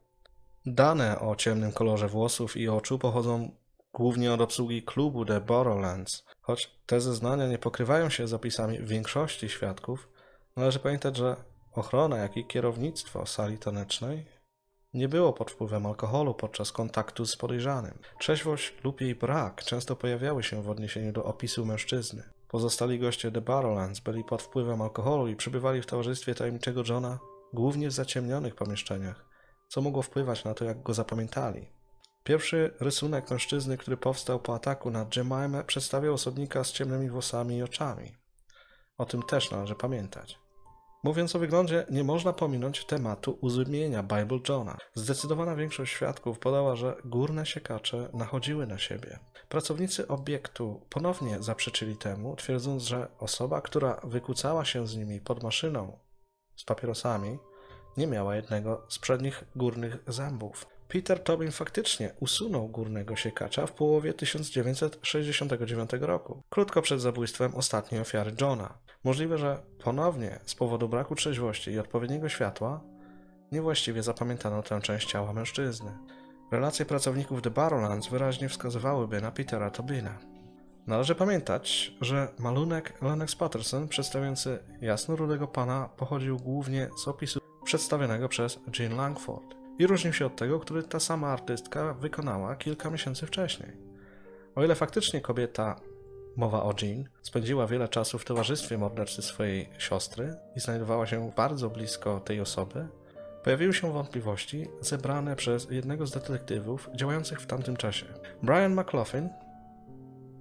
Dane 0.66 1.20
o 1.20 1.36
ciemnym 1.36 1.72
kolorze 1.72 2.08
włosów 2.08 2.56
i 2.56 2.68
oczu 2.68 2.98
pochodzą 2.98 3.50
głównie 3.92 4.32
od 4.32 4.40
obsługi 4.40 4.82
klubu 4.82 5.24
The 5.24 5.40
Borderlands. 5.40 6.24
Choć 6.40 6.70
te 6.86 7.00
zeznania 7.00 7.46
nie 7.46 7.58
pokrywają 7.58 8.10
się 8.10 8.28
z 8.28 8.34
opisami 8.34 8.78
większości 8.78 9.48
świadków, 9.48 10.08
należy 10.56 10.78
pamiętać, 10.78 11.16
że 11.16 11.36
ochrona, 11.72 12.16
jak 12.16 12.36
i 12.36 12.46
kierownictwo 12.46 13.26
sali 13.26 13.58
tanecznej 13.58 14.26
nie 14.94 15.08
było 15.08 15.32
pod 15.32 15.50
wpływem 15.50 15.86
alkoholu 15.86 16.34
podczas 16.34 16.72
kontaktu 16.72 17.26
z 17.26 17.36
podejrzanym. 17.36 17.98
Trzeźwość 18.18 18.74
lub 18.84 19.00
jej 19.00 19.14
brak 19.14 19.64
często 19.64 19.96
pojawiały 19.96 20.42
się 20.42 20.62
w 20.62 20.70
odniesieniu 20.70 21.12
do 21.12 21.24
opisu 21.24 21.66
mężczyzny. 21.66 22.22
Pozostali 22.48 22.98
goście 22.98 23.32
The 23.32 23.40
Barrowlands 23.40 24.00
byli 24.00 24.24
pod 24.24 24.42
wpływem 24.42 24.82
alkoholu 24.82 25.28
i 25.28 25.36
przebywali 25.36 25.82
w 25.82 25.86
towarzystwie 25.86 26.34
tajemniczego 26.34 26.82
Johna 26.88 27.18
głównie 27.52 27.88
w 27.88 27.92
zaciemnionych 27.92 28.54
pomieszczeniach, 28.54 29.24
co 29.68 29.80
mogło 29.80 30.02
wpływać 30.02 30.44
na 30.44 30.54
to, 30.54 30.64
jak 30.64 30.82
go 30.82 30.94
zapamiętali. 30.94 31.66
Pierwszy 32.24 32.74
rysunek 32.80 33.30
mężczyzny, 33.30 33.78
który 33.78 33.96
powstał 33.96 34.40
po 34.40 34.54
ataku 34.54 34.90
na 34.90 35.06
Jemimę, 35.16 35.64
przedstawiał 35.66 36.14
osobnika 36.14 36.64
z 36.64 36.72
ciemnymi 36.72 37.10
włosami 37.10 37.56
i 37.56 37.62
oczami. 37.62 38.16
O 38.98 39.04
tym 39.04 39.22
też 39.22 39.50
należy 39.50 39.74
pamiętać. 39.74 40.38
Mówiąc 41.04 41.36
o 41.36 41.38
wyglądzie, 41.38 41.86
nie 41.90 42.04
można 42.04 42.32
pominąć 42.32 42.84
tematu 42.84 43.38
uzumienia 43.40 44.02
Bible 44.02 44.38
Johna. 44.48 44.78
Zdecydowana 44.94 45.56
większość 45.56 45.92
świadków 45.92 46.38
podała, 46.38 46.76
że 46.76 46.96
górne 47.04 47.46
siekacze 47.46 48.08
nachodziły 48.12 48.66
na 48.66 48.78
siebie. 48.78 49.18
Pracownicy 49.48 50.08
obiektu 50.08 50.86
ponownie 50.90 51.42
zaprzeczyli 51.42 51.96
temu, 51.96 52.36
twierdząc, 52.36 52.82
że 52.82 53.08
osoba, 53.18 53.60
która 53.60 54.00
wykucała 54.04 54.64
się 54.64 54.86
z 54.86 54.96
nimi 54.96 55.20
pod 55.20 55.42
maszyną 55.42 55.98
z 56.56 56.64
papierosami, 56.64 57.38
nie 57.96 58.06
miała 58.06 58.36
jednego 58.36 58.86
z 58.88 58.98
przednich 58.98 59.44
górnych 59.56 59.98
zębów. 60.06 60.66
Peter 60.92 61.22
Tobin 61.22 61.50
faktycznie 61.50 62.10
usunął 62.20 62.68
górnego 62.68 63.16
siekacza 63.16 63.66
w 63.66 63.72
połowie 63.72 64.14
1969 64.14 65.90
roku, 66.00 66.42
krótko 66.50 66.82
przed 66.82 67.00
zabójstwem 67.00 67.54
ostatniej 67.54 68.00
ofiary 68.00 68.32
Johna. 68.40 68.78
Możliwe, 69.04 69.38
że 69.38 69.62
ponownie 69.84 70.38
z 70.44 70.54
powodu 70.54 70.88
braku 70.88 71.14
trzeźwości 71.14 71.70
i 71.70 71.78
odpowiedniego 71.78 72.28
światła 72.28 72.80
niewłaściwie 73.52 74.02
zapamiętano 74.02 74.62
tę 74.62 74.80
część 74.80 75.08
ciała 75.10 75.32
mężczyzny. 75.32 75.98
Relacje 76.50 76.84
pracowników 76.84 77.42
The 77.42 77.50
Barrowlands 77.50 78.08
wyraźnie 78.08 78.48
wskazywałyby 78.48 79.20
na 79.20 79.30
Petera 79.30 79.70
Tobina. 79.70 80.18
Należy 80.86 81.14
pamiętać, 81.14 81.94
że 82.00 82.28
malunek 82.38 83.02
Lennox 83.02 83.36
Patterson 83.36 83.88
przedstawiający 83.88 84.58
jasno-rudego 84.80 85.46
pana 85.46 85.88
pochodził 85.96 86.36
głównie 86.36 86.88
z 87.04 87.08
opisu 87.08 87.40
przedstawionego 87.64 88.28
przez 88.28 88.58
Jean 88.78 88.96
Langford 88.96 89.61
i 89.82 89.86
różnił 89.86 90.12
się 90.12 90.26
od 90.26 90.36
tego, 90.36 90.60
który 90.60 90.82
ta 90.82 91.00
sama 91.00 91.28
artystka 91.28 91.94
wykonała 91.94 92.56
kilka 92.56 92.90
miesięcy 92.90 93.26
wcześniej. 93.26 93.72
O 94.54 94.64
ile 94.64 94.74
faktycznie 94.74 95.20
kobieta, 95.20 95.80
mowa 96.36 96.62
o 96.62 96.74
Jean, 96.82 97.04
spędziła 97.22 97.66
wiele 97.66 97.88
czasu 97.88 98.18
w 98.18 98.24
towarzystwie 98.24 98.78
mordercy 98.78 99.22
swojej 99.22 99.68
siostry 99.78 100.34
i 100.56 100.60
znajdowała 100.60 101.06
się 101.06 101.32
bardzo 101.36 101.70
blisko 101.70 102.20
tej 102.20 102.40
osoby, 102.40 102.88
pojawiły 103.44 103.74
się 103.74 103.92
wątpliwości 103.92 104.66
zebrane 104.80 105.36
przez 105.36 105.70
jednego 105.70 106.06
z 106.06 106.10
detektywów 106.10 106.88
działających 106.94 107.40
w 107.40 107.46
tamtym 107.46 107.76
czasie. 107.76 108.06
Brian 108.42 108.74
McLaughlin 108.74 109.28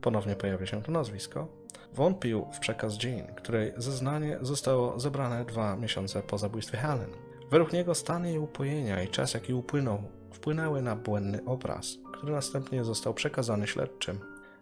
ponownie 0.01 0.35
pojawia 0.35 0.65
się 0.65 0.84
to 0.84 0.91
nazwisko, 0.91 1.47
wątpił 1.93 2.47
w 2.53 2.59
przekaz 2.59 3.03
Jean, 3.03 3.35
której 3.35 3.73
zeznanie 3.77 4.38
zostało 4.41 4.99
zebrane 4.99 5.45
dwa 5.45 5.76
miesiące 5.76 6.23
po 6.23 6.38
zabójstwie 6.38 6.77
Helen. 6.77 7.30
Według 7.51 7.73
niego 7.73 7.95
stan 7.95 8.25
jej 8.25 8.39
upojenia 8.39 9.03
i 9.03 9.07
czas, 9.07 9.33
jaki 9.33 9.53
upłynął, 9.53 10.03
wpłynęły 10.31 10.81
na 10.81 10.95
błędny 10.95 11.45
obraz, 11.45 11.97
który 12.13 12.33
następnie 12.33 12.83
został 12.83 13.13
przekazany 13.13 13.67
śledczym. 13.67 14.19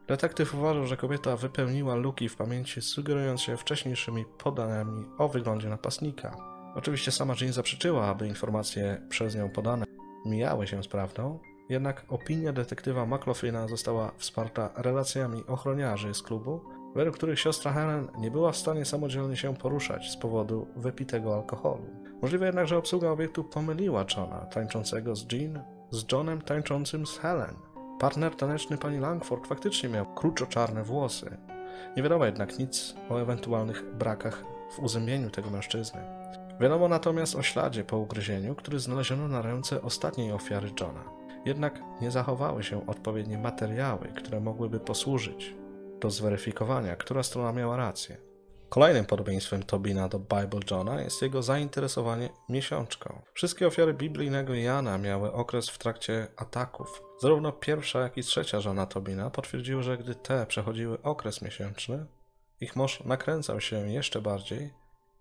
Detektyw 0.07 0.55
uważał, 0.55 0.87
że 0.87 0.97
kobieta 0.97 1.35
wypełniła 1.37 1.95
luki 1.95 2.29
w 2.29 2.35
pamięci, 2.35 2.81
sugerując 2.81 3.41
się 3.41 3.57
wcześniejszymi 3.57 4.25
podaniami 4.43 5.05
o 5.17 5.29
wyglądzie 5.29 5.69
napastnika. 5.69 6.37
Oczywiście 6.75 7.11
sama 7.11 7.33
Jean 7.41 7.53
zaprzeczyła, 7.53 8.07
aby 8.07 8.27
informacje 8.27 9.01
przez 9.09 9.35
nią 9.35 9.49
podane 9.49 9.85
mijały 10.25 10.67
się 10.67 10.83
z 10.83 10.87
prawdą, 10.87 11.39
jednak 11.69 12.05
opinia 12.07 12.53
detektywa 12.53 13.05
McLaughlina 13.05 13.67
została 13.67 14.11
wsparta 14.17 14.69
relacjami 14.77 15.43
ochroniarzy 15.47 16.13
z 16.13 16.21
klubu, 16.21 16.61
według 16.95 17.15
których 17.15 17.39
siostra 17.39 17.71
Helen 17.73 18.07
nie 18.17 18.31
była 18.31 18.51
w 18.51 18.57
stanie 18.57 18.85
samodzielnie 18.85 19.37
się 19.37 19.55
poruszać 19.55 20.11
z 20.11 20.17
powodu 20.17 20.67
wypitego 20.75 21.35
alkoholu. 21.35 21.98
Możliwe 22.21 22.45
jednak, 22.45 22.67
że 22.67 22.77
obsługa 22.77 23.09
obiektu 23.09 23.43
pomyliła 23.43 24.05
Johna, 24.17 24.45
tańczącego 24.45 25.15
z 25.15 25.31
Jean, 25.31 25.63
z 25.91 26.11
Johnem 26.11 26.41
tańczącym 26.41 27.07
z 27.07 27.17
Helen. 27.17 27.55
Partner 27.99 28.35
taneczny 28.35 28.77
pani 28.77 28.99
Langford 28.99 29.47
faktycznie 29.47 29.89
miał 29.89 30.05
kruczo-czarne 30.05 30.83
włosy. 30.83 31.37
Nie 31.97 32.03
wiadomo 32.03 32.25
jednak 32.25 32.59
nic 32.59 32.95
o 33.09 33.21
ewentualnych 33.21 33.95
brakach 33.95 34.43
w 34.71 34.79
uzębieniu 34.79 35.29
tego 35.29 35.49
mężczyzny. 35.49 36.01
Wiadomo 36.59 36.87
natomiast 36.87 37.35
o 37.35 37.43
śladzie 37.43 37.83
po 37.83 37.97
ugryzieniu, 37.97 38.55
który 38.55 38.79
znaleziono 38.79 39.27
na 39.27 39.41
ręce 39.41 39.81
ostatniej 39.81 40.31
ofiary 40.31 40.71
Johna. 40.79 41.03
Jednak 41.45 41.81
nie 42.01 42.11
zachowały 42.11 42.63
się 42.63 42.87
odpowiednie 42.87 43.37
materiały, 43.37 44.07
które 44.07 44.39
mogłyby 44.39 44.79
posłużyć 44.79 45.55
do 46.01 46.09
zweryfikowania, 46.09 46.95
która 46.95 47.23
strona 47.23 47.53
miała 47.53 47.77
rację. 47.77 48.17
Kolejnym 48.69 49.05
podobieństwem 49.05 49.63
Tobina 49.63 50.09
do 50.09 50.19
Bible 50.19 50.59
Johna 50.71 51.01
jest 51.01 51.21
jego 51.21 51.43
zainteresowanie 51.43 52.29
miesiączką. 52.49 53.21
Wszystkie 53.33 53.67
ofiary 53.67 53.93
biblijnego 53.93 54.53
Jana 54.53 54.97
miały 54.97 55.33
okres 55.33 55.69
w 55.69 55.77
trakcie 55.77 56.27
ataków. 56.37 57.01
Zarówno 57.21 57.51
pierwsza, 57.51 57.99
jak 57.99 58.17
i 58.17 58.23
trzecia 58.23 58.61
żona 58.61 58.85
Tobina 58.85 59.29
potwierdziły, 59.29 59.83
że 59.83 59.97
gdy 59.97 60.15
te 60.15 60.45
przechodziły 60.45 61.01
okres 61.01 61.41
miesięczny, 61.41 62.05
ich 62.61 62.75
mąż 62.75 63.03
nakręcał 63.03 63.61
się 63.61 63.91
jeszcze 63.91 64.21
bardziej 64.21 64.73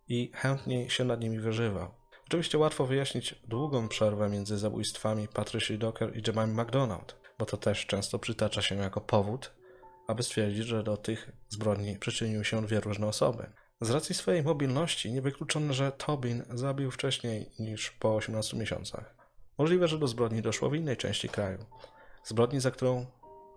i 0.09 0.31
chętniej 0.35 0.91
się 0.91 1.05
nad 1.05 1.21
nimi 1.21 1.39
wyżywał. 1.39 1.91
Oczywiście 2.27 2.59
łatwo 2.59 2.87
wyjaśnić 2.87 3.35
długą 3.49 3.89
przerwę 3.89 4.29
między 4.29 4.59
zabójstwami 4.59 5.29
Patricia 5.29 5.77
Docker 5.77 6.17
i 6.17 6.23
Jemima 6.27 6.63
McDonald, 6.63 7.17
bo 7.39 7.47
to 7.47 7.57
też 7.57 7.87
często 7.87 8.19
przytacza 8.19 8.63
się 8.63 8.75
jako 8.75 9.01
powód, 9.01 9.58
aby 10.09 10.23
stwierdzić, 10.23 10.67
że 10.67 10.83
do 10.83 10.97
tych 10.97 11.33
zbrodni 11.49 11.99
przyczyniły 11.99 12.45
się 12.45 12.63
dwie 12.63 12.81
różne 12.81 13.07
osoby. 13.07 13.47
Z 13.81 13.91
racji 13.91 14.15
swojej 14.15 14.43
mobilności 14.43 15.13
niewykluczone, 15.13 15.75
że 15.75 15.93
Tobin 15.93 16.43
zabił 16.55 16.91
wcześniej 16.91 17.51
niż 17.59 17.91
po 17.91 18.15
18 18.15 18.57
miesiącach. 18.57 19.15
Możliwe, 19.59 19.89
że 19.89 19.99
do 19.99 20.09
zbrodni 20.09 20.43
doszło 20.43 20.71
w 20.71 20.75
innej 20.75 20.97
części 20.97 21.29
kraju. 21.29 21.59
Zbrodni, 22.25 22.61
za 22.61 22.71
którą 22.71 23.07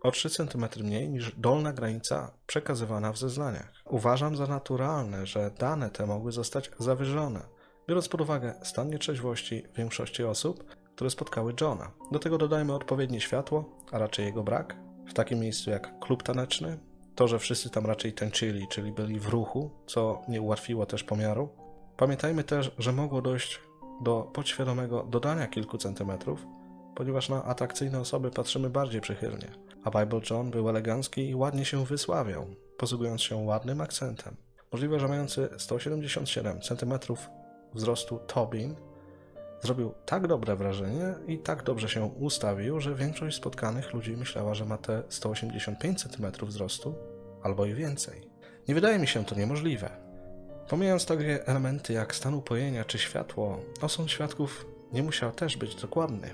o 0.03 0.11
3 0.11 0.31
cm 0.31 0.67
mniej 0.81 1.09
niż 1.09 1.33
dolna 1.37 1.73
granica 1.73 2.33
przekazywana 2.47 3.13
w 3.13 3.19
zeznaniach. 3.19 3.73
Uważam 3.85 4.37
za 4.37 4.47
naturalne, 4.47 5.27
że 5.27 5.51
dane 5.59 5.91
te 5.91 6.07
mogły 6.07 6.33
zostać 6.33 6.71
zawyżone, 6.79 7.41
biorąc 7.89 8.09
pod 8.09 8.21
uwagę 8.21 8.55
stan 8.63 8.91
nietrzeźwości 8.91 9.67
większości 9.77 10.25
osób, 10.25 10.65
które 10.95 11.11
spotkały 11.11 11.55
Johna. 11.61 11.91
Do 12.13 12.19
tego 12.19 12.39
dodajmy 12.39 12.75
odpowiednie 12.75 13.21
światło, 13.21 13.65
a 13.91 13.99
raczej 13.99 14.25
jego 14.27 14.43
brak, 14.43 14.77
w 15.13 15.15
takim 15.15 15.41
miejscu 15.41 15.71
jak 15.71 15.99
klub 15.99 16.23
taneczny, 16.23 16.79
to, 17.15 17.29
że 17.29 17.39
wszyscy 17.39 17.71
tam 17.71 17.87
raczej 17.87 18.13
tańczyli, 18.13 18.69
czyli 18.69 18.93
byli 18.93 19.21
w 19.21 19.29
ruchu, 19.29 19.71
co 19.87 20.23
nie 20.29 20.43
ułatwiło 20.43 20.87
też 20.87 21.05
pomiaru. 21.05 21.49
Pamiętajmy 21.97 22.45
też, 22.45 22.71
że 22.79 22.93
mogło 22.93 23.23
dojść 23.23 23.61
do 24.03 24.23
podświadomego 24.23 25.03
dodania 25.03 25.47
kilku 25.47 25.79
centymetrów, 25.79 26.47
ponieważ 26.95 27.29
na 27.29 27.45
atrakcyjne 27.45 28.01
osoby 28.01 28.31
patrzymy 28.31 28.71
bardziej 28.71 29.01
przychylnie, 29.01 29.49
a 29.85 29.91
Bible 29.91 30.21
John 30.31 30.51
był 30.51 30.69
elegancki 30.69 31.29
i 31.29 31.35
ładnie 31.35 31.65
się 31.65 31.85
wysławiał, 31.85 32.47
posługując 32.79 33.23
się 33.23 33.37
ładnym 33.37 33.81
akcentem. 33.81 34.37
Możliwe, 34.73 35.01
że 35.01 35.09
mający 35.09 35.49
177 35.59 36.61
cm 36.61 36.95
wzrostu 37.75 38.19
Tobin 38.19 38.75
Zrobił 39.63 39.95
tak 40.07 40.27
dobre 40.27 40.57
wrażenie 40.57 41.15
i 41.27 41.39
tak 41.39 41.63
dobrze 41.63 41.89
się 41.89 42.05
ustawił, 42.05 42.81
że 42.81 42.95
większość 42.95 43.37
spotkanych 43.37 43.93
ludzi 43.93 44.17
myślała, 44.17 44.55
że 44.55 44.65
ma 44.65 44.79
te 44.79 45.03
185 45.09 46.03
cm 46.03 46.47
wzrostu 46.47 46.95
albo 47.43 47.67
i 47.67 47.75
więcej. 47.75 48.29
Nie 48.69 48.75
wydaje 48.75 48.99
mi 48.99 49.07
się 49.07 49.25
to 49.25 49.35
niemożliwe. 49.35 49.91
Pomijając 50.69 51.07
takie 51.07 51.47
elementy 51.47 51.93
jak 51.93 52.15
stan 52.15 52.35
upojenia 52.35 52.85
czy 52.85 52.99
światło, 52.99 53.61
osąd 53.81 54.11
świadków 54.11 54.67
nie 54.93 55.03
musiał 55.03 55.33
też 55.33 55.57
być 55.57 55.75
dokładny. 55.75 56.31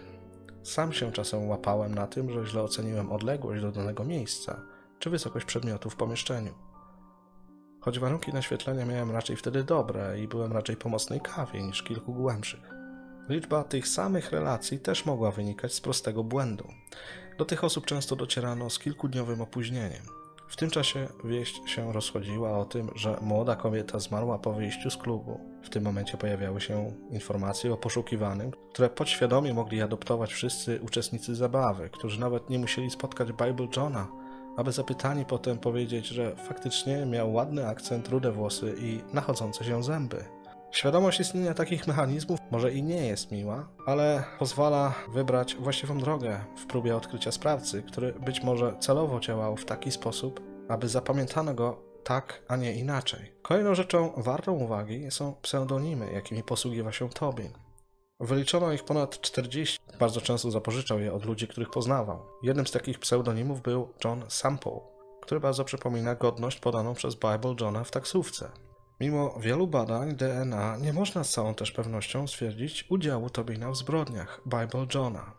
Sam 0.63 0.93
się 0.93 1.13
czasem 1.13 1.49
łapałem 1.49 1.95
na 1.95 2.07
tym, 2.07 2.31
że 2.33 2.47
źle 2.47 2.63
oceniłem 2.63 3.13
odległość 3.13 3.63
do 3.63 3.73
danego 3.73 4.05
miejsca 4.05 4.61
czy 4.99 5.11
wysokość 5.11 5.47
przedmiotu 5.47 5.91
w 5.91 5.97
pomieszczeniu. 5.97 6.55
Choć 7.81 7.99
warunki 7.99 8.33
naświetlenia 8.33 8.85
miałem 8.85 9.11
raczej 9.11 9.37
wtedy 9.37 9.65
dobre 9.65 10.21
i 10.21 10.29
byłem 10.29 10.53
raczej 10.53 10.77
po 10.77 10.89
mocnej 10.89 11.21
kawie 11.21 11.63
niż 11.63 11.83
kilku 11.83 12.15
głębszych. 12.15 12.78
Liczba 13.29 13.65
tych 13.65 13.89
samych 13.89 14.33
relacji 14.33 14.79
też 14.79 15.07
mogła 15.07 15.31
wynikać 15.31 15.75
z 15.75 15.81
prostego 15.81 16.25
błędu. 16.25 16.69
Do 17.39 17.45
tych 17.45 17.65
osób 17.65 17.87
często 17.87 18.17
docierano 18.17 18.71
z 18.71 18.79
kilkudniowym 18.79 19.41
opóźnieniem. 19.41 20.03
W 20.49 20.57
tym 20.57 20.71
czasie 20.71 21.09
wieść 21.25 21.61
się 21.67 21.93
rozchodziła 21.93 22.59
o 22.59 22.65
tym, 22.65 22.91
że 22.95 23.19
młoda 23.21 23.57
kobieta 23.57 23.99
zmarła 23.99 24.39
po 24.39 24.53
wyjściu 24.53 24.91
z 24.91 24.97
klubu. 24.97 25.41
W 25.63 25.69
tym 25.69 25.85
momencie 25.85 26.17
pojawiały 26.17 26.61
się 26.61 26.93
informacje 27.11 27.73
o 27.73 27.77
poszukiwanym, 27.77 28.51
które 28.73 28.91
podświadomie 28.91 29.55
mogli 29.55 29.83
adoptować 29.83 30.33
wszyscy 30.33 30.81
uczestnicy 30.83 31.35
zabawy, 31.35 31.91
którzy 31.91 32.21
nawet 32.21 32.51
nie 32.51 32.59
musieli 32.59 32.91
spotkać 32.91 33.29
Bible 33.33 33.69
Johna, 33.77 34.09
aby 34.57 34.73
zapytani 34.73 35.25
potem 35.25 35.59
powiedzieć, 35.59 36.07
że 36.07 36.37
faktycznie 36.37 37.07
miał 37.07 37.33
ładny 37.33 37.69
akcent, 37.69 38.09
rude 38.09 38.33
włosy 38.33 38.75
i 38.79 39.01
nachodzące 39.13 39.65
się 39.65 39.83
zęby. 39.83 40.38
Świadomość 40.71 41.21
istnienia 41.21 41.55
takich 41.55 41.87
mechanizmów 41.87 42.41
może 42.51 42.73
i 42.73 42.83
nie 42.83 43.07
jest 43.07 43.31
miła, 43.31 43.69
ale 43.87 44.25
pozwala 44.39 44.95
wybrać 45.13 45.55
właściwą 45.55 45.99
drogę 45.99 46.45
w 46.57 46.67
próbie 46.67 46.97
odkrycia 46.97 47.33
sprawcy, 47.33 47.83
który 47.83 48.13
być 48.13 48.43
może 48.43 48.77
celowo 48.81 49.21
działał 49.21 49.57
w 49.57 49.65
taki 49.65 49.91
sposób, 49.91 50.41
aby 50.69 50.89
zapamiętano 50.89 51.55
go 51.55 51.83
tak, 52.05 52.43
a 52.49 52.57
nie 52.57 52.75
inaczej. 52.75 53.33
Kolejną 53.43 53.75
rzeczą 53.75 54.13
wartą 54.17 54.53
uwagi 54.53 55.11
są 55.11 55.35
pseudonimy, 55.43 56.13
jakimi 56.13 56.43
posługiwał 56.43 56.93
się 56.93 57.09
Tobin. 57.09 57.53
Wyliczono 58.21 58.73
ich 58.73 58.85
ponad 58.85 59.21
40, 59.21 59.79
bardzo 60.01 60.21
często 60.21 60.51
zapożyczał 60.51 61.01
je 61.01 61.13
od 61.13 61.25
ludzi, 61.25 61.49
których 61.49 61.71
poznawał. 61.71 62.21
Jednym 62.43 62.67
z 62.67 62.71
takich 62.71 62.99
pseudonimów 62.99 63.63
był 63.63 63.89
John 64.05 64.25
Sample, 64.29 64.81
który 65.23 65.41
bardzo 65.41 65.65
przypomina 65.65 66.15
godność 66.15 66.61
podaną 66.61 66.95
przez 66.95 67.15
Bible 67.15 67.55
Johna 67.61 67.85
w 67.85 67.91
taksówce. 67.91 68.51
Mimo 69.01 69.41
wielu 69.41 69.67
badań 69.67 70.17
DNA 70.17 70.77
nie 70.77 70.93
można 70.93 71.25
z 71.25 71.31
całą 71.31 71.55
też 71.55 71.73
pewnością 71.73 72.27
stwierdzić 72.27 72.85
udziału 72.89 73.31
Tobina 73.31 73.71
w 73.71 73.77
zbrodniach 73.77 74.41
Bible 74.47 74.87
Johna. 74.95 75.35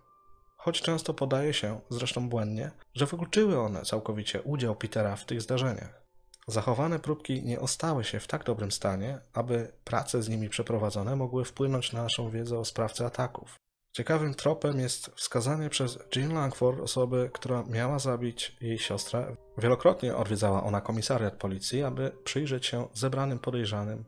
Choć 0.57 0.81
często 0.81 1.13
podaje 1.13 1.53
się, 1.53 1.81
zresztą 1.89 2.29
błędnie, 2.29 2.71
że 2.93 3.05
wykluczyły 3.05 3.59
one 3.59 3.81
całkowicie 3.81 4.41
udział 4.41 4.75
Petera 4.75 5.15
w 5.15 5.25
tych 5.25 5.41
zdarzeniach. 5.41 6.01
Zachowane 6.47 6.99
próbki 6.99 7.43
nie 7.43 7.59
ostały 7.59 8.03
się 8.03 8.19
w 8.19 8.27
tak 8.27 8.43
dobrym 8.43 8.71
stanie, 8.71 9.19
aby 9.33 9.71
prace 9.83 10.23
z 10.23 10.29
nimi 10.29 10.49
przeprowadzone 10.49 11.15
mogły 11.15 11.45
wpłynąć 11.45 11.93
na 11.93 12.03
naszą 12.03 12.29
wiedzę 12.29 12.59
o 12.59 12.65
sprawcy 12.65 13.05
ataków. 13.05 13.55
Ciekawym 13.91 14.33
tropem 14.33 14.79
jest 14.79 15.11
wskazanie 15.15 15.69
przez 15.69 15.99
Jean 16.15 16.33
Langford 16.33 16.79
osoby, 16.79 17.29
która 17.33 17.63
miała 17.63 17.99
zabić 17.99 18.57
jej 18.61 18.79
siostrę. 18.79 19.35
Wielokrotnie 19.57 20.15
odwiedzała 20.15 20.63
ona 20.63 20.81
komisariat 20.81 21.35
policji, 21.35 21.83
aby 21.83 22.11
przyjrzeć 22.23 22.65
się 22.65 22.87
zebranym 22.93 23.39
podejrzanym, 23.39 24.05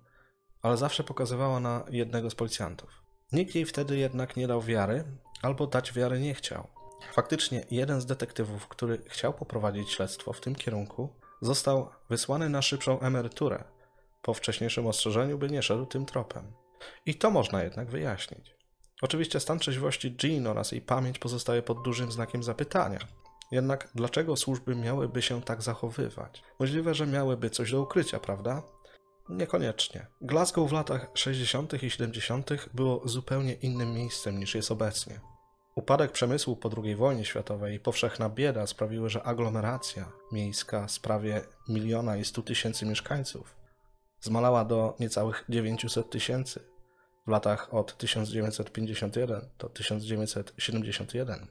ale 0.61 0.77
zawsze 0.77 1.03
pokazywała 1.03 1.59
na 1.59 1.85
jednego 1.89 2.29
z 2.29 2.35
policjantów. 2.35 2.89
Nikt 3.31 3.55
jej 3.55 3.65
wtedy 3.65 3.97
jednak 3.97 4.35
nie 4.35 4.47
dał 4.47 4.61
wiary, 4.61 5.03
albo 5.41 5.67
dać 5.67 5.93
wiary 5.93 6.19
nie 6.19 6.33
chciał. 6.33 6.67
Faktycznie 7.13 7.65
jeden 7.71 8.01
z 8.01 8.05
detektywów, 8.05 8.67
który 8.67 8.97
chciał 9.07 9.33
poprowadzić 9.33 9.91
śledztwo 9.91 10.33
w 10.33 10.41
tym 10.41 10.55
kierunku, 10.55 11.09
został 11.41 11.89
wysłany 12.09 12.49
na 12.49 12.61
szybszą 12.61 12.99
emeryturę, 12.99 13.63
po 14.21 14.33
wcześniejszym 14.33 14.87
ostrzeżeniu, 14.87 15.37
by 15.37 15.49
nie 15.49 15.61
szedł 15.61 15.85
tym 15.85 16.05
tropem. 16.05 16.53
I 17.05 17.15
to 17.15 17.31
można 17.31 17.63
jednak 17.63 17.89
wyjaśnić. 17.89 18.60
Oczywiście 19.01 19.39
stan 19.39 19.59
trzeźwości 19.59 20.15
Jean 20.23 20.47
oraz 20.47 20.71
jej 20.71 20.81
pamięć 20.81 21.19
pozostaje 21.19 21.61
pod 21.61 21.83
dużym 21.83 22.11
znakiem 22.11 22.43
zapytania. 22.43 22.99
Jednak 23.51 23.89
dlaczego 23.95 24.35
służby 24.35 24.75
miałyby 24.75 25.21
się 25.21 25.41
tak 25.41 25.61
zachowywać? 25.61 26.43
Możliwe, 26.59 26.93
że 26.93 27.07
miałyby 27.07 27.49
coś 27.49 27.71
do 27.71 27.81
ukrycia, 27.81 28.19
prawda? 28.19 28.63
Niekoniecznie. 29.29 30.07
Glasgow 30.21 30.69
w 30.69 30.73
latach 30.73 31.07
60. 31.13 31.83
i 31.83 31.89
70. 31.89 32.49
było 32.73 33.01
zupełnie 33.05 33.53
innym 33.53 33.93
miejscem 33.93 34.39
niż 34.39 34.55
jest 34.55 34.71
obecnie. 34.71 35.19
Upadek 35.75 36.11
przemysłu 36.11 36.55
po 36.55 36.69
II 36.83 36.95
wojnie 36.95 37.25
światowej 37.25 37.75
i 37.75 37.79
powszechna 37.79 38.29
bieda 38.29 38.67
sprawiły, 38.67 39.09
że 39.09 39.23
aglomeracja 39.23 40.11
miejska 40.31 40.87
z 40.87 40.99
prawie 40.99 41.41
miliona 41.69 42.17
i 42.17 42.25
stu 42.25 42.43
tysięcy 42.43 42.85
mieszkańców 42.85 43.55
zmalała 44.21 44.65
do 44.65 44.95
niecałych 44.99 45.45
900 45.49 46.09
tysięcy 46.09 46.70
w 47.27 47.29
latach 47.29 47.73
od 47.73 47.97
1951 47.97 49.41
do 49.59 49.69
1971. 49.69 51.47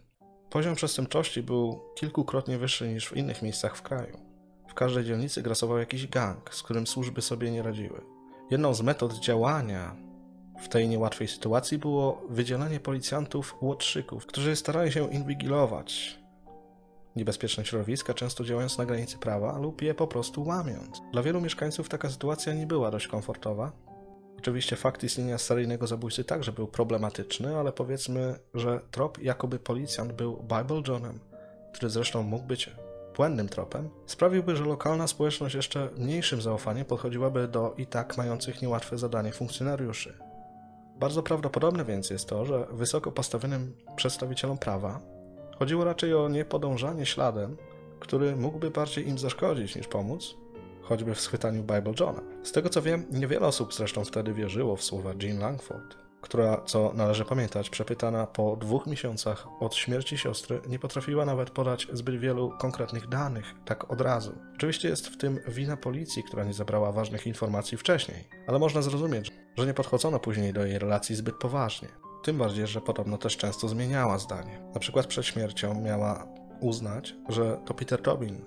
Poziom 0.50 0.74
przestępczości 0.74 1.42
był 1.42 1.80
kilkukrotnie 1.94 2.58
wyższy 2.58 2.88
niż 2.88 3.08
w 3.08 3.16
innych 3.16 3.42
miejscach 3.42 3.76
w 3.76 3.82
kraju. 3.82 4.18
W 4.68 4.74
każdej 4.74 5.04
dzielnicy 5.04 5.42
grasował 5.42 5.78
jakiś 5.78 6.06
gang, 6.06 6.54
z 6.54 6.62
którym 6.62 6.86
służby 6.86 7.22
sobie 7.22 7.50
nie 7.50 7.62
radziły. 7.62 8.00
Jedną 8.50 8.74
z 8.74 8.82
metod 8.82 9.14
działania 9.14 9.96
w 10.60 10.68
tej 10.68 10.88
niełatwej 10.88 11.28
sytuacji 11.28 11.78
było 11.78 12.22
wydzielenie 12.28 12.80
policjantów 12.80 13.54
łotrzyków, 13.60 14.26
którzy 14.26 14.56
starali 14.56 14.92
się 14.92 15.10
inwigilować 15.10 16.20
niebezpieczne 17.16 17.64
środowiska, 17.64 18.14
często 18.14 18.44
działając 18.44 18.78
na 18.78 18.86
granicy 18.86 19.18
prawa 19.18 19.58
lub 19.58 19.82
je 19.82 19.94
po 19.94 20.06
prostu 20.06 20.44
łamiąc. 20.44 21.02
Dla 21.12 21.22
wielu 21.22 21.40
mieszkańców 21.40 21.88
taka 21.88 22.10
sytuacja 22.10 22.54
nie 22.54 22.66
była 22.66 22.90
dość 22.90 23.06
komfortowa. 23.06 23.72
Oczywiście 24.40 24.76
fakt 24.76 25.04
istnienia 25.04 25.38
seryjnego 25.38 25.86
zabójcy 25.86 26.24
także 26.24 26.52
był 26.52 26.66
problematyczny, 26.66 27.56
ale 27.56 27.72
powiedzmy, 27.72 28.38
że 28.54 28.80
trop 28.90 29.22
jakoby 29.22 29.58
policjant 29.58 30.12
był 30.12 30.36
Bible 30.36 30.82
Johnem, 30.88 31.18
który 31.72 31.90
zresztą 31.90 32.22
mógł 32.22 32.44
być 32.44 32.70
błędnym 33.16 33.48
tropem, 33.48 33.90
sprawiłby, 34.06 34.56
że 34.56 34.64
lokalna 34.64 35.06
społeczność 35.06 35.54
jeszcze 35.54 35.88
mniejszym 35.96 36.42
zaufaniem 36.42 36.84
podchodziłaby 36.84 37.48
do 37.48 37.74
i 37.78 37.86
tak 37.86 38.16
mających 38.16 38.62
niełatwe 38.62 38.98
zadanie 38.98 39.32
funkcjonariuszy. 39.32 40.18
Bardzo 41.00 41.22
prawdopodobne 41.22 41.84
więc 41.84 42.10
jest 42.10 42.28
to, 42.28 42.46
że 42.46 42.66
wysoko 42.70 43.12
postawionym 43.12 43.76
przedstawicielom 43.96 44.58
prawa 44.58 45.00
chodziło 45.58 45.84
raczej 45.84 46.14
o 46.14 46.28
niepodążanie 46.28 47.06
śladem, 47.06 47.56
który 48.00 48.36
mógłby 48.36 48.70
bardziej 48.70 49.08
im 49.08 49.18
zaszkodzić 49.18 49.76
niż 49.76 49.88
pomóc, 49.88 50.34
choćby 50.90 51.14
w 51.14 51.20
schwytaniu 51.20 51.62
Bible 51.62 51.92
Johna. 52.00 52.22
Z 52.42 52.52
tego 52.52 52.68
co 52.68 52.82
wiem, 52.82 53.06
niewiele 53.10 53.46
osób 53.46 53.74
zresztą 53.74 54.04
wtedy 54.04 54.32
wierzyło 54.32 54.76
w 54.76 54.84
słowa 54.84 55.10
Jean 55.22 55.38
Langford, 55.38 55.96
która, 56.20 56.60
co 56.66 56.92
należy 56.94 57.24
pamiętać, 57.24 57.70
przepytana 57.70 58.26
po 58.26 58.56
dwóch 58.56 58.86
miesiącach 58.86 59.46
od 59.60 59.74
śmierci 59.74 60.18
siostry, 60.18 60.60
nie 60.68 60.78
potrafiła 60.78 61.24
nawet 61.24 61.50
podać 61.50 61.88
zbyt 61.92 62.20
wielu 62.20 62.52
konkretnych 62.58 63.08
danych, 63.08 63.54
tak 63.64 63.92
od 63.92 64.00
razu. 64.00 64.32
Oczywiście 64.54 64.88
jest 64.88 65.08
w 65.08 65.16
tym 65.16 65.40
wina 65.48 65.76
policji, 65.76 66.22
która 66.22 66.44
nie 66.44 66.54
zabrała 66.54 66.92
ważnych 66.92 67.26
informacji 67.26 67.78
wcześniej, 67.78 68.28
ale 68.46 68.58
można 68.58 68.82
zrozumieć, 68.82 69.32
że 69.58 69.66
nie 69.66 69.74
podchodzono 69.74 70.18
później 70.18 70.52
do 70.52 70.66
jej 70.66 70.78
relacji 70.78 71.16
zbyt 71.16 71.36
poważnie. 71.36 71.88
Tym 72.24 72.38
bardziej, 72.38 72.66
że 72.66 72.80
podobno 72.80 73.18
też 73.18 73.36
często 73.36 73.68
zmieniała 73.68 74.18
zdanie. 74.18 74.62
Na 74.74 74.80
przykład 74.80 75.06
przed 75.06 75.26
śmiercią 75.26 75.80
miała 75.80 76.26
uznać, 76.60 77.14
że 77.28 77.60
to 77.66 77.74
Peter 77.74 78.02
Tobin 78.02 78.44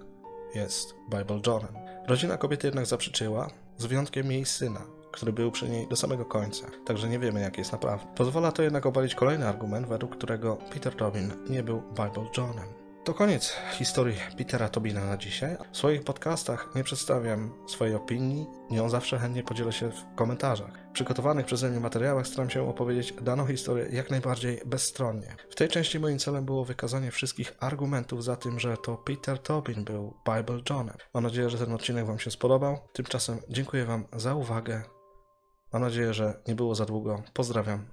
jest 0.56 0.96
Bible 1.10 1.40
Johnem. 1.48 1.83
Rodzina 2.08 2.38
kobiety 2.38 2.68
jednak 2.68 2.86
zaprzeczyła, 2.86 3.50
z 3.78 3.86
wyjątkiem 3.86 4.32
jej 4.32 4.46
syna, 4.46 4.82
który 5.12 5.34
był 5.34 5.52
przy 5.52 5.70
niej 5.70 5.88
do 5.88 5.96
samego 5.96 6.26
końca, 6.26 6.68
także 6.86 7.10
nie 7.10 7.20
wiemy 7.20 7.42
jak 7.42 7.58
jest 7.58 7.72
naprawdę. 7.72 8.06
Pozwala 8.16 8.52
to 8.52 8.64
jednak 8.64 8.86
obalić 8.86 9.16
kolejny 9.16 9.48
argument, 9.48 9.88
według 9.88 10.18
którego 10.18 10.56
Peter 10.56 10.96
Tobin 10.96 11.32
nie 11.50 11.64
był 11.64 11.82
Bible 11.82 12.26
Johnem. 12.38 12.83
To 13.04 13.14
koniec 13.14 13.56
historii 13.72 14.18
Petera 14.38 14.70
Tobina 14.70 15.06
na 15.06 15.18
dzisiaj. 15.18 15.58
W 15.72 15.78
swoich 15.78 16.04
podcastach 16.04 16.70
nie 16.76 16.84
przedstawiam 16.84 17.54
swojej 17.68 17.96
opinii, 17.96 18.48
nią 18.72 18.90
zawsze 18.90 19.20
chętnie 19.20 19.44
podzielę 19.44 19.72
się 19.72 19.92
w 19.92 20.16
komentarzach. 20.16 20.72
W 20.90 20.94
przygotowanych 20.94 21.46
przeze 21.46 21.70
mnie 21.70 21.80
materiałach 21.80 22.28
staram 22.28 22.50
się 22.50 22.70
opowiedzieć 22.70 23.14
daną 23.22 23.46
historię 23.48 23.86
jak 23.92 24.10
najbardziej 24.10 24.62
bezstronnie. 24.66 25.36
W 25.50 25.56
tej 25.56 25.68
części 25.68 26.00
moim 26.00 26.20
celem 26.20 26.46
było 26.46 26.66
wykazanie 26.66 27.12
wszystkich 27.12 27.54
argumentów 27.60 28.24
za 28.24 28.36
tym, 28.36 28.60
że 28.60 28.78
to 28.78 28.98
Peter 28.98 29.40
Tobin 29.40 29.84
był 29.84 30.14
Bible 30.26 30.62
Johnem. 30.70 30.98
Mam 31.14 31.24
nadzieję, 31.24 31.50
że 31.50 31.58
ten 31.58 31.74
odcinek 31.74 32.06
Wam 32.06 32.20
się 32.20 32.32
spodobał. 32.32 32.78
Tymczasem 32.94 33.38
dziękuję 33.50 33.86
Wam 33.86 34.06
za 34.14 34.36
uwagę. 34.36 34.84
Mam 35.74 35.82
nadzieję, 35.82 36.14
że 36.14 36.42
nie 36.48 36.56
było 36.56 36.76
za 36.76 36.86
długo. 36.86 37.24
Pozdrawiam 37.34 37.86